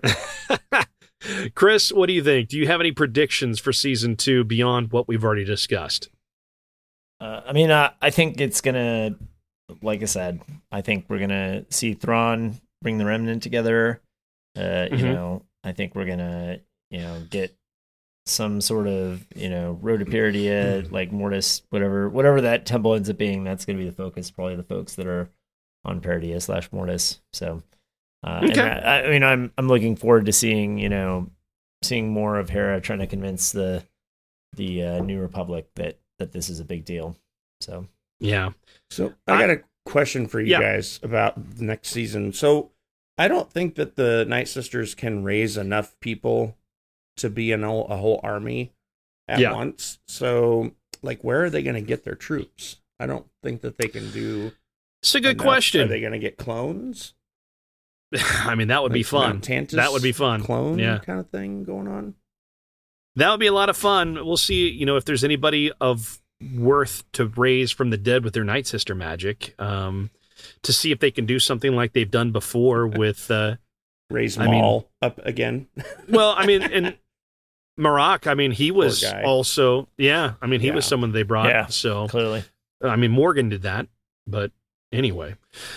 Chris, 1.54 1.92
what 1.92 2.06
do 2.06 2.12
you 2.12 2.22
think? 2.24 2.48
Do 2.48 2.58
you 2.58 2.66
have 2.66 2.80
any 2.80 2.92
predictions 2.92 3.60
for 3.60 3.72
season 3.72 4.16
two 4.16 4.42
beyond 4.44 4.92
what 4.92 5.06
we've 5.06 5.22
already 5.24 5.44
discussed? 5.44 6.08
Uh, 7.20 7.42
I 7.46 7.52
mean, 7.52 7.70
uh, 7.70 7.92
I 8.00 8.10
think 8.10 8.40
it's 8.40 8.60
gonna, 8.62 9.16
like 9.82 10.02
I 10.02 10.06
said, 10.06 10.40
I 10.72 10.80
think 10.80 11.04
we're 11.08 11.18
gonna 11.18 11.66
see 11.70 11.92
Thrawn 11.94 12.58
bring 12.82 12.96
the 12.98 13.04
Remnant 13.04 13.42
together. 13.42 14.00
Uh, 14.56 14.88
You 14.90 14.96
Mhm. 14.98 15.02
know, 15.14 15.44
I 15.62 15.72
think 15.72 15.94
we're 15.94 16.06
gonna, 16.06 16.60
you 16.90 16.98
know, 17.00 17.22
get 17.28 17.54
some 18.26 18.60
sort 18.62 18.86
of, 18.86 19.26
you 19.36 19.50
know, 19.50 19.72
road 19.82 19.98
to 19.98 20.06
Peridea, 20.06 20.90
like 20.90 21.12
Mortis, 21.12 21.62
whatever, 21.70 22.08
whatever 22.08 22.40
that 22.40 22.64
temple 22.64 22.94
ends 22.94 23.10
up 23.10 23.18
being. 23.18 23.44
That's 23.44 23.64
gonna 23.66 23.78
be 23.78 23.84
the 23.86 23.92
focus. 23.92 24.30
Probably 24.30 24.56
the 24.56 24.62
folks 24.62 24.94
that 24.94 25.06
are 25.06 25.28
on 25.84 26.00
Peridea 26.00 26.40
slash 26.40 26.72
Mortis. 26.72 27.20
So, 27.34 27.62
uh, 28.24 28.40
and 28.42 28.50
Okay. 28.50 28.60
I, 28.60 29.02
I 29.04 29.10
mean, 29.10 29.22
I'm 29.22 29.52
I'm 29.58 29.68
looking 29.68 29.96
forward 29.96 30.26
to 30.26 30.32
seeing, 30.32 30.78
you 30.78 30.88
know, 30.88 31.30
seeing 31.82 32.10
more 32.12 32.38
of 32.38 32.50
Hera 32.50 32.80
trying 32.80 32.98
to 33.00 33.06
convince 33.06 33.52
the 33.52 33.84
the 34.56 34.82
uh, 34.84 34.98
New 35.02 35.20
Republic 35.20 35.68
that 35.76 35.98
that 36.18 36.32
this 36.32 36.48
is 36.48 36.60
a 36.60 36.64
big 36.64 36.84
deal. 36.84 37.16
So 37.60 37.86
Yeah. 38.18 38.50
So 38.90 39.14
I 39.26 39.32
I- 39.34 39.38
got 39.40 39.50
a 39.50 39.62
question 39.86 40.26
for 40.26 40.40
you 40.40 40.48
Yeah. 40.48 40.60
guys 40.60 41.00
about 41.02 41.56
the 41.56 41.64
next 41.64 41.88
season. 41.90 42.32
So 42.32 42.70
I 43.16 43.28
don't 43.28 43.50
think 43.50 43.74
that 43.76 43.96
the 43.96 44.24
Night 44.26 44.48
Sisters 44.48 44.94
can 44.94 45.24
raise 45.24 45.56
enough 45.56 45.98
people 46.00 46.56
to 47.18 47.28
be 47.30 47.52
in 47.52 47.64
a, 47.64 47.74
a 47.74 47.96
whole 47.96 48.20
army 48.22 48.72
at 49.28 49.38
Yeah. 49.40 49.52
once. 49.52 49.98
So 50.08 50.72
like, 51.02 51.22
where 51.22 51.44
are 51.44 51.50
they 51.50 51.62
going 51.62 51.74
to 51.74 51.80
get 51.80 52.04
their 52.04 52.14
troops? 52.14 52.76
I 52.98 53.06
don't 53.06 53.26
think 53.42 53.62
that 53.62 53.78
they 53.78 53.88
can 53.88 54.10
do. 54.10 54.52
It's 55.02 55.14
a 55.14 55.20
good 55.20 55.36
enough. 55.36 55.44
question. 55.46 55.80
Are 55.82 55.86
they 55.88 56.00
going 56.00 56.12
to 56.12 56.18
get 56.18 56.36
clones? 56.36 57.14
I 58.44 58.54
mean, 58.54 58.68
that 58.68 58.82
would 58.82 58.92
be 58.92 59.02
fun. 59.02 59.40
That 59.40 59.90
would 59.92 60.02
be 60.02 60.12
fun. 60.12 60.42
Clone 60.42 60.78
Yeah. 60.78 60.98
kind 60.98 61.20
of 61.20 61.28
thing 61.30 61.64
going 61.64 61.88
on. 61.88 62.14
That 63.16 63.30
would 63.30 63.40
be 63.40 63.46
a 63.48 63.52
lot 63.52 63.68
of 63.68 63.76
fun. 63.76 64.14
We'll 64.14 64.36
see, 64.36 64.68
you 64.68 64.86
know, 64.86 64.96
if 64.96 65.04
there's 65.04 65.24
anybody 65.24 65.72
of 65.80 66.20
worth 66.54 67.04
to 67.12 67.26
raise 67.26 67.70
from 67.70 67.90
the 67.90 67.96
dead 67.98 68.24
with 68.24 68.34
their 68.34 68.44
Night 68.44 68.66
Sister 68.66 68.94
magic, 68.94 69.54
um, 69.60 70.10
to 70.62 70.72
see 70.72 70.90
if 70.92 71.00
they 71.00 71.10
can 71.10 71.26
do 71.26 71.38
something 71.38 71.74
like 71.76 71.92
they've 71.92 72.10
done 72.10 72.32
before 72.32 72.86
with, 72.98 73.30
uh, 73.30 73.56
Raise 74.10 74.38
I 74.38 74.48
mean- 74.48 74.82
up 75.02 75.20
again. 75.24 75.68
well, 76.08 76.34
I 76.36 76.46
mean, 76.46 76.62
and 76.62 76.96
Marrok, 77.76 78.26
I 78.26 78.34
mean, 78.34 78.50
he 78.50 78.70
was 78.72 79.04
also, 79.04 79.88
yeah, 79.98 80.34
I 80.42 80.46
mean, 80.46 80.60
he 80.60 80.70
was 80.72 80.84
someone 80.84 81.12
they 81.12 81.22
brought. 81.22 81.46
Yeah. 81.48 81.66
So, 81.66 82.08
clearly, 82.08 82.42
I 82.82 82.96
mean, 82.96 83.10
Morgan 83.12 83.48
did 83.50 83.62
that, 83.62 83.86
but 84.26 84.50
anyway, 84.92 85.36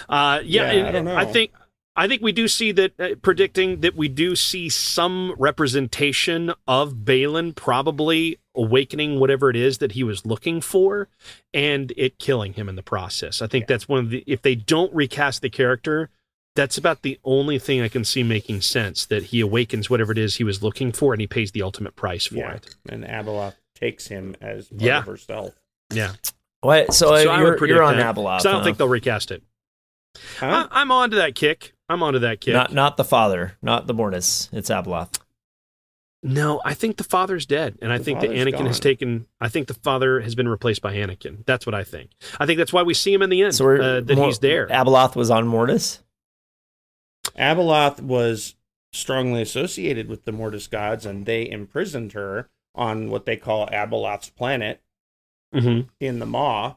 uh, 0.09 0.39
yeah, 0.43 0.71
Yeah, 0.71 0.87
I 0.87 0.91
don't 0.91 1.05
know. 1.05 1.15
I 1.15 1.25
think 1.25 1.51
I 1.95 2.07
think 2.07 2.21
we 2.21 2.31
do 2.31 2.47
see 2.47 2.71
that 2.71 2.99
uh, 2.99 3.09
predicting 3.21 3.81
that 3.81 3.95
we 3.95 4.07
do 4.07 4.35
see 4.35 4.67
some 4.69 5.35
representation 5.37 6.51
of 6.67 6.93
Baylan 6.93 7.55
probably 7.55 8.39
awakening 8.55 9.19
whatever 9.19 9.49
it 9.49 9.55
is 9.55 9.77
that 9.79 9.91
he 9.93 10.03
was 10.03 10.25
looking 10.25 10.59
for, 10.61 11.07
and 11.53 11.93
it 11.95 12.17
killing 12.19 12.53
him 12.53 12.67
in 12.67 12.75
the 12.75 12.83
process. 12.83 13.41
I 13.41 13.47
think 13.47 13.67
that's 13.67 13.87
one 13.87 13.99
of 13.99 14.09
the 14.09 14.23
if 14.25 14.41
they 14.41 14.55
don't 14.55 14.93
recast 14.93 15.41
the 15.41 15.49
character. 15.49 16.09
That's 16.55 16.77
about 16.77 17.01
the 17.01 17.19
only 17.23 17.57
thing 17.57 17.81
I 17.81 17.87
can 17.87 18.03
see 18.03 18.21
making 18.21 18.61
sense 18.61 19.07
that 19.07 19.23
he 19.23 19.39
awakens 19.39 19.89
whatever 19.89 20.11
it 20.11 20.19
is 20.19 20.35
he 20.35 20.43
was 20.43 20.61
looking 20.61 20.91
for 20.91 21.11
and 21.11 21.19
he 21.19 21.25
pays 21.25 21.51
the 21.51 21.63
ultimate 21.63 21.95
price 21.95 22.27
for 22.27 22.35
yeah. 22.35 22.53
it. 22.53 22.75
And 22.87 23.03
Abeloth 23.03 23.55
takes 23.73 24.05
him 24.05 24.35
as 24.39 24.67
part 24.67 24.81
Yeah. 24.81 24.99
of 24.99 25.05
herself. 25.07 25.55
Yeah. 25.91 26.13
what? 26.61 26.93
So, 26.93 27.07
So 27.15 27.31
uh, 27.31 27.33
I 27.33 27.39
you're, 27.41 27.57
predict 27.57 27.75
you're 27.77 27.83
on 27.83 27.97
that. 27.97 28.15
Abeloth. 28.15 28.41
So 28.41 28.49
I 28.49 28.51
don't 28.51 28.61
huh? 28.61 28.65
think 28.65 28.77
they'll 28.77 28.87
recast 28.87 29.31
it. 29.31 29.41
Huh? 30.39 30.67
I, 30.71 30.81
I'm 30.81 30.91
on 30.91 31.09
to 31.11 31.15
that 31.17 31.35
kick. 31.35 31.73
I'm 31.89 32.03
on 32.03 32.13
to 32.13 32.19
that 32.19 32.41
kick. 32.41 32.53
not 32.53 32.73
not 32.73 32.97
the 32.97 33.03
father, 33.03 33.57
not 33.61 33.87
the 33.87 33.93
Mortis. 33.93 34.49
It's 34.51 34.69
Abeloth. 34.69 35.19
No, 36.25 36.61
I 36.63 36.73
think 36.73 36.95
the 36.95 37.03
father's 37.03 37.45
dead, 37.45 37.77
and 37.81 37.91
I 37.91 37.97
The 37.97 38.05
think 38.05 38.21
that 38.21 38.27
father's 38.27 38.45
Anakin 38.45 38.67
has 38.67 38.79
taken. 38.79 39.25
I 39.41 39.49
think 39.49 39.67
the 39.67 39.73
father 39.73 40.21
has 40.21 40.35
been 40.35 40.47
replaced 40.47 40.81
by 40.81 40.93
Anakin. 40.93 41.45
That's 41.45 41.65
what 41.65 41.75
I 41.75 41.83
think. 41.83 42.11
I 42.39 42.45
think 42.45 42.57
that's 42.57 42.71
why 42.71 42.83
we 42.83 42.93
see 42.93 43.13
him 43.13 43.21
in 43.21 43.29
the 43.29 43.41
end. 43.43 43.55
So 43.55 43.65
we're, 43.65 43.81
uh, 43.81 43.99
that 44.01 44.15
Mor- 44.15 44.27
he's 44.27 44.39
there. 44.39 44.67
Abeloth 44.67 45.17
was 45.17 45.29
on 45.29 45.47
Mortis. 45.47 46.01
Abeloth 47.37 47.99
was 47.99 48.55
strongly 48.93 49.41
associated 49.41 50.07
with 50.07 50.23
the 50.23 50.31
Mortis 50.31 50.67
gods, 50.67 51.05
and 51.05 51.25
they 51.25 51.49
imprisoned 51.49 52.13
her 52.13 52.49
on 52.75 53.09
what 53.09 53.25
they 53.25 53.35
call 53.35 53.67
Abeloth's 53.67 54.29
planet 54.29 54.81
hmm 55.53 55.81
in 55.99 56.19
the 56.19 56.25
Maw 56.25 56.75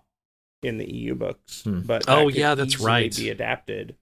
in 0.62 0.78
the 0.78 0.92
EU 0.92 1.14
books. 1.14 1.62
Hmm. 1.62 1.80
But 1.80 2.04
Oh, 2.08 2.16
that 2.16 2.24
could 2.26 2.34
yeah, 2.36 2.54
that's 2.54 2.80
right. 2.80 3.14
Be 3.14 3.30
adapted. 3.30 3.96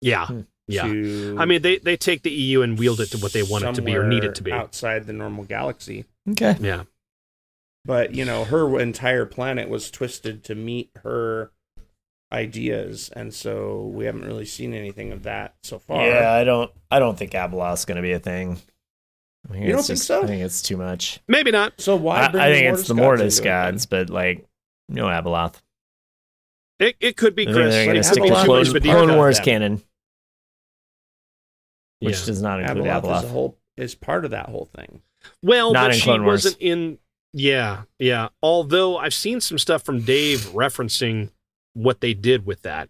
Yeah, 0.00 0.26
Hmm. 0.26 0.40
yeah. 0.68 0.82
I 0.84 1.44
mean, 1.46 1.62
they 1.62 1.78
they 1.78 1.96
take 1.96 2.22
the 2.22 2.30
EU 2.30 2.62
and 2.62 2.78
wield 2.78 3.00
it 3.00 3.06
to 3.12 3.18
what 3.18 3.32
they 3.32 3.42
want 3.42 3.64
it 3.64 3.74
to 3.74 3.82
be 3.82 3.94
or 3.96 4.06
need 4.06 4.24
it 4.24 4.34
to 4.36 4.42
be. 4.42 4.52
outside 4.52 5.06
the 5.06 5.12
normal 5.12 5.44
galaxy. 5.44 6.04
Okay. 6.30 6.56
Yeah, 6.60 6.84
But 7.84 8.14
you 8.14 8.24
know, 8.24 8.44
her 8.44 8.78
entire 8.80 9.26
planet 9.26 9.68
was 9.68 9.90
twisted 9.90 10.42
to 10.44 10.54
meet 10.54 10.90
her 11.02 11.52
ideas, 12.32 13.10
and 13.14 13.32
so 13.32 13.86
we 13.94 14.04
haven't 14.06 14.24
really 14.24 14.44
seen 14.44 14.74
anything 14.74 15.12
of 15.12 15.22
that 15.24 15.54
so 15.62 15.78
far. 15.78 16.06
Yeah, 16.06 16.32
I 16.32 16.44
don't. 16.44 16.70
I 16.90 16.98
don't 16.98 17.16
think 17.18 17.32
Abeloth's 17.32 17.84
going 17.84 17.96
to 17.96 18.02
be 18.02 18.12
a 18.12 18.18
thing. 18.18 18.58
I 19.48 19.52
think 19.52 19.64
You 19.66 19.70
don't 19.72 19.78
it's 19.78 19.86
think 19.88 19.96
just- 19.98 20.08
so? 20.08 20.22
I 20.22 20.26
think 20.26 20.42
it's 20.42 20.62
too 20.62 20.76
much. 20.76 21.20
maybe 21.28 21.50
not. 21.52 21.80
So 21.80 21.94
why? 21.96 22.24
I, 22.24 22.28
bring 22.28 22.42
I 22.42 22.52
think 22.52 22.74
it's 22.78 22.88
the 22.88 22.94
Mortis 22.94 23.38
into 23.38 23.48
it 23.48 23.52
gods, 23.52 23.86
but 23.86 24.10
like 24.10 24.44
no 24.88 25.04
Abeloth. 25.06 25.62
It 26.78 26.96
it 27.00 27.16
could 27.16 27.34
be 27.34 27.42
I 27.42 27.46
think 27.46 27.56
Chris. 27.56 27.74
they're 27.74 27.80
like, 27.80 27.86
going 27.86 27.94
to 27.94 27.98
It's 28.00 28.08
stick 28.08 28.22
to 28.22 28.28
Clone, 28.28 28.40
of 28.76 28.82
Clone. 29.06 29.16
Wars 29.16 29.40
canon, 29.40 29.82
which 32.00 32.20
Yeah. 32.20 32.26
does 32.26 32.42
not 32.42 32.60
include 32.60 32.84
Abeloth, 32.86 33.02
Abeloth. 33.02 33.18
is 33.18 33.24
a 33.24 33.28
whole 33.28 33.58
is 33.76 33.94
part 33.94 34.24
of 34.24 34.30
that 34.30 34.48
whole 34.48 34.68
thing. 34.76 35.02
Well, 35.42 35.72
Not 35.72 35.84
but 35.88 35.90
in 35.94 35.96
she 35.98 36.04
Clone 36.04 36.24
Wars. 36.24 36.44
wasn't 36.44 36.62
in. 36.62 36.98
Yeah, 37.32 37.82
yeah. 37.98 38.28
Although 38.42 38.96
I've 38.96 39.12
seen 39.14 39.40
some 39.40 39.58
stuff 39.58 39.82
from 39.82 40.00
Dave 40.00 40.40
referencing 40.54 41.30
what 41.74 42.00
they 42.00 42.14
did 42.14 42.46
with 42.46 42.62
that, 42.62 42.88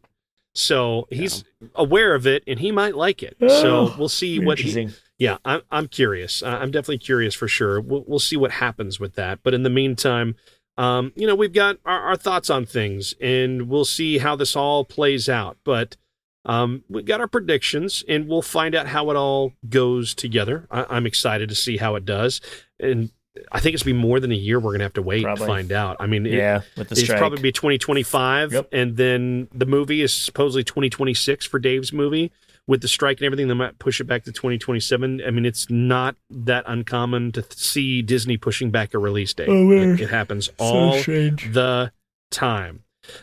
so 0.54 1.08
he's 1.10 1.42
aware 1.74 2.14
of 2.14 2.26
it 2.26 2.44
and 2.46 2.60
he 2.60 2.70
might 2.70 2.94
like 2.94 3.22
it. 3.22 3.36
So 3.40 3.88
Oh, 3.88 3.94
we'll 3.98 4.08
see 4.08 4.38
what 4.38 4.58
he. 4.60 4.88
Yeah, 5.18 5.38
I'm 5.44 5.62
I'm 5.70 5.88
curious. 5.88 6.42
I- 6.42 6.58
I'm 6.58 6.70
definitely 6.70 6.98
curious 6.98 7.34
for 7.34 7.48
sure. 7.48 7.80
We'll 7.80 8.04
we'll 8.06 8.18
see 8.18 8.36
what 8.36 8.52
happens 8.52 9.00
with 9.00 9.14
that. 9.14 9.40
But 9.42 9.54
in 9.54 9.62
the 9.62 9.70
meantime, 9.70 10.36
um, 10.76 11.12
you 11.16 11.26
know, 11.26 11.34
we've 11.34 11.52
got 11.52 11.78
our, 11.84 12.00
our 12.00 12.16
thoughts 12.16 12.50
on 12.50 12.66
things, 12.66 13.14
and 13.20 13.68
we'll 13.68 13.84
see 13.84 14.18
how 14.18 14.36
this 14.36 14.54
all 14.54 14.84
plays 14.84 15.28
out. 15.28 15.56
But 15.64 15.96
Um, 16.44 16.84
we've 16.88 17.04
got 17.04 17.20
our 17.20 17.26
predictions, 17.26 18.04
and 18.08 18.28
we'll 18.28 18.40
find 18.40 18.76
out 18.76 18.86
how 18.86 19.10
it 19.10 19.16
all 19.16 19.52
goes 19.68 20.14
together. 20.14 20.68
I, 20.70 20.96
am 20.96 21.04
excited 21.04 21.48
to 21.48 21.56
see 21.56 21.76
how 21.78 21.96
it 21.96 22.04
does, 22.04 22.40
and 22.78 23.10
I 23.50 23.58
think 23.58 23.74
it's 23.74 23.82
be 23.82 23.92
more 23.92 24.20
than 24.20 24.30
a 24.30 24.36
year. 24.36 24.60
We're 24.60 24.72
gonna 24.72 24.84
have 24.84 24.92
to 24.94 25.02
wait 25.02 25.24
probably. 25.24 25.44
to 25.44 25.46
find 25.46 25.72
out. 25.72 25.96
I 25.98 26.06
mean, 26.06 26.24
yeah, 26.24 26.58
it, 26.58 26.78
with 26.78 26.88
the 26.90 27.00
it's 27.00 27.08
probably 27.08 27.42
be 27.42 27.50
2025, 27.50 28.52
yep. 28.52 28.68
and 28.70 28.96
then 28.96 29.48
the 29.52 29.66
movie 29.66 30.02
is 30.02 30.14
supposedly 30.14 30.62
2026 30.62 31.46
for 31.46 31.58
Dave's 31.58 31.92
movie 31.92 32.30
with 32.66 32.82
the 32.82 32.88
strike 32.88 33.18
and 33.18 33.26
everything, 33.26 33.48
they 33.48 33.54
might 33.54 33.78
push 33.78 34.00
it 34.00 34.04
back 34.04 34.24
to 34.24 34.32
2027. 34.32 35.22
I 35.26 35.30
mean, 35.30 35.46
it's 35.46 35.70
not 35.70 36.16
that 36.30 36.64
uncommon 36.66 37.32
to 37.32 37.44
see 37.50 38.02
Disney 38.02 38.36
pushing 38.36 38.70
back 38.70 38.94
a 38.94 38.98
release 38.98 39.32
date. 39.34 39.48
Oh, 39.48 39.70
it, 39.70 40.00
it, 40.00 40.10
happens 40.10 40.50
all 40.58 40.92
the 40.92 41.92
time. 42.30 42.82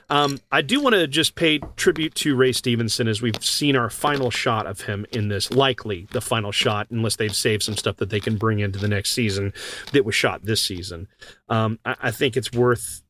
Um, 0.09 0.39
I 0.51 0.61
do 0.61 0.79
want 0.79 0.95
to 0.95 1.07
just 1.07 1.35
pay 1.35 1.59
tribute 1.75 2.15
to 2.15 2.35
Ray 2.35 2.53
Stevenson 2.53 3.07
as 3.07 3.21
we've 3.21 3.43
seen 3.43 3.75
our 3.75 3.89
final 3.89 4.31
shot 4.31 4.65
of 4.65 4.81
him 4.81 5.05
in 5.11 5.27
this, 5.27 5.51
likely 5.51 6.07
the 6.11 6.21
final 6.21 6.51
shot, 6.51 6.87
unless 6.89 7.17
they've 7.17 7.35
saved 7.35 7.63
some 7.63 7.75
stuff 7.75 7.97
that 7.97 8.09
they 8.09 8.21
can 8.21 8.37
bring 8.37 8.59
into 8.59 8.79
the 8.79 8.87
next 8.87 9.11
season 9.11 9.53
that 9.91 10.05
was 10.05 10.15
shot 10.15 10.43
this 10.43 10.61
season. 10.61 11.07
Um, 11.49 11.79
I, 11.85 11.95
I 12.03 12.11
think 12.11 12.37
it's 12.37 12.51
worth 12.51 13.02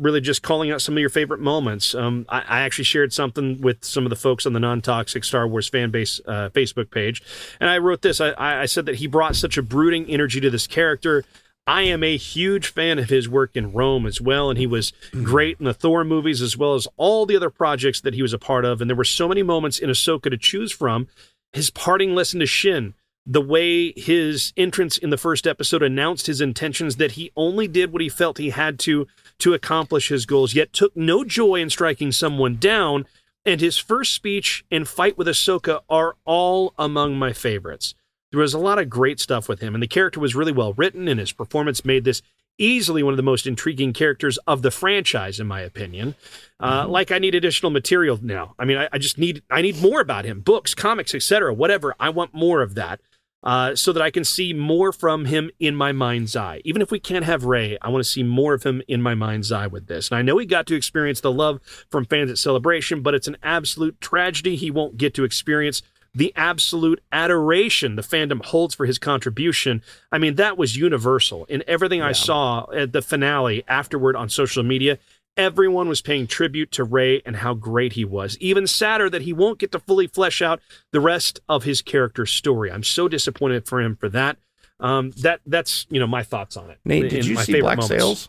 really 0.00 0.20
just 0.20 0.42
calling 0.42 0.70
out 0.70 0.82
some 0.82 0.94
of 0.96 1.00
your 1.00 1.10
favorite 1.10 1.40
moments. 1.40 1.94
Um, 1.94 2.24
I, 2.28 2.40
I, 2.40 2.60
actually 2.62 2.84
shared 2.84 3.12
something 3.12 3.60
with 3.60 3.84
some 3.84 4.06
of 4.06 4.10
the 4.10 4.16
folks 4.16 4.46
on 4.46 4.54
the 4.54 4.60
non 4.60 4.80
toxic 4.80 5.22
Star 5.22 5.46
Wars 5.46 5.68
fan 5.68 5.90
base 5.90 6.20
uh, 6.26 6.48
Facebook 6.50 6.90
page, 6.90 7.22
and 7.60 7.68
I 7.68 7.78
wrote 7.78 8.02
this. 8.02 8.20
I, 8.20 8.34
I 8.38 8.66
said 8.66 8.86
that 8.86 8.96
he 8.96 9.06
brought 9.06 9.36
such 9.36 9.58
a 9.58 9.62
brooding 9.62 10.06
energy 10.06 10.40
to 10.40 10.50
this 10.50 10.66
character. 10.66 11.24
I 11.66 11.82
am 11.82 12.02
a 12.02 12.16
huge 12.16 12.68
fan 12.68 12.98
of 12.98 13.10
his 13.10 13.28
work 13.28 13.52
in 13.54 13.72
Rome 13.72 14.06
as 14.06 14.20
well, 14.20 14.50
and 14.50 14.58
he 14.58 14.66
was 14.66 14.92
great 15.22 15.58
in 15.60 15.66
the 15.66 15.74
Thor 15.74 16.02
movies 16.04 16.42
as 16.42 16.56
well 16.56 16.74
as 16.74 16.88
all 16.96 17.26
the 17.26 17.36
other 17.36 17.50
projects 17.50 18.00
that 18.00 18.14
he 18.14 18.22
was 18.22 18.32
a 18.32 18.38
part 18.38 18.64
of. 18.64 18.80
And 18.80 18.90
there 18.90 18.96
were 18.96 19.04
so 19.04 19.28
many 19.28 19.42
moments 19.42 19.78
in 19.78 19.90
Ahsoka 19.90 20.30
to 20.30 20.36
choose 20.36 20.72
from. 20.72 21.06
His 21.52 21.70
parting 21.70 22.14
lesson 22.14 22.40
to 22.40 22.46
Shin, 22.46 22.94
the 23.26 23.40
way 23.40 23.92
his 23.92 24.52
entrance 24.56 24.98
in 24.98 25.10
the 25.10 25.18
first 25.18 25.46
episode 25.46 25.82
announced 25.82 26.26
his 26.26 26.40
intentions 26.40 26.96
that 26.96 27.12
he 27.12 27.30
only 27.36 27.68
did 27.68 27.92
what 27.92 28.02
he 28.02 28.08
felt 28.08 28.38
he 28.38 28.50
had 28.50 28.78
to 28.80 29.06
to 29.40 29.54
accomplish 29.54 30.08
his 30.08 30.26
goals, 30.26 30.54
yet 30.54 30.72
took 30.72 30.96
no 30.96 31.24
joy 31.24 31.56
in 31.56 31.70
striking 31.70 32.12
someone 32.12 32.56
down. 32.56 33.06
And 33.44 33.60
his 33.60 33.78
first 33.78 34.12
speech 34.12 34.64
and 34.70 34.86
fight 34.86 35.16
with 35.16 35.26
Ahsoka 35.26 35.80
are 35.88 36.16
all 36.24 36.74
among 36.78 37.16
my 37.16 37.32
favorites. 37.32 37.94
There 38.30 38.40
was 38.40 38.54
a 38.54 38.58
lot 38.58 38.78
of 38.78 38.90
great 38.90 39.18
stuff 39.18 39.48
with 39.48 39.60
him, 39.60 39.74
and 39.74 39.82
the 39.82 39.88
character 39.88 40.20
was 40.20 40.34
really 40.34 40.52
well 40.52 40.72
written, 40.74 41.08
and 41.08 41.18
his 41.18 41.32
performance 41.32 41.84
made 41.84 42.04
this 42.04 42.22
easily 42.58 43.02
one 43.02 43.12
of 43.12 43.16
the 43.16 43.22
most 43.22 43.46
intriguing 43.46 43.92
characters 43.92 44.38
of 44.46 44.62
the 44.62 44.70
franchise, 44.70 45.40
in 45.40 45.46
my 45.46 45.60
opinion. 45.60 46.14
Uh, 46.60 46.82
mm-hmm. 46.82 46.92
Like 46.92 47.10
I 47.10 47.18
need 47.18 47.34
additional 47.34 47.70
material 47.70 48.18
now. 48.22 48.54
I 48.58 48.66
mean, 48.66 48.76
I, 48.76 48.88
I, 48.92 48.98
just 48.98 49.18
need 49.18 49.42
I 49.50 49.62
need 49.62 49.80
more 49.80 50.00
about 50.00 50.26
him, 50.26 50.40
books, 50.40 50.74
comics, 50.74 51.14
etc. 51.14 51.52
Whatever. 51.54 51.94
I 51.98 52.10
want 52.10 52.34
more 52.34 52.62
of 52.62 52.74
that 52.74 53.00
uh, 53.42 53.74
so 53.74 53.92
that 53.92 54.02
I 54.02 54.10
can 54.10 54.24
see 54.24 54.52
more 54.52 54.92
from 54.92 55.24
him 55.24 55.50
in 55.58 55.74
my 55.74 55.92
mind's 55.92 56.36
eye. 56.36 56.60
Even 56.64 56.82
if 56.82 56.90
we 56.90 57.00
can't 57.00 57.24
have 57.24 57.44
Ray, 57.44 57.78
I 57.80 57.88
want 57.88 58.04
to 58.04 58.10
see 58.10 58.22
more 58.22 58.54
of 58.54 58.62
him 58.62 58.82
in 58.86 59.00
my 59.02 59.14
mind's 59.14 59.50
eye 59.50 59.66
with 59.66 59.86
this. 59.86 60.10
And 60.10 60.18
I 60.18 60.22
know 60.22 60.38
he 60.38 60.46
got 60.46 60.66
to 60.66 60.74
experience 60.74 61.20
the 61.20 61.32
love 61.32 61.60
from 61.90 62.04
fans 62.04 62.30
at 62.30 62.38
Celebration, 62.38 63.02
but 63.02 63.14
it's 63.14 63.28
an 63.28 63.38
absolute 63.42 64.00
tragedy 64.00 64.56
he 64.56 64.70
won't 64.70 64.98
get 64.98 65.14
to 65.14 65.24
experience 65.24 65.82
the 66.14 66.32
absolute 66.36 67.00
adoration 67.12 67.96
the 67.96 68.02
fandom 68.02 68.44
holds 68.44 68.74
for 68.74 68.86
his 68.86 68.98
contribution. 68.98 69.82
I 70.10 70.18
mean, 70.18 70.36
that 70.36 70.58
was 70.58 70.76
universal 70.76 71.44
in 71.44 71.62
everything 71.66 72.00
yeah. 72.00 72.08
I 72.08 72.12
saw 72.12 72.66
at 72.72 72.92
the 72.92 73.02
finale 73.02 73.64
afterward 73.68 74.16
on 74.16 74.28
social 74.28 74.62
media. 74.62 74.98
Everyone 75.40 75.88
was 75.88 76.02
paying 76.02 76.26
tribute 76.26 76.70
to 76.72 76.84
Ray 76.84 77.22
and 77.24 77.36
how 77.36 77.54
great 77.54 77.94
he 77.94 78.04
was. 78.04 78.36
Even 78.40 78.66
sadder 78.66 79.08
that 79.08 79.22
he 79.22 79.32
won't 79.32 79.58
get 79.58 79.72
to 79.72 79.78
fully 79.78 80.06
flesh 80.06 80.42
out 80.42 80.60
the 80.92 81.00
rest 81.00 81.40
of 81.48 81.64
his 81.64 81.80
character's 81.80 82.30
story. 82.30 82.70
I'm 82.70 82.82
so 82.82 83.08
disappointed 83.08 83.66
for 83.66 83.80
him 83.80 83.96
for 83.96 84.10
that. 84.10 84.36
Um, 84.80 85.12
that 85.22 85.40
that's 85.46 85.86
you 85.88 85.98
know 85.98 86.06
my 86.06 86.22
thoughts 86.22 86.58
on 86.58 86.68
it. 86.68 86.78
Nate, 86.84 87.08
did 87.08 87.24
you 87.24 87.36
see 87.36 87.58
Black 87.60 87.78
moments. 87.78 87.88
Sails? 87.88 88.28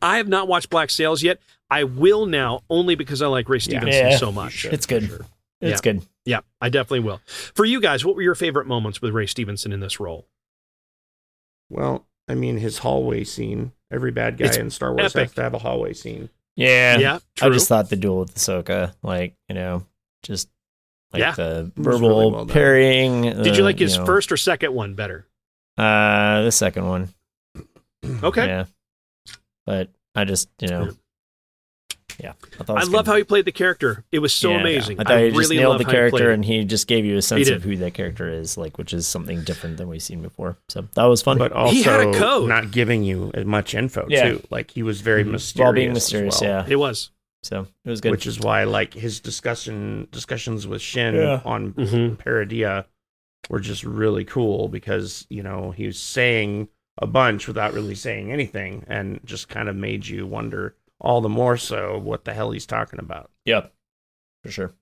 I 0.00 0.16
have 0.16 0.26
not 0.26 0.48
watched 0.48 0.70
Black 0.70 0.90
Sails 0.90 1.22
yet. 1.22 1.38
I 1.70 1.84
will 1.84 2.26
now, 2.26 2.62
only 2.68 2.96
because 2.96 3.22
I 3.22 3.28
like 3.28 3.48
Ray 3.48 3.60
Stevenson 3.60 4.08
yeah. 4.08 4.16
so 4.16 4.32
much. 4.32 4.64
It's 4.64 4.86
good. 4.86 5.04
Sure. 5.04 5.20
It's 5.60 5.80
yeah. 5.84 5.92
good. 5.92 6.06
Yeah, 6.24 6.40
I 6.60 6.68
definitely 6.68 7.00
will. 7.00 7.20
For 7.26 7.64
you 7.64 7.80
guys, 7.80 8.04
what 8.04 8.16
were 8.16 8.22
your 8.22 8.34
favorite 8.34 8.66
moments 8.66 9.00
with 9.00 9.12
Ray 9.12 9.26
Stevenson 9.26 9.72
in 9.72 9.78
this 9.78 10.00
role? 10.00 10.26
Well, 11.70 12.06
I 12.28 12.34
mean, 12.34 12.58
his 12.58 12.78
hallway 12.78 13.22
scene. 13.22 13.72
Every 13.92 14.10
bad 14.10 14.38
guy 14.38 14.46
it's 14.46 14.56
in 14.56 14.70
Star 14.70 14.94
Wars 14.94 15.14
epic. 15.14 15.28
has 15.28 15.34
to 15.34 15.42
have 15.42 15.54
a 15.54 15.58
hallway 15.58 15.92
scene. 15.92 16.30
Yeah, 16.56 16.98
yeah. 16.98 17.18
True. 17.36 17.48
I 17.48 17.52
just 17.52 17.68
thought 17.68 17.90
the 17.90 17.96
duel 17.96 18.20
with 18.20 18.34
Ahsoka, 18.34 18.94
like 19.02 19.36
you 19.48 19.54
know, 19.54 19.86
just 20.22 20.48
like 21.12 21.20
yeah. 21.20 21.32
the 21.32 21.70
verbal 21.76 22.08
really 22.08 22.32
well 22.32 22.46
parrying. 22.46 23.22
Did 23.22 23.56
you 23.56 23.62
like 23.62 23.78
his 23.78 23.94
you 23.94 24.00
know, 24.00 24.06
first 24.06 24.32
or 24.32 24.36
second 24.36 24.74
one 24.74 24.94
better? 24.94 25.26
Uh, 25.76 26.42
the 26.42 26.52
second 26.52 26.86
one. 26.88 27.08
Okay. 28.22 28.46
Yeah, 28.46 28.64
but 29.66 29.90
I 30.14 30.24
just 30.24 30.48
you 30.60 30.68
know 30.68 30.92
yeah, 32.22 32.34
I, 32.68 32.72
I 32.74 32.82
love 32.84 33.06
how 33.06 33.16
he 33.16 33.24
played 33.24 33.46
the 33.46 33.52
character. 33.52 34.04
It 34.12 34.20
was 34.20 34.32
so 34.32 34.52
yeah, 34.52 34.60
amazing. 34.60 35.00
I 35.00 35.02
thought 35.02 35.18
I 35.18 35.24
he 35.24 35.30
just 35.32 35.50
nailed 35.50 35.80
the 35.80 35.84
character, 35.84 36.30
and 36.30 36.44
he 36.44 36.64
just 36.64 36.86
gave 36.86 37.04
you 37.04 37.16
a 37.16 37.22
sense 37.22 37.48
of 37.48 37.64
who 37.64 37.76
that 37.78 37.94
character 37.94 38.28
is, 38.28 38.56
like 38.56 38.78
which 38.78 38.92
is 38.94 39.08
something 39.08 39.42
different 39.42 39.76
than 39.76 39.88
we've 39.88 40.02
seen 40.02 40.22
before. 40.22 40.56
So 40.68 40.86
that 40.94 41.04
was 41.04 41.20
fun. 41.20 41.38
But 41.38 41.50
also 41.50 42.46
not 42.46 42.70
giving 42.70 43.02
you 43.02 43.32
as 43.34 43.44
much 43.44 43.74
info 43.74 44.06
yeah. 44.08 44.28
too. 44.28 44.42
Like 44.50 44.70
he 44.70 44.84
was 44.84 45.00
very 45.00 45.22
mm-hmm. 45.22 45.32
mysterious. 45.32 45.66
While 45.66 45.72
being 45.72 45.92
mysterious, 45.92 46.40
well. 46.40 46.50
yeah, 46.50 46.66
it 46.68 46.76
was. 46.76 47.10
So 47.42 47.66
it 47.84 47.90
was 47.90 48.00
good. 48.00 48.12
Which 48.12 48.28
is 48.28 48.38
why, 48.38 48.64
like 48.64 48.94
his 48.94 49.18
discussion 49.18 50.06
discussions 50.12 50.64
with 50.64 50.80
Shin 50.80 51.16
yeah. 51.16 51.40
on 51.44 51.72
mm-hmm. 51.72 52.14
Peridea 52.22 52.84
were 53.50 53.58
just 53.58 53.82
really 53.82 54.24
cool 54.24 54.68
because 54.68 55.26
you 55.28 55.42
know 55.42 55.72
he 55.72 55.86
was 55.86 55.98
saying 55.98 56.68
a 56.98 57.06
bunch 57.08 57.48
without 57.48 57.72
really 57.72 57.96
saying 57.96 58.30
anything, 58.30 58.84
and 58.86 59.18
just 59.24 59.48
kind 59.48 59.68
of 59.68 59.74
made 59.74 60.06
you 60.06 60.24
wonder 60.24 60.76
all 61.02 61.20
the 61.20 61.28
more 61.28 61.58
so 61.58 61.98
what 61.98 62.24
the 62.24 62.32
hell 62.32 62.52
he's 62.52 62.64
talking 62.64 62.98
about. 62.98 63.30
Yep, 63.44 63.74
for 64.42 64.50
sure. 64.50 64.72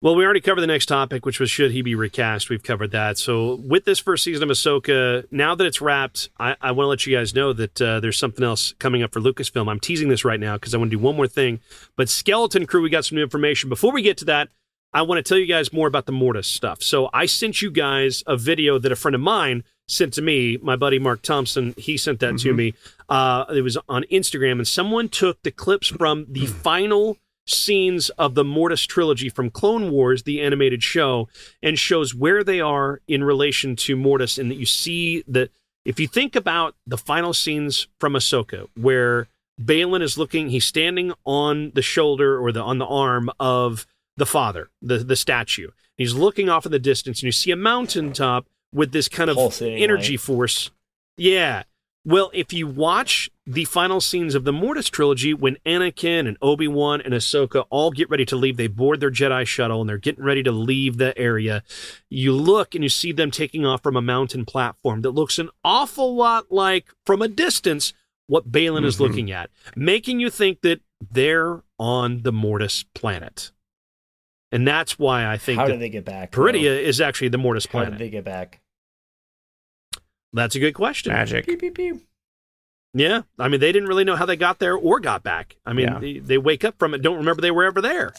Well, 0.00 0.14
we 0.14 0.24
already 0.24 0.40
covered 0.40 0.60
the 0.60 0.68
next 0.68 0.86
topic, 0.86 1.26
which 1.26 1.40
was 1.40 1.50
should 1.50 1.72
he 1.72 1.82
be 1.82 1.96
recast? 1.96 2.50
We've 2.50 2.62
covered 2.62 2.92
that. 2.92 3.18
So, 3.18 3.56
with 3.56 3.84
this 3.84 3.98
first 3.98 4.22
season 4.22 4.44
of 4.44 4.48
Ahsoka, 4.48 5.26
now 5.32 5.56
that 5.56 5.66
it's 5.66 5.80
wrapped, 5.80 6.28
I, 6.38 6.54
I 6.60 6.70
want 6.70 6.84
to 6.84 6.90
let 6.90 7.06
you 7.06 7.16
guys 7.16 7.34
know 7.34 7.52
that 7.52 7.82
uh, 7.82 7.98
there's 7.98 8.16
something 8.16 8.44
else 8.44 8.74
coming 8.78 9.02
up 9.02 9.12
for 9.12 9.20
Lucasfilm. 9.20 9.68
I'm 9.68 9.80
teasing 9.80 10.08
this 10.08 10.24
right 10.24 10.38
now 10.38 10.54
because 10.54 10.72
I 10.72 10.78
want 10.78 10.92
to 10.92 10.96
do 10.96 11.02
one 11.02 11.16
more 11.16 11.26
thing. 11.26 11.58
But 11.96 12.08
Skeleton 12.08 12.64
Crew, 12.66 12.80
we 12.80 12.90
got 12.90 13.06
some 13.06 13.16
new 13.16 13.24
information. 13.24 13.68
Before 13.68 13.90
we 13.90 14.02
get 14.02 14.16
to 14.18 14.24
that, 14.26 14.50
I 14.92 15.02
want 15.02 15.18
to 15.18 15.28
tell 15.28 15.36
you 15.36 15.46
guys 15.46 15.72
more 15.72 15.88
about 15.88 16.06
the 16.06 16.12
Mortis 16.12 16.46
stuff. 16.46 16.80
So, 16.80 17.10
I 17.12 17.26
sent 17.26 17.60
you 17.60 17.72
guys 17.72 18.22
a 18.24 18.36
video 18.36 18.78
that 18.78 18.92
a 18.92 18.96
friend 18.96 19.16
of 19.16 19.20
mine 19.20 19.64
sent 19.88 20.14
to 20.14 20.22
me. 20.22 20.58
My 20.58 20.76
buddy 20.76 20.98
Mark 20.98 21.22
Thompson, 21.22 21.74
he 21.76 21.96
sent 21.96 22.20
that 22.20 22.34
mm-hmm. 22.34 22.48
to 22.48 22.54
me. 22.54 22.74
Uh, 23.08 23.44
it 23.54 23.62
was 23.62 23.76
on 23.88 24.04
Instagram, 24.12 24.52
and 24.52 24.68
someone 24.68 25.08
took 25.08 25.42
the 25.42 25.50
clips 25.50 25.88
from 25.88 26.26
the 26.28 26.46
final 26.46 27.16
scenes 27.46 28.10
of 28.10 28.34
the 28.34 28.44
Mortis 28.44 28.86
trilogy 28.86 29.28
from 29.28 29.50
Clone 29.50 29.90
Wars, 29.90 30.22
the 30.22 30.40
animated 30.40 30.82
show, 30.82 31.28
and 31.62 31.78
shows 31.78 32.14
where 32.14 32.44
they 32.44 32.60
are 32.60 33.00
in 33.08 33.24
relation 33.24 33.74
to 33.76 33.96
Mortis, 33.96 34.38
and 34.38 34.50
that 34.50 34.56
you 34.56 34.66
see 34.66 35.24
that 35.26 35.50
if 35.84 35.98
you 35.98 36.06
think 36.06 36.36
about 36.36 36.74
the 36.86 36.98
final 36.98 37.32
scenes 37.32 37.88
from 37.98 38.12
Ahsoka, 38.12 38.68
where 38.76 39.28
Baylan 39.60 40.02
is 40.02 40.18
looking, 40.18 40.50
he's 40.50 40.66
standing 40.66 41.12
on 41.24 41.72
the 41.74 41.82
shoulder 41.82 42.38
or 42.38 42.52
the 42.52 42.60
on 42.62 42.78
the 42.78 42.86
arm 42.86 43.30
of 43.40 43.86
the 44.16 44.26
father, 44.26 44.68
the 44.82 44.98
the 44.98 45.16
statue. 45.16 45.68
He's 45.96 46.14
looking 46.14 46.48
off 46.48 46.66
in 46.66 46.72
the 46.72 46.78
distance, 46.78 47.20
and 47.20 47.24
you 47.24 47.32
see 47.32 47.50
a 47.50 47.56
mountaintop 47.56 48.46
with 48.72 48.92
this 48.92 49.08
kind 49.08 49.30
of 49.30 49.36
Pulsating 49.36 49.82
energy 49.82 50.14
light. 50.14 50.20
force. 50.20 50.70
Yeah. 51.16 51.64
Well, 52.04 52.30
if 52.32 52.52
you 52.54 52.66
watch 52.66 53.28
the 53.44 53.66
final 53.66 54.00
scenes 54.00 54.34
of 54.34 54.44
the 54.44 54.52
Mortis 54.52 54.88
trilogy, 54.88 55.34
when 55.34 55.56
Anakin 55.66 56.26
and 56.26 56.38
Obi 56.40 56.66
Wan 56.66 57.02
and 57.02 57.12
Ahsoka 57.12 57.66
all 57.68 57.90
get 57.90 58.08
ready 58.08 58.24
to 58.26 58.36
leave, 58.36 58.56
they 58.56 58.66
board 58.66 59.00
their 59.00 59.10
Jedi 59.10 59.46
shuttle 59.46 59.82
and 59.82 59.90
they're 59.90 59.98
getting 59.98 60.24
ready 60.24 60.42
to 60.42 60.52
leave 60.52 60.96
the 60.96 61.16
area. 61.18 61.62
You 62.08 62.32
look 62.32 62.74
and 62.74 62.82
you 62.82 62.88
see 62.88 63.12
them 63.12 63.30
taking 63.30 63.66
off 63.66 63.82
from 63.82 63.96
a 63.96 64.00
mountain 64.00 64.46
platform 64.46 65.02
that 65.02 65.10
looks 65.10 65.38
an 65.38 65.50
awful 65.62 66.14
lot 66.14 66.50
like, 66.50 66.86
from 67.04 67.20
a 67.20 67.28
distance, 67.28 67.92
what 68.26 68.50
Baylan 68.50 68.78
mm-hmm. 68.78 68.86
is 68.86 69.00
looking 69.00 69.30
at, 69.30 69.50
making 69.76 70.20
you 70.20 70.30
think 70.30 70.62
that 70.62 70.80
they're 71.10 71.62
on 71.78 72.22
the 72.22 72.32
Mortis 72.32 72.84
planet. 72.94 73.50
And 74.50 74.66
that's 74.66 74.98
why 74.98 75.26
I 75.26 75.36
think 75.36 75.58
how 75.58 75.66
did 75.66 75.80
they 75.80 75.90
get 75.90 76.04
back? 76.04 76.32
Peridea 76.32 76.62
though? 76.62 76.88
is 76.88 77.00
actually 77.00 77.28
the 77.28 77.38
Mortis 77.38 77.66
planet. 77.66 77.92
How 77.92 77.98
did 77.98 78.06
they 78.06 78.10
get 78.10 78.24
back? 78.24 78.60
That's 80.32 80.54
a 80.54 80.58
good 80.58 80.74
question. 80.74 81.12
Magic. 81.12 81.46
Pew, 81.46 81.56
pew, 81.56 81.70
pew. 81.70 82.00
Yeah, 82.94 83.22
I 83.38 83.48
mean 83.48 83.60
they 83.60 83.72
didn't 83.72 83.88
really 83.88 84.04
know 84.04 84.16
how 84.16 84.24
they 84.24 84.36
got 84.36 84.58
there 84.58 84.76
or 84.76 85.00
got 85.00 85.22
back. 85.22 85.56
I 85.66 85.72
mean 85.72 85.88
yeah. 85.88 85.98
they, 85.98 86.18
they, 86.18 86.38
wake 86.38 86.64
up 86.64 86.78
from 86.78 86.94
it, 86.94 87.02
don't 87.02 87.18
remember 87.18 87.42
they 87.42 87.50
were 87.50 87.64
ever 87.64 87.82
there. 87.82 88.12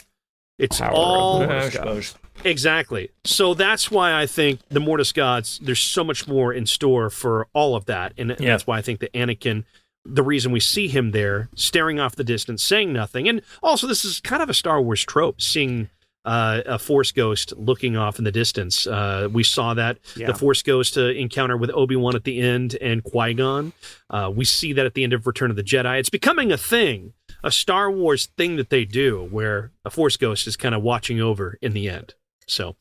It's 0.58 0.78
Power 0.78 0.92
all 0.92 1.42
oh, 1.42 2.00
exactly. 2.44 3.10
So 3.24 3.54
that's 3.54 3.90
why 3.90 4.14
I 4.14 4.26
think 4.26 4.60
the 4.68 4.78
Mortis 4.78 5.10
gods. 5.12 5.58
There's 5.62 5.80
so 5.80 6.04
much 6.04 6.28
more 6.28 6.52
in 6.52 6.66
store 6.66 7.10
for 7.10 7.48
all 7.52 7.74
of 7.74 7.86
that, 7.86 8.12
and, 8.16 8.30
and 8.30 8.40
yeah. 8.40 8.50
that's 8.50 8.66
why 8.66 8.78
I 8.78 8.82
think 8.82 9.00
that 9.00 9.12
Anakin 9.12 9.64
the 10.04 10.22
reason 10.22 10.50
we 10.50 10.60
see 10.60 10.88
him 10.88 11.10
there 11.10 11.48
staring 11.54 12.00
off 12.00 12.16
the 12.16 12.24
distance 12.24 12.62
saying 12.62 12.90
nothing 12.90 13.28
and 13.28 13.42
also 13.62 13.86
this 13.86 14.02
is 14.02 14.18
kind 14.20 14.42
of 14.42 14.48
a 14.48 14.54
star 14.54 14.80
wars 14.80 15.04
trope 15.04 15.42
seeing 15.42 15.90
uh, 16.24 16.60
a 16.66 16.78
Force 16.78 17.12
ghost 17.12 17.52
looking 17.56 17.96
off 17.96 18.18
in 18.18 18.24
the 18.24 18.32
distance. 18.32 18.86
Uh, 18.86 19.28
we 19.32 19.42
saw 19.42 19.74
that 19.74 19.98
Yeah. 20.16 20.26
the 20.26 20.34
Force 20.34 20.62
ghost 20.62 20.98
uh, 20.98 21.06
encounter 21.10 21.56
with 21.56 21.70
Obi 21.70 21.96
Wan 21.96 22.14
at 22.14 22.24
the 22.24 22.40
end 22.40 22.76
and 22.80 23.02
Qui 23.02 23.34
Gon. 23.34 23.72
Uh, 24.10 24.30
we 24.34 24.44
see 24.44 24.72
that 24.74 24.84
at 24.86 24.94
the 24.94 25.02
end 25.04 25.12
of 25.12 25.26
Return 25.26 25.50
of 25.50 25.56
the 25.56 25.62
Jedi. 25.62 25.98
It's 25.98 26.10
becoming 26.10 26.52
a 26.52 26.58
thing, 26.58 27.14
a 27.42 27.50
Star 27.50 27.90
Wars 27.90 28.26
thing 28.36 28.56
that 28.56 28.70
they 28.70 28.84
do, 28.84 29.26
where 29.30 29.72
a 29.84 29.90
Force 29.90 30.16
ghost 30.16 30.46
is 30.46 30.56
kind 30.56 30.74
of 30.74 30.82
watching 30.82 31.20
over 31.20 31.56
in 31.62 31.72
the 31.72 31.88
end. 31.88 32.14
So, 32.46 32.76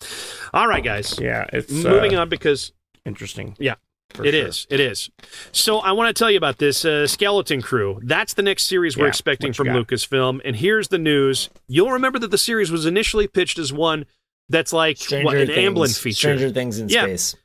all 0.54 0.68
right, 0.68 0.84
guys, 0.84 1.20
yeah, 1.20 1.46
it's 1.54 1.72
moving 1.72 2.16
uh, 2.16 2.22
on 2.22 2.30
because 2.30 2.72
Interesting. 3.06 3.56
Yeah. 3.60 3.76
It 4.12 4.34
sure. 4.34 4.48
is. 4.48 4.68
It 4.70 4.80
is. 4.80 5.10
So 5.52 5.80
I 5.80 5.92
want 5.92 6.16
to 6.16 6.20
tell 6.20 6.32
you 6.32 6.38
about 6.38 6.58
this 6.58 6.84
uh, 6.84 7.08
Skeleton 7.08 7.62
Crew. 7.62 8.00
That's 8.04 8.34
the 8.34 8.42
next 8.42 8.66
series 8.66 8.98
we're 8.98 9.08
expecting 9.08 9.54
from 9.54 9.68
got? 9.68 9.76
Lucasfilm. 9.88 10.42
And 10.44 10.56
here's 10.56 10.88
the 10.88 10.98
news. 10.98 11.50
You'll 11.68 11.92
remember 11.92 12.20
that 12.20 12.32
the 12.32 12.38
series 12.38 12.72
was 12.72 12.86
initially 12.86 13.28
pitched 13.28 13.60
as 13.60 13.72
one 13.72 14.06
that's 14.50 14.74
like 14.74 14.98
what, 15.12 15.38
an 15.38 15.48
Amblin 15.50 15.98
feature. 15.98 16.16
Stranger 16.16 16.50
Things 16.50 16.80
in 16.80 16.90
Yeah. 16.90 17.04
space. 17.04 17.36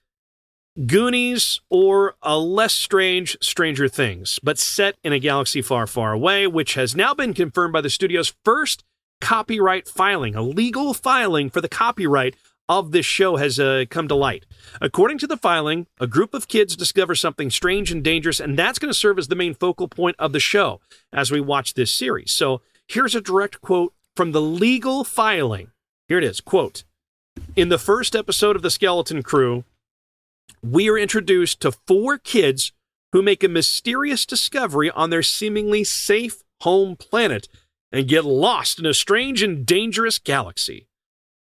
Goonies 0.87 1.61
or 1.71 2.17
a 2.23 2.37
less 2.37 2.73
strange 2.75 3.37
Stranger 3.41 3.87
Things, 3.87 4.41
but 4.43 4.59
set 4.59 4.97
in 5.05 5.13
a 5.13 5.21
galaxy 5.21 5.63
far, 5.63 5.87
far 5.87 6.13
away, 6.13 6.49
which 6.49 6.75
has 6.75 6.97
now 6.97 7.15
been 7.15 7.33
confirmed 7.33 7.73
by 7.73 7.81
the 7.81 7.91
studio's 7.91 8.35
first 8.45 8.83
copyright 9.21 9.87
filing. 9.87 10.35
A 10.35 10.43
legal 10.43 10.93
filing 10.93 11.49
for 11.49 11.61
the 11.61 11.69
copyright 11.69 12.35
of 12.69 12.93
this 12.93 13.07
show 13.07 13.37
has 13.37 13.59
uh, 13.59 13.85
come 13.91 14.09
to 14.09 14.15
light. 14.15 14.47
According 14.81 15.19
to 15.19 15.27
the 15.27 15.37
filing, 15.37 15.87
a 16.01 16.07
group 16.07 16.35
of 16.35 16.49
kids 16.49 16.77
discover 16.77 17.15
something 17.15 17.51
strange 17.51 17.93
and 17.93 18.03
dangerous, 18.03 18.41
and 18.41 18.59
that's 18.59 18.79
going 18.79 18.91
to 18.91 18.99
serve 18.99 19.19
as 19.19 19.29
the 19.29 19.35
main 19.35 19.55
focal 19.55 19.89
point 19.89 20.17
of 20.19 20.33
the 20.33 20.41
show 20.41 20.81
as 21.13 21.31
we 21.31 21.41
watch 21.41 21.75
this 21.75 21.93
series. 21.93 22.33
So 22.33 22.63
here's 22.89 23.15
a 23.15 23.21
direct 23.21 23.61
quote 23.61 23.93
from 24.17 24.33
the 24.33 24.43
legal 24.43 25.05
filing. 25.05 25.71
Here 26.09 26.19
it 26.19 26.25
is 26.25 26.41
quote, 26.41 26.85
In 27.57 27.69
the 27.69 27.79
first 27.79 28.15
episode 28.15 28.57
of 28.57 28.63
The 28.63 28.71
Skeleton 28.71 29.23
Crew, 29.23 29.65
we 30.63 30.89
are 30.89 30.99
introduced 30.99 31.61
to 31.61 31.73
four 31.73 32.19
kids 32.19 32.73
who 33.13 33.23
make 33.23 33.45
a 33.45 33.49
mysterious 33.49 34.27
discovery 34.27 34.91
on 34.91 35.11
their 35.11 35.23
seemingly 35.23 35.85
safe 35.85 36.43
home 36.63 36.97
planet 36.97 37.49
and 37.93 38.09
get 38.09 38.25
lost 38.25 38.79
in 38.79 38.87
a 38.87 38.95
strange 38.95 39.43
and 39.43 39.65
dangerous 39.65 40.19
galaxy. 40.19 40.89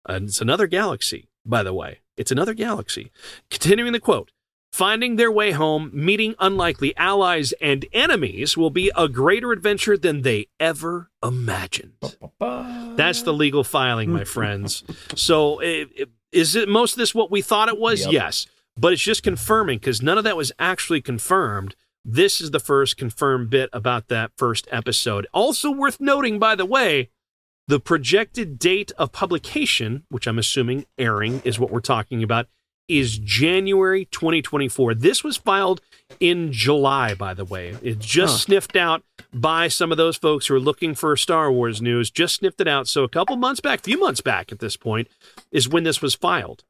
And 0.07 0.29
it's 0.29 0.41
another 0.41 0.67
galaxy, 0.67 1.29
by 1.45 1.63
the 1.63 1.73
way. 1.75 2.01
It's 2.17 2.31
another 2.33 2.55
galaxy. 2.55 3.11
Continuing 3.51 3.93
the 3.93 4.01
quote 4.01 4.31
Finding 4.73 5.15
their 5.15 5.31
way 5.31 5.53
home, 5.53 5.91
meeting 5.95 6.35
unlikely 6.41 6.97
allies 6.97 7.53
and 7.61 7.87
enemies 7.93 8.57
will 8.57 8.71
be 8.71 8.91
a 8.97 9.09
greater 9.09 9.53
adventure 9.53 9.97
than 9.97 10.23
they 10.23 10.49
ever 10.59 11.11
imagined. 11.23 11.93
That's 12.41 13.23
the 13.23 13.33
legal 13.33 13.63
filing, 13.65 14.11
my 14.13 14.25
friends. 14.25 14.83
So, 15.15 15.61
i- 15.63 15.87
i- 16.01 16.07
is 16.33 16.57
it 16.57 16.69
most 16.69 16.95
of 16.95 16.99
this 16.99 17.15
what 17.15 17.31
we 17.31 17.41
thought 17.41 17.69
it 17.69 17.79
was? 17.79 18.01
Yep. 18.03 18.13
Yes, 18.13 18.47
but 18.77 18.93
it's 18.93 19.03
just 19.03 19.23
confirming 19.23 19.79
because 19.79 20.03
none 20.03 20.19
of 20.19 20.25
that 20.25 20.37
was 20.37 20.51
actually 20.59 21.01
confirmed. 21.01 21.77
This 22.05 22.41
is 22.41 22.51
the 22.51 22.59
first 22.61 22.97
confirmed 22.97 23.51
bit 23.51 23.71
about 23.73 24.09
that 24.09 24.33
first 24.37 24.67
episode. 24.73 25.27
Also 25.33 25.71
worth 25.71 26.01
noting, 26.01 26.39
by 26.41 26.55
the 26.57 26.67
way, 26.67 27.11
the 27.69 27.81
projected 27.81 28.59
date 28.59 28.93
of 28.99 29.12
publication, 29.12 30.05
which 30.11 30.27
I'm 30.27 30.39
assuming 30.39 30.87
airing 30.99 31.41
is 31.45 31.59
what 31.59 31.71
we're 31.71 31.81
talking 31.81 32.23
about, 32.23 32.47
is 32.87 33.17
January 33.17 34.05
2024. 34.07 34.95
This 34.95 35.25
was 35.25 35.39
filed 35.39 35.81
in 36.21 36.53
July, 36.53 37.15
by 37.15 37.33
the 37.33 37.47
way. 37.47 37.75
It 37.83 37.99
just 37.99 38.33
Huh. 38.35 38.39
sniffed 38.41 38.77
out 38.77 39.03
by 39.33 39.69
some 39.69 39.91
of 39.91 39.97
those 39.97 40.17
folks 40.19 40.47
who 40.49 40.55
are 40.55 40.61
looking 40.61 40.95
for 40.95 41.17
Star 41.17 41.51
Wars 41.51 41.81
news. 41.81 42.11
Just 42.11 42.37
sniffed 42.37 42.61
it 42.61 42.69
out. 42.69 42.87
So 42.87 43.03
a 43.03 43.09
couple 43.09 43.37
months 43.37 43.62
back, 43.62 43.81
few 43.81 43.99
months 43.99 44.21
back 44.21 44.53
at 44.53 44.59
this 44.59 44.77
point, 44.77 45.09
is 45.51 45.67
when 45.67 45.85
this 45.85 46.03
was 46.03 46.15
filed. 46.15 46.62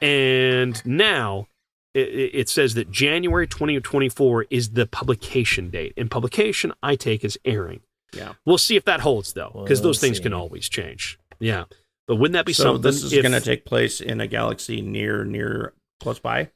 And 0.00 0.84
now 0.84 1.46
it, 1.94 2.08
it 2.34 2.48
says 2.48 2.74
that 2.74 2.90
January 2.90 3.46
2024 3.46 4.46
is 4.50 4.70
the 4.70 4.86
publication 4.86 5.70
date. 5.70 5.92
And 5.96 6.10
publication, 6.10 6.72
I 6.82 6.96
take 6.96 7.24
as 7.24 7.38
airing. 7.44 7.82
Yeah. 8.14 8.34
We'll 8.44 8.58
see 8.58 8.76
if 8.76 8.84
that 8.84 9.00
holds, 9.00 9.32
though, 9.32 9.50
because 9.62 9.80
We'll 9.80 9.88
those 9.90 10.00
things 10.00 10.18
see. 10.18 10.22
can 10.24 10.32
always 10.34 10.68
change. 10.68 11.18
Yeah. 11.40 11.64
But 12.06 12.16
wouldn't 12.16 12.34
that 12.34 12.46
be 12.46 12.52
so 12.52 12.64
something? 12.64 12.82
this 12.82 13.02
is 13.02 13.12
if- 13.12 13.22
going 13.22 13.32
to 13.32 13.40
take 13.40 13.64
place 13.64 14.00
in 14.00 14.20
a 14.20 14.26
galaxy 14.26 14.80
near 14.82 15.24
near 15.24 15.72
close 16.00 16.18
by. 16.18 16.50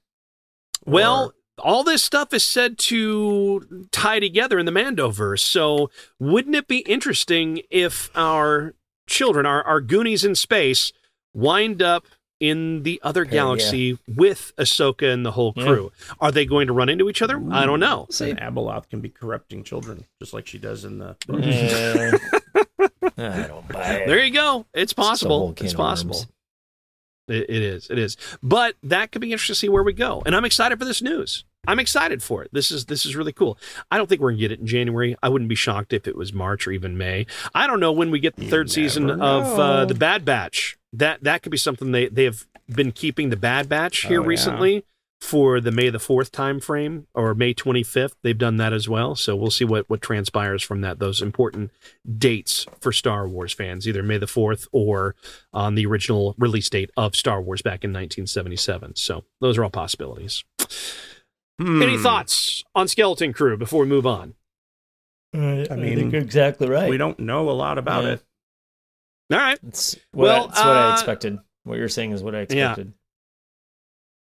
Well, 0.84 1.26
Or- 1.26 1.34
all 1.64 1.82
this 1.84 2.02
stuff 2.02 2.34
is 2.34 2.44
said 2.44 2.76
to 2.78 3.86
tie 3.90 4.20
together 4.20 4.58
in 4.58 4.66
the 4.66 4.72
Mandoverse. 4.72 5.40
So, 5.40 5.90
wouldn't 6.18 6.54
it 6.54 6.68
be 6.68 6.78
interesting 6.80 7.62
if 7.70 8.10
our 8.14 8.74
children, 9.08 9.46
our, 9.46 9.62
our 9.62 9.80
Goonies 9.80 10.24
in 10.24 10.34
space, 10.34 10.92
wind 11.32 11.80
up 11.80 12.04
in 12.40 12.82
the 12.82 13.00
other 13.02 13.24
yeah. 13.24 13.30
galaxy 13.30 13.98
with 14.08 14.52
Ahsoka 14.58 15.12
and 15.12 15.24
the 15.24 15.32
whole 15.32 15.52
Yeah. 15.56 15.64
crew? 15.64 15.92
Are 16.20 16.30
they 16.30 16.44
going 16.44 16.66
to 16.66 16.72
run 16.72 16.88
into 16.88 17.08
each 17.08 17.22
other? 17.22 17.42
I 17.50 17.64
don't 17.66 17.80
know. 17.80 18.06
See. 18.10 18.30
and 18.30 18.38
Abeloth 18.38 18.88
can 18.88 19.00
be 19.00 19.08
corrupting 19.08 19.64
children 19.64 20.04
just 20.20 20.32
like 20.34 20.46
she 20.46 20.58
does 20.58 20.84
in 20.84 20.98
the. 20.98 21.16
I 23.18 23.46
don't 23.46 23.66
buy 23.68 23.92
it. 23.94 24.06
There 24.06 24.22
you 24.22 24.32
go. 24.32 24.66
It's 24.74 24.92
It's 24.92 24.98
a 24.98 25.00
whole 25.00 25.08
possible. 25.10 25.52
can 25.54 25.66
it's 25.66 25.74
possible. 25.74 26.24
It, 27.28 27.46
it 27.48 27.62
is. 27.62 27.88
It 27.90 27.98
is. 27.98 28.16
But 28.42 28.76
that 28.82 29.10
could 29.10 29.20
be 29.20 29.32
interesting 29.32 29.54
to 29.54 29.58
see 29.58 29.68
where 29.68 29.82
we 29.82 29.92
go. 29.92 30.22
And 30.26 30.36
I'm 30.36 30.44
excited 30.44 30.78
for 30.78 30.84
this 30.84 31.02
news. 31.02 31.44
I'm 31.66 31.80
excited 31.80 32.22
for 32.22 32.44
it. 32.44 32.50
This 32.52 32.70
is 32.70 32.84
this 32.84 33.04
is 33.04 33.16
really 33.16 33.32
cool. 33.32 33.58
I 33.90 33.96
don't 33.96 34.08
think 34.08 34.20
we're 34.20 34.30
gonna 34.30 34.38
get 34.40 34.52
it 34.52 34.60
in 34.60 34.66
January. 34.66 35.16
I 35.22 35.28
wouldn't 35.28 35.48
be 35.48 35.56
shocked 35.56 35.92
if 35.92 36.06
it 36.06 36.14
was 36.16 36.32
March 36.32 36.66
or 36.66 36.70
even 36.70 36.96
May. 36.96 37.26
I 37.56 37.66
don't 37.66 37.80
know 37.80 37.90
when 37.90 38.12
we 38.12 38.20
get 38.20 38.36
the 38.36 38.44
You 38.44 38.50
third 38.50 38.70
season 38.70 39.06
never 39.06 39.20
of 39.22 39.58
uh, 39.58 39.84
the 39.86 39.94
Bad 39.94 40.24
Batch. 40.24 40.78
That 40.96 41.22
that 41.24 41.42
could 41.42 41.50
be 41.52 41.58
something 41.58 41.92
they 41.92 42.08
they 42.08 42.24
have 42.24 42.46
been 42.68 42.92
keeping 42.92 43.30
the 43.30 43.36
Bad 43.36 43.68
Batch 43.68 44.02
here 44.06 44.20
Oh, 44.20 44.22
yeah. 44.22 44.28
recently 44.28 44.84
for 45.20 45.60
the 45.62 45.70
May 45.72 45.88
the 45.88 45.98
fourth 45.98 46.30
time 46.30 46.60
frame 46.60 47.06
or 47.14 47.34
May 47.34 47.54
25th. 47.54 48.12
They've 48.22 48.36
done 48.36 48.58
that 48.58 48.72
as 48.74 48.86
well. 48.88 49.14
So 49.16 49.34
we'll 49.34 49.50
see 49.50 49.64
what 49.64 49.88
what 49.88 50.02
transpires 50.02 50.62
from 50.62 50.80
that. 50.82 50.98
Those 50.98 51.22
important 51.22 51.70
dates 52.18 52.66
for 52.80 52.92
Star 52.92 53.26
Wars 53.28 53.52
fans, 53.52 53.88
either 53.88 54.02
May 54.02 54.18
the 54.18 54.26
4th 54.26 54.68
or 54.72 55.14
on 55.52 55.74
the 55.74 55.86
original 55.86 56.34
release 56.38 56.68
date 56.68 56.90
of 56.96 57.16
Star 57.16 57.40
Wars 57.40 57.62
back 57.62 57.82
in 57.84 57.90
1977. 57.92 58.96
So 58.96 59.24
those 59.40 59.56
are 59.58 59.64
all 59.64 59.70
possibilities. 59.70 60.44
Any 61.58 61.96
Hmm. 61.96 62.02
thoughts 62.02 62.64
on 62.74 62.86
Skeleton 62.88 63.32
Crew 63.32 63.56
before 63.56 63.82
we 63.82 63.86
move 63.88 64.06
on? 64.06 64.34
I, 65.34 65.66
I 65.70 65.76
mean, 65.76 65.96
think 65.96 66.12
you're 66.12 66.20
exactly 66.22 66.68
right. 66.68 66.88
We 66.90 66.98
don't 66.98 67.18
know 67.18 67.48
a 67.48 67.52
lot 67.52 67.78
about 67.78 68.04
Yeah. 68.04 68.10
it. 68.12 68.22
All 69.32 69.38
right. 69.38 69.58
It's 69.66 69.96
what, 70.12 70.24
Well, 70.24 70.42
I, 70.42 70.46
it's 70.46 70.64
what 70.64 70.76
I 70.76 70.86
uh, 70.88 70.92
expected. 70.92 71.38
What 71.64 71.78
you're 71.78 71.88
saying 71.88 72.12
is 72.12 72.22
what 72.22 72.34
I 72.34 72.46
Yeah. 72.50 72.70
expected. 72.70 72.92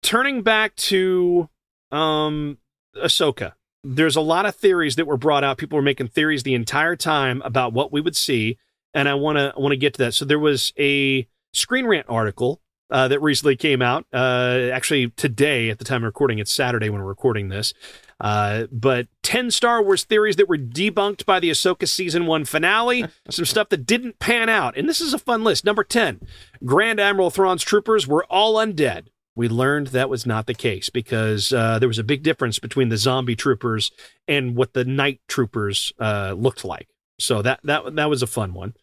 Turning 0.02 0.42
back 0.42 0.74
to 0.76 1.48
um 1.90 2.58
Ahsoka. 2.96 3.52
There's 3.84 4.16
a 4.16 4.20
lot 4.20 4.46
of 4.46 4.54
theories 4.54 4.96
that 4.96 5.06
were 5.06 5.16
brought 5.16 5.44
out. 5.44 5.58
People 5.58 5.76
were 5.76 5.82
making 5.82 6.08
theories 6.08 6.42
the 6.42 6.54
entire 6.54 6.96
time 6.96 7.42
about 7.44 7.72
what 7.72 7.92
we 7.92 8.00
would 8.00 8.16
see, 8.16 8.58
and 8.94 9.08
I 9.08 9.14
want 9.14 9.38
to 9.38 9.52
want 9.56 9.72
to 9.72 9.76
get 9.76 9.94
to 9.94 9.98
that. 10.04 10.14
So 10.14 10.24
there 10.24 10.38
was 10.38 10.72
a 10.78 11.28
Screen 11.52 11.86
Rant 11.86 12.06
article 12.08 12.60
uh, 12.90 13.08
that 13.08 13.20
recently 13.20 13.56
came 13.56 13.82
out. 13.82 14.06
Uh, 14.12 14.70
actually, 14.72 15.10
today 15.10 15.70
at 15.70 15.78
the 15.78 15.84
time 15.84 16.02
of 16.02 16.06
recording, 16.06 16.38
it's 16.38 16.52
Saturday 16.52 16.88
when 16.90 17.00
we're 17.00 17.08
recording 17.08 17.48
this. 17.48 17.72
Uh, 18.20 18.66
but 18.72 19.06
10 19.22 19.50
Star 19.50 19.82
Wars 19.82 20.04
theories 20.04 20.36
that 20.36 20.48
were 20.48 20.58
debunked 20.58 21.24
by 21.24 21.38
the 21.38 21.50
Ahsoka 21.50 21.88
season 21.88 22.26
one 22.26 22.44
finale. 22.44 23.04
Some 23.30 23.44
stuff 23.44 23.68
that 23.68 23.86
didn't 23.86 24.18
pan 24.18 24.48
out. 24.48 24.76
And 24.76 24.88
this 24.88 25.00
is 25.00 25.14
a 25.14 25.18
fun 25.18 25.44
list. 25.44 25.64
Number 25.64 25.84
10 25.84 26.20
Grand 26.64 27.00
Admiral 27.00 27.30
Thrawn's 27.30 27.62
troopers 27.62 28.06
were 28.06 28.24
all 28.24 28.54
undead. 28.54 29.08
We 29.36 29.48
learned 29.48 29.88
that 29.88 30.10
was 30.10 30.26
not 30.26 30.46
the 30.46 30.54
case 30.54 30.90
because 30.90 31.52
uh, 31.52 31.78
there 31.78 31.88
was 31.88 31.98
a 31.98 32.04
big 32.04 32.24
difference 32.24 32.58
between 32.58 32.88
the 32.88 32.96
zombie 32.96 33.36
troopers 33.36 33.92
and 34.26 34.56
what 34.56 34.72
the 34.72 34.84
night 34.84 35.20
troopers 35.28 35.92
uh, 36.00 36.34
looked 36.36 36.64
like. 36.64 36.88
So 37.20 37.42
that, 37.42 37.60
that, 37.62 37.94
that 37.94 38.10
was 38.10 38.20
a 38.20 38.26
fun 38.26 38.52
one. 38.52 38.74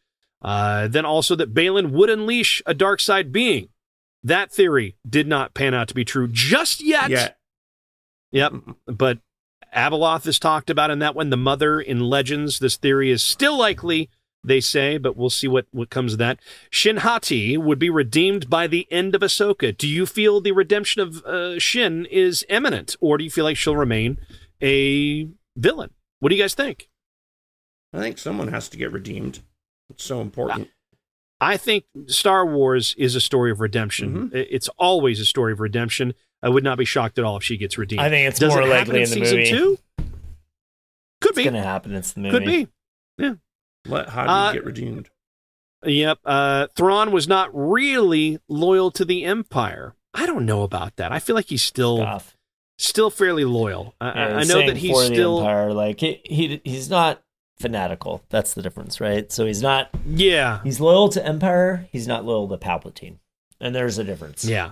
Uh, 0.41 0.87
then 0.87 1.03
also 1.05 1.35
that 1.35 1.53
Baylan 1.53 1.91
would 1.91 2.09
unleash 2.09 2.61
a 2.65 2.73
dark 2.73 3.01
side 3.01 3.33
being. 3.33 3.67
That 4.23 4.49
theory 4.49 4.95
did 5.07 5.27
not 5.27 5.53
pan 5.53 5.73
out 5.73 5.89
to 5.89 5.93
be 5.93 6.05
true 6.05 6.29
just 6.29 6.81
yet. 6.81 7.09
Yeah. 7.09 7.29
Yep. 8.31 8.53
But 8.87 9.19
Abeloth 9.75 10.25
is 10.25 10.39
talked 10.39 10.69
about 10.69 10.91
in 10.91 10.99
that 10.99 11.15
one. 11.15 11.29
The 11.29 11.37
mother 11.37 11.79
in 11.79 11.99
Legends. 11.99 12.59
This 12.59 12.77
theory 12.77 13.11
is 13.11 13.21
still 13.21 13.57
likely, 13.57 14.09
they 14.43 14.61
say, 14.61 14.97
but 14.97 15.17
we'll 15.17 15.29
see 15.29 15.47
what, 15.47 15.65
what 15.71 15.89
comes 15.89 16.13
of 16.13 16.19
that. 16.19 16.39
Shin 16.69 16.97
Hati 16.97 17.57
would 17.57 17.79
be 17.79 17.89
redeemed 17.89 18.49
by 18.49 18.67
the 18.67 18.87
end 18.89 19.15
of 19.15 19.21
Ahsoka. 19.21 19.75
Do 19.75 19.87
you 19.87 20.05
feel 20.05 20.39
the 20.39 20.53
redemption 20.53 21.01
of 21.01 21.23
uh, 21.25 21.59
Shin 21.59 22.05
is 22.05 22.45
imminent, 22.49 22.95
or 23.01 23.17
do 23.17 23.23
you 23.23 23.31
feel 23.31 23.43
like 23.43 23.57
she'll 23.57 23.75
remain 23.75 24.17
a 24.61 25.27
villain? 25.57 25.91
What 26.19 26.29
do 26.29 26.35
you 26.35 26.41
guys 26.41 26.53
think? 26.53 26.89
I 27.93 27.99
think 27.99 28.17
someone 28.17 28.47
has 28.49 28.69
to 28.69 28.77
get 28.77 28.91
redeemed. 28.91 29.41
It's 29.89 30.03
so 30.03 30.21
important. 30.21 30.69
I 31.41 31.57
think 31.57 31.83
Star 32.07 32.45
Wars 32.45 32.95
is 32.97 33.15
a 33.15 33.21
story 33.21 33.51
of 33.51 33.59
redemption. 33.59 34.29
Mm-hmm. 34.29 34.37
It's 34.37 34.69
always 34.77 35.19
a 35.19 35.25
story 35.25 35.51
of 35.51 35.59
redemption. 35.59 36.13
I 36.45 36.49
would 36.49 36.63
not 36.63 36.77
be 36.77 36.85
shocked 36.85 37.17
at 37.19 37.25
all 37.25 37.37
if 37.37 37.43
she 37.43 37.57
gets 37.57 37.77
redeemed. 37.77 38.01
I 38.01 38.09
think 38.09 38.27
it's 38.29 38.39
Does 38.39 38.53
more 38.53 38.61
it 38.61 38.67
likely 38.69 39.01
in 39.01 39.03
in 39.11 39.19
the 39.19 39.25
season 39.25 39.37
movie. 39.39 39.49
two? 39.49 39.77
Could 41.21 41.29
It's 41.31 41.37
be. 41.37 41.43
gonna 41.45 41.63
happen. 41.63 41.95
It's 41.95 42.13
the 42.13 42.19
movie. 42.21 42.31
Could 42.37 42.45
be. 42.45 42.67
Yeah. 43.17 43.33
Let 43.87 44.09
how 44.09 44.23
do 44.25 44.29
Uh, 44.29 44.47
you 44.49 44.53
get 44.59 44.65
redeemed? 44.65 45.09
Yep. 45.83 46.19
Uh, 46.25 46.67
Thrawn 46.75 47.11
was 47.11 47.27
not 47.27 47.49
really 47.53 48.39
loyal 48.47 48.91
to 48.91 49.05
the 49.05 49.23
Empire. 49.25 49.95
I 50.13 50.25
don't 50.25 50.45
know 50.45 50.63
about 50.63 50.95
that. 50.95 51.11
I 51.11 51.19
feel 51.19 51.35
like 51.35 51.45
he's 51.47 51.61
still 51.63 51.97
Goff. 51.97 52.35
still 52.77 53.09
fairly 53.09 53.43
loyal. 53.45 53.93
I, 53.99 54.09
I- 54.09 54.29
Yeah, 54.29 54.37
I 54.37 54.43
know 54.43 54.65
that 54.67 54.77
he's 54.77 54.99
still 55.03 55.37
the 55.39 55.45
Empire. 55.45 55.73
Like 55.73 55.99
he, 55.99 56.21
he 56.25 56.61
he's 56.63 56.89
not 56.89 57.21
fanatical. 57.59 58.23
That's 58.29 58.53
the 58.53 58.61
difference, 58.61 58.99
right? 59.01 59.31
So 59.31 59.45
he's 59.45 59.61
not 59.61 59.89
yeah 60.05 60.61
he's 60.63 60.79
loyal 60.79 61.09
to 61.09 61.25
Empire. 61.25 61.87
He's 61.91 62.07
not 62.07 62.25
loyal 62.25 62.47
to 62.49 62.57
Palpatine, 62.57 63.17
and 63.59 63.75
there's 63.75 63.97
a 63.97 64.03
difference. 64.03 64.45
yeah. 64.45 64.71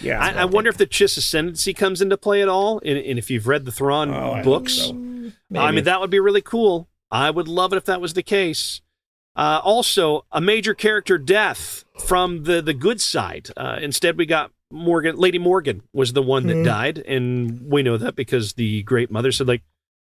Yeah. 0.00 0.20
I, 0.20 0.30
I 0.42 0.44
wonder 0.44 0.68
if 0.70 0.76
the 0.76 0.86
Chiss 0.86 1.16
ascendancy 1.16 1.72
comes 1.74 2.02
into 2.02 2.16
play 2.16 2.42
at 2.42 2.48
all, 2.48 2.80
and, 2.84 2.98
and 2.98 3.18
if 3.18 3.30
you've 3.30 3.46
read 3.46 3.64
the 3.64 3.72
Thrawn 3.72 4.10
Oh, 4.12 4.32
I 4.32 4.42
books. 4.42 4.72
so. 4.74 4.90
I 5.56 5.70
mean, 5.70 5.84
that 5.84 6.00
would 6.00 6.10
be 6.10 6.18
really 6.20 6.42
cool. 6.42 6.88
I 7.10 7.30
would 7.30 7.46
love 7.48 7.72
it 7.72 7.76
if 7.76 7.84
that 7.84 8.00
was 8.00 8.14
the 8.14 8.22
case. 8.22 8.80
Uh, 9.36 9.60
also, 9.62 10.24
a 10.32 10.40
major 10.40 10.74
character 10.74 11.18
death 11.18 11.84
from 12.06 12.44
the 12.44 12.60
the 12.62 12.74
good 12.74 13.00
side. 13.00 13.50
Uh, 13.56 13.78
instead, 13.80 14.16
we 14.16 14.26
got 14.26 14.52
Morgan. 14.70 15.16
Lady 15.16 15.38
Morgan 15.38 15.82
was 15.92 16.12
the 16.12 16.22
one 16.22 16.46
that 16.48 16.56
Mhm. 16.56 16.64
died, 16.64 16.98
and 16.98 17.60
we 17.70 17.82
know 17.82 17.96
that 17.96 18.14
because 18.16 18.52
the 18.54 18.82
Great 18.84 19.10
Mother 19.10 19.32
said, 19.32 19.48
like, 19.48 19.62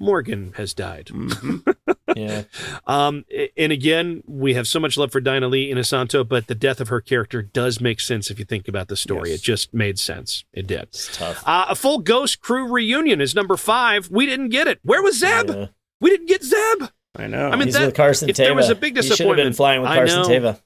Morgan 0.01 0.53
has 0.57 0.73
died. 0.75 1.07
Mhm. 1.07 1.77
yeah. 2.19 2.43
Um, 2.87 3.25
and 3.57 3.71
again, 3.71 4.23
we 4.27 4.55
have 4.55 4.67
so 4.67 4.81
much 4.81 4.97
love 4.97 5.13
for 5.13 5.21
Diana 5.21 5.47
Lee 5.49 5.71
Inosanto, 5.71 6.27
but 6.27 6.47
the 6.47 6.55
death 6.55 6.81
of 6.81 6.89
her 6.89 7.01
character 7.03 7.43
does 7.43 7.81
make 7.83 8.01
sense 8.01 8.31
if 8.31 8.39
you 8.39 8.45
think 8.47 8.67
about 8.67 8.89
the 8.89 8.97
story. 8.97 9.31
Yes. 9.31 9.41
It 9.41 9.43
just 9.43 9.75
made 9.75 9.99
sense. 9.99 10.45
It 10.55 10.67
did. 10.67 10.81
It's 10.85 11.15
tough. 11.17 11.43
Uh, 11.47 11.67
a 11.69 11.75
full 11.75 11.99
Ghost 11.99 12.41
Crew 12.41 12.67
reunion 12.67 13.21
is 13.21 13.35
number 13.35 13.57
five. 13.59 14.09
We 14.11 14.25
didn't 14.25 14.49
get 14.49 14.67
it. 14.69 14.81
Where 14.83 15.03
was 15.03 15.19
Zeb? 15.19 15.51
Yeah. 15.51 15.67
We 16.01 16.09
didn't 16.11 16.29
get 16.29 16.43
Zeb. 16.43 16.89
I 17.17 17.27
know. 17.27 17.49
I 17.51 17.57
mean, 17.57 17.67
He's 17.69 17.75
that- 17.75 17.87
with 17.87 17.95
Carson 17.95 18.31
if 18.31 18.37
there 18.37 18.55
was 18.55 18.71
a 18.71 18.75
big 18.75 18.97
He 18.97 19.03
should 19.03 19.11
have 19.11 19.19
been 19.37 19.53
disappointment, 19.53 19.57
flying 19.57 19.81
with 19.83 19.91
Carson 19.91 20.23
know. 20.23 20.29
Teva. 20.29 20.61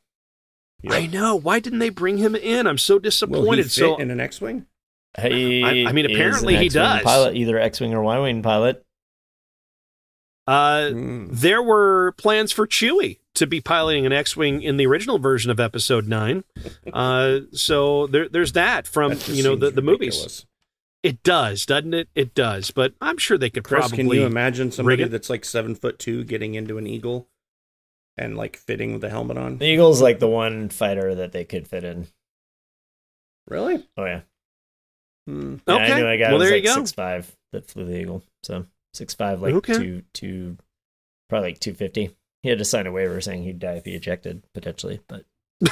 Yep. 0.82 0.92
I 0.92 1.06
know. 1.06 1.36
Why 1.36 1.58
didn't 1.60 1.78
they 1.80 1.90
bring 1.90 2.18
him 2.18 2.34
in? 2.36 2.66
I'm 2.66 2.78
so 2.78 2.94
will 2.94 3.00
he 3.00 3.04
disappointed. 3.04 3.62
fit 3.64 3.72
So 3.72 3.96
in 3.96 4.10
an 4.10 4.20
X-wing? 4.20 4.66
He 5.20 5.62
I- 5.64 5.88
I 5.88 5.92
mean, 5.92 6.06
apparently 6.06 6.54
an 6.56 6.62
he 6.62 6.68
does. 6.68 7.02
Pilot, 7.02 7.36
either 7.36 7.58
X-wing 7.58 7.94
or 7.94 8.02
Y-wing 8.02 8.42
pilot. 8.42 8.84
Uh, 10.46 10.90
Mm. 10.92 11.28
there 11.30 11.62
were 11.62 12.12
plans 12.12 12.52
for 12.52 12.66
Chewie 12.66 13.18
to 13.34 13.46
be 13.46 13.60
piloting 13.60 14.04
an 14.06 14.12
X-wing 14.12 14.62
in 14.62 14.76
the 14.76 14.86
original 14.86 15.18
version 15.18 15.50
of 15.50 15.58
Episode 15.60 16.06
Nine. 16.08 16.44
Uh, 16.92 17.40
so 17.52 18.06
there, 18.08 18.28
there's 18.28 18.52
that 18.52 18.86
from 18.86 19.10
That 19.10 19.28
you 19.28 19.42
know 19.42 19.54
the, 19.56 19.66
seems 19.66 19.76
the 19.76 19.82
movies. 19.82 20.46
It 21.02 21.22
does, 21.24 21.66
doesn't 21.66 21.94
it? 21.94 22.08
It 22.14 22.34
does. 22.34 22.70
But 22.70 22.94
I'm 23.00 23.18
sure 23.18 23.36
they 23.36 23.50
could 23.50 23.64
Chris, 23.64 23.88
probably. 23.88 23.96
can 23.96 24.08
you 24.10 24.24
imagine 24.26 24.70
somebody 24.70 25.02
that's 25.04 25.28
like 25.30 25.44
seven 25.44 25.74
foot 25.74 25.98
two 25.98 26.22
getting 26.24 26.54
into 26.54 26.78
an 26.78 26.86
eagle 26.86 27.28
and 28.16 28.36
like 28.36 28.56
fitting 28.56 28.92
with 28.92 29.00
the 29.00 29.10
helmet 29.10 29.36
on? 29.36 29.58
The 29.58 29.64
Eagle's 29.66 30.00
like 30.02 30.18
the 30.20 30.28
one 30.28 30.68
fighter 30.68 31.14
that 31.16 31.32
they 31.32 31.44
could 31.44 31.66
fit 31.66 31.82
in. 31.84 32.06
Really? 33.48 33.84
Oh 33.96 34.04
yeah. 34.04 34.20
Hmm. 35.26 35.56
Yeah, 35.66 35.74
Okay. 35.74 35.92
I 35.92 36.00
knew 36.00 36.06
a 36.08 36.16
guy 36.16 36.22
well, 36.24 36.30
who 36.32 36.38
was 36.38 36.48
there 36.48 36.56
like 36.58 36.64
you 36.64 36.68
go. 36.68 36.74
six 36.76 36.92
five 36.92 37.36
that 37.52 37.66
flew 37.68 37.84
the 37.84 37.98
Eagle. 38.00 38.22
So 38.42 38.66
six 38.94 39.14
five, 39.14 39.40
like 39.42 39.54
Okay. 39.54 39.74
two 39.74 40.02
two, 40.12 40.56
probably 41.28 41.50
like 41.50 41.60
two 41.60 41.74
fifty. 41.74 42.14
He 42.42 42.48
had 42.48 42.58
to 42.58 42.64
sign 42.64 42.86
a 42.86 42.92
waiver 42.92 43.20
saying 43.20 43.44
he'd 43.44 43.58
die 43.60 43.74
if 43.74 43.84
he 43.84 43.94
ejected 43.94 44.42
potentially, 44.54 45.00
but 45.08 45.24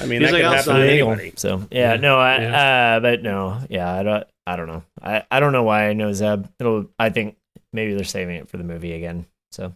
I 0.00 0.06
mean, 0.06 0.20
He's 0.20 0.30
that 0.30 0.32
like, 0.32 0.42
could 0.42 0.44
"I'll 0.44 0.52
happen 0.54 0.74
to 0.76 0.84
it." 0.84 0.90
anybody. 1.00 1.32
So 1.36 1.66
yeah, 1.70 1.94
Yeah. 1.94 2.00
no, 2.00 2.18
I 2.18 2.38
Yeah. 2.40 2.96
uh, 2.96 3.00
but 3.00 3.22
no, 3.22 3.60
yeah, 3.70 3.92
I 3.92 4.02
don't, 4.02 4.24
I 4.46 4.56
don't 4.56 4.66
know. 4.66 4.82
I, 5.02 5.24
I 5.30 5.40
don't 5.40 5.52
know 5.52 5.62
why 5.64 5.88
I 5.88 5.92
know 5.92 6.12
Zeb. 6.12 6.46
It'll, 6.58 6.86
I 6.98 7.10
think 7.10 7.36
maybe 7.72 7.94
they're 7.94 8.04
saving 8.04 8.36
it 8.36 8.48
for 8.48 8.56
the 8.56 8.64
movie 8.64 8.92
again. 8.92 9.26
So 9.52 9.74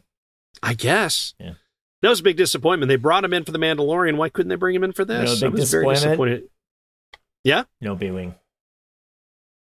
I 0.62 0.74
guess. 0.74 1.34
Yeah. 1.38 1.54
That 2.02 2.08
was 2.08 2.20
a 2.20 2.24
big 2.24 2.36
disappointment. 2.36 2.88
They 2.88 2.96
brought 2.96 3.24
him 3.24 3.32
in 3.32 3.44
for 3.44 3.52
the 3.52 3.58
Mandalorian. 3.60 4.16
Why 4.16 4.28
couldn't 4.28 4.48
they 4.48 4.56
bring 4.56 4.74
him 4.74 4.82
in 4.82 4.90
for 4.92 5.04
this? 5.04 5.40
No, 5.40 5.46
I 5.46 5.50
big 5.50 5.60
was 5.60 5.70
very 5.70 5.86
disappointment. 5.86 6.00
disappointed. 6.10 6.50
Yeah. 7.44 7.64
No 7.80 7.94
B 7.94 8.10
wing. 8.10 8.34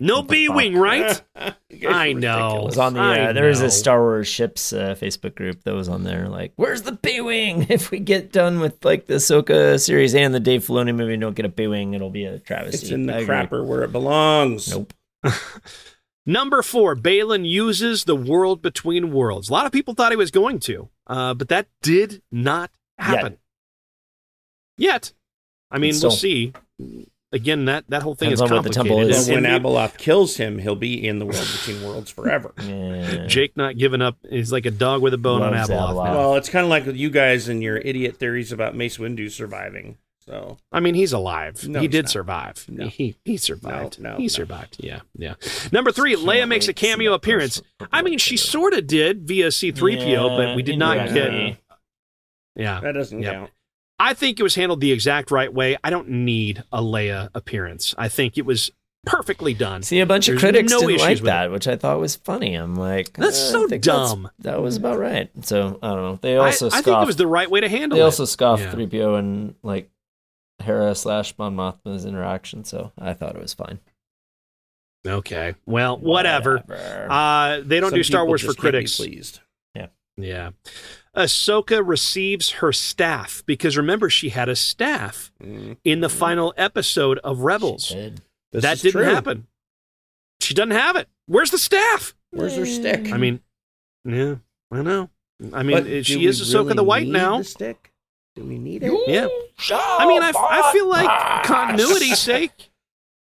No 0.03 0.21
B 0.21 0.49
wing, 0.49 0.75
right? 0.77 1.21
You 1.69 1.79
guys 1.79 1.91
are 1.91 1.97
I 1.97 2.13
know. 2.13 2.59
It 2.59 2.65
was 2.65 2.77
on 2.77 2.93
the 2.93 2.99
I 2.99 3.19
uh, 3.19 3.33
there 3.33 3.47
was 3.47 3.61
a 3.61 3.71
Star 3.71 3.99
Wars 3.99 4.27
ships 4.27 4.71
uh, 4.71 4.93
Facebook 4.99 5.33
group 5.33 5.63
that 5.63 5.73
was 5.73 5.89
on 5.89 6.03
there. 6.03 6.29
Like, 6.29 6.53
where's 6.55 6.83
the 6.83 6.91
B 6.91 7.19
wing? 7.19 7.65
If 7.69 7.89
we 7.89 7.97
get 7.97 8.31
done 8.31 8.59
with 8.59 8.85
like 8.85 9.07
the 9.07 9.15
Ahsoka 9.15 9.79
series 9.79 10.13
and 10.13 10.35
the 10.35 10.39
Dave 10.39 10.67
Filoni 10.67 10.93
movie, 10.95 11.13
and 11.13 11.21
don't 11.21 11.35
get 11.35 11.45
a 11.45 11.49
B 11.49 11.65
wing, 11.65 11.95
it'll 11.95 12.11
be 12.11 12.25
a 12.25 12.37
travesty. 12.37 12.77
It's 12.77 12.91
in 12.91 13.07
the 13.07 13.15
I 13.15 13.17
agree. 13.21 13.35
crapper 13.35 13.65
where 13.65 13.81
it 13.81 13.91
belongs. 13.91 14.69
Nope. 14.69 14.93
Number 16.27 16.61
four, 16.61 16.95
Baylan 16.95 17.49
uses 17.49 18.03
the 18.03 18.15
world 18.15 18.61
between 18.61 19.11
worlds. 19.11 19.49
A 19.49 19.53
lot 19.53 19.65
of 19.65 19.71
people 19.71 19.95
thought 19.95 20.11
he 20.11 20.15
was 20.15 20.31
going 20.31 20.59
to, 20.59 20.89
uh, 21.07 21.33
but 21.33 21.49
that 21.49 21.67
did 21.81 22.21
not 22.31 22.69
happen. 22.99 23.37
Yet. 24.77 25.11
I 25.71 25.79
mean, 25.79 25.93
Still. 25.93 26.09
we'll 26.11 26.17
see. 26.17 26.53
Again, 27.33 27.65
that, 27.65 27.83
that 27.89 28.03
whole 28.03 28.13
thing 28.15 28.29
Depends 28.29 28.41
is 28.43 28.51
on 28.51 28.55
what 28.57 28.63
the 28.63 28.69
temple 28.69 28.95
complicated. 28.97 29.19
is. 29.19 29.27
But 29.27 29.33
when 29.35 29.45
And- 29.45 29.55
and 29.55 29.65
Abeloth 29.65 29.97
kills 29.97 30.37
him, 30.37 30.59
he'll 30.59 30.75
be 30.75 31.05
in 31.05 31.17
the 31.19 31.25
world 31.25 31.47
between 31.51 31.83
worlds 31.83 32.11
forever. 32.11 32.53
Yeah. 32.63 33.25
Jake 33.27 33.57
not 33.57 33.77
giving 33.77 34.01
up 34.01 34.17
is 34.23 34.51
like 34.51 34.65
a 34.65 34.71
dog 34.71 35.01
with 35.01 35.13
a 35.13 35.17
bone 35.17 35.41
Loves 35.41 35.69
on 35.69 35.75
Abeloth. 35.77 35.89
Abeloth. 35.89 36.15
Well, 36.15 36.35
it's 36.35 36.47
kind 36.49 36.63
of 36.63 36.69
like 36.69 36.85
with 36.85 36.95
you 36.95 37.09
guys 37.09 37.49
and 37.49 37.61
your 37.61 37.77
idiot 37.77 38.17
theories 38.17 38.51
about 38.51 38.75
Mace 38.75 38.97
Windu 38.97 39.29
surviving. 39.31 39.97
So 40.25 40.57
I 40.71 40.79
mean, 40.79 40.95
he's 40.95 41.11
alive. 41.11 41.67
No, 41.67 41.79
he 41.79 41.85
he's 41.87 41.91
did 41.91 42.05
not. 42.05 42.11
survive. 42.11 42.65
No. 42.69 42.87
He 42.87 43.15
he 43.25 43.35
survived. 43.35 43.99
No, 43.99 44.11
no, 44.11 44.17
he 44.17 44.23
no. 44.23 44.27
survived. 44.29 44.77
Yeah, 44.79 45.01
yeah. 45.17 45.33
Number 45.73 45.91
three, 45.91 46.15
Leia 46.15 46.47
makes 46.47 46.67
a 46.69 46.73
cameo 46.73 47.13
appearance. 47.13 47.61
I 47.91 48.01
mean, 48.03 48.19
she 48.19 48.37
sort 48.37 48.73
of 48.73 48.87
did 48.87 49.27
via 49.27 49.51
C-3PO, 49.51 50.37
but 50.37 50.55
we 50.55 50.63
did 50.63 50.77
not 50.79 50.95
Yeah. 50.95 51.13
get. 51.13 51.57
Yeah, 52.55 52.79
that 52.81 52.93
doesn't 52.93 53.21
Yep. 53.21 53.33
count. 53.33 53.51
I 53.99 54.13
think 54.13 54.39
it 54.39 54.43
was 54.43 54.55
handled 54.55 54.81
the 54.81 54.91
exact 54.91 55.31
right 55.31 55.53
way. 55.53 55.77
I 55.83 55.89
don't 55.89 56.09
need 56.09 56.63
a 56.71 56.81
Leia 56.81 57.29
appearance. 57.35 57.93
I 57.97 58.09
think 58.09 58.37
it 58.37 58.45
was 58.45 58.71
perfectly 59.05 59.53
done. 59.53 59.83
See, 59.83 59.99
a 59.99 60.05
bunch 60.05 60.27
of 60.29 60.39
critics 60.39 60.71
no 60.71 60.79
didn't 60.79 60.99
like 61.01 61.19
that, 61.21 61.51
which 61.51 61.67
I 61.67 61.75
thought 61.75 61.99
was 61.99 62.15
funny. 62.15 62.55
I'm 62.55 62.75
like, 62.75 63.13
That's 63.13 63.37
uh, 63.37 63.51
so 63.51 63.67
think 63.67 63.83
that's- 63.83 64.09
dumb. 64.11 64.29
That 64.39 64.61
was 64.61 64.77
about 64.77 64.97
right. 64.99 65.29
So 65.45 65.77
I 65.81 65.87
don't 65.89 66.01
know. 66.03 66.19
They 66.21 66.37
also 66.37 66.67
I 66.67 66.69
scoffed. 66.69 66.85
think 66.85 67.01
it 67.01 67.05
was 67.05 67.15
the 67.17 67.27
right 67.27 67.49
way 67.49 67.61
to 67.61 67.69
handle 67.69 67.97
they 67.97 68.01
it. 68.01 68.05
also 68.05 68.25
scoffed 68.25 68.63
Yeah. 68.63 68.71
3PO 68.73 69.19
and 69.19 69.55
like 69.63 69.89
Hera 70.63 70.95
slash 70.95 71.33
Mon 71.37 71.55
Mothma's 71.55 72.05
interaction. 72.05 72.63
So 72.65 72.91
I 72.97 73.13
thought 73.13 73.35
it 73.35 73.41
was 73.41 73.53
fine. 73.53 73.79
okay, 75.05 75.55
well, 75.65 75.97
whatever. 75.97 76.59
Whatever. 76.65 77.07
Uh, 77.11 77.59
they 77.63 77.79
don't 77.79 77.89
Some 77.91 77.99
do 77.99 78.03
Star 78.03 78.25
Wars 78.25 78.41
for 78.41 78.47
just 78.47 78.57
can't 78.57 78.63
be 78.63 78.71
critics. 78.71 78.95
Pleased. 78.97 79.39
Yeah. 79.75 79.87
Yeah. 80.17 80.49
Ahsoka 81.15 81.85
receives 81.85 82.49
her 82.53 82.71
staff 82.71 83.43
because 83.45 83.77
remember 83.77 84.09
she 84.09 84.29
had 84.29 84.49
a 84.49 84.55
staff 84.55 85.31
Mm. 85.41 85.77
in 85.83 85.99
the 86.01 86.09
final 86.09 86.53
episode 86.57 87.19
of 87.19 87.39
Rebels. 87.41 87.85
She 87.85 87.95
did. 87.95 88.21
This 88.51 88.61
that 88.63 88.73
is 88.77 88.81
didn't 88.81 89.01
true. 89.03 89.13
happen. 89.13 89.47
She 90.41 90.53
doesn't 90.53 90.71
have 90.71 90.95
it. 90.95 91.07
Where's 91.27 91.51
the 91.51 91.57
staff? 91.57 92.15
Where's 92.31 92.55
her 92.55 92.65
stick? 92.65 93.11
I 93.11 93.17
mean, 93.17 93.41
yeah, 94.05 94.35
I 94.71 94.81
know. 94.81 95.09
I 95.53 95.63
mean, 95.63 95.83
But 95.83 96.05
she 96.05 96.25
is 96.25 96.41
Ahsoka 96.41 96.63
really 96.63 96.73
the 96.75 96.83
White 96.83 97.03
need 97.05 97.13
now. 97.13 97.37
The 97.39 97.43
stick? 97.43 97.91
Do 98.35 98.43
we 98.43 98.57
need 98.57 98.81
it? 98.83 98.91
Yeah. 99.07 99.27
I 99.71 100.07
mean, 100.07 100.21
I, 100.23 100.31
I 100.35 100.71
feel 100.73 100.87
like 100.89 101.43
continuity's 101.45 102.17
sake. 102.19 102.71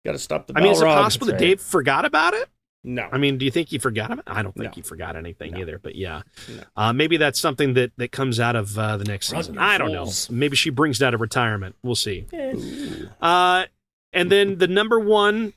Got 0.05 0.13
to 0.13 0.19
stop 0.19 0.47
the. 0.47 0.55
I 0.57 0.61
mean, 0.63 0.73
is 0.73 0.81
it 0.81 0.85
Balrog. 0.85 0.95
possible 1.03 1.27
that 1.29 1.33
right. 1.35 1.41
Dave 1.41 1.61
forgot 1.61 2.05
about 2.05 2.35
it? 2.35 2.49
No. 2.83 3.09
I 3.13 3.19
mean, 3.19 3.37
do 3.37 3.45
you 3.45 3.51
think 3.51 3.69
he 3.69 3.79
forgot 3.79 4.11
about 4.11 4.27
it? 4.27 4.39
I 4.39 4.43
don't 4.43 4.55
think 4.55 4.65
No. 4.67 4.71
he 4.75 4.81
forgot 4.83 5.15
anything 5.15 5.53
No. 5.53 5.61
either, 5.61 5.79
but 5.79 5.97
yeah. 5.97 6.23
No. 6.49 6.63
Uh, 6.77 6.93
maybe 6.95 7.17
that's 7.19 7.39
something 7.39 7.75
that, 7.75 7.93
that 7.99 8.11
comes 8.11 8.41
out 8.41 8.57
of 8.57 8.79
uh, 8.79 8.97
the 8.97 9.05
next 9.05 9.31
Run, 9.33 9.43
season. 9.43 9.59
I 9.59 9.77
don't 9.77 9.93
know. 9.93 10.11
Maybe 10.31 10.57
she 10.57 10.71
brings 10.71 11.01
it 11.03 11.05
out 11.05 11.13
of 11.13 11.21
retirement. 11.21 11.77
We'll 11.83 11.95
see. 11.95 12.27
Ooh. 12.33 13.09
Uh, 13.21 13.67
and 14.15 14.31
then 14.33 14.57
the 14.59 14.67
number 14.69 14.99
one 14.99 15.53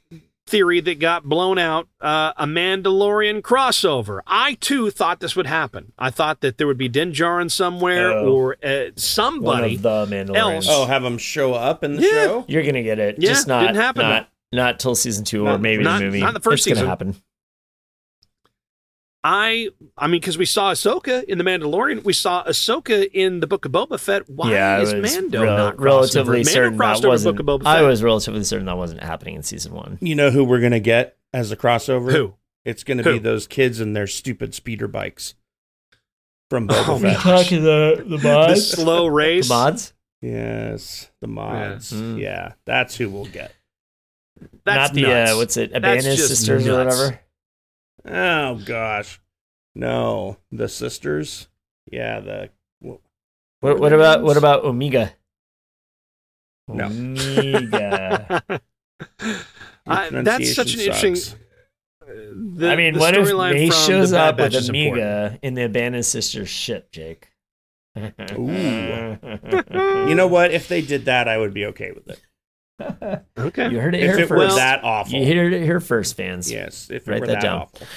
theory 0.46 0.82
that 0.82 1.00
got 1.00 1.24
blown 1.24 1.58
out 1.58 1.88
uh, 2.02 2.34
a 2.36 2.46
Mandalorian 2.46 3.42
crossover. 3.42 4.20
I 4.28 4.56
too 4.56 4.90
thought 4.92 5.22
this 5.22 5.38
would 5.38 5.48
happen. 5.48 5.94
I 5.98 6.10
thought 6.10 6.42
that 6.42 6.58
there 6.58 6.68
would 6.68 6.78
be 6.78 6.90
Din 6.90 7.14
Djarin 7.14 7.50
somewhere 7.50 8.12
Oh. 8.12 8.30
or 8.34 8.58
uh, 8.62 8.68
One 8.88 8.98
somebody. 8.98 9.76
of 9.76 9.82
the 9.84 10.06
Mandalorians. 10.08 10.36
else. 10.38 10.68
Oh, 10.70 10.86
have 10.86 11.02
them 11.04 11.18
show 11.18 11.54
up 11.54 11.86
in 11.86 11.96
the 11.96 12.02
Yeah. 12.02 12.10
show? 12.10 12.46
You're 12.50 12.64
gonna 12.64 12.84
get 12.84 13.00
it. 13.00 13.16
Yeah, 13.20 13.30
Just 13.30 13.48
not 13.48 13.62
didn't 13.62 13.78
happen. 13.78 14.02
Not, 14.02 14.30
not 14.54 14.80
till 14.80 14.96
season 14.96 15.26
two 15.26 15.48
or 15.48 15.58
maybe 15.58 15.84
not- 15.84 16.00
the 16.00 16.06
movie. 16.06 16.22
not 16.22 16.34
the 16.34 16.40
first 16.40 16.66
it's 16.66 16.68
gonna 16.68 16.76
season. 16.78 16.88
happen. 16.90 17.16
I, 19.26 19.70
I 19.98 20.08
mean, 20.08 20.20
because 20.20 20.38
we 20.38 20.46
saw 20.46 20.74
Ahsoka 20.74 21.24
in 21.24 21.38
the 21.38 21.46
Mandalorian, 21.46 22.04
we 22.04 22.12
saw 22.12 22.44
Ahsoka 22.44 23.10
in 23.14 23.40
the 23.40 23.48
Book 23.48 23.64
of 23.64 23.72
Boba 23.72 23.98
Fett. 23.98 24.30
Why 24.30 24.52
yeah, 24.52 24.82
is 24.82 24.94
Mando 24.94 25.44
rel- 25.44 25.56
not 25.58 25.80
relatively 25.80 26.42
crossover? 26.42 26.50
certain 26.50 26.78
Mando 26.78 27.02
that 27.02 27.08
wasn't. 27.08 27.38
Book 27.38 27.56
of 27.58 27.62
Boba 27.62 27.66
I 27.66 27.84
was 27.84 28.04
relatively 28.04 28.44
certain 28.44 28.66
that 28.66 28.76
wasn't 28.76 29.02
happening 29.02 29.36
in 29.36 29.44
season 29.44 29.74
one. 29.74 29.98
You 30.02 30.16
know 30.16 30.30
who 30.30 30.44
we're 30.44 30.60
gonna 30.60 30.82
get 30.82 31.18
as 31.34 31.52
a 31.54 31.56
crossover? 31.58 32.12
Who? 32.12 32.34
It's 32.66 32.84
gonna 32.84 33.04
Who? 33.04 33.14
be 33.14 33.20
those 33.20 33.48
kids 33.48 33.80
and 33.80 33.96
their 33.96 34.08
stupid 34.08 34.54
speeder 34.54 34.90
bikes 34.90 35.36
from 36.50 36.68
Boba 36.68 36.90
Oh, 36.90 37.00
Fett. 37.00 37.18
my 37.18 37.24
gosh. 37.24 37.50
the 37.50 38.04
the 38.06 38.18
The 38.18 38.56
slow 38.58 39.08
race 39.08 39.48
The 39.48 39.48
race. 39.48 39.50
mods? 39.50 39.94
Yes, 40.22 41.12
the 41.22 41.28
mods. 41.28 41.94
Yeah. 41.94 42.00
Mm. 42.02 42.20
Yeah, 42.20 42.52
that's 42.66 42.98
who 42.98 43.10
we'll 43.10 43.26
get. 43.26 43.54
That's 44.66 44.90
Not 44.90 44.94
the 44.94 45.02
nuts. 45.04 45.32
uh, 45.32 45.36
what's 45.36 45.58
it? 45.58 45.72
That's 45.72 45.78
Ibanez 45.78 46.06
just 46.18 46.28
sisters 46.28 46.68
or 46.68 46.78
whatever. 46.78 47.20
Oh 48.06 48.56
gosh, 48.66 49.20
no, 49.76 50.38
the 50.52 50.70
sisters. 50.70 51.48
Yeah, 51.92 52.20
the 52.22 52.50
What, 53.60 53.80
what 53.80 53.94
about 53.94 54.24
what 54.24 54.38
about 54.38 54.64
Omega? 54.64 55.14
No. 56.68 56.86
Omega. 56.86 58.42
I, 59.86 60.10
that's 60.10 60.56
such 60.56 60.76
an 60.76 60.80
interesting. 60.80 61.16
The, 62.06 62.70
I 62.72 62.76
mean, 62.76 62.94
the 62.94 63.00
what 63.00 63.16
if 63.16 63.34
May 63.34 63.70
shows 63.70 64.14
up 64.14 64.36
with 64.38 64.54
Batch 64.54 64.56
is 64.62 64.70
important. 64.70 64.94
Omega 65.02 65.40
in 65.42 65.56
the 65.56 65.64
abandoned 65.64 66.06
sister 66.06 66.46
ship, 66.46 66.92
Jake? 66.92 67.30
Ooh. 67.98 69.18
You 70.08 70.16
know 70.16 70.28
what? 70.28 70.52
If 70.52 70.68
they 70.68 70.82
did 70.82 71.06
that, 71.06 71.28
I 71.28 71.38
would 71.38 71.54
be 71.54 71.66
okay 71.68 71.92
with 71.92 72.10
it. 72.10 72.20
Okay. 73.38 73.70
You 73.72 73.80
heard 73.80 73.96
it 73.96 74.04
If 74.04 74.12
here 74.16 74.20
it 74.20 74.30
were 74.30 74.38
first. 74.46 74.56
that 74.58 74.84
awful. 74.84 75.14
you 75.20 75.26
heard 75.36 75.54
it 75.54 75.64
here 75.64 75.80
first, 75.80 76.16
fans. 76.18 76.52
Yes, 76.52 76.90
if 76.92 77.08
it 77.08 77.12
Write 77.12 77.22
were 77.22 77.28
that 77.28 77.34
that, 77.34 77.42
down. 77.42 77.62
awful. 77.62 77.88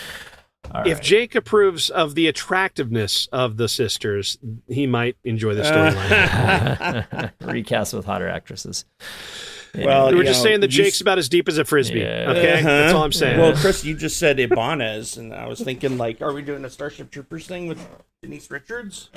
All 0.74 0.82
If 0.82 0.94
right. 0.98 1.02
Jake 1.02 1.34
approves 1.36 1.90
of 1.90 2.14
the 2.16 2.26
attractiveness 2.26 3.28
of 3.32 3.56
the 3.56 3.68
sisters, 3.68 4.36
he 4.68 4.86
might 4.86 5.16
enjoy 5.24 5.54
the 5.54 5.62
Uh, 5.62 5.72
storyline. 7.06 7.32
recast 7.52 7.94
with 7.94 8.04
hotter 8.04 8.28
actresses. 8.28 8.84
Well, 9.74 10.08
we 10.08 10.14
were 10.14 10.22
you 10.22 10.26
just 10.28 10.40
know, 10.40 10.48
saying 10.50 10.60
that 10.60 10.68
Jake's 10.68 10.96
s- 10.96 11.00
about 11.02 11.18
as 11.18 11.28
deep 11.28 11.48
as 11.48 11.58
a 11.58 11.64
frisbee. 11.64 12.00
Yeah. 12.00 12.30
Okay, 12.30 12.54
Uh-huh. 12.54 12.62
that's 12.62 12.94
all 12.94 13.04
I'm 13.04 13.12
saying. 13.12 13.38
Well, 13.38 13.54
Chris, 13.54 13.84
you 13.84 13.94
just 13.94 14.18
said 14.18 14.40
Ibanez, 14.40 15.18
and 15.18 15.34
I 15.34 15.46
was 15.46 15.60
thinking, 15.60 15.98
like, 15.98 16.20
are 16.22 16.32
we 16.32 16.40
doing 16.42 16.64
a 16.64 16.70
Starship 16.70 17.10
Troopers 17.10 17.46
thing 17.46 17.66
with 17.68 17.86
Denise 18.22 18.50
Richards? 18.50 19.10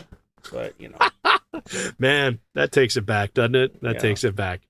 But 0.51 0.73
you 0.79 0.89
know, 0.89 1.31
Man, 1.99 2.39
that 2.55 2.71
takes 2.71 2.95
it 2.97 3.05
back, 3.05 3.33
doesn't 3.33 3.55
it? 3.55 3.81
That 3.81 3.95
Yeah. 3.95 3.99
takes 4.01 4.23
it 4.23 4.35
back. 4.35 4.61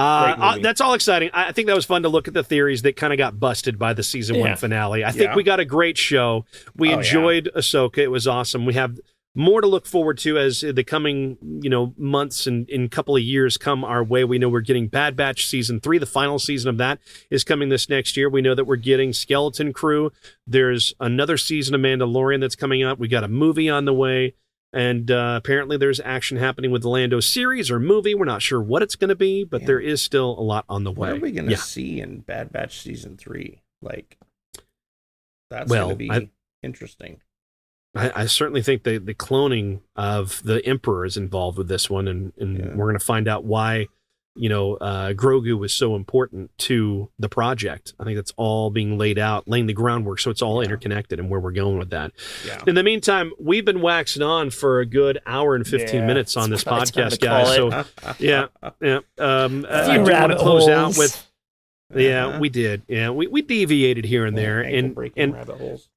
Uh, 0.00 0.34
uh, 0.38 0.58
that's 0.58 0.80
all 0.80 0.94
exciting. 0.94 1.30
I 1.34 1.48
I 1.48 1.52
think 1.52 1.66
that 1.68 1.74
was 1.76 1.84
fun 1.84 2.02
to 2.02 2.08
look 2.08 2.26
at 2.28 2.34
the 2.34 2.42
theories 2.44 2.82
that 2.82 2.96
kind 2.96 3.12
of 3.12 3.18
got 3.18 3.38
busted 3.38 3.78
by 3.78 3.92
the 3.92 4.02
season 4.02 4.38
one 4.40 4.56
finale. 4.56 5.04
I 5.04 5.10
think 5.10 5.24
Yeah. 5.30 5.34
we 5.36 5.42
got 5.42 5.60
a 5.60 5.64
great 5.64 5.98
show. 5.98 6.44
We 6.76 6.88
Oh, 6.88 6.92
yeah. 6.92 6.96
enjoyed 6.98 7.50
Ahsoka. 7.56 7.98
It 7.98 8.08
was 8.10 8.26
awesome. 8.26 8.64
We 8.66 8.74
have 8.74 8.98
more 9.34 9.60
to 9.60 9.66
look 9.68 9.86
forward 9.86 10.18
to 10.18 10.36
as 10.38 10.62
the 10.62 10.82
coming, 10.82 11.36
you 11.62 11.70
know, 11.70 11.94
months 11.96 12.48
and 12.48 12.68
in 12.68 12.84
a 12.84 12.88
couple 12.88 13.14
of 13.14 13.22
years 13.22 13.56
come 13.56 13.84
our 13.84 14.02
way. 14.02 14.24
We 14.24 14.38
know 14.38 14.48
we're 14.48 14.60
getting 14.60 14.88
Bad 14.88 15.14
Batch 15.14 15.46
season 15.46 15.78
three. 15.80 15.98
The 15.98 16.06
final 16.06 16.40
season 16.40 16.68
of 16.68 16.78
that 16.78 16.98
is 17.30 17.44
coming 17.44 17.68
this 17.68 17.88
next 17.88 18.16
year. 18.16 18.28
We 18.28 18.42
know 18.42 18.56
that 18.56 18.64
we're 18.64 18.74
getting 18.76 19.12
Skeleton 19.12 19.72
Crew. 19.72 20.10
There's 20.48 20.94
another 20.98 21.36
season 21.36 21.76
of 21.76 21.80
Mandalorian 21.80 22.40
that's 22.40 22.56
coming 22.56 22.82
up. 22.82 22.98
We 22.98 23.06
got 23.06 23.22
a 23.22 23.28
movie 23.28 23.68
on 23.70 23.84
the 23.84 23.94
way. 23.94 24.34
And 24.72 25.10
uh, 25.10 25.34
apparently, 25.42 25.76
there's 25.76 25.98
action 26.00 26.36
happening 26.36 26.70
with 26.70 26.82
the 26.82 26.88
Lando 26.88 27.18
series 27.20 27.70
or 27.70 27.80
movie. 27.80 28.14
We're 28.14 28.24
not 28.24 28.40
sure 28.42 28.60
what 28.62 28.82
it's 28.82 28.94
going 28.94 29.08
to 29.08 29.16
be, 29.16 29.42
but 29.44 29.62
Yeah. 29.62 29.66
there 29.66 29.80
is 29.80 30.00
still 30.00 30.38
a 30.38 30.42
lot 30.42 30.64
on 30.68 30.84
the 30.84 30.92
way. 30.92 31.08
what 31.08 31.18
are 31.18 31.20
we 31.20 31.32
going 31.32 31.46
to 31.46 31.50
Yeah. 31.52 31.56
see 31.58 32.00
in 32.00 32.20
Bad 32.20 32.52
Batch 32.52 32.78
season 32.80 33.16
three? 33.16 33.62
Like, 33.82 34.16
that's 35.50 35.68
Well, 35.70 35.86
going 35.86 35.94
to 35.94 35.98
be 35.98 36.10
I- 36.10 36.30
interesting. 36.62 37.20
I, 37.96 38.22
I 38.22 38.26
certainly 38.26 38.62
think 38.62 38.84
the 38.84 38.98
the 38.98 39.14
cloning 39.14 39.80
of 39.96 40.40
the 40.44 40.64
Emperor 40.64 41.04
is 41.04 41.16
involved 41.16 41.58
with 41.58 41.66
this 41.66 41.90
one, 41.90 42.06
and, 42.06 42.32
and 42.38 42.56
Yeah. 42.58 42.66
we're 42.76 42.86
going 42.86 42.98
to 42.98 43.04
find 43.04 43.26
out 43.26 43.42
why, 43.44 43.88
you 44.36 44.48
know, 44.48 44.74
uh, 44.76 45.12
Grogu 45.12 45.58
was 45.58 45.74
so 45.74 45.96
important 45.96 46.56
to 46.58 47.10
the 47.18 47.28
project. 47.28 47.94
I 47.98 48.04
think 48.04 48.16
that's 48.16 48.32
all 48.36 48.70
being 48.70 48.96
laid 48.96 49.18
out, 49.18 49.48
laying 49.48 49.66
the 49.66 49.72
groundwork, 49.72 50.20
so 50.20 50.30
it's 50.30 50.40
all 50.40 50.60
Yeah. 50.62 50.66
interconnected, 50.66 51.18
and 51.18 51.28
where 51.28 51.40
we're 51.40 51.50
going 51.50 51.78
with 51.78 51.90
that. 51.90 52.12
Yeah. 52.46 52.62
In 52.66 52.74
the 52.76 52.82
meantime, 52.84 53.32
we've 53.40 53.64
been 53.64 53.80
waxing 53.80 54.22
on 54.22 54.50
for 54.50 54.80
a 54.80 54.86
good 54.86 55.18
hour 55.26 55.56
and 55.56 55.66
fifteen 55.66 56.02
Yeah, 56.02 56.06
minutes 56.06 56.36
on 56.36 56.48
this 56.50 56.62
about 56.62 56.82
podcast, 56.82 57.20
guys. 57.20 57.54
So 57.56 57.84
yeah, 58.18 58.46
yeah. 58.80 59.00
Um, 59.18 59.66
A 59.68 59.82
I 59.82 59.84
few 59.84 59.92
do 59.94 59.98
want 59.98 60.06
to 60.06 60.12
rabbit 60.12 60.38
close 60.38 60.68
out 60.68 60.96
with 60.96 61.26
yeah, 61.94 62.26
Uh-huh. 62.28 62.38
we 62.38 62.48
did. 62.48 62.82
Yeah, 62.86 63.10
we, 63.10 63.26
we 63.26 63.42
deviated 63.42 64.04
here 64.04 64.24
and 64.26 64.38
there, 64.38 64.60
and 64.60 64.96
and 65.16 65.34
rabbit 65.34 65.58
holes. 65.58 65.88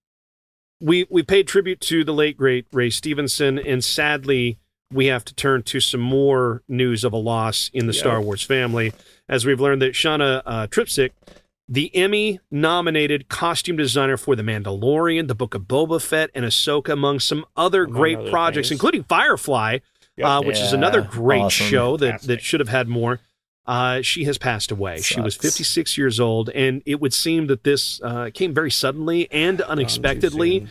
we 0.81 1.05
we 1.11 1.22
paid 1.22 1.47
tribute 1.47 1.80
to 1.81 2.03
the 2.03 2.14
late 2.14 2.35
great 2.35 2.65
Ray 2.73 2.89
Stevenson, 2.89 3.60
and 3.60 3.84
sadly, 3.84 4.57
we 4.94 5.07
have 5.07 5.26
to 5.26 5.34
turn 5.36 5.64
to 5.64 5.80
some 5.80 6.02
more 6.02 6.61
news 6.68 7.03
of 7.03 7.14
a 7.14 7.18
loss 7.18 7.70
in 7.74 7.88
the 7.88 7.94
Yep. 7.94 7.99
Star 7.99 8.22
Wars 8.22 8.44
family, 8.44 8.94
as 9.28 9.45
we've 9.45 9.60
learned 9.60 9.82
that 9.82 9.94
Shawna 9.94 10.41
uh, 10.45 10.68
Trpcic, 10.68 11.11
the 11.68 11.95
Emmy-nominated 11.95 13.30
costume 13.30 13.78
designer 13.78 14.18
for 14.18 14.36
The 14.36 14.44
Mandalorian, 14.44 15.28
The 15.28 15.36
Book 15.36 15.56
of 15.56 15.64
Boba 15.64 16.02
Fett, 16.02 16.30
and 16.36 16.45
Ahsoka, 16.45 16.91
among 16.94 17.20
some 17.20 17.45
other 17.56 17.84
Among 17.86 17.95
great 17.99 18.18
other 18.18 18.30
projects, 18.30 18.70
things. 18.70 18.80
including 18.80 19.03
Firefly, 19.03 19.80
Yep. 20.18 20.28
uh, 20.28 20.41
which 20.44 20.60
is 20.60 20.74
another 20.74 21.02
great 21.02 21.41
awesome. 21.41 21.68
show 21.68 21.98
that 21.98 22.22
that 22.24 22.41
should 22.41 22.60
have 22.60 22.70
had 22.70 22.88
more. 22.88 23.20
Uh, 23.65 24.02
she 24.02 24.26
has 24.26 24.38
passed 24.38 24.72
away. 24.72 25.02
She 25.02 25.22
was 25.22 25.36
56 25.36 25.98
years 25.98 26.20
old, 26.20 26.49
and 26.49 26.84
it 26.86 26.99
would 26.99 27.14
seem 27.14 27.48
that 27.48 27.64
this 27.64 27.99
uh, 28.03 28.30
came 28.34 28.53
very 28.53 28.70
suddenly 28.70 29.32
and 29.32 29.57
Gone 29.60 29.68
too 29.68 29.72
unexpectedly. 29.72 30.68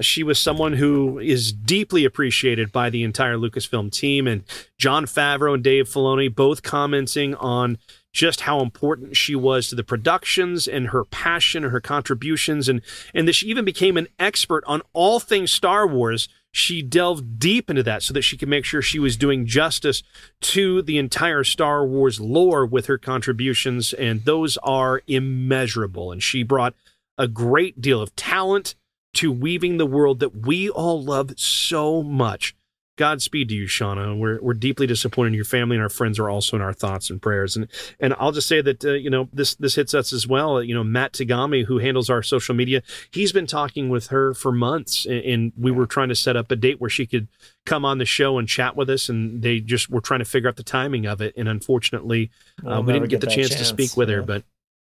She 0.00 0.22
was 0.22 0.38
someone 0.38 0.74
who 0.74 1.18
is 1.18 1.52
deeply 1.52 2.04
appreciated 2.04 2.70
by 2.70 2.90
the 2.90 3.02
entire 3.02 3.36
Lucasfilm 3.36 3.90
team, 3.90 4.26
and 4.26 4.44
Jon 4.78 5.06
Favreau 5.06 5.54
and 5.54 5.64
Dave 5.64 5.88
Filoni 5.88 6.34
both 6.34 6.62
commenting 6.62 7.34
on 7.36 7.78
just 8.12 8.42
how 8.42 8.60
important 8.60 9.16
she 9.16 9.34
was 9.34 9.68
to 9.68 9.74
the 9.74 9.84
productions 9.84 10.66
and 10.66 10.88
her 10.88 11.04
passion 11.04 11.64
and 11.64 11.72
her 11.72 11.80
contributions, 11.80 12.68
and 12.68 12.82
and 13.14 13.26
that 13.26 13.34
she 13.34 13.46
even 13.46 13.64
became 13.64 13.96
an 13.96 14.08
expert 14.18 14.64
on 14.66 14.82
all 14.92 15.18
things 15.18 15.50
Star 15.50 15.86
Wars. 15.86 16.28
She 16.52 16.80
delved 16.82 17.38
deep 17.38 17.68
into 17.68 17.82
that 17.82 18.02
so 18.02 18.14
that 18.14 18.22
she 18.22 18.36
could 18.38 18.48
make 18.48 18.64
sure 18.64 18.80
she 18.80 18.98
was 18.98 19.18
doing 19.18 19.44
justice 19.44 20.02
to 20.40 20.80
the 20.82 20.96
entire 20.96 21.44
Star 21.44 21.86
Wars 21.86 22.20
lore 22.20 22.66
with 22.66 22.86
her 22.86 22.98
contributions, 22.98 23.94
and 23.94 24.24
those 24.24 24.58
are 24.58 25.02
immeasurable. 25.06 26.12
And 26.12 26.22
she 26.22 26.42
brought 26.42 26.74
a 27.18 27.28
great 27.28 27.80
deal 27.80 28.00
of 28.02 28.14
talent 28.16 28.74
to 29.16 29.32
weaving 29.32 29.76
the 29.76 29.86
world 29.86 30.20
that 30.20 30.46
we 30.46 30.68
all 30.70 31.02
love 31.02 31.32
so 31.38 32.02
much. 32.02 32.54
Godspeed 32.96 33.50
to 33.50 33.54
you, 33.54 33.66
Shawna. 33.66 34.18
We're 34.18 34.40
we're 34.40 34.54
deeply 34.54 34.86
disappointed. 34.86 35.34
Your 35.34 35.44
family 35.44 35.76
and 35.76 35.82
our 35.82 35.90
friends 35.90 36.18
are 36.18 36.30
also 36.30 36.56
in 36.56 36.62
our 36.62 36.72
thoughts 36.72 37.10
and 37.10 37.20
prayers. 37.20 37.54
And 37.54 37.68
and 38.00 38.14
I'll 38.18 38.32
just 38.32 38.48
say 38.48 38.62
that 38.62 38.82
uh, 38.86 38.92
you 38.92 39.10
know 39.10 39.28
this 39.34 39.54
this 39.56 39.74
hits 39.74 39.92
us 39.92 40.14
as 40.14 40.26
well. 40.26 40.62
You 40.62 40.74
know 40.74 40.82
Matt 40.82 41.12
Tagami, 41.12 41.66
who 41.66 41.76
handles 41.76 42.08
our 42.08 42.22
social 42.22 42.54
media, 42.54 42.82
he's 43.10 43.32
been 43.32 43.46
talking 43.46 43.90
with 43.90 44.06
her 44.06 44.32
for 44.32 44.50
months, 44.50 45.04
and, 45.04 45.20
and 45.20 45.52
we 45.58 45.70
were 45.70 45.84
trying 45.84 46.08
to 46.08 46.14
set 46.14 46.38
up 46.38 46.50
a 46.50 46.56
date 46.56 46.80
where 46.80 46.88
she 46.88 47.04
could 47.04 47.28
come 47.66 47.84
on 47.84 47.98
the 47.98 48.06
show 48.06 48.38
and 48.38 48.48
chat 48.48 48.76
with 48.76 48.88
us. 48.88 49.10
And 49.10 49.42
they 49.42 49.60
just 49.60 49.90
were 49.90 50.00
trying 50.00 50.20
to 50.20 50.24
figure 50.24 50.48
out 50.48 50.56
the 50.56 50.62
timing 50.62 51.04
of 51.04 51.20
it. 51.20 51.34
And 51.36 51.50
unfortunately, 51.50 52.30
uh, 52.60 52.80
We'll 52.80 52.84
we 52.84 52.92
didn't 52.94 53.08
get, 53.10 53.20
the 53.20 53.26
that 53.26 53.34
chance, 53.34 53.54
to 53.56 53.64
speak 53.66 53.94
with 53.98 54.08
her. 54.08 54.22
But 54.22 54.44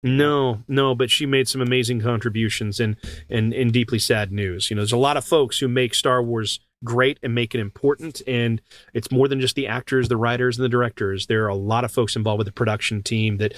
no, 0.04 0.64
no, 0.68 0.94
but 0.94 1.10
she 1.10 1.26
made 1.26 1.48
some 1.48 1.62
amazing 1.62 2.02
contributions 2.02 2.80
and 2.80 2.98
and 3.30 3.54
and 3.54 3.72
deeply 3.72 4.00
sad 4.00 4.32
news. 4.32 4.70
You 4.70 4.76
know, 4.76 4.82
there's 4.82 4.92
a 4.92 4.98
lot 4.98 5.18
of 5.18 5.26
folks 5.26 5.60
who 5.60 5.68
make 5.68 5.94
Star 5.94 6.22
Wars 6.22 6.60
great 6.84 7.18
and 7.24 7.34
make 7.34 7.56
it 7.56 7.62
important, 7.62 8.22
and 8.28 8.62
it's 8.94 9.10
more 9.10 9.30
than 9.30 9.40
just 9.40 9.56
the 9.56 9.68
actors, 9.68 10.10
the 10.10 10.18
writers, 10.18 10.58
and 10.58 10.66
the 10.66 10.70
directors. 10.70 11.28
There 11.28 11.46
are 11.46 11.50
a 11.50 11.56
lot 11.56 11.86
of 11.86 11.92
folks 11.94 12.16
involved 12.18 12.40
with 12.40 12.48
the 12.48 12.52
production 12.52 13.02
team 13.02 13.38
that 13.38 13.54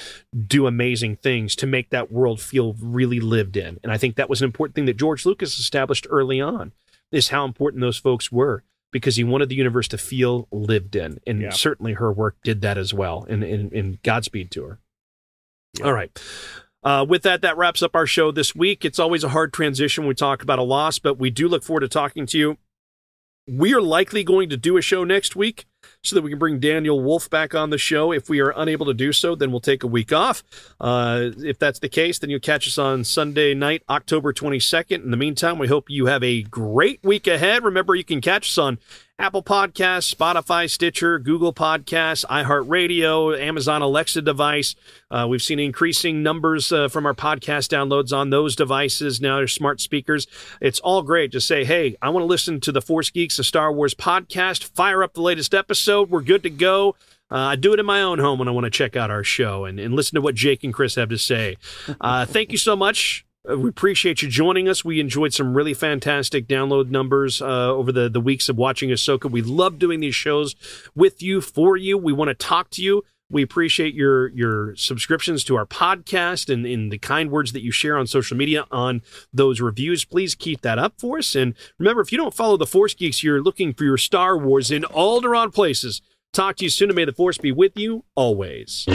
do 0.46 0.68
amazing 0.68 1.16
things 1.18 1.56
to 1.56 1.66
make 1.66 1.90
that 1.90 2.12
world 2.12 2.40
feel 2.40 2.76
really 2.80 3.20
lived 3.20 3.58
in. 3.58 3.80
And 3.82 3.92
I 3.92 3.98
think 3.98 4.16
that 4.16 4.30
was 4.30 4.42
an 4.42 4.46
important 4.46 4.76
thing 4.76 4.86
that 4.86 4.98
George 4.98 5.26
Lucas 5.26 5.58
established 5.58 6.06
early 6.12 6.40
on, 6.40 6.72
is 7.12 7.30
how 7.30 7.46
important 7.46 7.82
those 7.82 7.98
folks 7.98 8.32
were 8.32 8.64
because 8.92 9.16
he 9.16 9.24
wanted 9.24 9.50
the 9.50 9.56
universe 9.56 9.88
to 9.88 9.98
feel 9.98 10.48
lived 10.52 10.96
in, 10.96 11.18
and 11.26 11.42
Yeah. 11.42 11.50
certainly 11.50 11.94
her 11.94 12.14
work 12.14 12.38
did 12.44 12.62
that 12.62 12.78
as 12.78 12.94
well. 12.94 13.26
And 13.28 13.44
and, 13.44 13.74
and 13.74 14.04
Godspeed 14.04 14.52
to 14.52 14.64
her. 14.66 14.80
All 15.84 15.94
right. 15.94 16.12
Uh, 16.84 17.04
with 17.08 17.24
that, 17.24 17.42
that 17.42 17.58
wraps 17.58 17.82
up 17.82 17.96
our 17.96 18.06
show 18.06 18.32
this 18.32 18.56
week. 18.56 18.86
It's 18.86 19.00
always 19.00 19.24
a 19.24 19.30
hard 19.30 19.52
transition 19.52 20.04
when 20.04 20.10
we 20.10 20.16
talk 20.16 20.44
about 20.44 20.60
a 20.60 20.64
loss, 20.64 21.00
but 21.00 21.18
we 21.18 21.32
do 21.32 21.48
look 21.48 21.64
forward 21.64 21.80
to 21.80 21.88
talking 21.88 22.28
to 22.28 22.38
you. 22.38 22.58
We 23.48 23.74
are 23.76 23.82
likely 23.82 24.24
going 24.24 24.50
to 24.50 24.58
do 24.58 24.78
a 24.78 24.82
show 24.82 25.04
next 25.04 25.36
week 25.36 25.66
so 26.04 26.16
that 26.16 26.24
we 26.24 26.32
can 26.32 26.40
bring 26.40 26.60
Daniel 26.60 27.00
Wolf 27.00 27.30
back 27.30 27.54
on 27.54 27.70
the 27.70 27.78
show. 27.78 28.12
If 28.12 28.30
we 28.30 28.40
are 28.40 28.54
unable 28.56 28.88
to 28.88 28.94
do 28.94 29.12
so, 29.12 29.36
then 29.36 29.52
we'll 29.52 29.60
take 29.62 29.84
a 29.84 29.88
week 29.88 30.12
off. 30.12 30.44
Uh, 30.80 31.30
if 31.38 31.60
that's 31.60 31.80
the 31.80 31.90
case, 31.90 32.20
then 32.20 32.30
you'll 32.30 32.40
catch 32.40 32.68
us 32.68 32.78
on 32.78 33.04
Sunday 33.04 33.54
night, 33.54 33.84
October 33.90 34.34
22nd. 34.34 35.04
In 35.04 35.12
the 35.12 35.18
meantime, 35.18 35.60
we 35.60 35.68
hope 35.68 35.90
you 35.90 36.08
have 36.08 36.24
a 36.24 36.44
great 36.44 37.04
week 37.04 37.28
ahead. 37.28 37.64
Remember, 37.64 37.94
you 37.94 38.04
can 38.04 38.22
catch 38.22 38.50
us 38.50 38.58
on 38.58 38.80
Apple 39.18 39.44
Podcasts, 39.44 40.14
Spotify, 40.14 40.70
Stitcher, 40.70 41.20
Google 41.20 41.54
Podcasts, 41.54 42.26
iHeartRadio, 42.26 43.40
Amazon 43.40 43.82
Alexa 43.82 44.22
device. 44.22 44.76
Uh, 45.10 45.26
we've 45.30 45.42
seen 45.42 45.58
increasing 45.58 46.22
numbers 46.22 46.70
uh, 46.72 46.90
from 46.90 47.06
our 47.06 47.14
podcast 47.14 47.70
downloads 47.70 48.16
on 48.16 48.30
those 48.30 48.58
devices 48.58 49.22
now. 49.22 49.38
They're 49.38 49.48
smart 49.48 49.80
speakers. 49.80 50.28
It's 50.60 50.82
all 50.82 51.02
great. 51.02 51.32
Just 51.32 51.48
say, 51.48 51.64
hey, 51.64 51.96
I 52.02 52.10
want 52.10 52.24
to 52.24 52.28
listen 52.28 52.60
to 52.62 52.74
the 52.74 52.82
Force 52.82 53.10
Geeks, 53.10 53.40
a 53.40 53.46
Star 53.46 53.72
Wars 53.72 53.94
podcast. 53.94 54.66
Fire 54.66 55.02
up 55.02 55.14
the 55.14 55.22
latest 55.22 55.54
episode. 55.54 56.10
We're 56.10 56.22
good 56.22 56.44
to 56.44 56.50
go. 56.50 56.96
Uh, 57.32 57.38
I 57.38 57.56
do 57.56 57.74
it 57.74 57.80
in 57.80 57.86
my 57.86 58.02
own 58.02 58.20
home 58.20 58.38
when 58.38 58.50
I 58.50 58.52
want 58.52 58.66
to 58.66 58.70
check 58.70 58.98
out 58.98 59.10
our 59.10 59.24
show 59.24 59.64
and, 59.64 59.80
and 59.80 59.96
listen 59.96 60.16
to 60.16 60.22
what 60.22 60.36
Jake 60.36 60.64
and 60.66 60.74
Chris 60.74 60.96
have 60.96 61.10
to 61.10 61.18
say. 61.18 61.56
Uh, 62.02 62.26
thank 62.26 62.52
you 62.52 62.58
so 62.58 62.76
much. 62.76 63.25
Uh, 63.50 63.58
We 63.58 63.70
appreciate 63.70 64.22
you 64.22 64.30
joining 64.30 64.68
us. 64.68 64.84
We 64.86 65.00
enjoyed 65.00 65.34
some 65.34 65.54
really 65.54 65.74
fantastic 65.74 66.48
download 66.48 66.90
numbers 66.90 67.42
uh, 67.42 67.72
over 67.74 67.92
the, 67.92 68.10
the 68.10 68.22
weeks 68.22 68.50
of 68.50 68.58
watching 68.58 68.90
Ahsoka. 68.90 69.30
We 69.30 69.42
love 69.42 69.80
doing 69.80 70.00
these 70.00 70.16
shows 70.16 70.56
with 70.96 71.22
you, 71.22 71.42
for 71.42 71.78
you. 71.78 71.98
We 71.98 72.14
want 72.14 72.30
to 72.30 72.36
talk 72.36 72.70
to 72.72 72.82
you. 72.82 73.04
We 73.28 73.42
appreciate 73.42 73.96
your 73.96 74.28
your 74.30 74.76
subscriptions 74.76 75.44
to 75.46 75.56
our 75.56 75.66
podcast 75.66 76.48
and 76.54 76.64
in 76.64 76.90
the 76.90 77.00
kind 77.00 77.32
words 77.32 77.54
that 77.54 77.64
you 77.64 77.72
share 77.72 77.98
on 77.98 78.06
social 78.06 78.38
media 78.38 78.66
on 78.70 79.02
those 79.34 79.60
reviews. 79.60 80.06
Please 80.06 80.36
keep 80.36 80.62
that 80.62 80.78
up 80.78 80.94
for 81.00 81.18
us. 81.18 81.34
And 81.34 81.56
remember, 81.80 82.02
if 82.02 82.12
you 82.12 82.20
don't 82.20 82.36
follow 82.36 82.56
the 82.56 82.68
Force 82.68 82.94
Geeks, 82.94 83.24
you're 83.24 83.42
looking 83.42 83.74
for 83.74 83.84
your 83.84 83.98
Star 83.98 84.38
Wars 84.38 84.70
in 84.70 84.84
all 84.86 85.22
the 85.22 85.30
wrong 85.30 85.50
places. 85.50 86.04
Talk 86.34 86.58
to 86.58 86.66
you 86.66 86.70
soon, 86.70 86.90
and 86.90 86.96
may 86.96 87.06
the 87.06 87.14
Force 87.14 87.40
be 87.40 87.52
with 87.52 87.76
you 87.76 88.04
always. 88.14 88.86